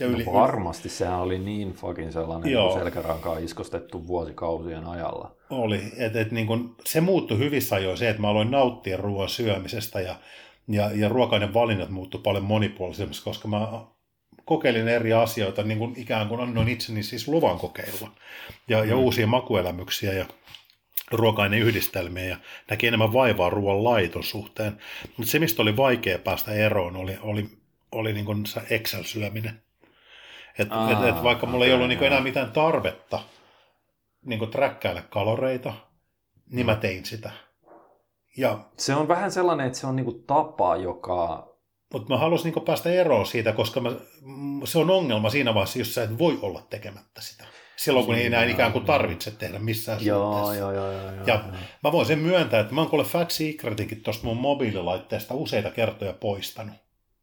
Ja 0.00 0.06
no 0.06 0.12
yli, 0.12 0.24
no 0.24 0.32
varmasti 0.32 0.88
sehän 0.88 1.18
oli 1.18 1.38
niin 1.38 1.72
fucking 1.72 2.12
sellainen 2.12 2.52
Joo. 2.52 2.78
selkärankaa 2.78 3.38
iskostettu 3.38 4.06
vuosikausien 4.06 4.84
ajalla. 4.84 5.36
Oli, 5.50 5.82
että 5.96 6.20
et, 6.20 6.32
niin 6.32 6.46
kun, 6.46 6.76
se 6.84 7.00
muuttui 7.00 7.38
hyvissä 7.38 7.76
ajoin 7.76 7.98
se, 7.98 8.08
että 8.08 8.22
mä 8.22 8.28
aloin 8.28 8.50
nauttia 8.50 8.96
ruoan 8.96 9.28
syömisestä 9.28 10.00
ja, 10.00 10.14
ja, 10.68 10.90
ja 10.94 11.08
ruokainen 11.08 11.54
valinnat 11.54 11.90
muuttui 11.90 12.20
paljon 12.20 12.44
monipuolisemmiksi, 12.44 13.24
koska 13.24 13.48
mä 13.48 13.68
kokeilin 14.44 14.88
eri 14.88 15.12
asioita, 15.12 15.62
niin 15.62 15.78
kuin 15.78 15.94
ikään 15.96 16.28
kuin 16.28 16.40
annoin 16.40 16.68
itseni 16.68 17.02
siis 17.02 17.28
luvan 17.28 17.58
kokeilla 17.58 18.10
ja, 18.68 18.84
ja 18.84 18.94
mm. 18.94 19.02
uusia 19.02 19.26
makuelämyksiä 19.26 20.12
ja 20.12 20.24
ruoka-aineyhdistelmiä 21.12 22.24
ja 22.24 22.36
näki 22.70 22.86
enemmän 22.86 23.12
vaivaa 23.12 23.50
ruoan 23.50 23.84
laiton 23.84 24.22
suhteen. 24.24 24.78
Mutta 25.16 25.30
se, 25.32 25.38
mistä 25.38 25.62
oli 25.62 25.76
vaikea 25.76 26.18
päästä 26.18 26.52
eroon, 26.52 26.96
oli, 26.96 27.18
oli, 27.22 27.48
oli 27.92 28.12
niin 28.12 28.24
kuin 28.24 28.46
se 28.46 28.60
Excel-syöminen. 28.70 29.62
Et, 30.58 30.68
Aa, 30.70 30.90
et, 30.92 31.14
et 31.14 31.22
vaikka 31.22 31.46
mulla 31.46 31.58
okay, 31.58 31.68
ei 31.68 31.74
ollut 31.74 31.88
niin 31.88 32.02
enää 32.02 32.20
mitään 32.20 32.52
tarvetta 32.52 33.20
niin 34.24 34.38
kuin 34.38 34.50
träkkäillä 34.50 35.02
kaloreita, 35.02 35.72
niin 36.50 36.66
mä 36.66 36.76
tein 36.76 37.04
sitä. 37.04 37.30
Ja, 38.36 38.58
se 38.76 38.94
on 38.94 39.08
vähän 39.08 39.32
sellainen, 39.32 39.66
että 39.66 39.78
se 39.78 39.86
on 39.86 39.96
niin 39.96 40.04
kuin 40.04 40.24
tapa, 40.24 40.76
joka... 40.76 41.48
Mutta 41.92 42.08
mä 42.08 42.18
halusin 42.18 42.52
niin 42.52 42.64
päästä 42.64 42.90
eroon 42.90 43.26
siitä, 43.26 43.52
koska 43.52 43.80
mä, 43.80 43.90
se 44.64 44.78
on 44.78 44.90
ongelma 44.90 45.30
siinä 45.30 45.54
vaiheessa, 45.54 45.78
jos 45.78 45.94
sä 45.94 46.02
et 46.02 46.18
voi 46.18 46.38
olla 46.42 46.66
tekemättä 46.70 47.20
sitä 47.20 47.44
silloin 47.78 48.06
kun 48.06 48.14
ei 48.14 48.26
enää 48.26 48.44
ikään 48.44 48.72
kuin 48.72 48.84
tarvitse 48.84 49.30
tehdä 49.30 49.58
missään 49.58 50.04
joo, 50.04 50.32
suhteessa. 50.32 50.54
Joo, 50.54 50.72
joo, 50.72 50.92
joo, 50.92 51.02
joo, 51.02 51.12
ja 51.26 51.34
joo. 51.34 51.58
mä 51.84 51.92
voin 51.92 52.06
sen 52.06 52.18
myöntää, 52.18 52.60
että 52.60 52.74
mä 52.74 52.80
oon 52.80 52.90
kuule 52.90 53.04
Fat 53.04 53.30
Secretinkin 53.30 54.02
tuosta 54.02 54.26
mun 54.26 54.36
mobiililaitteesta 54.36 55.34
useita 55.34 55.70
kertoja 55.70 56.12
poistanut. 56.12 56.74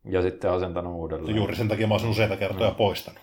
Ja 0.10 0.22
sitten 0.22 0.52
asentanut 0.52 0.94
uudelleen. 0.94 1.38
Juuri 1.38 1.56
sen 1.56 1.68
takia 1.68 1.88
mä 1.88 1.94
oon 1.94 2.10
useita 2.10 2.38
kertoja 2.38 2.70
no. 2.70 2.76
poistanut. 2.76 3.22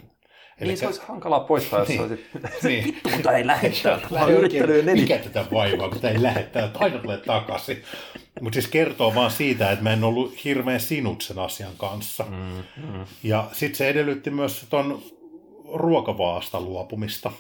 Eli 0.61 0.69
niin 0.69 0.79
se 0.79 0.87
olisi 0.87 1.03
hankalaa 1.09 1.41
poistaa, 1.41 1.79
jos 1.79 1.89
niin. 1.89 2.01
olisit, 2.01 2.27
niin. 2.63 2.85
vittu, 2.87 3.09
kun 3.23 3.35
ei 3.35 3.47
lähde 3.47 3.73
täältä. 3.83 4.07
Mä 4.11 4.21
oon 4.21 4.33
yrittänyt 4.33 4.85
neljä. 4.85 5.03
Mikä 5.03 5.19
tätä 5.19 5.45
vaivaa, 5.53 5.89
kun 5.89 6.01
tämä 6.01 6.13
ei 6.13 6.23
lähde 6.23 6.43
täältä, 6.43 6.79
aina 6.79 6.99
tulee 6.99 7.17
takaisin. 7.17 7.83
Mutta 8.41 8.55
siis 8.55 8.69
kertoo 8.69 9.15
vaan 9.15 9.31
siitä, 9.31 9.71
että 9.71 9.83
mä 9.83 9.93
en 9.93 10.05
ollut 10.05 10.45
hirveän 10.45 10.81
sinut 10.81 11.23
sen 11.23 11.39
asian 11.39 11.73
kanssa. 11.77 12.25
Mm, 12.31 12.83
mm. 12.87 13.05
Ja 13.23 13.49
sitten 13.53 13.77
se 13.77 13.89
edellytti 13.89 14.31
myös 14.31 14.67
ton 14.71 15.03
ruokavaasta 15.75 16.61
luopumista, 16.61 17.33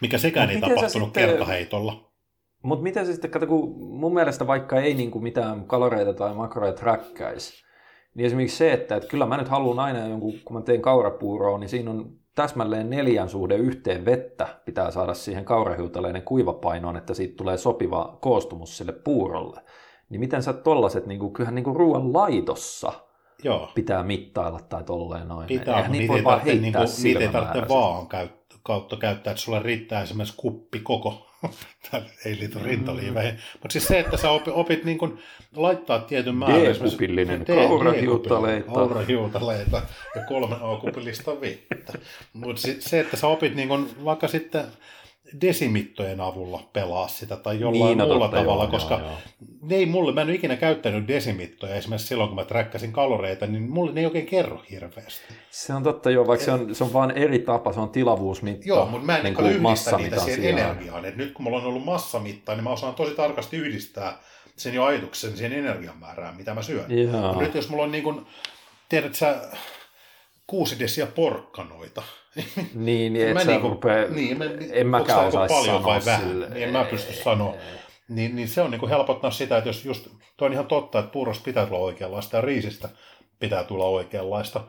mikä 0.00 0.18
sekään 0.18 0.48
Mut 0.48 0.54
ei 0.54 0.60
tapahtunut 0.60 1.06
sitten... 1.06 1.28
kertaheitolla. 1.28 2.10
Mutta 2.62 2.82
miten 2.82 3.06
se 3.06 3.12
sitten, 3.12 3.30
kato, 3.30 3.46
kun 3.46 3.76
mun 3.78 4.14
mielestä 4.14 4.46
vaikka 4.46 4.80
ei 4.80 4.94
niin 4.94 5.10
kuin 5.10 5.22
mitään 5.22 5.64
kaloreita 5.64 6.12
tai 6.12 6.34
makroja 6.34 6.72
träkkäisi, 6.72 7.64
niin 8.14 8.26
esimerkiksi 8.26 8.56
se, 8.56 8.72
että, 8.72 8.96
että 8.96 9.08
kyllä 9.08 9.26
mä 9.26 9.36
nyt 9.36 9.48
haluan 9.48 9.78
aina 9.78 10.06
jonkun, 10.06 10.34
kun 10.44 10.56
mä 10.56 10.62
teen 10.62 10.82
kaurapuuroa, 10.82 11.58
niin 11.58 11.68
siinä 11.68 11.90
on 11.90 12.12
täsmälleen 12.34 12.90
neljän 12.90 13.28
suhde 13.28 13.56
yhteen 13.56 14.04
vettä 14.04 14.60
pitää 14.64 14.90
saada 14.90 15.14
siihen 15.14 15.44
kaurahiutaleiden 15.44 16.22
kuivapainoon, 16.22 16.96
että 16.96 17.14
siitä 17.14 17.36
tulee 17.36 17.56
sopiva 17.56 18.18
koostumus 18.20 18.76
sille 18.76 18.92
puurolle. 18.92 19.60
Niin 20.10 20.20
miten 20.20 20.42
sä 20.42 20.52
tollaset, 20.52 21.06
niin 21.06 21.20
kuin, 21.20 21.32
kyllähän 21.32 21.54
niin 21.54 21.64
kuin 21.64 21.76
ruoan 21.76 22.12
laitossa– 22.12 22.92
Joo. 23.42 23.72
pitää 23.74 24.02
mittailla 24.02 24.60
tai 24.60 24.84
tolleen 24.84 25.28
noin. 25.28 25.46
Pitää, 25.46 25.76
Eihän 25.76 25.92
niitä, 25.92 26.14
niitä, 26.14 26.14
ei 26.14 26.22
tarvitse, 26.22 26.60
niin 26.60 26.72
kuin, 26.72 26.88
niitä 27.02 27.20
ei 27.20 27.28
tarvitse 27.28 27.68
vaan 27.68 28.06
käyt, 28.06 28.32
kautta 28.62 28.96
käyttää, 28.96 29.30
että 29.30 29.42
sulle 29.42 29.62
riittää 29.62 30.02
esimerkiksi 30.02 30.36
kuppi 30.36 30.80
koko. 30.80 31.26
ei 32.24 32.38
liity 32.38 32.58
rintaliiveihin. 32.64 33.34
Mutta 33.62 33.72
siis 33.72 33.86
se, 33.86 33.98
että 33.98 34.16
sä 34.16 34.30
opit, 34.30 34.54
opit 34.56 34.84
niin 34.84 34.98
kun 34.98 35.18
laittaa 35.56 35.98
tietyn 35.98 36.34
määrän. 36.34 36.60
D-kupillinen 36.60 37.44
kaurahiutaleita. 37.44 38.72
Kaurahiutaleita 38.72 39.82
ja 40.14 40.22
kolme 40.28 40.56
A-kupillista 40.60 41.40
vettä. 41.40 41.92
Mutta 42.32 42.62
se, 42.78 43.00
että 43.00 43.16
sä 43.16 43.26
opit 43.26 43.54
niin 43.54 43.68
kun, 43.68 43.90
vaikka 44.04 44.28
sitten 44.28 44.64
desimittojen 45.40 46.20
avulla 46.20 46.68
pelaa 46.72 47.08
sitä 47.08 47.36
tai 47.36 47.60
jollain 47.60 47.88
niin, 47.88 47.98
no 47.98 48.06
muulla 48.06 48.24
totta, 48.24 48.36
tavalla, 48.36 48.64
joo, 48.64 48.70
koska 48.70 48.94
joo, 48.94 49.06
joo. 49.06 49.18
ne 49.62 49.76
ei 49.76 49.86
mulle, 49.86 50.12
mä 50.12 50.20
en 50.20 50.26
ole 50.26 50.34
ikinä 50.34 50.56
käyttänyt 50.56 51.08
desimittoja 51.08 51.74
esimerkiksi 51.74 52.06
silloin, 52.06 52.28
kun 52.28 52.36
mä 52.36 52.44
träkkäsin 52.44 52.92
kaloreita, 52.92 53.46
niin 53.46 53.70
mulle 53.70 53.92
ne 53.92 54.00
ei 54.00 54.06
oikein 54.06 54.26
kerro 54.26 54.62
hirveästi. 54.70 55.34
Se 55.50 55.74
on 55.74 55.82
totta 55.82 56.10
joo, 56.10 56.26
vaikka 56.26 56.44
se 56.44 56.52
on, 56.52 56.74
se 56.74 56.84
on 56.84 56.92
vaan 56.92 57.10
eri 57.10 57.38
tapa, 57.38 57.72
se 57.72 57.80
on 57.80 57.90
tilavuusmitta. 57.90 58.68
Joo, 58.68 58.86
mutta 58.86 59.06
mä 59.06 59.16
en 59.16 59.24
niin 59.24 59.34
kuin 59.34 59.50
yhdistä 59.52 59.96
niitä 59.96 60.20
siihen 60.20 60.58
energiaan. 60.58 61.04
Et 61.04 61.16
nyt 61.16 61.32
kun 61.32 61.44
mulla 61.44 61.58
on 61.58 61.66
ollut 61.66 61.84
massamitta, 61.84 62.54
niin 62.54 62.64
mä 62.64 62.70
osaan 62.70 62.94
tosi 62.94 63.14
tarkasti 63.14 63.56
yhdistää 63.56 64.18
sen 64.56 64.74
jo 64.74 64.84
ajatuksen 64.84 65.36
siihen 65.36 65.58
energian 65.58 65.98
määrään, 65.98 66.36
mitä 66.36 66.54
mä 66.54 66.62
syön. 66.62 66.84
Nyt 67.38 67.54
jos 67.54 67.68
mulla 67.68 67.84
on 67.84 67.92
niin 67.92 68.04
kuin, 68.04 68.26
tiedät 68.88 69.14
sä, 69.14 69.36
kuusi 70.46 70.78
desiä 70.78 71.06
porkkanoita, 71.06 72.02
niin, 72.74 73.12
niin 73.12 73.28
et 73.28 73.42
sä 73.42 73.50
niinku, 73.50 73.68
rupea, 73.68 74.08
niin, 74.08 74.38
mä, 74.38 74.44
en 74.72 74.86
mäkään 74.86 75.26
osaisi 75.26 75.54
paljon 75.54 75.84
vai 75.84 76.00
vähän, 76.04 76.28
sille. 76.28 76.48
niin 76.48 76.62
en 76.62 76.72
mä 76.72 76.84
pysty 76.84 77.12
sanoa. 77.12 77.54
Niin, 78.08 78.36
niin 78.36 78.48
se 78.48 78.62
on 78.62 78.70
niin 78.70 78.80
kuin 78.80 78.90
helpottaa 78.90 79.30
sitä, 79.30 79.56
että 79.56 79.68
jos 79.68 79.84
just, 79.84 80.08
toi 80.36 80.46
on 80.46 80.52
ihan 80.52 80.66
totta, 80.66 80.98
että 80.98 81.10
puurosta 81.10 81.44
pitää 81.44 81.66
tulla 81.66 81.78
oikeanlaista 81.78 82.36
ja 82.36 82.40
riisistä 82.40 82.88
pitää 83.38 83.64
tulla 83.64 83.84
oikeanlaista, 83.84 84.64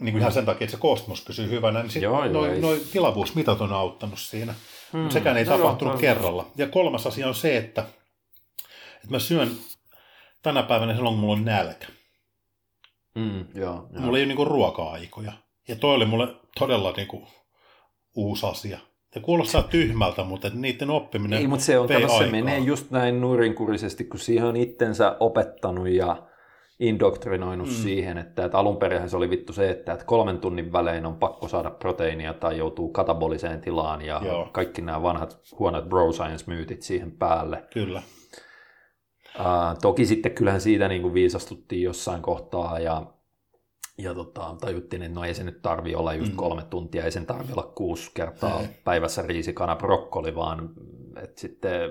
niin 0.00 0.12
kuin 0.12 0.20
ihan 0.20 0.32
sen 0.32 0.46
takia, 0.46 0.64
että 0.64 0.76
se 0.76 0.80
koostumus 0.80 1.24
pysyy 1.24 1.50
hyvänä, 1.50 1.82
niin 1.82 1.90
sitten 1.90 2.10
noin 2.32 2.60
noi 2.60 2.80
tilavuusmitat 2.92 3.60
on 3.60 3.72
auttanut 3.72 4.18
siinä. 4.18 4.54
Hmm. 4.92 5.00
Mutta 5.00 5.12
sekään 5.12 5.36
ei 5.36 5.44
no 5.44 5.56
tapahtunut 5.56 5.94
joo, 5.94 6.00
kerralla. 6.00 6.46
Ja 6.56 6.68
kolmas 6.68 7.06
asia 7.06 7.28
on 7.28 7.34
se, 7.34 7.56
että, 7.56 7.84
että 8.94 9.10
mä 9.10 9.18
syön 9.18 9.50
tänä 10.42 10.62
päivänä 10.62 10.94
silloin, 10.94 11.14
kun 11.14 11.20
mulla 11.20 11.32
on 11.32 11.44
nälkä. 11.44 11.86
Mm, 13.14 13.46
joo, 13.54 13.88
joo. 13.92 14.02
Mulla 14.02 14.18
ei 14.18 14.24
ole 14.24 14.34
niin 14.34 14.46
ruoka-aikoja. 14.46 15.32
Ja 15.68 15.76
toi 15.76 15.94
oli 15.94 16.06
mulle 16.06 16.28
todella 16.58 16.92
niin 16.96 17.08
kuin, 17.08 17.26
uusi 18.16 18.46
asia. 18.46 18.78
Ja 19.14 19.20
kuulostaa 19.20 19.62
tyhmältä, 19.62 20.24
mutta 20.24 20.50
niiden 20.54 20.90
oppiminen 20.90 21.38
Ei, 21.38 21.46
mutta 21.46 21.64
se, 21.64 21.78
on, 21.78 21.88
kato, 21.88 22.18
se 22.18 22.26
menee 22.26 22.58
just 22.58 22.90
näin 22.90 23.20
nurinkurisesti, 23.20 24.04
kun 24.04 24.20
siihen 24.20 24.44
on 24.44 24.56
itsensä 24.56 25.16
opettanut 25.20 25.88
ja 25.88 26.26
indoktrinoinut 26.80 27.68
mm. 27.68 27.74
siihen, 27.74 28.18
että, 28.18 28.44
että 28.44 28.58
alun 28.58 28.76
perin 28.76 29.08
se 29.10 29.16
oli 29.16 29.30
vittu 29.30 29.52
se, 29.52 29.70
että, 29.70 29.92
että 29.92 30.04
kolmen 30.04 30.38
tunnin 30.38 30.72
välein 30.72 31.06
on 31.06 31.16
pakko 31.16 31.48
saada 31.48 31.70
proteiinia 31.70 32.34
tai 32.34 32.58
joutuu 32.58 32.88
kataboliseen 32.88 33.60
tilaan 33.60 34.02
ja 34.02 34.20
Joo. 34.24 34.48
kaikki 34.52 34.82
nämä 34.82 35.02
vanhat 35.02 35.38
huonot 35.58 35.88
bro 35.88 36.12
science-myytit 36.12 36.82
siihen 36.82 37.12
päälle. 37.12 37.64
Kyllä. 37.72 38.02
Uh, 39.38 39.78
toki 39.82 40.06
sitten 40.06 40.32
kyllähän 40.32 40.60
siitä 40.60 40.88
niin 40.88 41.02
kuin 41.02 41.14
viisastuttiin 41.14 41.82
jossain 41.82 42.22
kohtaa 42.22 42.78
ja 42.78 43.02
ja 43.98 44.14
tota, 44.14 44.56
tajuttiin, 44.60 45.02
että 45.02 45.14
no 45.14 45.24
ei 45.24 45.34
se 45.34 45.44
nyt 45.44 45.62
tarvi 45.62 45.94
olla 45.94 46.14
just 46.14 46.32
mm. 46.32 46.36
kolme 46.36 46.62
tuntia, 46.62 47.04
ei 47.04 47.10
sen 47.10 47.26
tarvi 47.26 47.52
olla 47.52 47.72
kuusi 47.74 48.10
kertaa 48.14 48.60
ei. 48.60 48.68
päivässä 48.84 49.22
riisikana 49.22 49.76
brokkoli, 49.76 50.34
vaan 50.34 50.70
että 51.22 51.40
sitten 51.40 51.90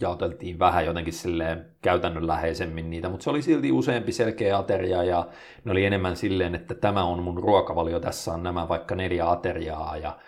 jaoteltiin 0.00 0.58
vähän 0.58 0.86
jotenkin 0.86 1.12
silleen 1.12 1.66
käytännönläheisemmin 1.82 2.90
niitä, 2.90 3.08
mutta 3.08 3.24
se 3.24 3.30
oli 3.30 3.42
silti 3.42 3.72
useampi 3.72 4.12
selkeä 4.12 4.58
ateria 4.58 5.04
ja 5.04 5.28
ne 5.64 5.72
oli 5.72 5.84
enemmän 5.84 6.16
silleen, 6.16 6.54
että 6.54 6.74
tämä 6.74 7.04
on 7.04 7.22
mun 7.22 7.38
ruokavalio, 7.38 8.00
tässä 8.00 8.32
on 8.32 8.42
nämä 8.42 8.68
vaikka 8.68 8.94
neljä 8.94 9.30
ateriaa 9.30 9.96
ja 9.96 10.18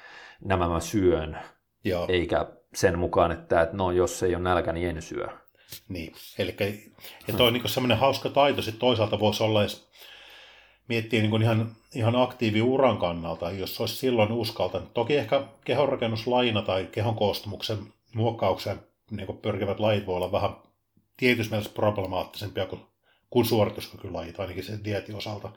nämä 0.45 0.69
mä 0.69 0.81
syön, 0.81 1.39
Joo. 1.85 2.07
eikä 2.09 2.47
sen 2.75 2.99
mukaan, 2.99 3.33
että, 3.33 3.63
että 3.63 3.77
no 3.77 3.91
jos 3.91 4.23
ei 4.23 4.35
ole 4.35 4.43
nälkä, 4.43 4.73
niin 4.73 4.89
en 4.89 5.03
syö. 5.03 5.29
Niin, 5.89 6.13
eli 6.39 6.57
ja 7.29 7.35
toi 7.35 7.47
on 7.47 7.53
niin 7.53 7.69
semmoinen 7.69 7.99
hauska 7.99 8.29
taito, 8.29 8.63
sitten 8.63 8.81
toisaalta 8.81 9.21
voisi 9.21 9.43
olla 9.43 9.61
edes 9.61 9.89
miettii 10.89 11.21
niin 11.21 11.31
kuin 11.31 11.43
ihan, 11.43 11.77
ihan 11.95 12.17
aktiiviuran 12.17 12.99
kannalta, 12.99 13.51
jos 13.51 13.81
olisi 13.81 13.97
silloin 13.97 14.33
uskaltanut. 14.33 14.95
Toki 14.95 15.17
ehkä 15.17 15.45
kehonrakennuslaina 15.65 16.63
tai 16.63 16.89
kehon 16.93 17.17
koostumuksen 17.17 17.79
muokkauksen 18.15 18.81
niin 19.11 19.27
kuin 19.27 19.39
pyrkivät 19.39 19.81
lajit 19.81 20.07
voi 20.07 20.17
olla 20.17 20.33
vähän 20.33 20.51
tietysti 21.17 21.51
mielessä 21.51 21.73
problemaattisempia 21.75 22.67
kuin, 22.67 22.81
kuin 23.31 23.47
suorituskykylajit, 23.47 24.41
ainakin 24.41 24.65
sen 24.65 24.85
dietin 24.85 25.17
osalta. 25.17 25.53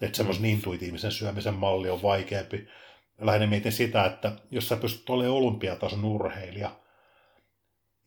Että 0.00 0.16
semmoisen 0.16 0.42
mm. 0.42 0.48
intuitiivisen 0.48 1.12
syömisen 1.12 1.54
malli 1.54 1.90
on 1.90 2.02
vaikeampi. 2.02 2.68
Lähinnä 3.20 3.46
mietin 3.46 3.72
sitä, 3.72 4.04
että 4.04 4.32
jos 4.50 4.68
sä 4.68 4.76
pystyt 4.76 5.10
olemaan 5.10 5.36
olympiatason 5.36 6.04
urheilija 6.04 6.70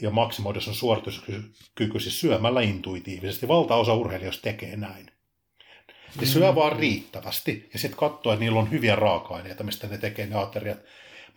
ja 0.02 0.10
maksimoida 0.10 0.62
sun 0.62 0.76
suorituskyky 0.76 2.00
siis 2.00 2.20
syömällä 2.20 2.62
intuitiivisesti, 2.62 3.48
valtaosa 3.48 3.94
urheilijoista 3.94 4.42
tekee 4.42 4.76
näin 4.76 5.15
ne 6.20 6.26
syö 6.26 6.56
vaan 6.56 6.80
riittävästi 6.80 7.70
ja 7.74 7.80
sitten 7.80 8.00
katsoo, 8.00 8.34
että 8.34 8.44
niillä 8.44 8.60
on 8.60 8.72
hyviä 8.72 8.96
raaka-aineita, 8.96 9.64
mistä 9.64 9.88
ne 9.88 9.98
tekee 9.98 10.26
ne 10.26 10.36
ateriat. 10.36 10.80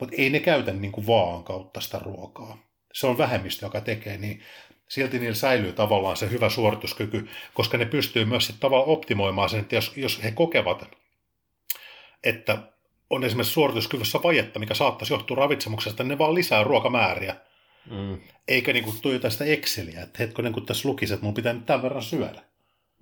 Mutta 0.00 0.16
ei 0.18 0.30
ne 0.30 0.40
käytä 0.40 0.72
niin 0.72 0.92
kuin 0.92 1.06
vaan 1.06 1.44
kautta 1.44 1.80
sitä 1.80 1.98
ruokaa. 1.98 2.58
Se 2.92 3.06
on 3.06 3.18
vähemmistö, 3.18 3.66
joka 3.66 3.80
tekee, 3.80 4.18
niin 4.18 4.42
silti 4.88 5.18
niillä 5.18 5.34
säilyy 5.34 5.72
tavallaan 5.72 6.16
se 6.16 6.30
hyvä 6.30 6.50
suorituskyky, 6.50 7.28
koska 7.54 7.78
ne 7.78 7.86
pystyy 7.86 8.24
myös 8.24 8.46
sitten 8.46 8.60
tavallaan 8.60 8.90
optimoimaan 8.90 9.50
sen, 9.50 9.60
että 9.60 9.74
jos, 9.74 9.92
jos 9.96 10.22
he 10.24 10.30
kokevat, 10.30 10.84
että 12.24 12.58
on 13.10 13.24
esimerkiksi 13.24 13.52
suorituskyvyssä 13.52 14.18
vajetta, 14.22 14.58
mikä 14.58 14.74
saattaisi 14.74 15.12
johtua 15.12 15.36
ravitsemuksesta, 15.36 16.02
niin 16.02 16.08
ne 16.08 16.18
vaan 16.18 16.34
lisää 16.34 16.64
ruokamääriä. 16.64 17.36
Mm. 17.90 18.18
Eikä 18.48 18.72
niin 18.72 18.84
kuin 18.84 19.00
tuijota 19.02 19.30
sitä 19.30 19.44
Exceliä, 19.44 20.02
että 20.02 20.18
hetkonen 20.18 20.52
kun 20.52 20.66
tässä 20.66 20.88
lukisi, 20.88 21.14
että 21.14 21.24
mun 21.24 21.34
pitää 21.34 21.52
nyt 21.52 21.66
tämän 21.66 21.82
verran 21.82 22.02
syödä. 22.02 22.42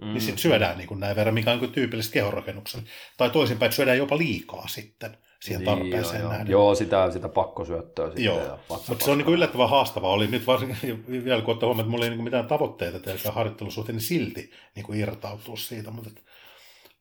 Mm. 0.00 0.06
Niin 0.06 0.20
sitten 0.20 0.38
syödään 0.38 0.78
niin 0.78 0.88
kuin 0.88 1.00
näin 1.00 1.16
verran, 1.16 1.34
mikä 1.34 1.52
on 1.52 1.60
niin 1.60 1.72
tyypillistä 1.72 2.12
kehonrakennuksen. 2.12 2.84
Tai 3.16 3.30
toisinpäin, 3.30 3.66
että 3.66 3.76
syödään 3.76 3.98
jopa 3.98 4.18
liikaa 4.18 4.68
sitten 4.68 5.16
siihen 5.40 5.64
niin, 5.64 5.78
tarpeeseen 5.78 6.20
joo, 6.22 6.32
nähden. 6.32 6.50
Joo, 6.50 6.74
sitä, 6.74 7.10
sitä 7.10 7.28
pakkosyöttöä 7.28 8.06
sitten. 8.06 8.24
Joo, 8.24 8.58
mutta 8.88 9.04
se 9.04 9.10
on 9.10 9.18
niin 9.18 9.28
yllättävän 9.28 9.70
haastavaa. 9.70 10.10
Oli 10.10 10.26
nyt 10.26 10.46
varsinkin 10.46 11.24
vielä, 11.24 11.42
kun 11.42 11.54
ottaa 11.54 11.66
huomioon, 11.66 11.84
että 11.84 11.90
mulla 11.90 12.04
ei 12.04 12.10
niin 12.10 12.24
mitään 12.24 12.46
tavoitteita 12.46 13.00
tehdä 13.00 13.32
harjoittelusuhteen, 13.32 13.96
niin 13.96 14.06
silti 14.06 14.50
niin 14.74 14.86
kuin 14.86 15.00
irtautua 15.00 15.56
siitä. 15.56 15.90
Mutta 15.90 16.10
että, 16.10 16.22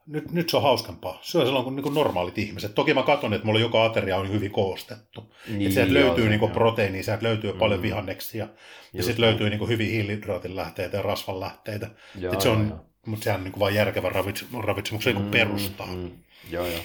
nyt, 0.07 0.31
nyt 0.31 0.49
se 0.49 0.57
on 0.57 0.63
hauskempaa. 0.63 1.19
Syö 1.21 1.45
silloin 1.45 1.63
kuin, 1.63 1.75
niin 1.75 1.83
kuin 1.83 1.95
normaalit 1.95 2.37
ihmiset. 2.37 2.75
Toki 2.75 2.93
mä 2.93 3.03
katson, 3.03 3.33
että 3.33 3.45
mulla 3.45 3.59
joka 3.59 3.85
ateria 3.85 4.17
on 4.17 4.31
hyvin 4.31 4.51
koostettu. 4.51 5.33
Niin, 5.47 5.61
että 5.61 5.73
sieltä 5.73 5.93
löytyy 5.93 6.29
niin 6.29 6.39
kuin 6.39 6.51
proteiinia, 6.51 7.03
sieltä 7.03 7.23
löytyy 7.23 7.51
mm. 7.51 7.59
paljon 7.59 7.81
vihanneksia. 7.81 8.47
Ja 8.93 9.03
sitten 9.03 9.25
löytyy 9.25 9.49
niin 9.49 9.59
kuin 9.59 9.69
hyvin 9.69 9.89
hiilihydraatin 9.89 10.55
lähteitä 10.55 10.97
ja 10.97 11.03
rasvan 11.03 11.39
lähteitä. 11.39 11.89
Joo, 12.19 12.39
se 12.39 12.49
on 12.49 12.67
joo 12.69 12.79
mutta 13.05 13.23
sehän 13.23 13.39
on 13.39 13.43
niin 13.43 13.59
vain 13.59 13.75
järkevä 13.75 14.09
ravitsemuksen 14.63 15.15
niin 15.15 15.25
mm, 15.25 15.31
perustaa. 15.31 15.87
Mm, 15.87 16.11
joo, 16.51 16.65
joo. 16.65 16.79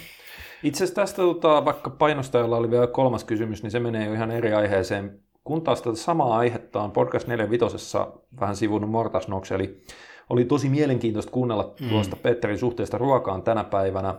Itse 0.62 0.84
asiassa 0.84 0.94
tästä 1.00 1.16
tota, 1.16 1.64
vaikka 1.64 1.90
painostajalla 1.90 2.56
oli 2.56 2.70
vielä 2.70 2.86
kolmas 2.86 3.24
kysymys, 3.24 3.62
niin 3.62 3.70
se 3.70 3.80
menee 3.80 4.06
jo 4.06 4.12
ihan 4.12 4.30
eri 4.30 4.52
aiheeseen. 4.52 5.20
Kun 5.44 5.62
taas 5.62 5.82
tätä 5.82 5.96
samaa 5.96 6.38
aihetta 6.38 6.80
on 6.80 6.90
Podcast 6.90 7.26
45 7.26 7.98
vähän 8.40 8.56
sivunut 8.56 8.90
Mortasnoksi, 8.90 9.54
eli 9.54 9.82
oli 10.30 10.44
tosi 10.44 10.68
mielenkiintoista 10.68 11.32
kuunnella 11.32 11.74
mm. 11.80 11.88
tuosta 11.88 12.16
Petterin 12.16 12.58
suhteesta 12.58 12.98
ruokaan 12.98 13.42
tänä 13.42 13.64
päivänä. 13.64 14.14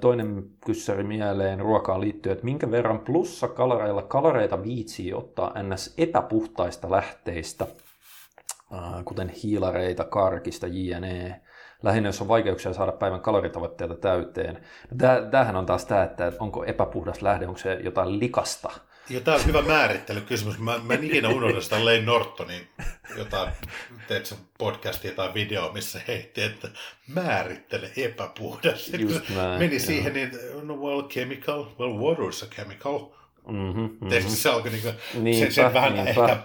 Toinen 0.00 0.44
kyssäri 0.66 1.04
mieleen 1.04 1.60
ruokaan 1.60 2.00
liittyy, 2.00 2.32
että 2.32 2.44
minkä 2.44 2.70
verran 2.70 2.98
plussa 2.98 3.48
kaloreilla 3.48 4.02
kaloreita 4.02 4.62
viitsii 4.62 5.14
ottaa 5.14 5.54
ns. 5.62 5.94
epäpuhtaista 5.98 6.90
lähteistä– 6.90 7.66
Äh, 8.74 9.04
kuten 9.04 9.28
hiilareita, 9.28 10.04
karkista, 10.04 10.66
jne. 10.66 11.40
Lähinnä 11.82 12.08
jos 12.08 12.20
on 12.20 12.28
vaikeuksia 12.28 12.72
saada 12.72 12.92
päivän 12.92 13.20
kaloritavoitteita 13.20 13.94
täyteen. 13.94 14.54
No, 14.90 15.08
tämähän 15.30 15.56
on 15.56 15.66
taas 15.66 15.84
tämä, 15.84 16.02
että 16.02 16.32
onko 16.38 16.64
epäpuhdas 16.64 17.22
lähde, 17.22 17.46
onko 17.46 17.58
se 17.58 17.74
jotain 17.84 18.18
likasta. 18.18 18.70
Ja 19.10 19.20
tämä 19.20 19.36
on 19.36 19.46
hyvä 19.46 19.62
määrittelykysymys. 19.62 20.58
Mä, 20.58 20.80
mä 20.82 20.94
en 20.94 21.04
ikinä 21.04 21.28
unohda 21.28 21.60
sitä 21.60 21.84
Lane 21.84 22.00
Nortonin 22.00 22.68
jotain, 23.16 23.52
teet 24.08 24.26
sen 24.26 24.38
podcastia 24.58 25.14
tai 25.14 25.34
videoa, 25.34 25.72
missä 25.72 26.00
heitti, 26.08 26.42
että 26.42 26.68
määrittele 27.08 27.90
epäpuhdas. 27.96 28.88
Just 28.98 29.28
näin, 29.28 29.58
meni 29.58 29.76
joo. 29.76 29.86
siihen, 29.86 30.12
niin 30.12 30.30
no 30.62 30.76
well 30.76 31.02
chemical, 31.02 31.64
well 31.78 31.92
water 31.92 32.28
is 32.28 32.42
a 32.42 32.46
chemical. 32.46 33.19
Mm-hmm, 33.48 33.80
mm-hmm. 33.80 34.28
Se 34.28 34.48
alkoi 34.48 34.70
niinku, 34.70 34.88
niinpä, 35.14 35.44
sen, 35.44 35.52
sen 35.52 35.74
vähän 35.74 35.94
niinpä. 35.94 36.10
ehkä 36.10 36.36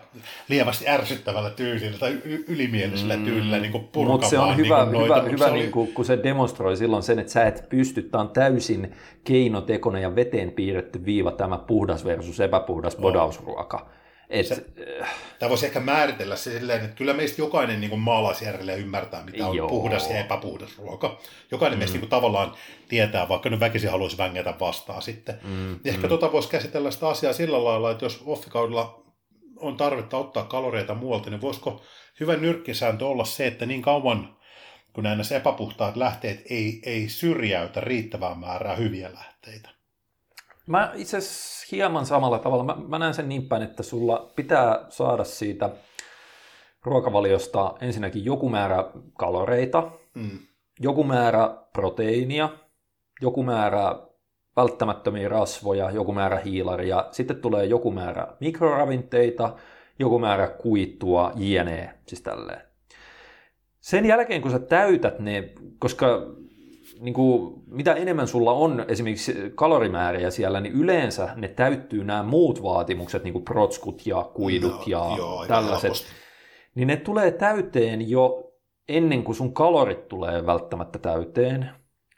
lievästi 0.50 0.88
ärsyttävällä 0.88 1.50
tyylillä 1.50 1.98
tai 1.98 2.18
ylimielisellä 2.48 3.18
mm, 3.18 3.26
tyylillä 3.26 3.60
niin 3.60 3.72
purkamaan. 3.72 4.08
Mutta 4.08 4.28
se 4.28 4.40
on 4.40 4.58
hyvä, 4.58 4.86
niin 4.86 5.04
hyvä, 5.04 5.22
hyvä 5.22 5.46
oli... 5.46 5.60
niin 5.60 5.72
kuin, 5.72 5.94
kun 5.94 6.06
se 6.06 6.20
demonstroi 6.24 6.78
silloin 6.78 7.04
sen, 7.04 7.20
että 7.20 7.32
sä 7.32 7.46
et 7.46 7.70
pysty, 7.70 8.02
tämä 8.02 8.22
on 8.22 8.30
täysin 8.30 8.92
keinotekoinen 9.24 10.02
ja 10.02 10.16
veteen 10.16 10.52
piirretty 10.52 11.06
viiva 11.06 11.32
tämä 11.32 11.58
puhdas 11.58 12.06
versus 12.06 12.40
epäpuhdas 12.40 12.96
bodausruoka. 12.96 13.90
Et, 14.30 14.48
se, 14.48 14.66
tämä 15.40 15.50
voisi 15.50 15.66
ehkä 15.66 15.80
määritellä 15.80 16.36
se 16.36 16.52
silleen, 16.52 16.86
että 16.86 16.96
kyllä 16.96 17.14
meistä 17.14 17.42
jokainen 17.42 17.82
niin 17.82 18.00
maalaisjärjellä 18.00 18.74
ymmärtää, 18.74 19.24
mitä 19.24 19.48
on 19.48 19.56
joo. 19.56 19.70
puhdas 19.70 20.10
ja 20.10 20.20
epäpuhdas 20.20 20.78
ruoka. 20.78 21.20
Jokainen 21.52 21.78
mm. 21.78 21.80
meistä 21.80 21.94
niin 21.94 22.00
kuin, 22.00 22.10
tavallaan 22.10 22.54
tietää, 22.88 23.30
vaikka 23.30 23.50
nyt 23.50 23.60
väkisin 23.60 23.92
haluaisi 23.92 24.18
vängätä 24.18 24.54
vastaan 24.60 25.02
sitten. 25.02 25.40
Mm. 25.44 25.80
Ehkä 25.86 26.08
mm. 26.08 26.10
tota 26.10 26.32
voisi 26.32 26.50
käsitellä 26.50 26.92
sitä 26.92 27.10
asiaa 27.10 27.34
sillä 27.34 27.64
lailla, 27.64 27.92
että 27.92 28.06
jos 28.06 28.24
offikaudella 28.26 29.04
on 29.58 29.78
tarvetta 29.78 30.18
ottaa 30.18 30.44
kaloreita 30.44 30.96
muualta, 30.96 31.30
niin 31.30 31.42
voisiko 31.42 31.82
hyvä 32.20 32.36
nyrkkisääntö 32.36 33.06
olla 33.06 33.26
se, 33.26 33.48
että 33.48 33.66
niin 33.66 33.82
kauan 33.82 34.36
kun 34.96 35.04
näissä 35.04 35.36
epäpuhtaat 35.36 35.96
lähteet 35.96 36.44
ei, 36.50 36.82
ei 36.86 37.10
syrjäytä 37.10 37.82
riittävää 37.82 38.36
määrää 38.36 38.76
hyviä 38.76 39.14
lähteitä? 39.14 39.70
Mä 40.68 40.92
itse 40.96 41.18
asiassa 41.18 41.68
hieman 41.72 42.06
samalla 42.06 42.40
tavalla. 42.40 42.64
Mä, 42.64 42.76
mä 42.88 43.00
näen 43.00 43.14
sen 43.14 43.30
niin 43.30 43.48
päin, 43.48 43.64
että 43.64 43.84
sulla 43.84 44.32
pitää 44.36 44.86
saada 44.90 45.24
siitä 45.24 45.70
ruokavaliosta 46.84 47.74
ensinnäkin 47.82 48.26
joku 48.26 48.50
määrä 48.50 48.86
kaloreita, 49.14 49.92
mm. 50.14 50.40
joku 50.80 51.04
määrä 51.04 51.58
proteiinia, 51.74 52.50
joku 53.22 53.44
määrä 53.44 53.96
välttämättömiä 54.56 55.30
rasvoja, 55.30 55.92
joku 55.92 56.14
määrä 56.14 56.40
hiilaria, 56.40 57.06
sitten 57.12 57.42
tulee 57.42 57.66
joku 57.66 57.92
määrä 57.92 58.28
mikroravinteita, 58.40 59.56
joku 60.00 60.20
määrä 60.20 60.48
kuitua, 60.48 61.32
jne. 61.36 61.94
Siis 62.08 62.22
tälleen. 62.22 62.62
Sen 63.80 64.06
jälkeen, 64.06 64.42
kun 64.42 64.52
sä 64.52 64.60
täytät 64.60 65.20
ne, 65.20 65.50
koska 65.80 66.08
niin 67.00 67.14
kuin, 67.14 67.54
mitä 67.68 67.94
enemmän 67.94 68.28
sulla 68.28 68.52
on 68.52 68.86
esimerkiksi 68.88 69.52
kalorimääriä 69.56 70.30
siellä, 70.30 70.62
niin 70.62 70.74
yleensä 70.74 71.30
ne 71.36 71.48
täyttyy 71.48 72.04
nämä 72.04 72.24
muut 72.24 72.64
vaatimukset, 72.64 73.24
niin 73.24 73.34
kuin 73.34 73.46
protskut 73.46 74.08
ja 74.08 74.30
kuidut 74.34 74.74
no, 74.74 74.84
ja 74.88 75.18
joo, 75.18 75.46
tällaiset. 75.48 76.06
Niin 76.76 76.88
ne 76.88 76.98
tulee 76.98 77.32
täyteen 77.32 78.10
jo 78.10 78.52
ennen 78.90 79.24
kuin 79.24 79.36
sun 79.36 79.54
kalorit 79.54 80.08
tulee 80.08 80.46
välttämättä 80.46 81.00
täyteen 81.00 81.70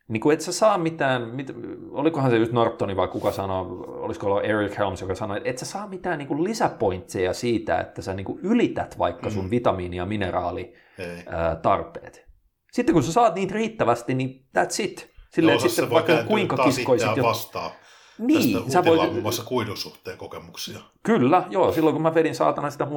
niin 0.07 0.21
kuin 0.21 0.33
et 0.33 0.41
sä 0.41 0.51
saa 0.51 0.77
mitään, 0.77 1.27
mit, 1.27 1.51
olikohan 1.91 2.31
se 2.31 2.37
just 2.37 2.51
Nortoni 2.51 2.95
vai 2.95 3.07
kuka 3.07 3.31
sanoi, 3.31 3.65
olisiko 3.87 4.27
ollut 4.27 4.45
Eric 4.45 4.77
Helms, 4.77 5.01
joka 5.01 5.15
sanoi, 5.15 5.37
että 5.37 5.49
et 5.49 5.57
sä 5.57 5.65
saa 5.65 5.87
mitään 5.87 6.17
niin 6.17 6.27
kuin 6.27 6.43
lisäpointseja 6.43 7.33
siitä, 7.33 7.79
että 7.79 8.01
sä 8.01 8.13
niin 8.13 8.25
kuin 8.25 8.39
ylität 8.43 8.99
vaikka 8.99 9.29
sun 9.29 9.45
mm. 9.45 9.51
vitamiini- 9.51 9.95
ja 9.95 10.05
mineraalitarpeet. 10.05 12.26
Sitten 12.71 12.93
kun 12.93 13.03
sä 13.03 13.11
saat 13.11 13.35
niitä 13.35 13.53
riittävästi, 13.53 14.13
niin 14.13 14.45
that's 14.57 14.83
it. 14.83 15.11
Silleen, 15.29 15.61
no, 15.61 15.67
sitten 15.67 15.89
vaikka 15.89 16.23
kuinka 16.23 16.57
kiskoisit. 16.57 17.17
Jo... 17.17 17.23
vastaa. 17.23 17.71
Niin, 18.19 18.53
Tästä 18.53 18.71
sä 18.71 18.85
voit... 18.85 19.01
muun 19.01 19.21
muassa 19.21 19.43
kuidun 19.43 19.77
suhteen 19.77 20.17
kokemuksia. 20.17 20.79
Kyllä, 21.03 21.43
joo. 21.49 21.71
Silloin 21.71 21.93
kun 21.93 22.01
mä 22.01 22.13
vedin 22.13 22.35
saatana 22.35 22.69
sitä 22.69 22.87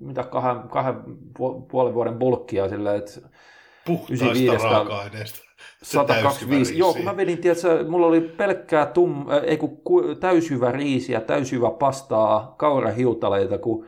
mitä 0.00 0.22
kahden, 0.24 0.68
kahden 0.68 0.94
puolen 1.70 1.94
vuoden 1.94 2.18
bulkkia 2.18 2.68
silleen, 2.68 2.96
että 2.96 3.20
Puhtaista 3.86 4.68
raaka-aineista. 4.68 5.46
125. 5.82 6.78
Joo, 6.78 6.94
kun 6.94 7.04
mä 7.04 7.16
vedin, 7.16 7.38
tiedätkö, 7.38 7.84
mulla 7.88 8.06
oli 8.06 8.20
pelkkää 8.20 8.86
tum, 8.86 9.26
ei 9.46 9.56
kun 9.56 9.80
täysjyvä 10.20 10.72
riisiä, 10.72 11.20
täysjyvä 11.20 11.70
pastaa, 11.70 12.54
kaurahiutaleita, 12.58 13.58
kun 13.58 13.86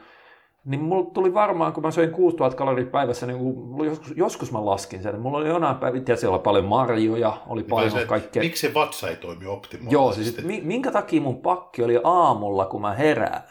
niin 0.69 0.81
mulla 0.81 1.11
tuli 1.11 1.35
varmaan, 1.35 1.73
kun 1.73 1.83
mä 1.83 1.91
söin 1.91 2.11
6000 2.11 2.57
kaloria 2.57 2.87
päivässä, 2.87 3.27
niin 3.27 3.39
mulla 3.39 3.85
joskus, 3.85 4.12
joskus 4.16 4.53
mä 4.53 4.66
laskin 4.66 5.03
sen. 5.03 5.21
Mulla 5.21 5.39
oli 5.39 5.49
jonain 5.49 5.77
tiedät, 6.05 6.21
siellä 6.21 6.35
oli 6.35 6.43
paljon 6.43 6.64
marjoja, 6.64 7.43
oli 7.47 7.61
niin 7.61 7.71
paljon 7.71 7.91
se, 7.91 8.05
kaikkea. 8.05 8.43
Miksi 8.43 8.66
se 8.66 8.75
vatsa 8.75 9.09
ei 9.09 9.16
toimi 9.16 9.47
optimaalisesti? 9.47 9.95
Joo, 9.95 10.12
siis 10.12 10.64
minkä 10.64 10.91
takia 10.91 11.21
mun 11.21 11.41
pakki 11.41 11.83
oli 11.83 12.01
aamulla, 12.05 12.66
kun 12.66 12.81
mä 12.81 12.95
herään, 12.95 13.43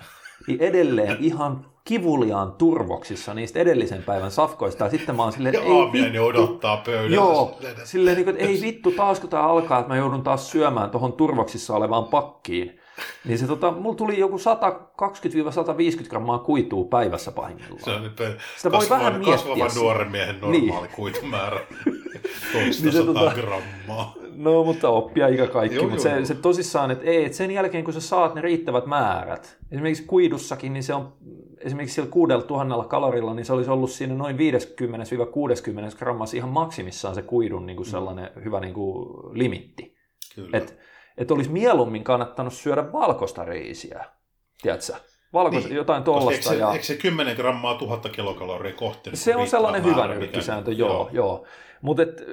niin 0.48 0.62
edelleen 0.62 1.18
ihan 1.30 1.66
kivuliaan 1.84 2.52
turvoksissa 2.52 3.34
niistä 3.34 3.60
edellisen 3.60 4.04
päivän 4.04 4.32
safkoista. 4.32 4.84
Ja 4.84 4.90
sitten 4.90 5.16
mä 5.16 5.24
oon 5.24 5.32
silleen, 5.32 5.56
ei 5.56 5.92
vittu. 5.94 6.26
odottaa 6.26 6.78
pöydällä. 6.78 7.16
Joo, 7.16 7.58
silleen, 7.84 8.16
niin 8.16 8.26
kuin, 8.26 8.36
että 8.36 8.50
ei 8.50 8.62
vittu, 8.62 8.92
taas 8.92 9.20
kun 9.20 9.30
tämä 9.30 9.44
alkaa, 9.44 9.80
että 9.80 9.90
mä 9.90 9.98
joudun 9.98 10.24
taas 10.24 10.52
syömään 10.52 10.90
tuohon 10.90 11.14
turvoksissa 11.14 11.76
olevaan 11.76 12.06
pakkiin. 12.06 12.80
Niin 13.26 13.38
se 13.38 13.48
tota, 13.48 13.72
mulla 13.72 13.96
tuli 13.96 14.20
joku 14.20 14.38
120-150 14.38 16.10
grammaa 16.10 16.40
kuituu 16.40 16.86
päivässä 16.86 17.32
pahimmillaan. 17.32 17.84
Se 17.84 17.92
on 17.92 18.04
nyt 18.04 18.18
Sitä 18.58 18.72
voi 18.72 18.90
vähän 18.90 19.14
miettiä. 19.14 19.34
Kasvavan 19.34 19.72
nuoren 19.76 20.12
miehen 20.12 20.42
normaali 20.42 20.88
niin. 20.88 20.96
kuitumäärä. 20.96 21.60
Toista 22.54 22.84
niin 22.84 22.94
se, 22.94 23.04
tota, 23.04 23.34
grammaa. 23.36 24.16
No, 24.36 24.64
mutta 24.64 24.90
oppia 24.90 25.28
ikä 25.28 25.48
kaikki. 25.48 25.76
Joo, 25.76 25.90
mutta 25.90 26.10
joo, 26.10 26.20
se, 26.20 26.26
se 26.26 26.36
tosissaan, 26.36 26.92
että 26.92 27.06
ei, 27.06 27.26
että 27.26 27.38
sen 27.38 27.52
jälkeen 27.52 27.84
kun 27.84 27.94
sä 27.94 28.02
saat 28.02 28.36
ne 28.36 28.42
riittävät 28.42 28.86
määrät, 28.86 29.58
esimerkiksi 29.72 30.04
kuidussakin, 30.04 30.74
niin 30.74 30.84
se 30.84 30.94
on 30.94 31.14
esimerkiksi 31.60 31.96
sillä 31.96 32.10
kuudella 32.10 32.44
tuhannella 32.44 32.86
kalorilla, 32.86 33.34
niin 33.34 33.46
se 33.46 33.54
olisi 33.54 33.70
ollut 33.70 33.92
siinä 33.92 34.16
noin 34.16 34.38
50-60 34.38 34.40
grammassa 35.98 36.38
ihan 36.38 36.50
maksimissaan 36.50 37.16
se 37.16 37.22
kuidun 37.22 37.66
niin 37.66 37.78
kuin 37.78 37.88
mm. 37.88 37.92
sellainen 37.92 38.30
mm. 38.36 38.44
hyvä 38.44 38.60
niin 38.60 38.74
kuin 38.74 39.08
limitti. 39.32 39.98
Että 40.38 40.58
et 40.58 40.78
olisi 41.32 41.52
mieluummin 41.52 42.04
kannattanut 42.04 42.54
syödä 42.54 42.92
valkoista 42.94 43.46
riisiä, 43.46 44.06
tiedätkö? 44.62 44.94
Valkos, 45.34 45.64
niin. 45.64 45.76
jotain 45.76 46.04
tuollaista. 46.04 46.52
Eikö, 46.52 46.64
ja... 46.64 46.72
eikö 46.72 46.86
se 46.86 46.96
10 46.96 47.36
grammaa 47.36 47.76
tuhatta 47.76 48.10
kilokaloria 48.10 48.74
kohti? 48.74 49.10
Se 49.14 49.36
on 49.36 49.48
sellainen 49.48 49.84
hyvä 49.84 50.08
nyrkkisääntö, 50.08 50.72
joo. 50.72 50.90
joo. 50.90 51.10
joo. 51.12 51.46
Mutta 51.82 52.04
et, 52.04 52.24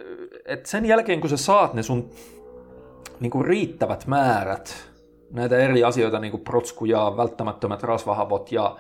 et 0.45 0.67
sen 0.67 0.87
jälkeen, 0.87 1.21
kun 1.21 1.31
sä 1.31 1.37
saat 1.37 1.75
ne 1.75 1.83
sun 1.83 2.11
niinku 3.21 3.43
riittävät 3.43 4.07
määrät, 4.07 4.91
näitä 5.31 5.59
eri 5.59 5.85
asioita, 5.85 6.19
niin 6.19 6.31
kuin 6.31 6.45
protskuja, 6.45 7.17
välttämättömät 7.17 7.83
rasvahavot 7.83 8.53
ja 8.53 8.77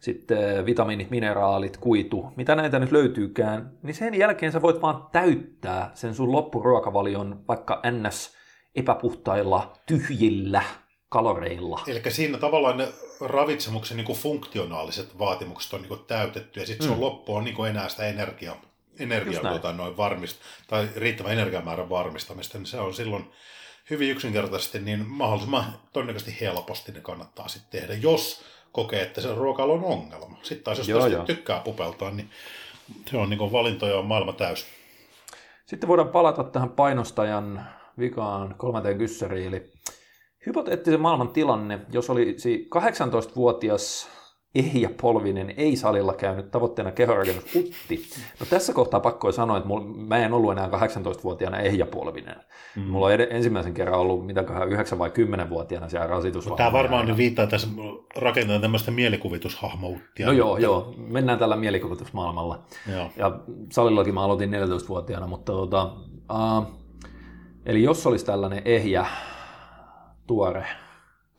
sitten 0.00 0.66
vitamiinit, 0.66 1.10
mineraalit, 1.10 1.76
kuitu, 1.76 2.32
mitä 2.36 2.54
näitä 2.54 2.78
nyt 2.78 2.92
löytyykään, 2.92 3.70
niin 3.82 3.94
sen 3.94 4.14
jälkeen 4.14 4.52
sä 4.52 4.62
voit 4.62 4.82
vaan 4.82 5.06
täyttää 5.12 5.90
sen 5.94 6.14
sun 6.14 6.32
loppuruokavalion 6.32 7.40
vaikka 7.48 7.82
ns. 7.90 8.36
Epäpuhtailla, 8.74 9.72
tyhjillä 9.86 10.62
kaloreilla. 11.08 11.80
Eli 11.86 12.02
siinä 12.08 12.38
tavallaan 12.38 12.76
ne 12.76 12.88
ravitsemuksen 13.20 13.96
niin 13.96 14.06
kuin 14.06 14.18
funktionaaliset 14.18 15.18
vaatimukset 15.18 15.72
on 15.72 15.80
niin 15.80 15.88
kuin 15.88 16.04
täytetty, 16.06 16.60
ja 16.60 16.66
sitten 16.66 16.86
mm. 16.86 16.92
sun 16.92 17.00
loppu 17.00 17.34
on 17.34 17.44
niin 17.44 17.56
kuin 17.56 17.70
enää 17.70 17.88
sitä 17.88 18.06
energiaa, 18.06 18.60
energiaa 18.98 19.42
tuota, 19.42 19.72
noin 19.72 19.96
varmist, 19.96 20.36
tai 20.66 20.88
riittävä 20.96 21.28
energiamäärän 21.28 21.90
varmistamista, 21.90 22.58
niin 22.58 22.66
se 22.66 22.80
on 22.80 22.94
silloin 22.94 23.30
hyvin 23.90 24.10
yksinkertaisesti 24.10 24.78
niin 24.78 25.08
mahdollisimman 25.08 25.64
todennäköisesti 25.92 26.40
helposti 26.40 26.92
ne 26.92 27.00
kannattaa 27.00 27.48
sitten 27.48 27.80
tehdä, 27.80 27.94
jos 27.94 28.44
kokee, 28.72 29.02
että 29.02 29.20
se 29.20 29.34
ruokailu 29.34 29.72
on 29.72 29.84
ongelma. 29.84 30.38
Sitten 30.42 30.64
taas 30.64 30.78
jos 30.78 30.88
joo, 30.88 31.06
joo. 31.06 31.24
tykkää 31.24 31.60
pupeltaa, 31.60 32.10
niin 32.10 32.30
se 33.10 33.16
on 33.16 33.30
niin 33.30 33.52
valintoja 33.52 33.98
on 33.98 34.06
maailma 34.06 34.32
täys. 34.32 34.66
Sitten 35.66 35.88
voidaan 35.88 36.08
palata 36.08 36.44
tähän 36.44 36.70
painostajan 36.70 37.66
vikaan 37.98 38.54
kolmanteen 38.58 38.98
kyssäriin, 38.98 39.48
eli 39.48 39.72
hypoteettisen 40.46 41.00
maailman 41.00 41.28
tilanne, 41.28 41.80
jos 41.92 42.10
olisi 42.10 42.68
18-vuotias 42.74 44.08
Ehjä 44.54 44.90
Polvinen 45.02 45.54
ei 45.56 45.76
salilla 45.76 46.14
käynyt 46.14 46.50
tavoitteena 46.50 46.92
kehorakennus 46.92 47.44
Utti. 47.56 48.02
No 48.40 48.46
tässä 48.50 48.72
kohtaa 48.72 49.00
pakko 49.00 49.32
sanoa, 49.32 49.56
että 49.56 49.68
mulla, 49.68 49.84
mä 49.84 50.18
en 50.18 50.32
ollut 50.32 50.52
enää 50.52 50.68
18-vuotiaana 50.68 51.58
Ehjä 51.58 51.86
Polvinen. 51.86 52.36
Mm. 52.76 52.82
Mulla 52.82 53.06
on 53.06 53.12
ed- 53.12 53.28
ensimmäisen 53.30 53.74
kerran 53.74 54.00
ollut 54.00 54.26
mitäköhän 54.26 54.68
9 54.68 54.98
vai 54.98 55.08
10-vuotiaana 55.08 55.88
siellä 55.88 56.06
rasitus. 56.06 56.48
Tämä 56.56 56.72
varmaan 56.72 57.06
nyt 57.06 57.16
viittaa 57.16 57.46
tässä 57.46 57.68
rakentaa 58.16 58.58
tämmöistä 58.58 58.90
mielikuvitushahmouttia. 58.90 60.26
No 60.26 60.32
joo, 60.32 60.48
mutta... 60.48 60.62
joo, 60.62 60.94
mennään 60.96 61.38
tällä 61.38 61.56
mielikuvitusmaailmalla. 61.56 62.62
Joo. 62.92 63.10
Ja 63.16 63.40
salillakin 63.72 64.14
mä 64.14 64.22
aloitin 64.24 64.50
14-vuotiaana, 64.50 65.26
mutta 65.26 65.52
tota, 65.52 65.92
uh, 66.32 66.83
eli 67.66 67.82
jos 67.82 68.06
olisi 68.06 68.26
tällainen 68.26 68.62
ehjä, 68.64 69.06
tuore 70.26 70.66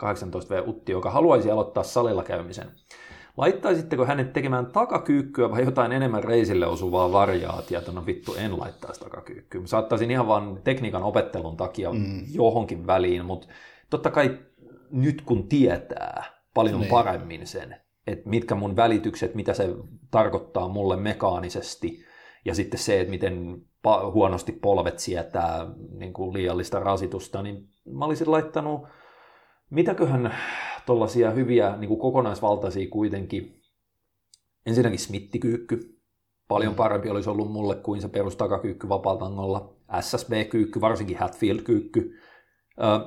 18V 0.01 0.67
Utti, 0.69 0.91
joka 0.91 1.09
haluaisi 1.11 1.51
aloittaa 1.51 1.83
salilla 1.83 2.23
käymisen, 2.23 2.71
Laittaisitteko 3.37 4.05
hänet 4.05 4.33
tekemään 4.33 4.65
takakyykkyä 4.65 5.51
vai 5.51 5.65
jotain 5.65 5.91
enemmän 5.91 6.23
reisille 6.23 6.67
osuvaa 6.67 7.11
variaatiota? 7.11 7.91
No 7.91 8.05
vittu, 8.05 8.35
en 8.35 8.59
laittaisi 8.59 8.99
takakyykkyä. 8.99 9.61
Mä 9.61 9.67
saattaisin 9.67 10.11
ihan 10.11 10.27
vaan 10.27 10.59
tekniikan 10.63 11.03
opettelun 11.03 11.57
takia 11.57 11.93
mm. 11.93 12.23
johonkin 12.31 12.87
väliin, 12.87 13.25
mutta 13.25 13.47
totta 13.89 14.11
kai 14.11 14.39
nyt 14.91 15.21
kun 15.21 15.47
tietää 15.47 16.23
paljon 16.53 16.79
niin. 16.79 16.89
paremmin 16.89 17.47
sen, 17.47 17.75
että 18.07 18.29
mitkä 18.29 18.55
mun 18.55 18.75
välitykset, 18.75 19.35
mitä 19.35 19.53
se 19.53 19.69
tarkoittaa 20.11 20.67
mulle 20.67 20.97
mekaanisesti, 20.97 22.05
ja 22.45 22.55
sitten 22.55 22.79
se, 22.79 22.99
että 22.99 23.11
miten 23.11 23.61
huonosti 24.13 24.51
polvet 24.51 24.99
sietää 24.99 25.67
niin 25.91 26.13
kuin 26.13 26.33
liiallista 26.33 26.79
rasitusta, 26.79 27.41
niin 27.41 27.69
mä 27.91 28.05
olisin 28.05 28.31
laittanut, 28.31 28.81
mitäköhän 29.69 30.35
tuollaisia 30.85 31.31
hyviä 31.31 31.77
niin 31.77 31.87
kuin 31.87 31.99
kokonaisvaltaisia 31.99 32.89
kuitenkin. 32.89 33.61
Ensinnäkin 34.65 34.99
smittikyykky. 34.99 35.95
Paljon 36.47 36.73
mm. 36.73 36.75
parempi 36.75 37.09
olisi 37.09 37.29
ollut 37.29 37.51
mulle 37.51 37.75
kuin 37.75 38.01
se 38.01 38.09
perustakakyykky 38.09 38.89
vapaaltangolla. 38.89 39.75
SSB-kyykky, 40.01 40.81
varsinkin 40.81 41.17
Hatfield-kyykky. 41.17 42.13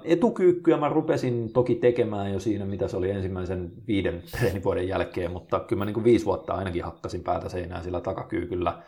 Etukyykkyä 0.05 0.77
mä 0.77 0.89
rupesin 0.89 1.53
toki 1.53 1.75
tekemään 1.75 2.33
jo 2.33 2.41
siinä, 2.41 2.65
mitä 2.65 2.89
se 2.89 2.97
oli 2.97 3.11
ensimmäisen 3.11 3.73
viiden 3.87 4.23
treenivuoden 4.39 4.89
jälkeen, 4.89 5.33
mutta 5.33 5.61
kyllä 5.61 5.81
mä 5.81 5.85
niin 5.85 5.95
kuin 5.95 6.05
viisi 6.05 6.25
vuotta 6.25 6.55
ainakin 6.55 6.85
hakkasin 6.85 7.25
päätä 7.25 7.49
seinään 7.49 7.85
sillä 7.85 8.01
takakyykyllä. 8.01 8.83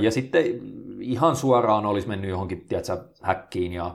Ja 0.00 0.10
sitten 0.10 0.44
ihan 1.00 1.36
suoraan 1.36 1.86
olisi 1.86 2.08
mennyt 2.08 2.30
johonkin 2.30 2.66
tiedätkö, 2.68 3.04
häkkiin 3.22 3.72
ja 3.72 3.94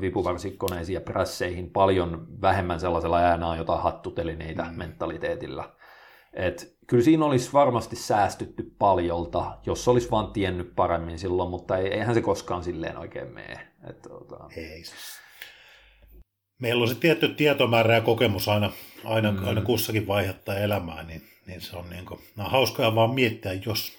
vipuvarsikoneisiin 0.00 0.94
ja 0.94 1.00
prässeihin 1.00 1.70
paljon 1.70 2.26
vähemmän 2.40 2.80
sellaisella 2.80 3.18
äänää 3.18 3.56
jotain 3.56 3.82
hattutelineitä 3.82 4.62
mm. 4.62 4.78
mentaliteetillä. 4.78 5.70
Et 6.32 6.76
kyllä 6.86 7.04
siinä 7.04 7.24
olisi 7.24 7.52
varmasti 7.52 7.96
säästytty 7.96 8.74
paljolta, 8.78 9.58
jos 9.66 9.88
olisi 9.88 10.10
vaan 10.10 10.32
tiennyt 10.32 10.72
paremmin 10.76 11.18
silloin, 11.18 11.50
mutta 11.50 11.76
eihän 11.76 12.14
se 12.14 12.22
koskaan 12.22 12.64
silleen 12.64 12.98
oikein 12.98 13.34
mene. 13.34 13.68
Et, 13.90 14.02
tota... 14.02 14.44
Ei. 14.56 14.82
Meillä 16.60 16.82
on 16.82 16.88
se 16.88 16.94
tietty 16.94 17.28
tietomäärä 17.28 17.94
ja 17.94 18.00
kokemus 18.00 18.48
aina, 18.48 18.72
aina, 19.04 19.32
mm. 19.32 19.48
aina 19.48 19.60
kussakin 19.60 20.06
vaihettaa 20.06 20.54
elämää, 20.58 21.02
niin, 21.02 21.22
niin 21.46 21.60
se 21.60 21.76
on, 21.76 21.90
niin 21.90 22.06
kuin, 22.06 22.20
on 22.38 22.50
hauskaa 22.50 22.94
vaan 22.94 23.14
miettiä, 23.14 23.52
jos 23.66 23.98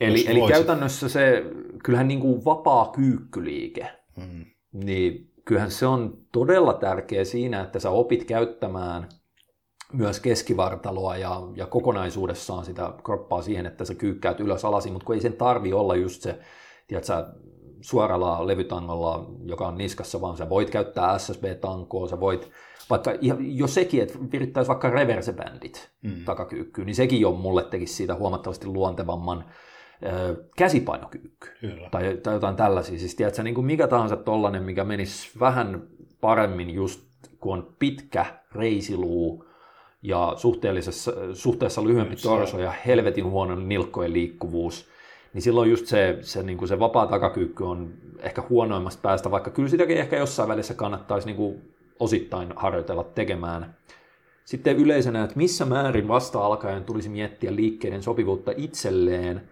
Eli, 0.00 0.24
eli 0.28 0.48
käytännössä 0.48 1.08
se, 1.08 1.44
kyllähän 1.84 2.08
niin 2.08 2.20
kuin 2.20 2.44
vapaa 2.44 2.92
kyykkyliike, 2.92 3.88
mm. 4.16 4.44
niin 4.72 5.32
kyllähän 5.44 5.70
se 5.70 5.86
on 5.86 6.18
todella 6.32 6.72
tärkeä 6.72 7.24
siinä, 7.24 7.60
että 7.60 7.78
sä 7.78 7.90
opit 7.90 8.24
käyttämään 8.24 9.08
myös 9.92 10.20
keskivartaloa 10.20 11.16
ja, 11.16 11.40
ja 11.56 11.66
kokonaisuudessaan 11.66 12.64
sitä 12.64 12.92
kroppaa 13.04 13.42
siihen, 13.42 13.66
että 13.66 13.84
sä 13.84 13.94
kyykkäät 13.94 14.40
ylös 14.40 14.64
alasin, 14.64 14.92
mutta 14.92 15.06
kun 15.06 15.14
ei 15.14 15.20
sen 15.20 15.32
tarvi 15.32 15.72
olla 15.72 15.96
just 15.96 16.22
se, 16.22 16.38
tiedätkö, 16.86 17.12
suoralla 17.80 18.46
levytangolla, 18.46 19.30
joka 19.44 19.68
on 19.68 19.78
niskassa, 19.78 20.20
vaan 20.20 20.36
sä 20.36 20.48
voit 20.48 20.70
käyttää 20.70 21.18
SSB-tankoa, 21.18 22.08
sä 22.08 22.20
voit 22.20 22.50
vaikka 22.90 23.12
jo 23.38 23.66
sekin, 23.66 24.02
että 24.02 24.18
virittäisi 24.32 24.68
vaikka 24.68 24.90
reversebändit 24.90 25.90
mm. 26.02 26.24
takakyykkyyn, 26.24 26.86
niin 26.86 26.94
sekin 26.94 27.20
jo 27.20 27.32
mulle 27.32 27.64
tekisi 27.64 27.94
siitä 27.94 28.14
huomattavasti 28.14 28.66
luontevamman 28.66 29.44
käsipainokyykky 30.56 31.48
tai, 31.90 32.18
tai 32.22 32.34
jotain 32.34 32.56
tällaisia. 32.56 32.98
Siis 32.98 33.14
tiedätkö, 33.14 33.42
niin 33.42 33.54
kuin 33.54 33.66
mikä 33.66 33.86
tahansa 33.86 34.16
tollainen, 34.16 34.62
mikä 34.62 34.84
menisi 34.84 35.30
vähän 35.40 35.82
paremmin 36.20 36.70
just 36.70 37.00
kun 37.40 37.58
on 37.58 37.74
pitkä 37.78 38.26
reisiluu 38.54 39.44
ja 40.02 40.32
suhteellisessa, 40.36 41.12
suhteessa 41.32 41.84
lyhyempi 41.84 42.16
torso 42.16 42.60
ja 42.60 42.74
helvetin 42.86 43.24
huono 43.24 43.54
nilkkojen 43.54 44.12
liikkuvuus, 44.12 44.88
niin 45.34 45.42
silloin 45.42 45.70
just 45.70 45.86
se, 45.86 46.18
se, 46.20 46.42
niin 46.42 46.58
kuin 46.58 46.68
se 46.68 46.78
vapaa 46.78 47.06
takakyykky 47.06 47.64
on 47.64 47.94
ehkä 48.18 48.42
huonoimmasta 48.48 49.02
päästä, 49.02 49.30
vaikka 49.30 49.50
kyllä 49.50 49.68
sitäkin 49.68 49.96
ehkä 49.96 50.16
jossain 50.16 50.48
välissä 50.48 50.74
kannattaisi 50.74 51.26
niin 51.26 51.36
kuin 51.36 51.74
osittain 51.98 52.52
harjoitella 52.56 53.04
tekemään. 53.04 53.74
Sitten 54.44 54.76
yleisenä, 54.76 55.24
että 55.24 55.36
missä 55.36 55.64
määrin 55.64 56.08
vasta 56.08 56.46
alkaen 56.46 56.84
tulisi 56.84 57.08
miettiä 57.08 57.56
liikkeiden 57.56 58.02
sopivuutta 58.02 58.52
itselleen– 58.56 59.40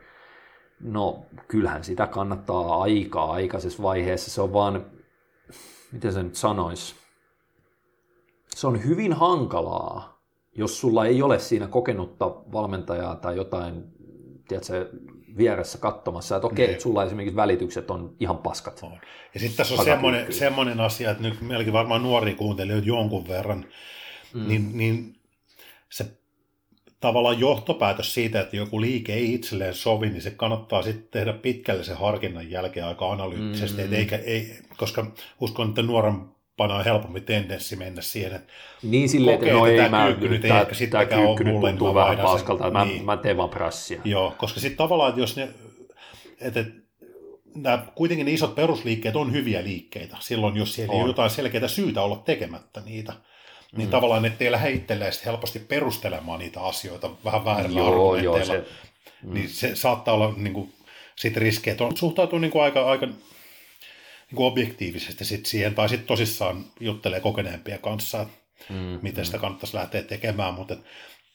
No, 0.81 1.27
kyllähän 1.49 1.85
sitä 1.85 2.07
kannattaa 2.07 2.83
aikaa 2.83 3.33
aikaisessa 3.33 3.83
vaiheessa. 3.83 4.31
Se 4.31 4.41
on 4.41 4.53
vaan, 4.53 4.87
miten 5.93 6.13
se 6.13 6.23
nyt 6.23 6.35
sanoisi, 6.35 6.95
se 8.55 8.67
on 8.67 8.85
hyvin 8.85 9.13
hankalaa, 9.13 10.23
jos 10.55 10.81
sulla 10.81 11.07
ei 11.07 11.23
ole 11.23 11.39
siinä 11.39 11.67
kokenutta 11.67 12.27
valmentajaa 12.29 13.17
tai 13.17 13.37
jotain, 13.37 13.85
tiedätkö, 14.49 14.91
vieressä 15.37 15.79
katsomassa, 15.79 16.37
että 16.37 16.47
okei, 16.47 16.71
että 16.71 16.83
sulla 16.83 17.05
esimerkiksi 17.05 17.37
välitykset 17.37 17.91
on 17.91 18.17
ihan 18.21 18.39
paskat. 18.39 18.81
On. 18.83 18.99
Ja 19.35 19.41
sitten 19.41 19.57
tässä 19.57 19.75
on 19.75 19.85
semmoinen, 19.85 20.33
semmoinen 20.33 20.81
asia, 20.81 21.11
että 21.11 21.23
nyt 21.23 21.41
meilläkin 21.41 21.73
varmaan 21.73 22.03
nuori 22.03 22.35
kuuntelijoita 22.35 22.87
jonkun 22.87 23.29
verran, 23.29 23.65
mm. 24.35 24.49
niin, 24.49 24.79
niin 24.79 25.17
se 25.91 26.18
tavallaan 27.01 27.41
johtopäätös 27.41 28.15
siitä, 28.15 28.41
että 28.41 28.57
joku 28.57 28.81
liike 28.81 29.15
ei 29.15 29.35
itselleen 29.35 29.75
sovi, 29.75 30.11
niin 30.11 30.23
se 30.23 30.31
kannattaa 30.31 30.83
sitten 30.83 31.09
tehdä 31.11 31.33
pitkällisen 31.33 31.97
harkinnan 31.97 32.51
jälkeen 32.51 32.87
aika 32.87 33.13
analyyttisesti, 33.13 33.83
mm. 33.83 33.93
eikä, 33.93 34.17
ei, 34.17 34.59
koska 34.77 35.07
uskon, 35.41 35.69
että 35.69 35.83
nuorempana 35.83 36.75
on 36.75 36.85
helpompi 36.85 37.21
tendenssi 37.21 37.77
mennä 37.77 38.03
siihen, 38.03 38.35
että 38.35 38.53
niin 38.83 39.09
silleen, 39.09 39.35
että 39.35 39.53
no 39.53 39.67
ei 39.67 39.89
mä, 39.89 40.09
nyt 40.09 40.41
tämä, 40.41 40.67
tämä 40.91 41.07
kyykky 41.07 41.45
nyt 41.45 41.61
tuntuu 41.61 41.95
vähän 41.95 42.19
paskalta, 42.19 42.71
mä, 42.71 42.85
niin. 42.85 43.05
mä 43.05 43.17
teen 43.17 43.37
vaan 43.37 43.51
prassia. 43.51 44.01
Joo, 44.05 44.35
koska 44.39 44.61
sitten 44.61 44.79
tavallaan, 44.79 45.09
että 45.09 45.21
jos 45.21 45.37
ne, 45.37 45.49
että, 46.41 46.65
nämä 47.55 47.87
kuitenkin 47.95 48.27
ne 48.27 48.33
isot 48.33 48.55
perusliikkeet 48.55 49.17
on 49.17 49.33
hyviä 49.33 49.65
liikkeitä, 49.65 50.17
silloin 50.21 50.57
jos 50.57 50.75
siellä 50.75 50.95
on. 50.95 51.01
ei 51.01 51.07
jotain 51.07 51.31
selkeää 51.31 51.69
syytä 51.69 52.03
olla 52.03 52.17
tekemättä 52.17 52.81
niitä 52.81 53.13
niin 53.77 53.89
mm. 53.89 53.91
tavallaan 53.91 54.25
ettei 54.25 54.53
lähde 54.53 54.71
itselleen 54.71 55.13
helposti 55.25 55.59
perustelemaan 55.59 56.39
niitä 56.39 56.61
asioita 56.61 57.11
vähän 57.25 57.45
väärillä 57.45 57.81
joo, 57.81 57.89
argumenteilla, 57.89 58.55
joo, 58.55 58.65
se, 58.65 58.71
mm. 59.23 59.35
niin 59.35 59.49
se 59.49 59.77
saattaa 59.77 60.15
olla 60.15 60.35
niin 60.37 60.55
kuin, 60.55 60.73
sit 61.17 61.37
riski, 61.37 61.71
että 61.71 61.85
on, 61.85 61.97
suhtautuu 61.97 62.39
niin 62.39 62.51
kuin 62.51 62.63
aika, 62.63 62.91
aika 62.91 63.07
niin 63.07 64.37
kuin 64.37 64.47
objektiivisesti 64.47 65.25
sit 65.25 65.47
siihen, 65.47 65.75
tai 65.75 65.89
sitten 65.89 66.07
tosissaan 66.07 66.65
juttelee 66.81 67.21
kokeneempia 67.21 67.79
kanssa, 67.79 68.27
mm, 68.69 68.99
miten 69.03 69.25
mm. 69.25 69.27
sitä 69.27 69.39
kannattaisi 69.39 69.77
lähteä 69.77 70.03
tekemään, 70.03 70.55
mutta 70.55 70.77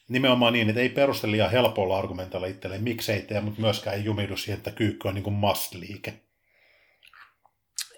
nimenomaan 0.08 0.52
niin, 0.52 0.68
että 0.68 0.80
ei 0.80 0.88
perustele 0.88 1.32
liian 1.32 1.50
helpolla 1.50 1.98
argumentilla 1.98 2.46
itselleen, 2.46 2.82
miksei 2.82 3.22
tee, 3.22 3.40
mutta 3.40 3.60
myöskään 3.60 3.96
ei 3.96 4.04
jumidu 4.04 4.36
siihen, 4.36 4.56
että 4.56 4.70
kyykky 4.70 5.08
on 5.08 5.14
niin 5.14 5.24
kuin 5.24 5.36
must-liike. 5.36 6.12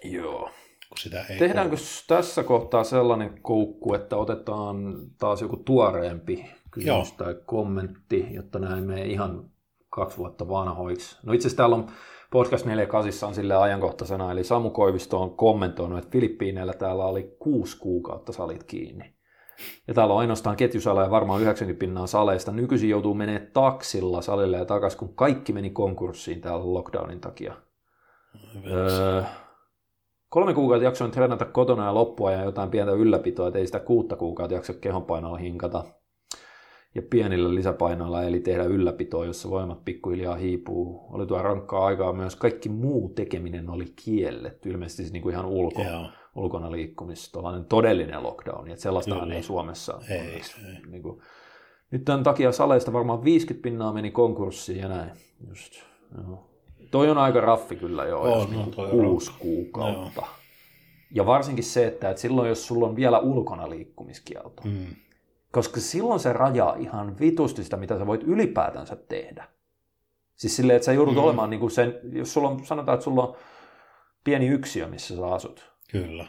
Joo 0.03 0.51
sitä 0.99 1.25
ei 1.29 1.39
Tehdäänkö 1.39 1.75
ole. 1.75 1.81
tässä 2.17 2.43
kohtaa 2.43 2.83
sellainen 2.83 3.39
koukku, 3.41 3.93
että 3.93 4.17
otetaan 4.17 4.97
taas 5.17 5.41
joku 5.41 5.57
tuoreempi 5.57 6.45
kysymys 6.71 7.09
Joo. 7.09 7.17
tai 7.17 7.35
kommentti, 7.45 8.27
jotta 8.31 8.59
näin 8.59 8.83
me 8.83 9.01
ihan 9.01 9.49
kaksi 9.89 10.17
vuotta 10.17 10.49
vanhoiksi. 10.49 11.17
No 11.23 11.33
itse 11.33 11.47
asiassa 11.47 11.57
täällä 11.57 11.75
on 11.75 11.87
Podcast 12.31 12.65
48 12.65 13.29
on 13.29 13.35
sille 13.35 13.55
ajankohtaisena, 13.55 14.31
eli 14.31 14.43
Samu 14.43 14.69
Koivisto 14.69 15.21
on 15.21 15.37
kommentoinut, 15.37 15.97
että 15.97 16.09
Filippiineillä 16.11 16.73
täällä 16.73 17.05
oli 17.05 17.35
kuusi 17.39 17.77
kuukautta 17.77 18.31
salit 18.33 18.63
kiinni. 18.63 19.13
Ja 19.87 19.93
täällä 19.93 20.13
on 20.13 20.19
ainoastaan 20.19 20.55
ketjusala 20.55 21.03
ja 21.03 21.11
varmaan 21.11 21.41
90 21.41 21.79
pinnaa 21.79 22.07
saleista. 22.07 22.51
Nykyisin 22.51 22.89
joutuu 22.89 23.13
menemään 23.13 23.47
taksilla 23.53 24.21
salille 24.21 24.57
ja 24.57 24.65
takaisin, 24.65 24.99
kun 24.99 25.15
kaikki 25.15 25.53
meni 25.53 25.69
konkurssiin 25.69 26.41
täällä 26.41 26.73
lockdownin 26.73 27.19
takia. 27.19 27.53
Öö, 28.67 29.23
Kolme 30.29 30.53
kuukautta 30.53 30.85
jaksoin 30.85 31.11
treenata 31.11 31.45
kotona 31.45 31.85
ja 31.85 31.93
loppua 31.93 32.31
ja 32.31 32.43
jotain 32.43 32.69
pientä 32.69 32.91
ylläpitoa, 32.91 33.47
että 33.47 33.59
ei 33.59 33.65
sitä 33.65 33.79
kuutta 33.79 34.15
kuukautta 34.15 34.55
jakso 34.55 34.73
kehonpainolla 34.73 35.37
hinkata. 35.37 35.83
Ja 36.95 37.01
pienillä 37.09 37.55
lisäpainoilla 37.55 38.23
eli 38.23 38.39
tehdä 38.39 38.63
ylläpitoa, 38.63 39.25
jossa 39.25 39.49
voimat 39.49 39.85
pikkuhiljaa 39.85 40.35
hiipuu. 40.35 41.07
Oli 41.09 41.27
tuo 41.27 41.41
rankkaa 41.41 41.85
aikaa 41.85 42.13
myös. 42.13 42.35
Kaikki 42.35 42.69
muu 42.69 43.09
tekeminen 43.09 43.69
oli 43.69 43.85
kielletty, 44.05 44.69
ilmeisesti 44.69 45.03
siis 45.03 45.13
niin 45.13 45.23
kuin 45.23 45.33
ihan 45.33 45.45
ulko, 45.45 45.81
ulkona 46.35 46.71
liikkumista. 46.71 47.31
Tuollainen 47.31 47.65
todellinen 47.65 48.23
lockdown, 48.23 48.67
että 48.67 48.81
sellaistahan 48.81 49.31
ei 49.31 49.43
Suomessa 49.43 49.99
ei, 50.09 50.19
ei. 50.19 50.41
Niin 50.87 51.03
kuin, 51.03 51.21
nyt 51.91 52.05
tämän 52.05 52.23
takia 52.23 52.51
saleista 52.51 52.93
varmaan 52.93 53.23
50 53.23 53.63
pinnaa 53.63 53.93
meni 53.93 54.11
konkurssiin 54.11 54.79
ja 54.79 54.87
näin. 54.87 55.11
Just, 55.49 55.73
joo. 56.17 56.56
Toi 56.91 57.09
on 57.09 57.17
aika 57.17 57.41
raffi 57.41 57.75
kyllä 57.75 58.05
jo, 58.05 58.21
on, 58.21 58.39
jos 58.39 58.49
niin 58.49 58.89
kuusi 58.89 59.31
kuukautta. 59.39 60.21
Joo. 60.21 60.29
Ja 61.11 61.25
varsinkin 61.25 61.63
se, 61.63 61.87
että, 61.87 62.09
että 62.09 62.21
silloin 62.21 62.49
jos 62.49 62.67
sulla 62.67 62.87
on 62.87 62.95
vielä 62.95 63.19
ulkona 63.19 63.69
liikkumiskielto, 63.69 64.61
mm. 64.65 64.85
koska 65.51 65.79
silloin 65.79 66.19
se 66.19 66.33
rajaa 66.33 66.75
ihan 66.75 67.19
vitusti 67.19 67.63
sitä, 67.63 67.77
mitä 67.77 67.97
sä 67.97 68.07
voit 68.07 68.23
ylipäätänsä 68.23 68.95
tehdä. 68.95 69.47
Siis 70.35 70.55
silleen, 70.55 70.75
että 70.75 70.85
sä 70.85 70.93
joudut 70.93 71.15
mm. 71.15 71.23
olemaan 71.23 71.49
niin 71.49 71.59
kuin 71.59 71.71
sen, 71.71 71.99
jos 72.11 72.33
sulla 72.33 72.49
on, 72.49 72.65
sanotaan, 72.65 72.93
että 72.93 73.03
sulla 73.03 73.23
on 73.23 73.35
pieni 74.23 74.47
yksiö, 74.47 74.87
missä 74.87 75.15
sä 75.15 75.27
asut. 75.27 75.71
Kyllä. 75.91 76.25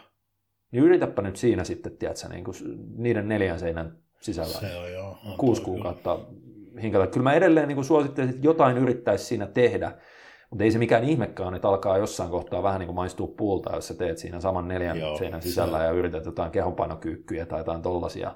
Niin 0.72 0.84
yritäpä 0.84 1.22
nyt 1.22 1.36
siinä 1.36 1.64
sitten, 1.64 1.96
tiedätkö, 1.96 2.28
niin 2.28 2.44
kuin 2.44 2.56
niiden 2.96 3.28
neljän 3.28 3.58
seinän 3.58 3.98
sisällä 4.20 4.60
se 4.60 4.76
on 4.76 4.92
joo, 4.92 5.18
on 5.24 5.36
kuusi 5.38 5.62
kuukautta 5.62 6.18
hinkata. 6.82 7.06
Kyllä 7.06 7.24
mä 7.24 7.32
edelleen 7.32 7.68
niin 7.68 7.76
kuin 7.76 7.84
suosittelisin, 7.84 8.34
että 8.34 8.46
jotain 8.46 8.78
yrittäisi 8.78 9.24
siinä 9.24 9.46
tehdä, 9.46 9.92
mutta 10.50 10.64
ei 10.64 10.70
se 10.70 10.78
mikään 10.78 11.04
ihmekään, 11.04 11.54
että 11.54 11.68
alkaa 11.68 11.98
jossain 11.98 12.30
kohtaa 12.30 12.62
vähän 12.62 12.78
niin 12.78 12.86
kuin 12.86 12.96
maistua 12.96 13.26
puulta, 13.36 13.74
jos 13.74 13.88
sä 13.88 13.94
teet 13.94 14.18
siinä 14.18 14.40
saman 14.40 14.68
neljän 14.68 14.98
Joo, 15.00 15.18
seinän 15.18 15.42
sisällä 15.42 15.78
se... 15.78 15.84
ja 15.84 15.90
yrität 15.90 16.24
jotain 16.24 16.50
kehonpainokyykkyjä 16.50 17.46
tai 17.46 17.60
jotain 17.60 17.82
tollasia. 17.82 18.34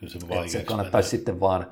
Kyllä 0.00 0.12
se, 0.12 0.48
se 0.48 0.64
kannattaisi 0.64 1.08
sitten 1.08 1.40
vaan 1.40 1.66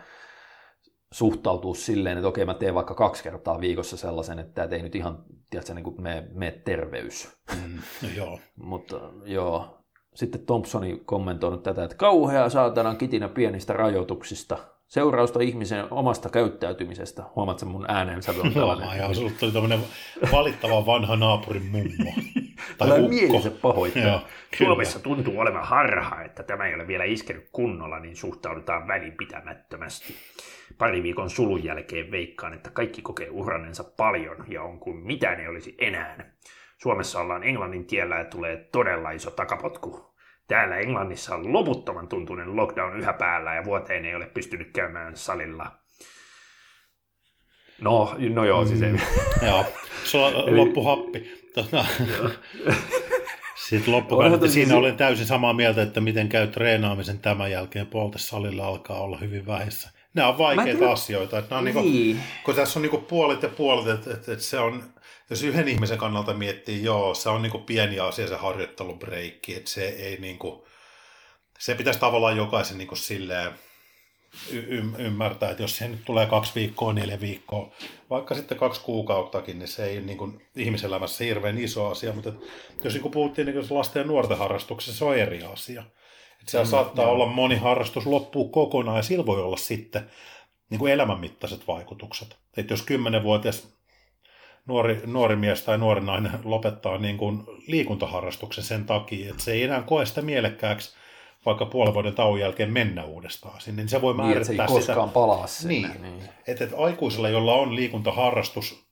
suhtautua 1.12 1.74
silleen, 1.74 2.19
että 2.19 2.28
okei 2.28 2.44
mä 2.44 2.55
teen 2.55 2.74
vaikka 2.74 2.94
kaksi 2.94 3.23
kertaa 3.23 3.61
viikossa 3.61 3.97
sellaisen, 3.97 4.39
että 4.39 4.55
tämä 4.55 4.77
ei 4.77 4.82
nyt 4.82 4.94
ihan, 4.94 5.24
tiedätkö, 5.51 5.74
niin 5.74 5.85
kuin 5.85 6.02
mene, 6.02 6.28
mene 6.32 6.62
terveys. 6.65 7.36
Mm, 7.55 7.78
no 8.02 8.09
joo. 8.16 8.39
Mutta 8.56 9.01
joo, 9.24 9.78
sitten 10.15 10.47
Thompsoni 10.47 11.02
kommentoinut 11.05 11.62
tätä, 11.62 11.85
että 11.85 11.97
kauhea 11.97 12.48
saatanan 12.48 12.97
kitinä 12.97 13.28
pienistä 13.28 13.73
rajoituksista– 13.73 14.59
seurausta 14.94 15.40
ihmisen 15.40 15.86
omasta 15.90 16.28
käyttäytymisestä. 16.28 17.22
Huomaatko 17.36 17.66
mun 17.66 17.84
ääneen 17.88 18.22
sävy 18.22 18.40
on 18.40 18.54
tällainen? 18.54 18.98
Joo, 18.98 19.14
sulla 19.14 19.30
tuli 19.40 19.52
tämmöinen 19.52 19.80
valittava 20.32 20.86
vanha 20.86 21.16
naapurin 21.16 21.66
mummo. 21.66 22.12
Tai 22.78 22.88
Tulee 22.88 23.00
ukko. 23.00 23.14
mielensä 23.14 23.50
pahoittaa. 23.50 24.20
Suomessa 24.58 24.98
tuntuu 24.98 25.38
olevan 25.40 25.64
harha, 25.64 26.22
että 26.22 26.42
tämä 26.42 26.66
ei 26.66 26.74
ole 26.74 26.86
vielä 26.86 27.04
iskenyt 27.04 27.48
kunnolla, 27.52 28.00
niin 28.00 28.16
suhtaudutaan 28.16 28.88
välinpitämättömästi. 28.88 30.14
Pari 30.78 31.02
viikon 31.02 31.30
sulun 31.30 31.64
jälkeen 31.64 32.10
veikkaan, 32.10 32.54
että 32.54 32.70
kaikki 32.70 33.02
kokee 33.02 33.30
uhrannensa 33.30 33.84
paljon 33.96 34.36
ja 34.48 34.62
on 34.62 34.78
kuin 34.78 34.96
mitään 34.96 35.40
ei 35.40 35.48
olisi 35.48 35.74
enää. 35.78 36.32
Suomessa 36.82 37.20
ollaan 37.20 37.44
Englannin 37.44 37.86
tiellä 37.86 38.18
ja 38.18 38.24
tulee 38.24 38.68
todella 38.72 39.10
iso 39.10 39.30
takapotku. 39.30 40.14
Täällä 40.48 40.76
Englannissa 40.76 41.34
on 41.34 41.52
loputtoman 41.52 42.08
tuntunen 42.08 42.56
lockdown 42.56 42.98
yhä 43.00 43.12
päällä 43.12 43.54
ja 43.54 43.64
vuoteen 43.64 44.04
ei 44.04 44.14
ole 44.14 44.26
pystynyt 44.26 44.70
käymään 44.72 45.16
salilla. 45.16 45.70
No, 47.80 48.16
no 48.34 48.44
joo, 48.44 48.66
siis 48.66 48.82
ei. 48.82 48.92
Joo, 49.48 49.64
sulla 50.04 50.56
loppu 50.56 50.82
happi. 50.84 51.30
Tota, 51.54 51.84
sitten 53.68 53.94
loppukaudesta 53.94 54.48
siinä 54.48 54.68
siis- 54.68 54.78
olen 54.78 54.96
täysin 54.96 55.26
samaa 55.26 55.52
mieltä, 55.52 55.82
että 55.82 56.00
miten 56.00 56.28
käy 56.28 56.46
treenaamisen 56.46 57.18
tämän 57.18 57.50
jälkeen. 57.50 57.86
Poltesalilla 57.86 58.66
alkaa 58.66 59.00
olla 59.00 59.18
hyvin 59.18 59.46
vähissä. 59.46 59.90
Nämä 60.14 60.28
on 60.28 60.38
vaikeita 60.38 60.78
kyllä- 60.78 60.92
asioita. 60.92 61.38
Että 61.38 61.50
nämä 61.50 61.58
on 61.58 61.64
niinku, 61.64 61.80
Niin. 61.82 62.20
kun 62.44 62.54
tässä 62.54 62.78
on 62.78 62.82
niinku 62.82 62.98
puolet 62.98 63.42
ja 63.42 63.48
puolet, 63.48 63.86
että, 63.98 64.10
että, 64.14 64.32
että 64.32 64.44
se 64.44 64.58
on, 64.58 64.82
jos 65.30 65.42
yhden 65.42 65.68
ihmisen 65.68 65.98
kannalta 65.98 66.34
miettii, 66.34 66.84
joo, 66.84 67.14
se 67.14 67.28
on 67.28 67.42
niinku 67.42 67.59
pieni 67.59 68.01
asia 68.01 68.28
se 68.28 68.36
harjoittelubreikki, 68.36 69.55
että 69.55 69.70
se 69.70 69.88
ei 69.88 70.16
niinku, 70.20 70.66
se 71.59 71.74
pitäisi 71.74 72.01
tavallaan 72.01 72.36
jokaisen 72.36 72.78
niinku 72.78 72.96
silleen 72.96 73.52
y- 74.51 74.66
y- 74.68 74.94
ymmärtää, 74.98 75.51
että 75.51 75.62
jos 75.62 75.76
siihen 75.76 75.92
nyt 75.92 76.05
tulee 76.05 76.26
kaksi 76.26 76.52
viikkoa, 76.55 76.92
neljä 76.92 77.20
viikkoa, 77.20 77.72
vaikka 78.10 78.34
sitten 78.34 78.59
kaksi 78.59 78.80
kuukauttakin, 78.80 79.59
niin 79.59 79.68
se 79.68 79.84
ei 79.84 80.01
niin 80.01 80.18
kuin 80.18 80.46
ihmiselämässä 80.56 81.24
hirveän 81.24 81.59
iso 81.59 81.86
asia, 81.86 82.12
mutta 82.12 82.32
jos 82.84 82.92
niin 82.92 83.02
kuin 83.02 83.12
puhuttiin 83.12 83.46
niin 83.46 83.66
kuin 83.66 83.78
lasten 83.78 84.01
ja 84.01 84.06
nuorten 84.06 84.38
harrastuksessa, 84.38 84.98
se 84.98 85.05
on 85.05 85.18
eri 85.18 85.42
asia. 85.42 85.84
Että 86.40 86.51
siellä 86.51 86.64
mm, 86.64 86.70
saattaa 86.70 87.05
joo. 87.05 87.12
olla 87.12 87.26
moni 87.26 87.56
harrastus 87.56 88.06
loppuu 88.06 88.48
kokonaan 88.48 88.96
ja 88.96 89.02
sillä 89.02 89.26
voi 89.26 89.42
olla 89.42 89.56
sitten 89.56 90.10
niin 90.70 90.78
kuin 90.78 90.92
elämänmittaiset 90.92 91.68
vaikutukset. 91.68 92.36
Että 92.56 92.72
jos 92.72 92.82
kymmenenvuotias 92.82 93.74
nuori, 94.69 95.01
nuori 95.07 95.36
mies 95.36 95.62
tai 95.62 95.78
nuori 95.78 96.01
nainen 96.01 96.32
lopettaa 96.45 96.99
niin 96.99 97.16
kuin 97.19 97.43
liikuntaharrastuksen 97.66 98.65
sen 98.65 98.85
takia, 98.85 99.31
että 99.31 99.43
se 99.43 99.53
ei 99.53 99.62
enää 99.62 99.82
koe 99.82 100.07
sitä 100.07 100.23
mielekkääksi 100.23 100.95
vaikka 101.47 101.66
puolen 101.66 101.95
vuoden 101.95 102.15
tauon 102.15 102.41
jälkeen 102.41 102.73
mennä 102.73 103.05
uudestaan 103.05 103.61
sinne, 103.61 103.82
niin 103.82 103.89
se 103.89 104.01
voi 104.03 104.15
Niin, 104.16 104.32
että 104.32 104.45
se 104.45 104.53
ei 104.53 104.57
määrittää 104.57 104.77
koskaan 104.77 105.09
sitä. 105.09 105.15
palaa 105.15 105.47
sinne. 105.47 105.89
Niin. 105.89 106.03
niin. 106.03 106.23
Että, 106.47 106.65
että 106.65 106.77
aikuisilla, 106.78 107.28
jolla 107.28 107.55
on 107.55 107.77
liikuntaharrastus 107.77 108.85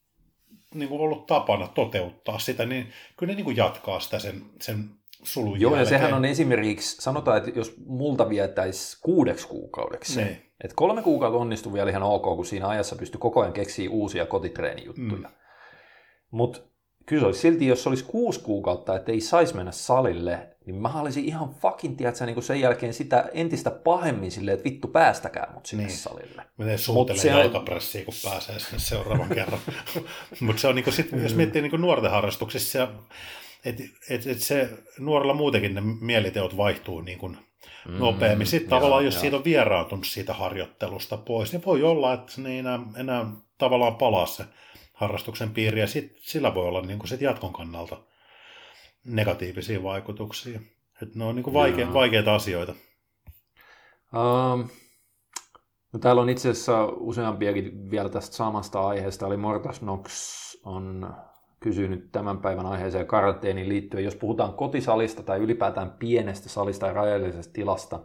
niin 0.74 0.89
kuin 0.89 1.01
ollut 1.01 1.27
tapana 1.27 1.69
toteuttaa 1.69 2.39
sitä, 2.39 2.66
niin 2.66 2.89
kyllä 3.16 3.31
ne 3.31 3.35
niin 3.36 3.44
kuin 3.44 3.57
jatkaa 3.57 4.01
sitä 4.01 4.19
sen, 4.19 4.43
sen 4.61 4.90
sulun 5.23 5.61
Joo, 5.61 5.70
ja 5.73 5.77
jälkeen. 5.77 6.01
sehän 6.01 6.15
on 6.15 6.24
esimerkiksi, 6.24 6.97
sanotaan, 7.03 7.39
että 7.39 7.51
jos 7.55 7.74
multa 7.86 8.28
vietäisi 8.28 8.99
kuudeksi 9.03 9.49
kuukaudeksi, 9.49 10.16
Niin. 10.16 10.27
niin. 10.27 10.43
että 10.65 10.74
kolme 10.77 11.03
kuukautta 11.03 11.39
onnistuu 11.39 11.73
vielä 11.73 11.90
ihan 11.90 12.03
ok, 12.03 12.23
kun 12.23 12.47
siinä 12.47 12.69
ajassa 12.69 12.97
pystyy 12.97 13.20
koko 13.20 13.40
ajan 13.40 13.53
keksiä 13.53 13.90
uusia 13.90 14.27
kotitreenijuttuja. 14.27 15.28
Mm. 15.28 15.41
Mutta 16.32 16.60
kyllä 17.06 17.20
se 17.20 17.26
olisi 17.26 17.40
silti, 17.40 17.66
jos 17.66 17.82
se 17.82 17.88
olisi 17.88 18.04
kuusi 18.04 18.40
kuukautta, 18.40 18.96
että 18.96 19.12
ei 19.12 19.20
saisi 19.20 19.56
mennä 19.56 19.72
salille, 19.72 20.48
niin 20.66 20.76
mä 20.76 21.00
olisin 21.00 21.24
ihan 21.24 21.54
fucking, 21.54 21.96
tiedätkö, 21.96 22.26
niin 22.26 22.42
sen 22.42 22.60
jälkeen 22.60 22.94
sitä 22.94 23.24
entistä 23.32 23.70
pahemmin 23.70 24.30
silleen, 24.30 24.54
että 24.54 24.64
vittu 24.70 24.88
päästäkää 24.88 25.50
mut 25.54 25.66
sinne 25.66 25.84
Niin. 25.86 25.96
salille. 25.96 26.42
Menee 26.56 26.78
suutelee 26.78 27.22
se 27.22 27.34
on- 27.34 27.50
kun 27.50 28.14
pääsee 28.24 28.59
sinne 28.59 28.78
seuraavan 28.78 29.28
kerran. 29.34 29.60
Mutta 30.40 30.60
se 30.60 30.68
on 30.68 30.74
niin 30.74 30.84
kuin 30.84 30.94
sit, 30.94 31.09
jos 31.22 31.34
miettii 31.34 31.62
niin 31.62 31.70
kuin 31.70 31.82
nuorten 31.82 32.10
harrastuksissa, 32.10 32.88
että 33.64 33.82
et, 34.10 34.26
et 34.26 34.40
se 34.40 34.68
nuorella 34.98 35.34
muutenkin 35.34 35.74
ne 35.74 35.80
mieliteot 36.00 36.56
vaihtuu 36.56 37.00
niin 37.00 37.18
kuin 37.18 37.36
nopeammin. 37.86 38.46
Sitten 38.46 38.70
tavallaan, 38.70 39.04
jos 39.04 39.14
joo. 39.14 39.20
siitä 39.20 39.36
on 39.36 39.44
vieraantunut 39.44 40.06
siitä 40.06 40.34
harjoittelusta 40.34 41.16
pois, 41.16 41.52
niin 41.52 41.62
voi 41.66 41.82
olla, 41.82 42.12
että 42.12 42.32
ne 42.36 42.50
ei 42.52 42.59
enää, 42.59 42.78
enää 42.96 43.26
tavallaan 43.59 43.94
palaa 43.96 44.26
se 44.26 44.44
harrastuksen 45.02 45.50
piiri, 45.50 45.80
ja 45.80 45.86
sit, 45.86 46.12
sillä 46.18 46.54
voi 46.54 46.68
olla 46.68 46.82
niin 46.82 46.98
kuin 46.98 47.08
sit 47.08 47.20
jatkon 47.20 47.52
kannalta 47.52 47.96
negatiivisia 49.04 49.82
vaikutuksia. 49.82 50.60
Et 51.02 51.14
ne 51.14 51.24
on 51.24 51.34
niin 51.34 51.44
kuin 51.44 51.54
vaike, 51.54 51.80
Joo. 51.80 51.94
vaikeita 51.94 52.34
asioita. 52.34 52.74
Um, 54.14 54.68
no 55.92 55.98
täällä 56.00 56.22
on 56.22 56.28
itse 56.28 56.50
asiassa 56.50 56.84
useampiakin 56.84 57.90
vielä 57.90 58.08
tästä 58.08 58.36
samasta 58.36 58.86
aiheesta, 58.86 59.26
eli 59.26 59.36
Mortas 59.36 59.82
Nox 59.82 60.12
on 60.64 61.14
kysynyt 61.60 62.12
tämän 62.12 62.38
päivän 62.38 62.66
aiheeseen 62.66 63.06
karanteeniin 63.06 63.68
liittyen, 63.68 64.04
jos 64.04 64.16
puhutaan 64.16 64.54
kotisalista 64.54 65.22
tai 65.22 65.38
ylipäätään 65.38 65.90
pienestä 65.90 66.48
salista 66.48 66.86
ja 66.86 66.92
rajallisesta 66.92 67.52
tilasta, 67.52 68.00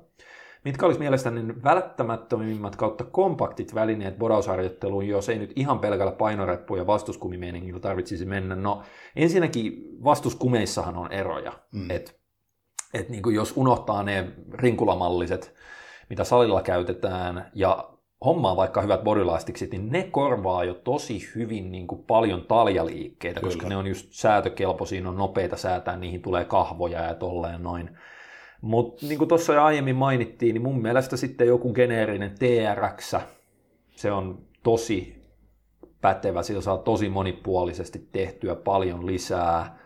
mitkä 0.68 0.86
olisi 0.86 1.00
mielestäni 1.00 1.64
välttämättömimmät 1.64 2.76
kautta 2.76 3.04
kompaktit 3.04 3.76
välineet 3.76 4.18
bodausharjoitteluun, 4.18 5.08
jos 5.08 5.30
ei 5.30 5.40
nyt 5.40 5.52
ihan 5.56 5.80
pelkällä 5.80 6.12
painoreppu- 6.12 6.76
ja 6.76 6.88
vastuskumimeiningillä 6.88 7.80
tarvitsisi 7.80 8.26
mennä? 8.26 8.56
No 8.56 8.82
ensinnäkin 9.16 9.98
vastuskumeissahan 10.04 10.98
on 10.98 11.12
eroja, 11.12 11.54
mm. 11.72 11.92
että 11.92 12.12
et 12.94 13.10
niin 13.10 13.24
kuin 13.24 13.36
jos 13.36 13.54
unohtaa 13.56 14.04
ne 14.04 14.28
rinkulamalliset, 14.54 15.54
mitä 16.10 16.24
salilla 16.24 16.62
käytetään, 16.62 17.52
ja 17.56 17.90
hommaa 18.26 18.56
vaikka 18.56 18.82
hyvät 18.82 19.04
bodylastiksit, 19.04 19.72
niin 19.72 19.90
ne 19.90 20.04
korvaa 20.04 20.64
jo 20.64 20.74
tosi 20.74 21.30
hyvin 21.36 21.72
niin 21.72 21.88
kuin 21.88 22.04
paljon 22.04 22.42
taljaliikkeitä, 22.42 23.40
Kyllä. 23.40 23.54
koska 23.54 23.70
ne 23.70 23.78
on 23.78 23.88
just 23.88 24.08
säätökelpoisia, 24.10 25.10
on 25.10 25.18
nopeita 25.18 25.58
säätää, 25.58 25.98
niihin 25.98 26.22
tulee 26.22 26.46
kahvoja 26.46 27.04
ja 27.04 27.16
tolleen 27.16 27.64
noin. 27.64 27.98
Mutta 28.62 29.06
niin 29.06 29.18
kuin 29.18 29.28
tuossa 29.28 29.54
jo 29.54 29.64
aiemmin 29.64 29.96
mainittiin, 29.96 30.54
niin 30.54 30.62
mun 30.62 30.82
mielestä 30.82 31.18
sitten 31.18 31.48
joku 31.48 31.74
geneerinen 31.74 32.36
TRX, 32.40 33.16
se 33.96 34.12
on 34.12 34.42
tosi 34.64 35.18
pätevä, 36.02 36.44
sillä 36.44 36.62
saa 36.62 36.78
tosi 36.78 37.10
monipuolisesti 37.10 38.08
tehtyä 38.12 38.56
paljon 38.56 39.06
lisää. 39.06 39.78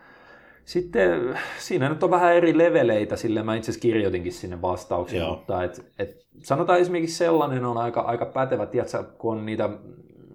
Sitten 0.66 1.40
siinä 1.58 1.90
nyt 1.90 2.04
on 2.04 2.12
vähän 2.12 2.34
eri 2.34 2.58
leveleitä, 2.58 3.16
sille 3.16 3.44
mä 3.44 3.56
itse 3.56 3.72
asiassa 3.72 3.82
kirjoitinkin 3.82 4.34
sinne 4.34 4.62
vastauksen, 4.62 5.20
Joo. 5.20 5.36
mutta 5.36 5.64
et, 5.64 5.86
et, 6.00 6.26
sanotaan 6.44 6.80
esimerkiksi 6.80 7.18
sellainen 7.18 7.66
on 7.66 7.78
aika, 7.78 8.02
aika 8.02 8.26
pätevä, 8.26 8.66
tiedätkö, 8.66 9.04
kun 9.04 9.38
on 9.38 9.46
niitä, 9.46 9.70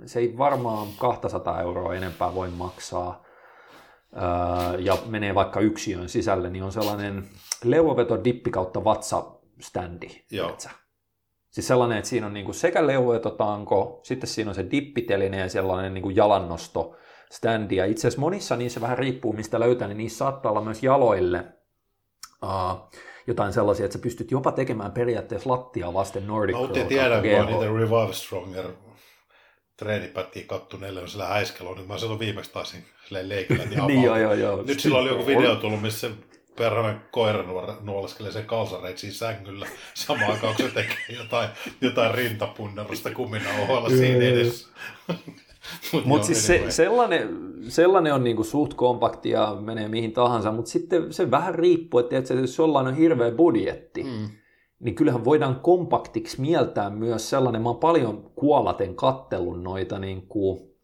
se 0.06 0.20
ei 0.20 0.38
varmaan 0.38 0.88
200 0.98 1.62
euroa 1.62 1.94
enempää 1.94 2.34
voi 2.34 2.50
maksaa, 2.50 3.24
öö, 4.16 4.78
ja 4.78 4.98
menee 5.06 5.34
vaikka 5.34 5.60
yksiön 5.60 6.08
sisälle, 6.08 6.50
niin 6.50 6.64
on 6.64 6.72
sellainen 6.72 7.24
leuaveto 7.70 8.24
dippi 8.24 8.50
kautta 8.50 8.84
vatsa-standi. 8.84 10.24
Joo. 10.30 10.46
tiedätkö? 10.46 10.70
Siis 11.50 11.68
sellainen, 11.68 11.98
että 11.98 12.10
siinä 12.10 12.26
on 12.26 12.34
niinku 12.34 12.52
sekä 12.52 12.86
leuavetotanko, 12.86 14.00
sitten 14.02 14.28
siinä 14.28 14.50
on 14.50 14.54
se 14.54 14.66
dippiteline 14.70 15.38
ja 15.38 15.48
sellainen 15.48 15.94
niinku 15.94 16.10
jalannosto 16.10 16.96
standi. 17.32 17.76
Ja 17.76 17.84
itse 17.84 18.08
asiassa 18.08 18.20
monissa 18.20 18.56
niissä 18.56 18.80
vähän 18.80 18.98
riippuu, 18.98 19.32
mistä 19.32 19.60
löytää, 19.60 19.88
niin 19.88 19.98
niissä 19.98 20.18
saattaa 20.18 20.50
olla 20.50 20.60
myös 20.60 20.82
jaloille 20.82 21.44
uh, 22.42 22.90
jotain 23.26 23.52
sellaisia, 23.52 23.84
että 23.84 23.98
sä 23.98 24.02
pystyt 24.02 24.30
jopa 24.30 24.52
tekemään 24.52 24.92
periaatteessa 24.92 25.50
lattiaa 25.50 25.94
vasten 25.94 26.26
Nordic 26.26 26.56
Mä 26.56 26.62
otin 26.62 26.86
tiedän, 26.86 27.22
kun 27.22 27.46
niitä 27.46 27.66
Revive 27.66 28.12
Stronger 28.12 28.66
treenipätkiä 29.76 30.44
kattuneelle 30.46 31.00
on 31.00 31.08
sillä 31.08 31.26
häiskeloon, 31.26 31.76
niin 31.76 31.88
mä 31.88 31.98
silloin 31.98 32.18
viimeksi 32.18 32.52
taisin 32.52 32.84
silleen 33.04 33.28
leikillä. 33.28 33.64
Niin, 33.70 33.86
Niin 33.86 34.02
joo, 34.02 34.16
joo, 34.16 34.34
joo. 34.34 34.62
Nyt 34.62 34.80
sillä 34.80 34.98
oli 34.98 35.08
joku 35.08 35.26
video 35.26 35.56
tullut, 35.56 35.82
missä 35.82 36.10
perhana 36.56 37.00
koira 37.10 37.44
nuoleskelee 37.80 38.32
sen 38.32 38.46
kalsareitsiin 38.46 39.12
sängyllä 39.12 39.66
samaan 39.94 40.32
aikaan, 40.32 40.54
kun 40.56 40.66
se 40.66 40.74
tekee 40.74 41.16
jotain, 41.18 41.48
jotain 41.80 42.14
rintapunnerusta 42.14 43.10
kuminauhoilla 43.10 43.88
siinä 43.88 44.24
edessä. 44.24 44.68
Mut 45.92 46.04
Mutta 46.04 46.26
joo, 46.26 46.26
siis 46.26 46.46
se, 46.46 46.64
sellainen, 46.68 47.28
sellainen 47.68 48.14
on 48.14 48.24
niinku 48.24 48.44
suht 48.44 48.74
kompakti 48.74 49.30
ja 49.30 49.56
menee 49.60 49.88
mihin 49.88 50.12
tahansa, 50.12 50.52
mutta 50.52 50.70
sitten 50.70 51.12
se 51.12 51.30
vähän 51.30 51.54
riippuu, 51.54 52.00
että 52.00 52.10
tiedätkö, 52.10 52.34
jos 52.34 52.58
jollain 52.58 52.86
on 52.86 52.96
hirveä 52.96 53.30
budjetti, 53.30 54.04
mm. 54.04 54.28
niin 54.80 54.94
kyllähän 54.94 55.24
voidaan 55.24 55.60
kompaktiksi 55.60 56.40
mieltää 56.40 56.90
myös 56.90 57.30
sellainen, 57.30 57.62
mä 57.62 57.68
oon 57.68 57.78
paljon 57.78 58.30
kuolaten 58.34 58.94
kattellut 58.94 59.62
noita 59.62 59.98
niin 59.98 60.26
kuin, 60.26 60.75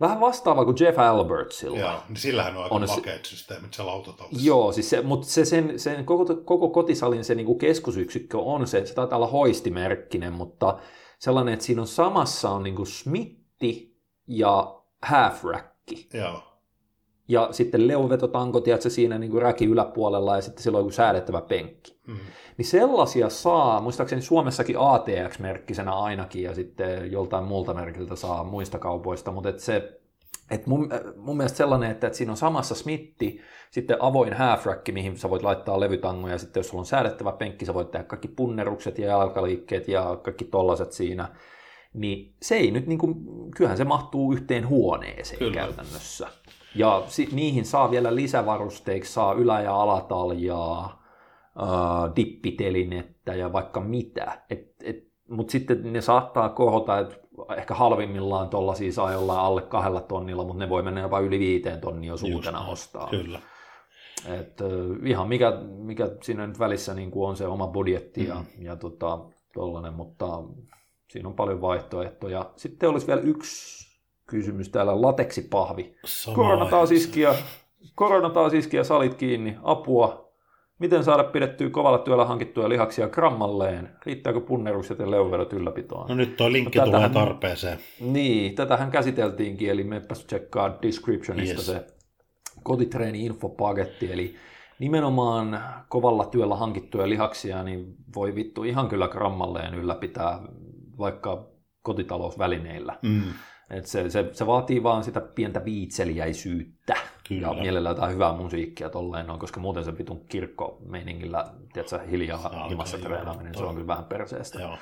vähän 0.00 0.20
vastaava 0.20 0.64
kuin 0.64 0.76
Jeff 0.80 0.98
Albertsilla. 0.98 1.78
Joo, 1.78 1.94
niin 2.08 2.16
sillähän 2.16 2.56
on 2.56 2.62
aika 2.62 2.74
On 2.74 2.82
on 2.82 2.88
se- 2.88 2.94
makeat 2.94 3.24
systeemit 3.24 3.74
se 3.74 3.82
lautatallissa. 3.82 4.46
Joo, 4.46 4.72
siis 4.72 4.90
se, 4.90 5.00
mutta 5.02 5.26
se 5.26 5.44
sen, 5.44 5.78
sen 5.78 6.04
koko, 6.04 6.34
koko 6.44 6.68
kotisalin 6.68 7.24
se 7.24 7.34
niinku 7.34 7.54
keskusyksikkö 7.54 8.38
on 8.38 8.66
se, 8.66 8.86
se 8.86 8.94
taitaa 8.94 9.16
olla 9.16 9.26
hoistimerkkinen, 9.26 10.32
mutta 10.32 10.78
sellainen, 11.18 11.54
että 11.54 11.64
siinä 11.66 11.80
on 11.80 11.86
samassa 11.88 12.50
on 12.50 12.62
niinku 12.62 12.84
smitti 12.84 13.96
ja 14.26 14.80
half 15.02 15.44
racki. 15.44 16.08
Joo. 16.14 16.42
Ja 17.30 17.48
sitten 17.50 17.88
leuvetotanko, 17.88 18.60
tiedätkö, 18.60 18.90
siinä 18.90 19.18
niin 19.18 19.30
kuin 19.30 19.42
räki 19.42 19.64
yläpuolella 19.64 20.36
ja 20.36 20.42
sitten 20.42 20.62
silloin 20.62 20.82
joku 20.82 20.90
säädettävä 20.90 21.40
penkki. 21.40 21.96
Mm. 22.06 22.16
Niin 22.56 22.66
sellaisia 22.66 23.28
saa, 23.28 23.80
muistaakseni 23.80 24.22
Suomessakin 24.22 24.76
ATX-merkkisenä 24.78 25.92
ainakin 25.92 26.42
ja 26.42 26.54
sitten 26.54 27.12
joltain 27.12 27.44
muulta 27.44 27.74
merkiltä 27.74 28.16
saa 28.16 28.44
muista 28.44 28.78
kaupoista, 28.78 29.32
mutta 29.32 29.48
et 29.48 29.60
se 29.60 30.00
et 30.50 30.66
mun, 30.66 30.88
mun 31.16 31.36
mielestä 31.36 31.56
sellainen, 31.56 31.90
että, 31.90 32.06
että 32.06 32.16
siinä 32.16 32.32
on 32.32 32.36
samassa 32.36 32.74
smitti, 32.74 33.40
sitten 33.70 33.96
avoin 34.00 34.32
half 34.32 34.66
rack, 34.66 34.88
mihin 34.92 35.16
sä 35.16 35.30
voit 35.30 35.42
laittaa 35.42 35.80
levytangoja, 35.80 36.38
sitten 36.38 36.60
jos 36.60 36.68
sulla 36.68 36.80
on 36.80 36.86
säädettävä 36.86 37.32
penkki, 37.32 37.66
sä 37.66 37.74
voit 37.74 37.90
tehdä 37.90 38.04
kaikki 38.04 38.28
punnerukset 38.28 38.98
ja 38.98 39.08
jalkaliikkeet 39.08 39.88
ja 39.88 40.18
kaikki 40.22 40.44
tollaset 40.44 40.92
siinä, 40.92 41.28
niin 41.94 42.34
se 42.42 42.56
ei 42.56 42.70
nyt, 42.70 42.86
niin 42.86 42.98
kuin, 42.98 43.14
kyllähän 43.56 43.76
se 43.76 43.84
mahtuu 43.84 44.32
yhteen 44.32 44.68
huoneeseen 44.68 45.38
Kyllä. 45.38 45.54
käytännössä. 45.54 46.28
Ja 46.74 47.02
si- 47.06 47.28
niihin 47.32 47.64
saa 47.64 47.90
vielä 47.90 48.14
lisävarusteiksi, 48.14 49.12
saa 49.12 49.32
ylä- 49.32 49.60
ja 49.60 49.74
alataljaa, 49.82 51.02
äh, 51.62 52.16
dippitelinettä 52.16 53.34
ja 53.34 53.52
vaikka 53.52 53.80
mitä. 53.80 54.42
Et, 54.50 54.74
et, 54.82 55.10
Mutta 55.30 55.52
sitten 55.52 55.92
ne 55.92 56.00
saattaa 56.00 56.48
kohota, 56.48 56.98
että 56.98 57.16
ehkä 57.56 57.74
halvimmillaan 57.74 58.48
tuollaisia 58.48 58.92
saa 58.92 59.12
jollain 59.12 59.40
alle 59.40 59.62
kahdella 59.62 60.00
tonnilla, 60.00 60.44
mutta 60.44 60.58
ne 60.58 60.68
voi 60.68 60.82
mennä 60.82 61.00
jopa 61.00 61.20
yli 61.20 61.38
viiteen 61.38 61.80
tonnia 61.80 62.08
jos 62.12 62.22
uutena 62.22 62.66
ostaa. 62.66 63.08
Kyllä. 63.10 63.40
Et, 64.26 64.58
ihan 65.06 65.28
mikä, 65.28 65.52
mikä 65.68 66.10
siinä 66.22 66.46
nyt 66.46 66.58
välissä 66.58 66.94
niin 66.94 67.10
kuin 67.10 67.28
on 67.28 67.36
se 67.36 67.46
oma 67.46 67.66
budjetti 67.66 68.28
ja, 68.28 68.34
mm. 68.34 68.64
ja 68.64 68.76
tota, 68.76 69.18
tollanen, 69.54 69.94
mutta 69.94 70.26
siinä 71.10 71.28
on 71.28 71.34
paljon 71.34 71.60
vaihtoehtoja. 71.60 72.50
Sitten 72.56 72.88
olisi 72.88 73.06
vielä 73.06 73.20
yksi 73.20 73.89
kysymys 74.30 74.68
täällä, 74.68 75.02
lateksipahvi. 75.02 75.96
Korona 76.34 76.66
taas 76.66 76.92
iski 76.92 77.20
ja, 77.20 77.34
korona 77.94 78.30
taas 78.30 78.52
salit 78.82 79.14
kiinni, 79.14 79.56
apua. 79.62 80.30
Miten 80.78 81.04
saada 81.04 81.24
pidettyä 81.24 81.70
kovalla 81.70 81.98
työllä 81.98 82.24
hankittuja 82.24 82.68
lihaksia 82.68 83.08
grammalleen? 83.08 83.90
Riittääkö 84.06 84.40
punnerukset 84.40 84.98
ja 84.98 85.10
leuvedot 85.10 85.52
ylläpitoon? 85.52 86.08
No 86.08 86.14
nyt 86.14 86.36
tuo 86.36 86.52
linkki 86.52 86.78
no, 86.78 86.84
tulee 86.84 87.08
tarpeeseen. 87.08 87.78
Niin, 88.00 88.54
tätähän 88.54 88.90
käsiteltiinkin, 88.90 89.70
eli 89.70 89.84
meppäs 89.84 90.24
tsekkaa 90.24 90.78
descriptionista 90.82 91.54
yes. 91.54 91.66
se 91.66 91.86
kotitreeni-infopaketti, 92.62 94.12
eli 94.12 94.36
nimenomaan 94.78 95.60
kovalla 95.88 96.24
työllä 96.24 96.56
hankittuja 96.56 97.08
lihaksia, 97.08 97.62
niin 97.62 97.94
voi 98.14 98.34
vittu 98.34 98.64
ihan 98.64 98.88
kyllä 98.88 99.08
grammalleen 99.08 99.74
ylläpitää 99.74 100.40
vaikka 100.98 101.46
kotitalousvälineillä. 101.82 102.98
Mm. 103.02 103.22
Et 103.70 103.86
se, 103.86 104.10
se, 104.10 104.28
se, 104.32 104.46
vaatii 104.46 104.82
vaan 104.82 105.04
sitä 105.04 105.20
pientä 105.20 105.64
viitseliäisyyttä 105.64 106.94
Kyllä. 107.28 107.46
ja 107.46 107.54
mielellään 107.54 107.96
jotain 107.96 108.12
hyvää 108.12 108.32
musiikkia 108.32 108.90
tolleen 108.90 109.26
noin, 109.26 109.40
koska 109.40 109.60
muuten 109.60 109.84
se 109.84 109.98
vitun 109.98 110.24
kirkko-meiningillä, 110.28 111.44
tiedätkö, 111.72 111.98
hiljaa 112.10 112.66
himassa 112.68 112.98
treenaaminen, 112.98 113.54
se 113.54 113.64
on 113.64 113.74
kyllä 113.74 113.86
vähän 113.86 114.04
perseestä. 114.04 114.60
Joo. 114.60 114.78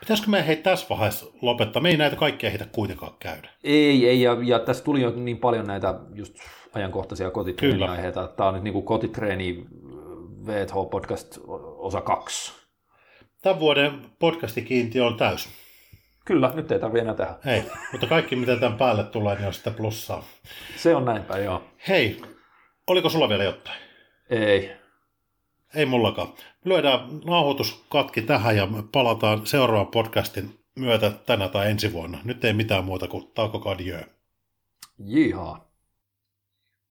Pitäisikö 0.00 0.30
me 0.30 0.46
hei 0.46 0.56
tässä 0.56 0.86
vaiheessa 0.90 1.26
lopettaa? 1.42 1.82
Me 1.82 1.88
ei 1.88 1.96
näitä 1.96 2.16
kaikkia 2.16 2.50
heitä 2.50 2.66
kuitenkaan 2.72 3.12
käydä. 3.18 3.50
Ei, 3.64 4.08
ei, 4.08 4.22
ja, 4.22 4.36
ja 4.42 4.58
tässä 4.58 4.84
tuli 4.84 5.00
jo 5.00 5.10
niin 5.10 5.38
paljon 5.38 5.66
näitä 5.66 5.94
just 6.14 6.34
ajankohtaisia 6.72 7.30
kotitreeniaiheita. 7.30 8.28
Tämä 8.28 8.48
on 8.48 8.54
nyt 8.54 8.64
niin 8.64 8.72
kuin 8.72 8.84
kotitreeni 8.84 9.66
VTH-podcast 10.46 11.40
osa 11.78 12.00
kaksi. 12.00 12.52
Tämän 13.42 13.60
vuoden 13.60 13.92
podcastikiintiö 14.18 15.06
on 15.06 15.16
täys. 15.16 15.48
Kyllä, 16.30 16.52
nyt 16.54 16.72
ei 16.72 16.78
tarvitse 16.78 17.02
enää 17.02 17.14
tehdä. 17.14 17.34
Hei, 17.44 17.62
mutta 17.92 18.06
kaikki 18.06 18.36
mitä 18.36 18.56
tämän 18.56 18.78
päälle 18.78 19.04
tulee, 19.04 19.34
niin 19.34 19.46
on 19.46 19.54
sitten 19.54 19.74
plussaa. 19.74 20.24
Se 20.76 20.96
on 20.96 21.04
näin 21.04 21.22
päin, 21.22 21.44
joo. 21.44 21.64
Hei, 21.88 22.22
oliko 22.86 23.08
sulla 23.08 23.28
vielä 23.28 23.44
jotain? 23.44 23.78
Ei. 24.30 24.72
Ei 25.74 25.86
mullakaan. 25.86 26.28
Lyödään 26.64 27.00
nauhoituskatki 27.24 28.22
tähän 28.22 28.56
ja 28.56 28.68
palataan 28.92 29.46
seuraavan 29.46 29.86
podcastin 29.86 30.58
myötä 30.76 31.10
tänä 31.10 31.48
tai 31.48 31.70
ensi 31.70 31.92
vuonna. 31.92 32.18
Nyt 32.24 32.44
ei 32.44 32.52
mitään 32.52 32.84
muuta 32.84 33.08
kuin 33.08 33.30
tauko 33.34 33.76
Jihaa. 34.98 35.69